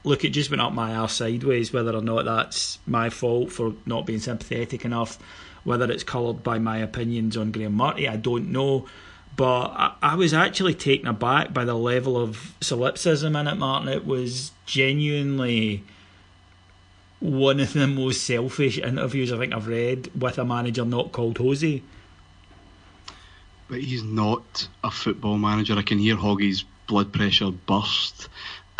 look, 0.02 0.24
it 0.24 0.30
just 0.30 0.50
went 0.50 0.62
up 0.62 0.72
my 0.72 0.94
arse 0.94 1.14
sideways. 1.14 1.72
Whether 1.72 1.94
or 1.94 2.02
not 2.02 2.24
that's 2.24 2.78
my 2.86 3.10
fault 3.10 3.52
for 3.52 3.74
not 3.84 4.06
being 4.06 4.20
sympathetic 4.20 4.84
enough, 4.84 5.18
whether 5.64 5.90
it's 5.90 6.04
coloured 6.04 6.42
by 6.42 6.58
my 6.58 6.78
opinions 6.78 7.36
on 7.36 7.52
Graeme 7.52 7.74
Murty, 7.74 8.08
I 8.08 8.16
don't 8.16 8.50
know. 8.50 8.86
But 9.36 9.70
I, 9.70 9.94
I 10.02 10.14
was 10.16 10.34
actually 10.34 10.74
taken 10.74 11.06
aback 11.06 11.54
by 11.54 11.64
the 11.64 11.74
level 11.74 12.16
of 12.16 12.54
solipsism 12.60 13.36
in 13.36 13.46
it, 13.46 13.54
Martyn. 13.56 13.88
It 13.88 14.06
was 14.06 14.52
genuinely 14.66 15.84
one 17.20 17.60
of 17.60 17.72
the 17.74 17.86
most 17.86 18.24
selfish 18.24 18.78
interviews 18.78 19.32
I 19.32 19.38
think 19.38 19.54
I've 19.54 19.66
read 19.66 20.10
with 20.20 20.38
a 20.38 20.44
manager 20.44 20.84
not 20.84 21.12
called 21.12 21.38
Jose. 21.38 21.82
But 23.68 23.80
he's 23.80 24.02
not 24.02 24.68
a 24.82 24.90
football 24.90 25.38
manager. 25.38 25.74
I 25.76 25.82
can 25.82 25.98
hear 25.98 26.16
Hoggy's 26.16 26.64
blood 26.86 27.12
pressure 27.12 27.50
burst. 27.50 28.28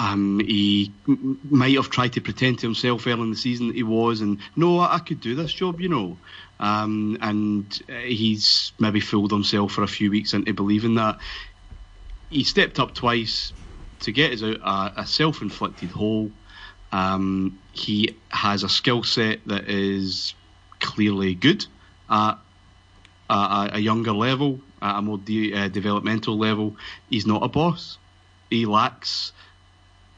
Um, 0.01 0.40
he 0.40 0.94
might 1.05 1.74
have 1.74 1.90
tried 1.90 2.14
to 2.14 2.22
pretend 2.22 2.61
to 2.61 2.66
himself 2.66 3.07
early 3.07 3.20
in 3.20 3.30
the 3.30 3.36
season 3.36 3.66
that 3.66 3.76
he 3.76 3.82
was, 3.82 4.22
and 4.22 4.38
no, 4.57 4.78
I, 4.78 4.94
I 4.94 4.98
could 4.98 5.20
do 5.20 5.34
this 5.34 5.53
job, 5.53 5.78
you 5.78 5.90
know. 5.90 6.16
Um, 6.59 7.18
and 7.20 7.82
uh, 7.86 7.92
he's 7.96 8.72
maybe 8.78 9.01
fooled 9.01 9.30
himself 9.30 9.72
for 9.72 9.82
a 9.82 9.86
few 9.86 10.11
weeks 10.11 10.32
into 10.32 10.55
believing 10.55 10.94
that. 10.94 11.18
He 12.30 12.44
stepped 12.44 12.80
up 12.80 12.94
twice 12.94 13.53
to 14.01 14.12
get 14.12 14.32
us 14.32 14.42
out 14.42 14.94
a, 14.96 15.03
a 15.03 15.07
self-inflicted 15.07 15.90
hole. 15.90 16.30
Um, 16.92 17.59
he 17.72 18.16
has 18.30 18.62
a 18.62 18.70
skill 18.70 19.03
set 19.03 19.46
that 19.48 19.68
is 19.68 20.32
clearly 20.78 21.34
good 21.34 21.66
at 22.09 22.38
a, 23.28 23.70
a 23.74 23.78
younger 23.78 24.12
level, 24.12 24.61
at 24.80 24.98
a 24.98 25.03
more 25.03 25.18
de- 25.18 25.53
uh, 25.53 25.68
developmental 25.68 26.38
level. 26.38 26.76
He's 27.11 27.26
not 27.26 27.42
a 27.42 27.48
boss. 27.48 27.98
He 28.48 28.64
lacks 28.64 29.32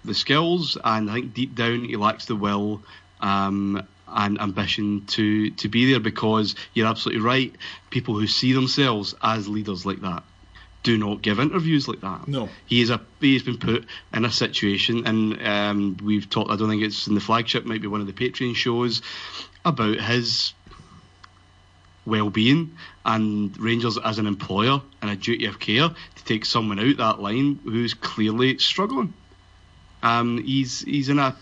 the 0.04 0.14
skills, 0.14 0.76
and 0.82 1.10
I 1.10 1.14
think 1.14 1.34
deep 1.34 1.54
down 1.54 1.84
he 1.84 1.96
lacks 1.96 2.26
the 2.26 2.36
will 2.36 2.82
um, 3.20 3.86
and 4.08 4.40
ambition 4.40 5.06
to 5.06 5.50
to 5.50 5.68
be 5.68 5.90
there. 5.90 6.00
Because 6.00 6.54
you're 6.74 6.86
absolutely 6.86 7.22
right. 7.22 7.54
People 7.90 8.18
who 8.18 8.26
see 8.26 8.52
themselves 8.52 9.14
as 9.22 9.48
leaders 9.48 9.86
like 9.86 10.00
that 10.00 10.22
do 10.82 10.98
not 10.98 11.22
give 11.22 11.38
interviews 11.38 11.86
like 11.86 12.00
that. 12.00 12.26
No. 12.26 12.48
He 12.66 12.80
is 12.80 12.90
a 12.90 13.00
he 13.20 13.34
has 13.34 13.42
been 13.42 13.58
put 13.58 13.86
in 14.12 14.24
a 14.24 14.30
situation, 14.30 15.06
and 15.06 15.46
um, 15.46 15.96
we've 16.02 16.28
talked. 16.28 16.50
I 16.50 16.56
don't 16.56 16.68
think 16.68 16.82
it's 16.82 17.06
in 17.06 17.14
the 17.14 17.20
flagship. 17.20 17.64
Might 17.64 17.82
be 17.82 17.88
one 17.88 18.00
of 18.00 18.06
the 18.06 18.12
Patreon 18.12 18.54
shows 18.56 19.02
about 19.64 20.00
his 20.00 20.54
well-being 22.04 22.76
and 23.04 23.56
Rangers 23.58 23.96
as 23.96 24.18
an 24.18 24.26
employer 24.26 24.82
and 25.00 25.10
a 25.10 25.16
duty 25.16 25.46
of 25.46 25.60
care 25.60 25.88
to 25.88 26.24
take 26.24 26.44
someone 26.44 26.80
out 26.80 26.96
that 26.96 27.22
line 27.22 27.60
who's 27.64 27.94
clearly 27.94 28.58
struggling. 28.58 29.14
Um, 30.02 30.42
he's 30.42 30.80
he's 30.80 31.08
in 31.08 31.18
a. 31.18 31.36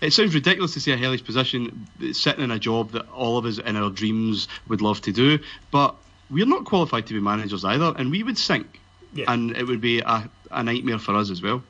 It 0.00 0.12
sounds 0.12 0.34
ridiculous 0.34 0.74
to 0.74 0.80
say 0.80 0.92
a 0.92 0.96
hellish 0.96 1.22
position, 1.24 1.86
sitting 2.12 2.42
in 2.42 2.50
a 2.50 2.58
job 2.58 2.90
that 2.92 3.08
all 3.10 3.38
of 3.38 3.44
us 3.44 3.58
in 3.58 3.76
our 3.76 3.90
dreams 3.90 4.48
would 4.68 4.80
love 4.80 5.00
to 5.02 5.12
do, 5.12 5.38
but 5.70 5.94
we're 6.30 6.46
not 6.46 6.64
qualified 6.64 7.06
to 7.06 7.14
be 7.14 7.20
managers 7.20 7.64
either, 7.64 7.94
and 7.96 8.10
we 8.10 8.22
would 8.22 8.38
sink, 8.38 8.80
Yeah. 9.14 9.32
and 9.32 9.56
it 9.56 9.64
would 9.66 9.80
be 9.80 10.00
a, 10.00 10.28
a 10.50 10.62
nightmare 10.64 10.98
for 10.98 11.14
us 11.14 11.30
as 11.30 11.40
well. 11.42 11.62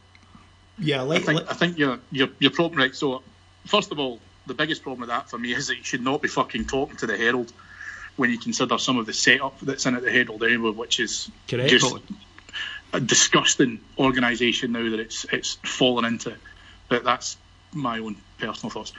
Yeah, 0.79 1.05
I 1.05 1.19
think, 1.19 1.41
like 1.41 1.51
I 1.51 1.55
think 1.55 1.79
you're, 1.79 1.99
you're, 2.11 2.29
you're 2.39 2.51
probably 2.51 2.79
right. 2.79 2.95
So, 2.95 3.23
first 3.67 3.93
of 3.93 3.99
all, 3.99 4.21
the 4.47 4.55
biggest 4.55 4.83
problem 4.83 5.01
with 5.01 5.11
that 5.11 5.29
for 5.29 5.39
me 5.39 5.53
is 5.53 5.67
that 5.67 5.77
you 5.77 5.85
should 5.85 6.01
not 6.03 6.23
be 6.23 6.29
fucking 6.29 6.65
talking 6.67 6.97
to 6.97 7.07
the 7.07 7.17
Herald 7.17 7.53
when 8.17 8.31
you 8.31 8.39
consider 8.39 8.79
some 8.79 8.99
of 8.99 9.07
the 9.07 9.13
setup 9.13 9.59
that's 9.61 9.85
in 9.87 9.95
at 9.97 10.03
the 10.03 10.11
Herald 10.11 10.43
anyway, 10.43 10.71
which 10.71 10.99
is 11.01 11.31
Correct. 11.49 11.69
just 11.71 11.95
a 12.93 13.01
disgusting 13.01 13.81
organisation 13.99 14.73
now 14.73 14.89
that 14.91 15.01
it's 15.01 15.25
it's 15.33 15.55
fallen 15.63 16.05
into. 16.05 16.35
But 16.89 17.05
that's 17.05 17.37
my 17.73 17.99
own 17.99 18.17
personal 18.39 18.71
thoughts. 18.71 18.93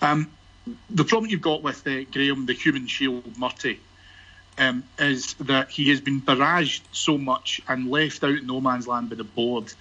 Um, 0.00 0.30
the 0.90 1.04
problem 1.04 1.30
you've 1.30 1.40
got 1.40 1.62
with 1.62 1.86
uh, 1.86 2.04
Graeme, 2.04 2.46
the 2.46 2.52
human 2.52 2.86
shield 2.86 3.36
Murty, 3.36 3.80
um, 4.58 4.84
is 4.98 5.34
that 5.34 5.70
he 5.70 5.90
has 5.90 6.00
been 6.00 6.20
barraged 6.20 6.82
so 6.92 7.18
much 7.18 7.60
and 7.68 7.90
left 7.90 8.22
out 8.24 8.30
in 8.30 8.46
no 8.46 8.60
man's 8.60 8.86
land 8.86 9.10
by 9.10 9.16
the 9.16 9.24
board 9.24 9.72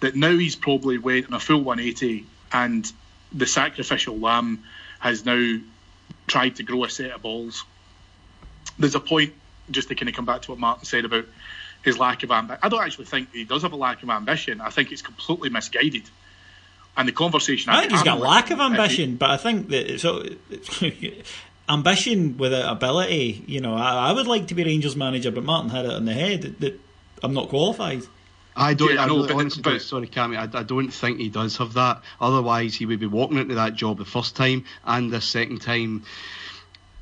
that 0.00 0.14
now 0.14 0.36
he's 0.36 0.54
probably 0.54 0.98
went 0.98 1.26
on 1.26 1.32
a 1.32 1.40
full 1.40 1.62
180 1.62 2.24
and 2.52 2.92
the 3.32 3.46
sacrificial 3.46 4.18
lamb 4.18 4.62
has 5.00 5.24
now 5.24 5.58
tried 6.26 6.56
to 6.56 6.62
grow 6.62 6.84
a 6.84 6.90
set 6.90 7.10
of 7.10 7.22
balls. 7.22 7.64
There's 8.78 8.94
a 8.94 9.00
point, 9.00 9.32
just 9.70 9.88
to 9.88 9.94
kind 9.94 10.08
of 10.08 10.14
come 10.14 10.24
back 10.24 10.42
to 10.42 10.52
what 10.52 10.60
Martyn 10.60 10.84
said 10.84 11.04
about 11.04 11.24
his 11.88 11.98
lack 11.98 12.22
of 12.22 12.30
ambition. 12.30 12.60
I 12.62 12.68
don't 12.68 12.82
actually 12.82 13.06
think 13.06 13.32
he 13.32 13.44
does 13.44 13.62
have 13.62 13.72
a 13.72 13.76
lack 13.76 14.02
of 14.02 14.10
ambition. 14.10 14.60
I 14.60 14.70
think 14.70 14.92
it's 14.92 15.02
completely 15.02 15.50
misguided. 15.50 16.08
And 16.96 17.06
the 17.06 17.12
conversation 17.12 17.70
I 17.70 17.80
think 17.80 17.92
he's 17.92 18.00
I'm 18.00 18.06
got 18.06 18.18
a 18.18 18.20
lack 18.20 18.50
of 18.50 18.58
him, 18.58 18.72
if 18.72 18.76
he- 18.76 18.82
ambition, 18.82 19.16
but 19.16 19.30
I 19.30 19.36
think 19.36 19.68
that 19.68 20.00
so 20.00 20.24
ambition 21.68 22.36
without 22.38 22.72
ability. 22.72 23.44
You 23.46 23.60
know, 23.60 23.74
I, 23.74 24.08
I 24.10 24.12
would 24.12 24.26
like 24.26 24.48
to 24.48 24.54
be 24.54 24.64
Rangers 24.64 24.96
manager, 24.96 25.30
but 25.30 25.44
Martyn 25.44 25.70
had 25.70 25.84
it 25.84 25.92
on 25.92 26.04
the 26.04 26.14
head 26.14 26.42
that, 26.42 26.60
that 26.60 26.80
I'm 27.22 27.34
not 27.34 27.48
qualified. 27.48 28.02
I 28.56 28.74
don't. 28.74 28.94
Yeah, 28.94 29.02
I 29.02 29.04
I 29.04 29.06
know, 29.06 29.18
really, 29.22 29.34
honestly, 29.34 29.62
but- 29.62 29.70
don't- 29.70 29.82
sorry, 29.82 30.08
Cammy. 30.08 30.36
I, 30.36 30.58
I 30.58 30.62
don't 30.64 30.90
think 30.90 31.20
he 31.20 31.28
does 31.28 31.56
have 31.58 31.74
that. 31.74 32.02
Otherwise, 32.20 32.74
he 32.74 32.86
would 32.86 32.98
be 33.00 33.06
walking 33.06 33.38
into 33.38 33.54
that 33.54 33.74
job 33.74 33.98
the 33.98 34.04
first 34.04 34.34
time 34.34 34.64
and 34.84 35.12
the 35.12 35.20
second 35.20 35.60
time 35.62 36.02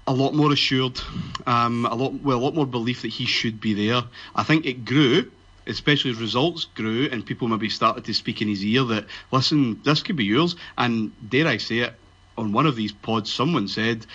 a 0.06 0.12
lot 0.12 0.34
more 0.34 0.52
assured, 0.52 1.00
um, 1.46 1.84
a 1.86 1.94
lot 1.94 2.14
well, 2.22 2.38
a 2.38 2.40
lot 2.40 2.54
more 2.54 2.66
belief 2.66 3.02
that 3.02 3.08
he 3.08 3.26
should 3.26 3.60
be 3.60 3.74
there. 3.74 4.02
I 4.34 4.42
think 4.42 4.66
it 4.66 4.84
grew, 4.84 5.30
especially 5.66 6.12
as 6.12 6.18
results 6.18 6.64
grew, 6.64 7.08
and 7.10 7.26
people 7.26 7.48
maybe 7.48 7.68
started 7.68 8.04
to 8.04 8.14
speak 8.14 8.40
in 8.40 8.48
his 8.48 8.64
ear 8.64 8.84
that 8.84 9.06
listen, 9.32 9.80
this 9.82 10.02
could 10.02 10.16
be 10.16 10.24
yours. 10.24 10.56
And 10.78 11.12
dare 11.28 11.48
I 11.48 11.56
say 11.56 11.78
it, 11.78 11.94
on 12.38 12.52
one 12.52 12.66
of 12.66 12.76
these 12.76 12.92
pods, 12.92 13.32
someone 13.32 13.68
said 13.68 14.06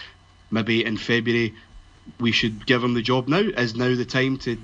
maybe 0.50 0.84
in 0.86 0.98
February 0.98 1.54
we 2.20 2.32
should 2.32 2.66
give 2.66 2.84
him 2.84 2.94
the 2.94 3.02
job 3.02 3.28
now. 3.28 3.40
Is 3.40 3.76
now 3.76 3.94
the 3.94 4.06
time 4.06 4.38
to 4.40 4.58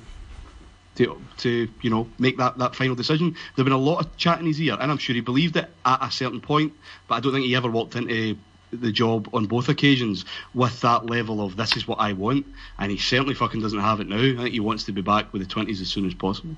to, 0.95 1.21
to 1.37 1.69
you 1.81 1.89
know 1.89 2.07
make 2.17 2.37
that, 2.37 2.57
that 2.57 2.75
final 2.75 2.95
decision. 2.95 3.35
There've 3.55 3.65
been 3.65 3.73
a 3.73 3.77
lot 3.77 4.05
of 4.05 4.17
chat 4.17 4.39
in 4.39 4.45
his 4.45 4.59
ear, 4.61 4.77
and 4.79 4.91
I'm 4.91 4.97
sure 4.97 5.13
he 5.13 5.21
believed 5.21 5.57
it 5.57 5.69
at 5.85 6.03
a 6.03 6.11
certain 6.11 6.41
point, 6.41 6.73
but 7.07 7.15
I 7.15 7.19
don't 7.19 7.33
think 7.33 7.45
he 7.45 7.55
ever 7.55 7.69
walked 7.69 7.95
into 7.95 8.37
the 8.71 8.91
job 8.91 9.29
on 9.33 9.45
both 9.45 9.69
occasions 9.69 10.25
with 10.53 10.81
that 10.81 11.05
level 11.05 11.41
of 11.41 11.55
this 11.55 11.77
is 11.77 11.87
what 11.87 11.99
I 11.99 12.13
want, 12.13 12.45
and 12.77 12.91
he 12.91 12.97
certainly 12.97 13.33
fucking 13.33 13.61
doesn't 13.61 13.79
have 13.79 13.99
it 13.99 14.07
now. 14.07 14.17
I 14.17 14.35
think 14.35 14.53
he 14.53 14.59
wants 14.59 14.85
to 14.85 14.91
be 14.91 15.01
back 15.01 15.31
with 15.31 15.41
the 15.41 15.47
twenties 15.47 15.81
as 15.81 15.87
soon 15.87 16.05
as 16.05 16.13
possible. 16.13 16.55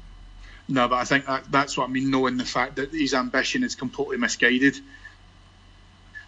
No, 0.67 0.87
but 0.87 0.95
I 0.95 1.05
think 1.05 1.25
that, 1.25 1.51
that's 1.51 1.77
what 1.77 1.89
I 1.89 1.91
mean, 1.91 2.11
knowing 2.11 2.37
the 2.37 2.45
fact 2.45 2.75
that 2.75 2.91
his 2.91 3.13
ambition 3.13 3.63
is 3.63 3.75
completely 3.75 4.17
misguided. 4.17 4.79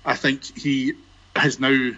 I 0.04 0.16
think 0.16 0.58
he 0.58 0.94
has 1.36 1.60
now. 1.60 1.92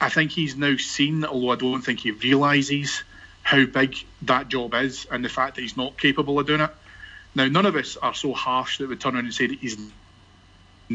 I 0.00 0.08
think 0.08 0.32
he's 0.32 0.56
now 0.56 0.76
seen, 0.76 1.24
although 1.24 1.52
I 1.52 1.56
don't 1.56 1.82
think 1.82 2.00
he 2.00 2.10
realises 2.10 3.04
how 3.42 3.64
big 3.64 3.96
that 4.22 4.48
job 4.48 4.74
is 4.74 5.06
and 5.10 5.24
the 5.24 5.28
fact 5.28 5.54
that 5.54 5.62
he's 5.62 5.76
not 5.76 5.96
capable 5.96 6.40
of 6.40 6.46
doing 6.46 6.60
it. 6.60 6.70
Now, 7.34 7.46
none 7.46 7.66
of 7.66 7.76
us 7.76 7.96
are 7.96 8.14
so 8.14 8.32
harsh 8.32 8.78
that 8.78 8.88
we 8.88 8.96
turn 8.96 9.14
around 9.14 9.24
and 9.24 9.34
say 9.34 9.46
that 9.46 9.58
he's 9.58 9.78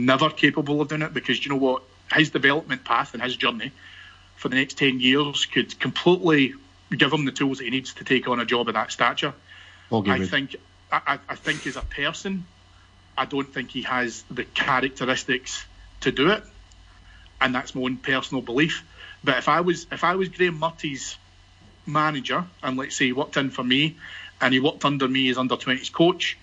never 0.05 0.29
capable 0.29 0.81
of 0.81 0.87
doing 0.87 1.01
it 1.01 1.13
because 1.13 1.43
you 1.43 1.49
know 1.51 1.57
what? 1.57 1.83
His 2.13 2.29
development 2.29 2.83
path 2.85 3.13
and 3.13 3.21
his 3.21 3.35
journey 3.35 3.71
for 4.35 4.49
the 4.49 4.55
next 4.55 4.77
10 4.77 4.99
years 4.99 5.45
could 5.45 5.77
completely 5.79 6.53
give 6.95 7.11
him 7.11 7.25
the 7.25 7.31
tools 7.31 7.57
that 7.57 7.65
he 7.65 7.69
needs 7.69 7.93
to 7.95 8.03
take 8.03 8.27
on 8.29 8.39
a 8.39 8.45
job 8.45 8.67
of 8.69 8.75
that 8.75 8.91
stature. 8.91 9.33
I 10.11 10.19
think 10.27 10.55
I, 10.91 11.01
I- 11.07 11.19
I 11.30 11.35
think 11.35 11.67
as 11.67 11.76
a 11.76 11.81
person, 11.81 12.45
I 13.17 13.26
don't 13.26 13.51
think 13.53 13.72
he 13.72 13.81
has 13.84 14.23
the 14.31 14.43
characteristics 14.45 15.65
to 16.01 16.11
do 16.11 16.30
it, 16.31 16.43
and 17.41 17.53
that's 17.53 17.73
my 17.76 17.81
own 17.81 17.97
personal 17.97 18.41
belief. 18.41 18.84
But 19.23 19.38
if 19.39 19.49
I 19.49 19.61
was 19.61 19.88
if 19.91 20.03
I 20.03 20.15
was 20.15 20.30
Graeme 20.30 20.57
Murty's 20.59 21.17
manager, 21.85 22.45
and 22.63 22.77
let's 22.77 22.95
say 22.95 23.05
he 23.05 23.13
worked 23.13 23.38
in 23.38 23.49
for 23.49 23.63
me, 23.63 23.97
and 24.39 24.53
he 24.53 24.59
worked 24.59 24.85
under 24.85 25.07
me 25.07 25.30
as 25.30 25.38
under 25.38 25.55
20s 25.55 25.91
coach, 25.91 26.38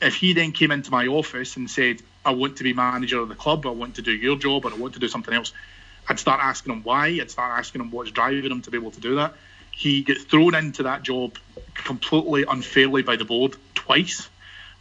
if 0.00 0.14
he 0.14 0.32
then 0.32 0.52
came 0.52 0.70
into 0.70 0.90
my 0.90 1.06
office 1.08 1.56
and 1.56 1.68
said, 1.70 2.00
"I 2.24 2.32
want 2.32 2.56
to 2.56 2.64
be 2.64 2.72
manager 2.72 3.20
of 3.20 3.28
the 3.28 3.34
club, 3.34 3.66
I 3.66 3.70
want 3.70 3.96
to 3.96 4.02
do 4.02 4.12
your 4.12 4.36
job, 4.36 4.64
or 4.64 4.72
I 4.72 4.76
want 4.76 4.94
to 4.94 5.00
do 5.00 5.08
something 5.08 5.34
else," 5.34 5.52
I'd 6.08 6.18
start 6.18 6.40
asking 6.42 6.72
him 6.72 6.82
why. 6.82 7.06
I'd 7.06 7.30
start 7.30 7.58
asking 7.58 7.80
him 7.80 7.90
what's 7.90 8.10
driving 8.10 8.50
him 8.50 8.62
to 8.62 8.70
be 8.70 8.78
able 8.78 8.90
to 8.92 9.00
do 9.00 9.16
that. 9.16 9.34
He 9.70 10.02
gets 10.02 10.24
thrown 10.24 10.54
into 10.54 10.84
that 10.84 11.02
job 11.02 11.38
completely 11.74 12.44
unfairly 12.48 13.02
by 13.02 13.16
the 13.16 13.24
board 13.24 13.56
twice, 13.74 14.28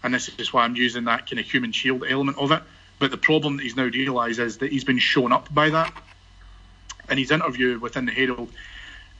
and 0.03 0.13
this 0.13 0.29
is 0.37 0.51
why 0.51 0.63
I'm 0.63 0.75
using 0.75 1.05
that 1.05 1.29
kind 1.29 1.39
of 1.39 1.45
human 1.45 1.71
shield 1.71 2.03
element 2.07 2.37
of 2.37 2.51
it. 2.51 2.63
But 2.99 3.11
the 3.11 3.17
problem 3.17 3.57
that 3.57 3.63
he's 3.63 3.75
now 3.75 3.83
realised 3.83 4.39
is 4.39 4.57
that 4.57 4.71
he's 4.71 4.83
been 4.83 4.99
shown 4.99 5.31
up 5.31 5.53
by 5.53 5.69
that. 5.69 5.93
In 7.09 7.17
his 7.17 7.31
interview 7.31 7.79
within 7.79 8.05
the 8.05 8.11
Herald, 8.11 8.51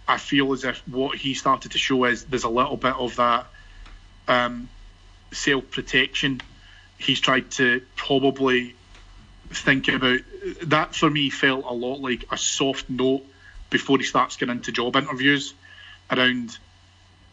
I 0.07 0.17
feel 0.17 0.51
as 0.53 0.63
if 0.63 0.81
what 0.87 1.17
he 1.17 1.33
started 1.33 1.73
to 1.73 1.77
show 1.77 2.05
is 2.05 2.25
there's 2.25 2.43
a 2.43 2.49
little 2.49 2.77
bit 2.77 2.95
of 2.95 3.15
that 3.17 3.47
um, 4.27 4.69
self 5.31 5.69
protection. 5.69 6.41
He's 6.97 7.19
tried 7.19 7.51
to 7.51 7.81
probably 7.95 8.75
think 9.49 9.87
about 9.87 10.19
that. 10.63 10.95
For 10.95 11.09
me, 11.09 11.29
felt 11.29 11.65
a 11.65 11.73
lot 11.73 11.99
like 11.99 12.25
a 12.31 12.37
soft 12.37 12.89
note 12.89 13.23
before 13.69 13.97
he 13.97 14.03
starts 14.03 14.35
getting 14.37 14.55
into 14.55 14.71
job 14.71 14.95
interviews 14.95 15.53
around. 16.09 16.57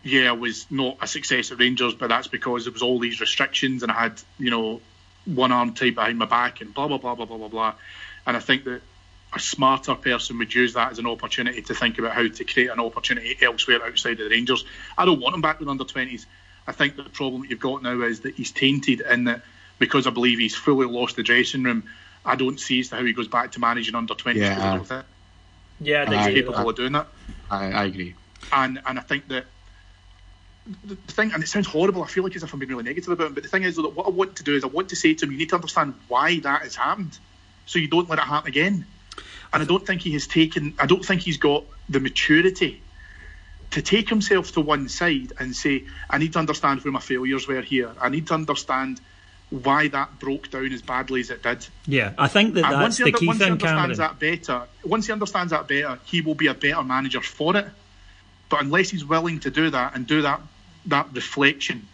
Yeah, 0.03 0.28
I 0.28 0.32
was 0.32 0.66
not 0.70 0.99
a 1.01 1.07
success 1.07 1.51
at 1.51 1.59
Rangers, 1.59 1.95
but 1.95 2.09
that's 2.09 2.28
because 2.28 2.65
there 2.65 2.73
was 2.73 2.82
all 2.82 2.99
these 2.99 3.20
restrictions, 3.20 3.82
and 3.82 3.91
I 3.91 3.95
had, 3.95 4.20
you 4.39 4.51
know, 4.51 4.81
one 5.24 5.51
arm 5.51 5.73
tied 5.73 5.95
behind 5.95 6.19
my 6.19 6.27
back 6.27 6.61
and 6.61 6.74
blah 6.74 6.89
blah 6.89 6.99
blah 6.99 7.15
blah 7.15 7.24
blah 7.24 7.39
blah 7.39 7.49
blah. 7.49 7.74
And 8.27 8.36
I 8.36 8.41
think 8.41 8.65
that 8.65 8.82
a 9.32 9.41
smarter 9.41 9.95
person 9.95 10.39
would 10.39 10.55
use 10.55 10.74
that 10.74 10.93
as 10.93 10.99
an 10.99 11.07
opportunity 11.07 11.62
to 11.62 11.74
think 11.74 11.99
about 11.99 12.12
how 12.12 12.28
to 12.28 12.45
create 12.45 12.70
an 12.70 12.81
opportunity 12.81 13.36
elsewhere 13.41 13.82
outside 13.82 14.20
of 14.20 14.28
the 14.28 14.31
Rangers. 14.31 14.65
I 14.97 15.07
don't 15.07 15.20
want 15.20 15.35
him 15.35 15.41
back 15.41 15.59
with 15.59 15.69
under 15.69 15.85
twenties. 15.85 16.27
I 16.66 16.73
think 16.73 16.97
the 16.97 17.05
problem 17.05 17.43
that 17.43 17.51
you've 17.51 17.59
got 17.59 17.82
now 17.82 18.03
is 18.03 18.20
that 18.20 18.35
he's 18.35 18.53
tainted 18.53 19.01
in 19.01 19.24
that 19.24 19.43
because 19.85 20.06
I 20.06 20.11
believe 20.11 20.39
he's 20.39 20.55
fully 20.56 20.86
lost 20.86 21.16
the 21.16 21.23
dressing 21.23 21.62
room. 21.62 21.85
I 22.24 22.36
don't 22.36 22.59
see 22.59 22.81
as 22.81 22.89
to 22.89 22.97
how 22.97 23.05
he 23.05 23.12
goes 23.12 23.28
back 23.28 23.52
to 23.52 23.61
managing 23.61 23.94
under 23.94 24.15
twenties. 24.15 24.43
Yeah. 24.43 24.55
because 24.55 24.65
I 24.65 24.77
don't 24.77 24.86
think 24.86 25.05
Yeah, 25.81 26.02
I'd 26.02 26.09
he's 26.12 26.27
agree 26.27 26.35
capable 26.40 26.59
that. 26.59 26.69
of 26.69 26.77
doing 26.77 26.93
that. 26.93 27.06
I, 27.51 27.73
I 27.73 27.85
agree. 27.85 28.15
And 28.52 28.81
and 28.86 28.98
I 28.98 29.02
think 29.02 29.28
that 29.28 29.44
the 30.89 30.94
the 30.94 31.12
thing, 31.12 31.32
and 31.32 31.43
it 31.43 31.47
sounds 31.48 31.66
horrible. 31.66 32.02
I 32.02 32.06
feel 32.06 32.24
like 32.24 32.35
as 32.36 32.43
if 32.43 32.52
I'm 32.52 32.59
being 32.59 32.70
really 32.70 32.85
negative 32.85 33.11
about 33.12 33.27
him. 33.28 33.35
But 33.35 33.43
the 33.43 33.48
thing 33.51 33.65
is, 33.65 33.77
that 33.77 33.86
what 33.89 34.06
I 34.06 34.11
want 34.11 34.36
to 34.36 34.43
do 34.43 34.55
is 34.56 34.65
I 34.65 34.69
want 34.69 34.89
to 34.90 34.97
say 34.97 35.12
to 35.15 35.27
him, 35.27 35.32
you 35.32 35.39
need 35.39 35.51
to 35.51 35.56
understand 35.56 35.94
why 36.09 36.39
that 36.40 36.62
has 36.62 36.74
happened, 36.77 37.19
so 37.66 37.78
you 37.78 37.89
don't 37.89 38.09
let 38.09 38.19
it 38.19 38.23
happen 38.23 38.48
again. 38.48 38.86
And 39.52 39.62
I 39.62 39.66
don't 39.66 39.86
think 39.86 40.01
he 40.01 40.12
has 40.12 40.27
taken. 40.27 40.74
I 40.78 40.86
don't 40.86 41.05
think 41.05 41.20
he's 41.20 41.36
got 41.36 41.65
the 41.90 42.01
maturity 42.01 42.81
to 43.73 43.82
take 43.82 44.09
himself 44.09 44.52
to 44.52 44.61
one 44.61 44.89
side 44.89 45.32
and 45.39 45.55
say, 45.55 45.85
I 46.09 46.19
need 46.19 46.32
to 46.32 46.39
understand 46.39 46.81
where 46.82 46.93
my 46.93 47.01
failures 47.01 47.47
were 47.47 47.61
here. 47.61 47.90
I 48.01 48.09
need 48.09 48.27
to 48.28 48.35
understand 48.35 49.01
why 49.51 49.89
that 49.89 50.19
broke 50.19 50.51
down 50.51 50.73
as 50.73 50.83
badly 50.83 51.21
as 51.21 51.31
it 51.31 51.43
did. 51.43 51.66
Yeah, 51.87 52.12
I 52.19 52.29
think 52.29 52.55
that 52.55 52.65
And 52.65 52.73
that's 52.75 52.83
once 52.83 52.97
the 52.99 53.05
under- 53.05 53.19
key 53.19 53.27
once 53.27 53.39
he 53.39 53.45
understands 53.45 53.99
Cameron. 53.99 53.99
that 53.99 54.19
better, 54.19 54.62
once 54.85 55.07
he 55.07 55.12
understands 55.12 55.51
that 55.53 55.69
better, 55.69 55.99
he 56.05 56.21
will 56.23 56.35
be 56.35 56.49
a 56.49 56.55
better 56.55 56.83
manager 56.83 57.21
for 57.21 57.57
it. 57.57 57.66
But 58.49 58.62
unless 58.62 58.91
he's 58.91 59.05
willing 59.05 59.41
to 59.41 59.51
do 59.51 59.71
that 59.71 59.95
and 59.95 60.07
do 60.07 60.23
that 60.23 60.41
that 60.87 61.09
reflection, 61.12 61.87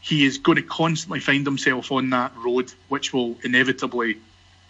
he 0.00 0.24
is 0.24 0.38
going 0.38 0.56
to 0.56 0.62
constantly 0.62 1.20
find 1.20 1.46
himself 1.46 1.90
on 1.90 2.10
that 2.10 2.32
road, 2.36 2.72
which 2.88 3.12
will 3.12 3.36
inevitably 3.42 4.16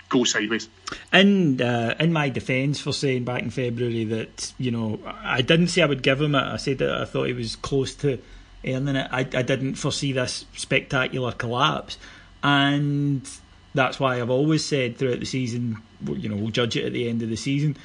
go 0.08 0.22
sideways. 0.24 0.68
in 1.12 1.60
uh, 1.60 1.94
in 1.98 2.12
my 2.12 2.28
defence 2.28 2.80
for 2.80 2.92
saying 2.92 3.24
back 3.24 3.42
in 3.42 3.50
February 3.50 4.04
that 4.04 4.52
you 4.58 4.70
know 4.70 5.00
I 5.24 5.40
didn't 5.42 5.68
say 5.68 5.82
I 5.82 5.86
would 5.86 6.02
give 6.02 6.20
him 6.20 6.34
it. 6.34 6.42
I 6.42 6.56
said 6.58 6.78
that 6.78 6.90
I 7.00 7.04
thought 7.06 7.24
he 7.24 7.32
was 7.32 7.56
close 7.56 7.94
to 7.96 8.18
earning 8.64 8.96
it. 8.96 9.08
I, 9.10 9.20
I 9.20 9.42
didn't 9.42 9.74
foresee 9.76 10.12
this 10.12 10.44
spectacular 10.54 11.32
collapse, 11.32 11.98
and 12.46 13.28
that's 13.74 13.98
why 13.98 14.20
I've 14.20 14.30
always 14.30 14.64
said 14.64 14.96
throughout 14.96 15.18
the 15.18 15.26
season, 15.26 15.82
you 16.06 16.28
know, 16.28 16.36
we'll 16.36 16.50
judge 16.50 16.76
it 16.76 16.84
at 16.84 16.92
the 16.92 17.08
end 17.08 17.20
of 17.22 17.28
the 17.28 17.36
season. 17.36 17.76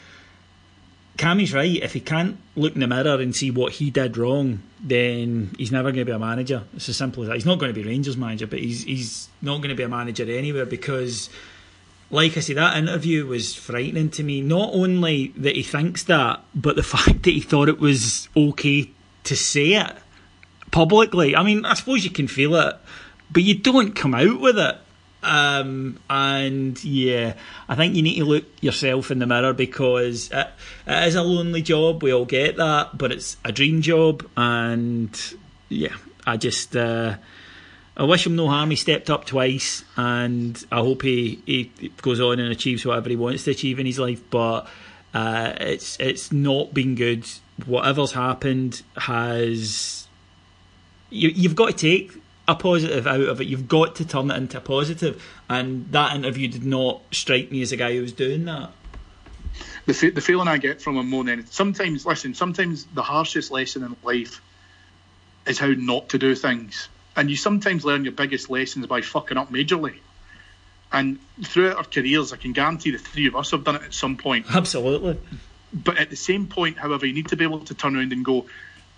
Cammy's 1.18 1.52
right. 1.52 1.82
If 1.82 1.94
he 1.94 2.00
can't 2.00 2.38
look 2.56 2.76
in 2.76 2.80
the 2.80 2.88
mirror 2.88 3.20
and 3.20 3.36
see 3.36 3.50
what 3.50 3.74
he 3.74 3.90
did 3.90 4.18
wrong, 4.18 4.62
then 4.80 5.50
he's 5.58 5.72
never 5.72 5.92
going 5.92 6.06
to 6.06 6.06
be 6.06 6.12
a 6.12 6.20
manager. 6.20 6.64
It's 6.76 6.88
as 6.90 6.96
simple 6.96 7.24
as 7.24 7.30
that. 7.30 7.36
He's 7.36 7.46
not 7.46 7.58
going 7.58 7.74
to 7.74 7.80
be 7.80 7.88
Rangers 7.88 8.18
manager, 8.18 8.46
but 8.46 8.60
he's 8.60 8.84
he's 8.84 9.30
not 9.42 9.58
going 9.58 9.70
to 9.70 9.76
be 9.76 9.82
a 9.82 9.90
manager 9.90 10.30
anywhere 10.32 10.68
because 10.68 11.32
like 12.12 12.38
I 12.38 12.42
say, 12.42 12.54
that 12.54 12.78
interview 12.78 13.26
was 13.26 13.56
frightening 13.56 14.12
to 14.12 14.24
me. 14.24 14.42
Not 14.42 14.70
only 14.74 15.30
that 15.38 15.56
he 15.56 15.64
thinks 15.64 16.04
that, 16.04 16.42
but 16.54 16.76
the 16.76 16.84
fact 16.96 17.24
that 17.24 17.32
he 17.32 17.42
thought 17.42 17.68
it 17.68 17.80
was 17.80 18.30
okay 18.38 18.92
to 19.24 19.36
say 19.36 19.74
it 19.74 19.96
publicly. 20.70 21.36
I 21.36 21.42
mean, 21.42 21.66
I 21.66 21.74
suppose 21.74 22.04
you 22.04 22.12
can 22.12 22.28
feel 22.28 22.56
it, 22.56 22.76
but 23.32 23.44
you 23.44 23.56
don't 23.56 23.96
come 23.96 24.14
out 24.14 24.40
with 24.40 24.60
it. 24.60 24.78
Um, 25.24 26.00
and 26.10 26.84
yeah, 26.84 27.36
I 27.70 27.76
think 27.76 27.96
you 27.96 28.02
need 28.02 28.18
to 28.18 28.26
look 28.26 28.46
yourself 28.60 29.12
in 29.12 29.20
the 29.20 29.28
mirror 29.28 29.54
because 29.54 30.32
it, 30.32 30.48
it 30.88 31.08
is 31.08 31.16
a 31.16 31.22
lonely 31.22 31.62
job. 31.62 32.02
We 32.02 32.14
all 32.14 32.26
get 32.26 32.58
that, 32.58 32.98
but 32.98 33.12
it's 33.12 33.38
a 33.46 33.52
dream 33.52 33.82
job. 33.82 34.28
And 34.36 35.18
yeah, 35.70 35.96
I 36.26 36.38
just. 36.38 36.76
Uh, 36.76 37.18
I 37.96 38.04
wish 38.04 38.26
him 38.26 38.36
no 38.36 38.48
harm. 38.48 38.70
He 38.70 38.78
stepped 38.78 39.10
up 39.10 39.26
twice, 39.26 39.84
and 39.98 40.64
I 40.72 40.78
hope 40.78 41.02
he, 41.02 41.42
he 41.46 41.92
goes 42.02 42.22
on 42.22 42.40
and 42.40 42.52
achieves 42.52 42.86
whatever 42.86 43.10
he 43.10 43.18
wants 43.18 43.44
to 43.44 43.52
achieve 43.52 43.80
in 43.80 43.86
his 43.86 44.00
life. 44.00 44.28
But 44.30 44.68
uh, 45.14 45.54
it's 45.60 46.00
it's 46.00 46.32
not 46.32 46.74
been 46.74 46.96
good. 46.96 47.28
Whatever's 47.66 48.14
happened 48.14 48.82
has 48.96 50.08
you, 51.10 51.30
you've 51.30 51.56
got 51.56 51.68
to 51.68 51.74
take 51.74 52.21
a 52.48 52.56
positive 52.56 53.08
out 53.08 53.22
of 53.22 53.42
it. 53.42 53.48
You've 53.48 53.68
got 53.68 53.96
to 53.98 54.06
turn 54.06 54.32
it 54.32 54.38
into 54.38 54.58
a 54.58 54.62
positive. 54.62 55.24
and 55.50 55.92
that 55.92 56.16
interview 56.16 56.48
did 56.48 56.66
not 56.66 57.02
strike 57.12 57.52
me 57.52 57.62
as 57.62 57.72
a 57.72 57.78
guy 57.78 57.94
who 57.94 58.02
was 58.02 58.14
doing 58.14 58.46
that. 58.46 58.72
The, 59.86 59.94
fe- 59.94 60.10
the 60.12 60.22
feeling 60.22 60.48
I 60.48 60.58
get 60.58 60.82
from 60.82 60.98
him 60.98 61.10
more 61.10 61.24
than 61.24 61.34
anything, 61.34 61.52
sometimes, 61.52 62.06
listen, 62.06 62.34
sometimes 62.34 62.86
the 62.86 63.04
harshest 63.04 63.52
lesson 63.52 63.84
in 63.84 63.96
life 64.04 64.42
is 65.48 65.60
how 65.60 65.68
not 65.68 66.10
to 66.10 66.18
do 66.18 66.36
things. 66.36 66.88
And 67.16 67.30
you 67.30 67.36
sometimes 67.36 67.84
learn 67.84 68.04
your 68.06 68.14
biggest 68.14 68.50
lessons 68.50 68.86
by 68.88 69.02
fucking 69.02 69.38
up 69.38 69.52
majorly. 69.52 69.96
And 70.94 71.20
throughout 71.44 71.78
our 71.78 71.84
careers, 71.84 72.34
I 72.34 72.38
can 72.38 72.54
guarantee 72.54 72.92
the 72.92 72.98
three 72.98 73.28
of 73.28 73.36
us 73.36 73.52
have 73.52 73.64
done 73.64 73.76
it 73.76 73.84
at 73.84 73.94
some 73.94 74.18
point. 74.18 74.46
Absolutely. 74.54 75.18
But 75.74 75.98
at 75.98 76.10
the 76.10 76.16
same 76.16 76.48
point, 76.48 76.78
however, 76.78 77.06
you 77.06 77.14
need 77.14 77.30
to 77.30 77.38
be 77.38 77.44
able 77.44 77.60
to 77.60 77.74
turn 77.74 77.96
around 77.96 78.12
and 78.12 78.26
go, 78.26 78.46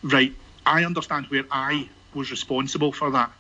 right, 0.02 0.34
I 0.66 0.86
understand 0.86 1.28
where 1.28 1.46
I 1.52 1.90
was 2.16 2.32
responsible 2.32 2.92
for 2.92 3.12
that. 3.12 3.32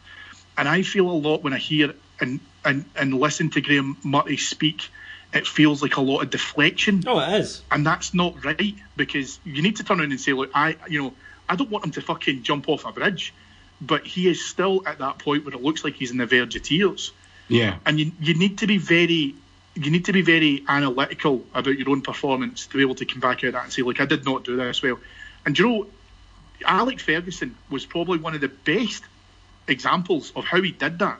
And 0.58 0.68
I 0.68 0.84
feel 0.84 1.10
a 1.10 1.12
lot 1.12 1.44
when 1.44 1.54
I 1.54 1.58
hear 1.58 1.94
and, 2.20 2.40
and, 2.64 2.86
and 2.95 3.14
listen 3.14 3.50
to 3.52 3.62
Graeme 3.62 3.98
Murty 4.04 4.38
speak, 4.38 4.90
it 5.34 5.48
feels 5.48 5.82
like 5.82 5.98
a 5.98 6.02
lot 6.02 6.22
of 6.22 6.30
deflection. 6.30 7.04
Oh, 7.08 7.20
it 7.20 7.40
is. 7.41 7.64
And 7.72 7.86
that's 7.86 8.14
not 8.14 8.45
right 8.45 8.76
because 8.95 9.40
you 9.44 9.62
need 9.64 9.78
to 9.78 9.84
turn 9.84 10.00
around 10.00 10.12
and 10.12 10.22
say, 10.22 10.34
look, 10.34 10.52
I, 10.54 10.76
you 10.88 11.02
know, 11.02 11.14
I 11.50 11.56
don't 11.56 11.72
want 11.72 11.86
him 11.86 11.91
to 11.91 12.02
fucking 12.02 12.44
jump 12.44 12.70
off 12.70 12.86
a 12.86 12.91
bridge, 12.91 13.34
but 13.82 14.06
he 14.06 14.30
is 14.30 14.45
still 14.45 14.84
at 14.88 15.00
that 15.00 15.18
point 15.18 15.44
where 15.45 15.54
it 15.56 15.62
looks 15.62 15.84
like 15.84 15.95
he's 15.95 16.12
in 16.12 16.18
the 16.18 16.26
verge 16.28 16.56
of 16.56 16.64
tears 16.64 17.12
Yeah. 17.48 17.78
and 17.86 18.00
you 18.00 18.12
you 18.22 18.36
need 18.36 18.60
to 18.60 18.68
be 18.68 18.78
very 18.78 19.36
you 19.76 19.90
need 19.90 20.06
to 20.06 20.14
be 20.14 20.22
very 20.22 20.64
analytical 20.68 21.44
about 21.56 21.78
your 21.80 21.90
own 21.90 22.02
performance 22.02 22.68
to 22.68 22.78
be 22.78 22.84
able 22.84 22.94
to 22.95 23.06
come 23.06 23.20
back 23.20 23.40
out 23.40 23.45
of 23.45 23.54
that 23.54 23.64
and 23.64 23.74
say, 23.74 23.82
look, 23.82 24.00
I 24.00 24.06
did 24.06 24.24
not 24.24 24.44
do 24.44 24.56
this 24.56 24.84
well. 24.84 25.00
And 25.48 25.58
you 25.58 25.68
know, 25.68 25.88
Alex 26.65 27.03
Ferguson 27.03 27.56
was 27.69 27.85
probably 27.85 28.18
one 28.18 28.35
of 28.35 28.41
the 28.41 28.48
best 28.48 29.03
examples 29.68 30.31
of 30.35 30.45
how 30.45 30.61
he 30.61 30.72
did 30.72 30.99
that. 30.99 31.19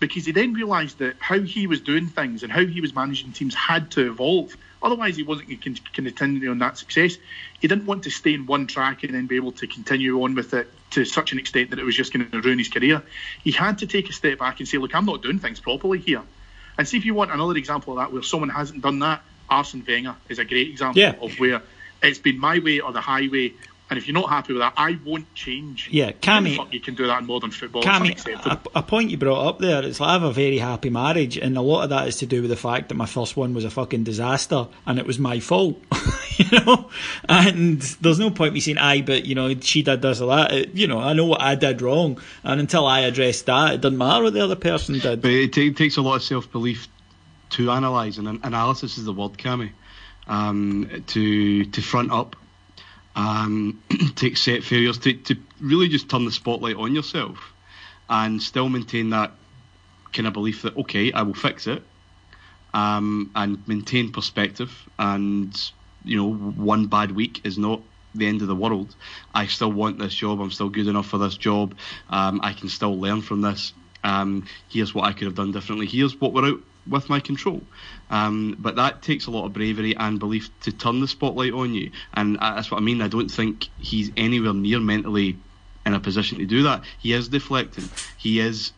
Because 0.00 0.26
he 0.26 0.32
then 0.32 0.54
realised 0.54 0.98
that 0.98 1.16
how 1.18 1.38
he 1.40 1.66
was 1.66 1.80
doing 1.80 2.08
things 2.08 2.42
and 2.42 2.52
how 2.52 2.64
he 2.64 2.80
was 2.80 2.94
managing 2.94 3.32
teams 3.32 3.54
had 3.54 3.90
to 3.92 4.10
evolve. 4.10 4.54
Otherwise, 4.82 5.16
he 5.16 5.22
wasn't 5.22 5.48
going 5.48 5.74
to 5.76 5.82
continue 5.92 6.50
on 6.50 6.58
that 6.58 6.76
success. 6.76 7.16
He 7.60 7.68
didn't 7.68 7.86
want 7.86 8.04
to 8.04 8.10
stay 8.10 8.34
in 8.34 8.44
one 8.44 8.66
track 8.66 9.02
and 9.02 9.14
then 9.14 9.26
be 9.26 9.36
able 9.36 9.52
to 9.52 9.66
continue 9.66 10.22
on 10.22 10.34
with 10.34 10.52
it 10.52 10.70
to 10.90 11.04
such 11.04 11.32
an 11.32 11.38
extent 11.38 11.70
that 11.70 11.78
it 11.78 11.84
was 11.84 11.96
just 11.96 12.12
going 12.12 12.28
to 12.28 12.40
ruin 12.40 12.58
his 12.58 12.68
career. 12.68 13.02
He 13.42 13.52
had 13.52 13.78
to 13.78 13.86
take 13.86 14.10
a 14.10 14.12
step 14.12 14.38
back 14.38 14.58
and 14.60 14.68
say, 14.68 14.76
look, 14.78 14.94
I'm 14.94 15.06
not 15.06 15.22
doing 15.22 15.38
things 15.38 15.58
properly 15.60 16.00
here. 16.00 16.22
And 16.76 16.86
see 16.86 16.98
if 16.98 17.04
you 17.06 17.14
want 17.14 17.30
another 17.30 17.56
example 17.56 17.94
of 17.94 17.98
that 18.00 18.12
where 18.12 18.22
someone 18.22 18.50
hasn't 18.50 18.82
done 18.82 18.98
that, 18.98 19.22
Arsene 19.48 19.84
Wenger 19.86 20.16
is 20.28 20.38
a 20.38 20.44
great 20.44 20.68
example 20.68 21.00
Yeah. 21.00 21.14
of 21.20 21.38
where 21.38 21.62
it's 22.02 22.18
been 22.18 22.38
my 22.38 22.58
way 22.58 22.80
or 22.80 22.92
the 22.92 23.00
highway. 23.00 23.52
And 23.90 23.98
if 23.98 24.08
you're 24.08 24.14
not 24.14 24.30
happy 24.30 24.54
with 24.54 24.60
that, 24.62 24.72
I 24.78 24.98
won't 25.04 25.32
change. 25.34 25.88
Yeah, 25.92 26.06
How 26.22 26.40
Cammy- 26.40 26.56
fuck 26.56 26.72
you 26.72 26.80
can 26.80 26.94
do 26.94 27.06
that 27.06 27.20
in 27.20 27.26
modern 27.26 27.50
football? 27.50 27.82
Cammy, 27.82 28.16
a, 28.46 28.78
a 28.78 28.82
point 28.82 29.10
you 29.10 29.18
brought 29.18 29.46
up 29.46 29.58
there, 29.58 29.84
it's 29.84 30.00
like 30.00 30.08
I 30.08 30.12
have 30.14 30.22
a 30.22 30.32
very 30.32 30.56
happy 30.56 30.88
marriage, 30.88 31.36
and 31.36 31.56
a 31.58 31.60
lot 31.60 31.82
of 31.82 31.90
that 31.90 32.08
is 32.08 32.16
to 32.16 32.26
do 32.26 32.40
with 32.40 32.48
the 32.50 32.56
fact 32.56 32.88
that 32.88 32.94
my 32.94 33.04
first 33.04 33.36
one 33.36 33.52
was 33.52 33.62
a 33.64 33.70
fucking 33.70 34.02
disaster, 34.04 34.68
and 34.86 34.98
it 34.98 35.06
was 35.06 35.18
my 35.18 35.38
fault, 35.38 35.78
you 36.38 36.46
know. 36.60 36.88
And 37.28 37.82
there's 38.00 38.18
no 38.18 38.30
point 38.30 38.54
me 38.54 38.60
saying, 38.60 38.78
I, 38.78 39.02
but 39.02 39.26
you 39.26 39.34
know, 39.34 39.54
she 39.60 39.82
did 39.82 40.00
this 40.00 40.20
or 40.22 40.34
that." 40.34 40.52
It- 40.52 40.74
you 40.74 40.86
know, 40.86 40.98
I 40.98 41.12
know 41.12 41.26
what 41.26 41.42
I 41.42 41.54
did 41.54 41.82
wrong, 41.82 42.18
and 42.42 42.60
until 42.60 42.86
I 42.86 43.00
address 43.00 43.42
that, 43.42 43.74
it 43.74 43.80
doesn't 43.82 43.98
matter 43.98 44.24
what 44.24 44.32
the 44.32 44.40
other 44.42 44.56
person 44.56 44.98
did. 44.98 45.20
But 45.20 45.30
it 45.30 45.52
ta- 45.52 45.76
takes 45.76 45.98
a 45.98 46.02
lot 46.02 46.16
of 46.16 46.22
self 46.22 46.50
belief 46.50 46.88
to 47.50 47.70
analyse, 47.70 48.16
and 48.16 48.28
an- 48.28 48.40
analysis 48.44 48.96
is 48.96 49.04
the 49.04 49.12
word, 49.12 49.32
Cammy. 49.34 49.72
Um, 50.26 51.04
to 51.08 51.66
to 51.66 51.82
front 51.82 52.10
up, 52.10 52.34
um, 53.16 53.82
to 54.16 54.26
accept 54.26 54.64
failures, 54.64 54.98
to, 54.98 55.14
to 55.14 55.36
really 55.60 55.88
just 55.88 56.08
turn 56.08 56.24
the 56.24 56.32
spotlight 56.32 56.76
on 56.76 56.94
yourself, 56.94 57.38
and 58.08 58.42
still 58.42 58.68
maintain 58.68 59.10
that 59.10 59.32
kind 60.12 60.26
of 60.26 60.32
belief 60.32 60.62
that 60.62 60.76
okay, 60.76 61.12
I 61.12 61.22
will 61.22 61.34
fix 61.34 61.66
it, 61.66 61.82
um, 62.72 63.30
and 63.34 63.66
maintain 63.68 64.12
perspective, 64.12 64.70
and 64.98 65.54
you 66.04 66.16
know, 66.16 66.32
one 66.34 66.86
bad 66.86 67.12
week 67.12 67.40
is 67.44 67.56
not 67.58 67.80
the 68.14 68.26
end 68.26 68.42
of 68.42 68.48
the 68.48 68.54
world. 68.54 68.94
I 69.34 69.46
still 69.46 69.72
want 69.72 69.98
this 69.98 70.14
job. 70.14 70.40
I'm 70.40 70.50
still 70.50 70.68
good 70.68 70.86
enough 70.86 71.06
for 71.06 71.18
this 71.18 71.36
job. 71.36 71.74
Um, 72.10 72.40
I 72.42 72.52
can 72.52 72.68
still 72.68 72.96
learn 72.98 73.22
from 73.22 73.40
this. 73.40 73.72
Um, 74.04 74.46
here's 74.68 74.94
what 74.94 75.06
I 75.06 75.12
could 75.12 75.26
have 75.26 75.34
done 75.34 75.50
differently. 75.50 75.86
Here's 75.86 76.20
what 76.20 76.32
we're 76.32 76.46
out 76.46 76.60
with 76.88 77.08
my 77.08 77.20
control. 77.20 77.62
Um, 78.10 78.56
but 78.58 78.76
that 78.76 79.02
takes 79.02 79.26
a 79.26 79.30
lot 79.30 79.46
of 79.46 79.52
bravery 79.52 79.96
and 79.96 80.18
belief 80.18 80.50
to 80.60 80.72
turn 80.72 81.00
the 81.00 81.08
spotlight 81.08 81.52
on 81.52 81.74
you. 81.74 81.90
And 82.12 82.38
that's 82.38 82.70
what 82.70 82.78
I 82.78 82.80
mean. 82.80 83.00
I 83.02 83.08
don't 83.08 83.30
think 83.30 83.68
he's 83.78 84.10
anywhere 84.16 84.52
near 84.54 84.80
mentally 84.80 85.38
in 85.86 85.94
a 85.94 86.00
position 86.00 86.38
to 86.38 86.46
do 86.46 86.62
that. 86.64 86.82
He 86.98 87.12
is 87.12 87.28
deflecting. 87.28 87.88
He 88.18 88.40
is 88.40 88.72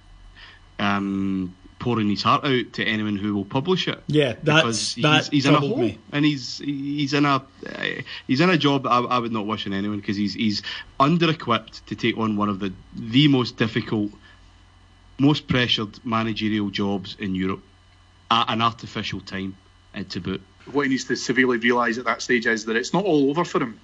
um, 0.78 1.55
pouring 1.78 2.09
his 2.11 2.23
heart 2.23 2.45
out 2.45 2.73
to 2.74 2.85
anyone 2.85 3.16
who 3.16 3.35
will 3.35 3.45
publish 3.45 3.89
it. 3.89 4.03
Yeah, 4.07 4.35
that's- 4.43 4.95
because 4.95 4.95
he's, 4.95 5.03
that 5.03 5.28
he's 5.33 5.47
in 5.47 5.55
a 5.55 5.61
hole, 5.61 5.77
me. 5.77 5.99
and 6.12 6.24
he's 6.24 6.59
he's 6.59 7.12
in 7.12 7.24
a 7.24 7.43
he's 8.27 8.41
in 8.41 8.51
a 8.51 8.57
job 8.59 8.85
that 8.85 8.91
I, 8.91 9.01
I 9.01 9.19
would 9.19 9.33
not 9.33 9.47
wish 9.47 9.66
on 9.66 9.73
anyone 9.73 10.01
because 10.01 10.16
he's 10.16 10.35
he's 10.35 10.62
under 10.99 11.31
equipped 11.31 11.87
to 11.89 11.95
take 11.97 12.16
on 12.19 12.37
one 12.37 12.49
of 12.49 12.59
the 12.61 12.73
the 12.95 13.28
most 13.28 13.57
difficult 13.57 14.11
most 15.19 15.49
pressured 15.49 15.99
managerial 16.05 16.70
jobs 16.70 17.16
in 17.19 17.35
Europe 17.35 17.62
at 18.31 18.51
an 18.51 18.62
artificial 18.62 19.20
time 19.20 19.57
uh, 19.94 20.03
to 20.11 20.20
boot. 20.20 20.43
What 20.73 20.82
he 20.82 20.90
needs 20.90 21.05
to 21.05 21.16
severely 21.16 21.59
realise 21.59 21.98
at 21.98 22.05
that 22.07 22.23
stage 22.23 22.47
is 22.47 22.65
that 22.65 22.77
it's 22.77 22.93
not 22.93 23.05
all 23.05 23.31
over 23.31 23.44
for 23.44 23.62
him. 23.62 23.78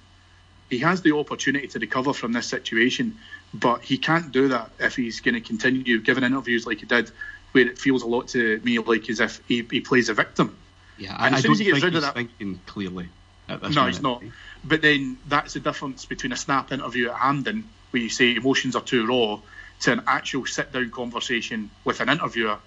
He 0.69 0.79
has 0.79 1.01
the 1.01 1.15
opportunity 1.15 1.67
to 1.67 1.79
recover 1.79 2.13
from 2.13 2.33
this 2.33 2.47
situation, 2.47 3.17
but 3.53 3.81
he 3.81 3.97
can't 3.97 4.31
do 4.31 4.49
that 4.49 4.71
if 4.79 4.95
he's 4.95 5.19
going 5.19 5.35
to 5.35 5.41
continue 5.41 5.99
giving 5.99 6.23
interviews 6.23 6.65
like 6.65 6.79
he 6.79 6.85
did, 6.85 7.11
where 7.51 7.67
it 7.67 7.77
feels 7.77 8.01
a 8.03 8.07
lot 8.07 8.27
to 8.29 8.59
me 8.63 8.79
like 8.79 9.09
as 9.09 9.19
if 9.19 9.39
he, 9.47 9.65
he 9.69 9.79
plays 9.81 10.09
a 10.09 10.13
victim. 10.13 10.57
Yeah, 10.97 11.13
And 11.19 11.35
I, 11.35 11.37
as 11.37 11.45
I 11.45 11.47
soon 11.47 11.51
as 11.53 11.59
he 11.59 11.65
gets 11.65 11.75
think 11.75 11.83
rid 11.85 11.89
of 11.89 11.93
he's 11.95 12.03
that- 12.03 12.15
thinking 12.15 12.59
clearly. 12.65 13.09
No, 13.49 13.85
he's 13.87 14.01
not. 14.01 14.23
But 14.63 14.81
then 14.81 15.17
that's 15.27 15.53
the 15.53 15.59
difference 15.59 16.05
between 16.05 16.31
a 16.31 16.37
snap 16.37 16.71
interview 16.71 17.09
at 17.09 17.15
Hampden, 17.17 17.67
where 17.91 18.01
you 18.01 18.09
say 18.09 18.35
emotions 18.35 18.75
are 18.75 18.81
too 18.81 19.05
raw, 19.05 19.39
to 19.81 19.91
an 19.91 20.01
actual 20.07 20.45
sit 20.45 20.71
down 20.71 20.89
conversation 20.91 21.69
with 21.83 21.99
an 21.99 22.07
interviewer 22.09 22.57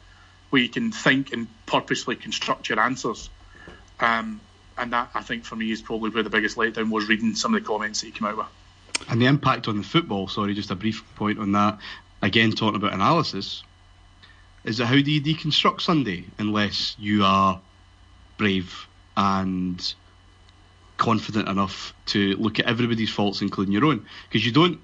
where 0.51 0.63
you 0.63 0.69
can 0.69 0.93
think 0.93 1.33
and 1.33 1.47
purposely 1.67 2.17
construct 2.17 2.69
your 2.69 2.81
answers. 2.81 3.31
Um, 4.01 4.41
and 4.79 4.93
that, 4.93 5.11
I 5.15 5.23
think, 5.23 5.45
for 5.45 5.57
me, 5.57 5.71
is 5.71 5.81
probably 5.81 6.11
where 6.11 6.23
the 6.23 6.31
biggest 6.31 6.57
letdown 6.57 6.91
was 6.91 7.09
reading 7.09 7.35
some 7.35 7.55
of 7.55 7.63
the 7.63 7.67
comments 7.67 8.01
that 8.01 8.07
he 8.09 8.13
came 8.13 8.29
out 8.29 8.37
with. 8.37 8.47
And 9.09 9.21
the 9.21 9.27
impact 9.27 9.69
on 9.69 9.77
the 9.77 9.83
football, 9.83 10.29
sorry, 10.29 10.55
just 10.55 10.71
a 10.71 10.75
brief 10.75 11.03
point 11.17 11.39
on 11.39 11.53
that. 11.53 11.79
Again, 12.23 12.53
talking 12.53 12.77
about 12.77 12.93
analysis, 12.93 13.63
is 14.65 14.79
that 14.79 14.87
how 14.87 14.95
do 14.95 15.11
you 15.11 15.21
deconstruct 15.21 15.81
Sunday 15.81 16.25
unless 16.39 16.97
you 16.99 17.25
are 17.25 17.61
brave 18.37 18.87
and 19.17 19.95
confident 20.97 21.49
enough 21.49 21.95
to 22.07 22.35
look 22.37 22.59
at 22.59 22.67
everybody's 22.67 23.11
faults, 23.11 23.43
including 23.43 23.73
your 23.73 23.85
own? 23.85 24.07
Because 24.29 24.45
you 24.45 24.53
don't. 24.53 24.81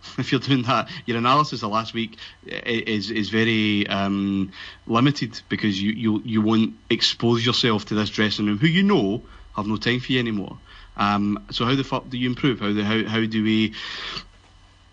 If 0.18 0.32
you're 0.32 0.40
doing 0.40 0.62
that, 0.62 0.88
your 1.06 1.18
analysis 1.18 1.62
of 1.62 1.70
last 1.70 1.94
week 1.94 2.16
is 2.46 3.10
is 3.10 3.30
very 3.30 3.86
um, 3.88 4.52
limited 4.86 5.40
because 5.48 5.80
you, 5.80 5.92
you 5.92 6.22
you 6.24 6.40
won't 6.40 6.74
expose 6.90 7.44
yourself 7.44 7.86
to 7.86 7.94
this 7.94 8.10
dressing 8.10 8.46
room, 8.46 8.58
who 8.58 8.66
you 8.66 8.82
know 8.82 9.22
have 9.54 9.66
no 9.66 9.76
time 9.76 10.00
for 10.00 10.12
you 10.12 10.18
anymore. 10.18 10.58
Um, 10.96 11.44
so 11.50 11.64
how 11.64 11.74
the 11.74 11.84
fuck 11.84 12.08
do 12.10 12.18
you 12.18 12.28
improve? 12.28 12.60
How 12.60 12.72
the, 12.72 12.84
how 12.84 13.04
how 13.04 13.24
do 13.24 13.42
we 13.42 13.74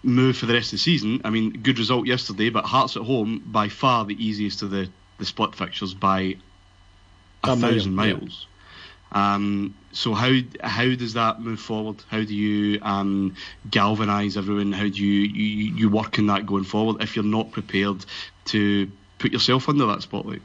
move 0.03 0.38
for 0.38 0.45
the 0.45 0.53
rest 0.53 0.68
of 0.68 0.77
the 0.80 0.84
season? 0.84 1.22
I 1.23 1.30
mean, 1.30 1.52
good 1.52 1.80
result 1.80 2.06
yesterday, 2.06 2.49
but 2.49 2.65
Hearts 2.65 2.95
at 2.95 3.03
home 3.03 3.44
by 3.45 3.69
far 3.69 4.06
the 4.06 4.23
easiest 4.23 4.61
of 4.61 4.69
the 4.69 4.90
the 5.18 5.26
split 5.26 5.56
fixtures 5.56 5.94
by 5.94 6.36
a, 7.44 7.52
A 7.52 7.56
mile, 7.56 7.72
thousand 7.72 7.95
yeah. 7.95 8.55
Um, 9.15 9.73
so 9.93 10.13
how 10.13 10.33
how 10.61 10.93
does 10.93 11.13
that 11.13 11.39
move 11.39 11.61
forward? 11.61 12.03
How 12.09 12.23
do 12.23 12.35
you 12.35 12.79
um, 12.81 13.35
galvanise 13.71 14.37
everyone? 14.37 14.73
How 14.73 14.89
do 14.89 15.03
you, 15.03 15.21
you 15.21 15.73
you 15.73 15.89
work 15.89 16.19
in 16.19 16.27
that 16.27 16.45
going 16.45 16.65
forward 16.65 17.01
if 17.01 17.15
you're 17.15 17.23
not 17.23 17.51
prepared 17.51 18.05
to 18.45 18.91
put 19.17 19.31
yourself 19.31 19.69
under 19.69 19.85
that 19.87 20.01
spotlight? 20.01 20.41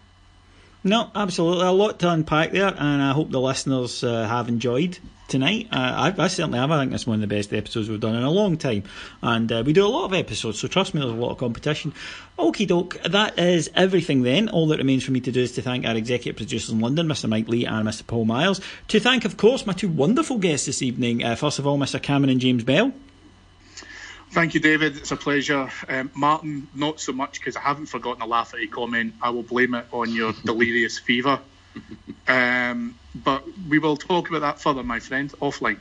No, 0.83 1.11
absolutely. 1.15 1.67
A 1.67 1.71
lot 1.73 1.99
to 2.01 2.11
unpack 2.11 2.53
there, 2.53 2.69
and 2.69 3.03
I 3.03 3.13
hope 3.13 3.31
the 3.31 3.41
listeners 3.41 4.03
uh, 4.03 4.27
have 4.27 4.49
enjoyed 4.49 4.99
tonight. 5.29 5.69
Uh, 5.71 6.13
I, 6.19 6.25
I 6.25 6.29
certainly 6.29 6.59
have. 6.59 6.71
I 6.71 6.81
think 6.81 6.95
it's 6.95 7.07
one 7.07 7.17
of 7.17 7.21
the 7.21 7.35
best 7.35 7.53
episodes 7.53 7.89
we've 7.89 8.01
done 8.01 8.15
in 8.15 8.23
a 8.23 8.31
long 8.31 8.57
time. 8.57 8.85
And 9.23 9.51
uh, 9.53 9.63
we 9.65 9.75
do 9.75 9.87
a 9.87 9.89
lot 9.89 10.07
of 10.07 10.15
episodes, 10.15 10.59
so 10.59 10.69
trust 10.69 10.95
me, 10.95 11.01
there's 11.01 11.13
a 11.13 11.17
lot 11.17 11.33
of 11.33 11.39
competition. 11.39 11.93
Okie 12.39 12.67
doke, 12.67 13.01
that 13.05 13.39
is 13.39 13.71
everything 13.75 14.23
then. 14.23 14.49
All 14.49 14.69
that 14.69 14.79
remains 14.79 15.05
for 15.05 15.13
me 15.13 15.21
to 15.21 15.31
do 15.31 15.41
is 15.41 15.53
to 15.53 15.63
thank 15.63 15.87
our 15.87 15.97
executive 15.97 16.37
producers 16.37 16.71
in 16.71 16.81
London, 16.81 17.07
Mr. 17.07 17.29
Mike 17.29 17.49
Lee 17.49 17.67
and 17.67 17.87
Mr. 17.87 18.07
Paul 18.07 18.25
Miles. 18.25 18.61
To 18.89 19.01
thank, 19.01 19.25
of 19.27 19.37
course, 19.37 19.67
my 19.67 19.75
two 19.75 19.89
wonderful 19.89 20.39
guests 20.39 20.67
this 20.67 20.83
evening. 20.83 21.23
Uh, 21.23 21.37
first 21.37 21.59
of 21.59 21.67
all, 21.67 21.79
Mr. 21.79 22.03
Cameron 22.03 22.31
and 22.31 22.41
James 22.41 22.65
Bell. 22.65 22.93
Thank 24.31 24.55
you, 24.55 24.61
David. 24.61 24.97
It's 24.97 25.11
a 25.11 25.17
pleasure. 25.17 25.71
Um, 25.89 26.11
Martyn, 26.15 26.69
not 26.75 27.01
so 27.01 27.13
much 27.13 27.41
because 27.41 27.57
I 27.57 27.61
haven't 27.61 27.87
forgotten 27.87 28.23
a 28.23 28.27
laugh 28.27 28.55
at 28.55 28.61
your 28.61 28.71
comment. 28.71 29.15
I 29.21 29.31
will 29.31 29.43
blame 29.43 29.75
it 29.75 29.87
on 29.93 30.13
your 30.13 30.33
delirious 30.45 30.99
fever. 30.99 31.41
Um, 32.29 32.95
but 33.15 33.45
we 33.69 33.79
will 33.79 33.97
talk 33.97 34.29
about 34.29 34.41
that 34.41 34.61
further, 34.61 34.83
my 34.83 35.01
friend, 35.01 35.33
offline. 35.41 35.79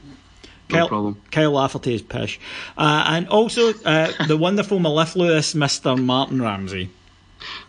No 0.72 0.88
problem. 0.88 1.22
Kyle 1.32 1.52
Lafferty 1.52 1.96
is 1.96 2.02
pish. 2.02 2.40
Uh, 2.78 3.04
and 3.08 3.28
also 3.30 3.74
uh, 3.86 4.26
the 4.28 4.38
wonderful 4.48 4.80
mellifluous 4.80 5.54
Mr. 5.54 6.02
Martyn 6.02 6.42
Ramsay. 6.42 6.90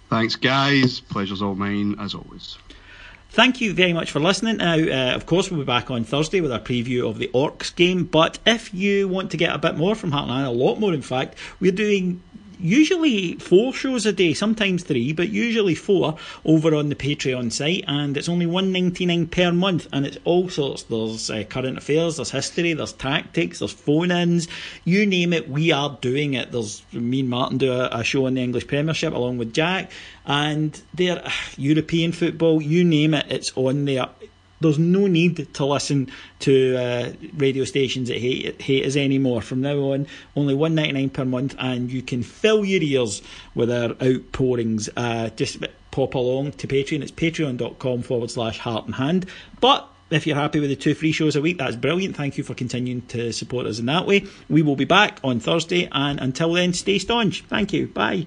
Thanks, 0.08 0.36
guys. 0.36 1.00
Pleasure's 1.00 1.40
all 1.40 1.54
mine 1.54 1.96
as 1.98 2.14
always. 2.14 2.58
Thank 3.32 3.60
you 3.60 3.72
very 3.72 3.92
much 3.92 4.10
for 4.10 4.18
listening. 4.18 4.56
Now, 4.56 4.74
uh, 4.74 5.14
of 5.14 5.24
course, 5.24 5.50
we'll 5.50 5.60
be 5.60 5.64
back 5.64 5.88
on 5.88 6.02
Thursday 6.02 6.40
with 6.40 6.50
our 6.50 6.58
preview 6.58 7.08
of 7.08 7.18
the 7.18 7.28
Orcs 7.28 7.72
game. 7.72 8.02
But 8.02 8.40
if 8.44 8.74
you 8.74 9.06
want 9.06 9.30
to 9.30 9.36
get 9.36 9.54
a 9.54 9.58
bit 9.58 9.76
more 9.76 9.94
from 9.94 10.10
Heart 10.10 10.24
and 10.24 10.32
Hand, 10.32 10.46
a 10.48 10.50
lot 10.50 10.80
more, 10.80 10.92
in 10.92 11.00
fact, 11.00 11.38
we're 11.60 11.70
doing 11.70 12.24
usually 12.60 13.34
four 13.34 13.72
shows 13.72 14.06
a 14.06 14.12
day, 14.12 14.34
sometimes 14.34 14.82
three, 14.82 15.12
but 15.12 15.28
usually 15.30 15.74
four 15.74 16.16
over 16.44 16.74
on 16.74 16.88
the 16.88 16.94
Patreon 16.94 17.52
site, 17.52 17.84
and 17.86 18.16
it's 18.16 18.28
only 18.28 18.46
one 18.46 18.72
ninety 18.72 19.06
nine 19.06 19.26
per 19.26 19.52
month, 19.52 19.88
and 19.92 20.06
it's 20.06 20.18
all 20.24 20.48
sorts. 20.48 20.84
There's 20.84 21.30
uh, 21.30 21.44
current 21.48 21.78
affairs, 21.78 22.16
there's 22.16 22.30
history, 22.30 22.72
there's 22.72 22.92
tactics, 22.92 23.60
there's 23.60 23.72
phone-ins, 23.72 24.48
you 24.84 25.06
name 25.06 25.32
it, 25.32 25.48
we 25.48 25.72
are 25.72 25.98
doing 26.00 26.34
it. 26.34 26.52
There's 26.52 26.82
me 26.92 27.20
and 27.20 27.28
Martyn 27.30 27.58
do 27.58 27.72
a, 27.72 27.88
a 27.92 28.04
show 28.04 28.26
on 28.26 28.34
the 28.34 28.42
English 28.42 28.66
Premiership 28.66 29.12
along 29.14 29.38
with 29.38 29.52
Jack, 29.52 29.90
and 30.26 30.80
they're 30.94 31.22
European 31.56 32.12
football, 32.12 32.60
you 32.60 32.84
name 32.84 33.14
it, 33.14 33.26
it's 33.28 33.52
on 33.56 33.84
there 33.84 34.08
there's 34.60 34.78
no 34.78 35.06
need 35.06 35.52
to 35.54 35.64
listen 35.64 36.10
to 36.40 36.76
uh, 36.76 37.12
radio 37.36 37.64
stations 37.64 38.08
that 38.08 38.18
hate, 38.18 38.60
hate 38.60 38.86
us 38.86 38.96
anymore. 38.96 39.42
From 39.42 39.60
now 39.60 39.78
on, 39.92 40.06
only 40.36 40.54
one 40.54 40.74
ninety 40.74 40.92
nine 40.92 41.10
per 41.10 41.24
month, 41.24 41.54
and 41.58 41.90
you 41.90 42.02
can 42.02 42.22
fill 42.22 42.64
your 42.64 42.82
ears 42.82 43.22
with 43.54 43.70
our 43.70 43.94
outpourings. 44.02 44.88
Uh, 44.96 45.30
just 45.30 45.58
pop 45.90 46.14
along 46.14 46.52
to 46.52 46.66
Patreon. 46.66 47.02
It's 47.02 47.10
patreon.com 47.12 48.02
forward 48.02 48.30
slash 48.30 48.58
heart 48.58 48.86
and 48.86 48.94
hand. 48.94 49.26
But 49.60 49.88
if 50.10 50.26
you're 50.26 50.36
happy 50.36 50.60
with 50.60 50.70
the 50.70 50.76
two 50.76 50.94
free 50.94 51.12
shows 51.12 51.36
a 51.36 51.40
week, 51.40 51.58
that's 51.58 51.76
brilliant. 51.76 52.16
Thank 52.16 52.36
you 52.36 52.44
for 52.44 52.54
continuing 52.54 53.02
to 53.08 53.32
support 53.32 53.66
us 53.66 53.78
in 53.78 53.86
that 53.86 54.06
way. 54.06 54.26
We 54.48 54.62
will 54.62 54.76
be 54.76 54.84
back 54.84 55.20
on 55.22 55.40
Thursday, 55.40 55.88
and 55.90 56.20
until 56.20 56.52
then, 56.52 56.72
stay 56.72 56.98
staunch. 56.98 57.42
Thank 57.48 57.72
you. 57.72 57.86
Bye. 57.86 58.26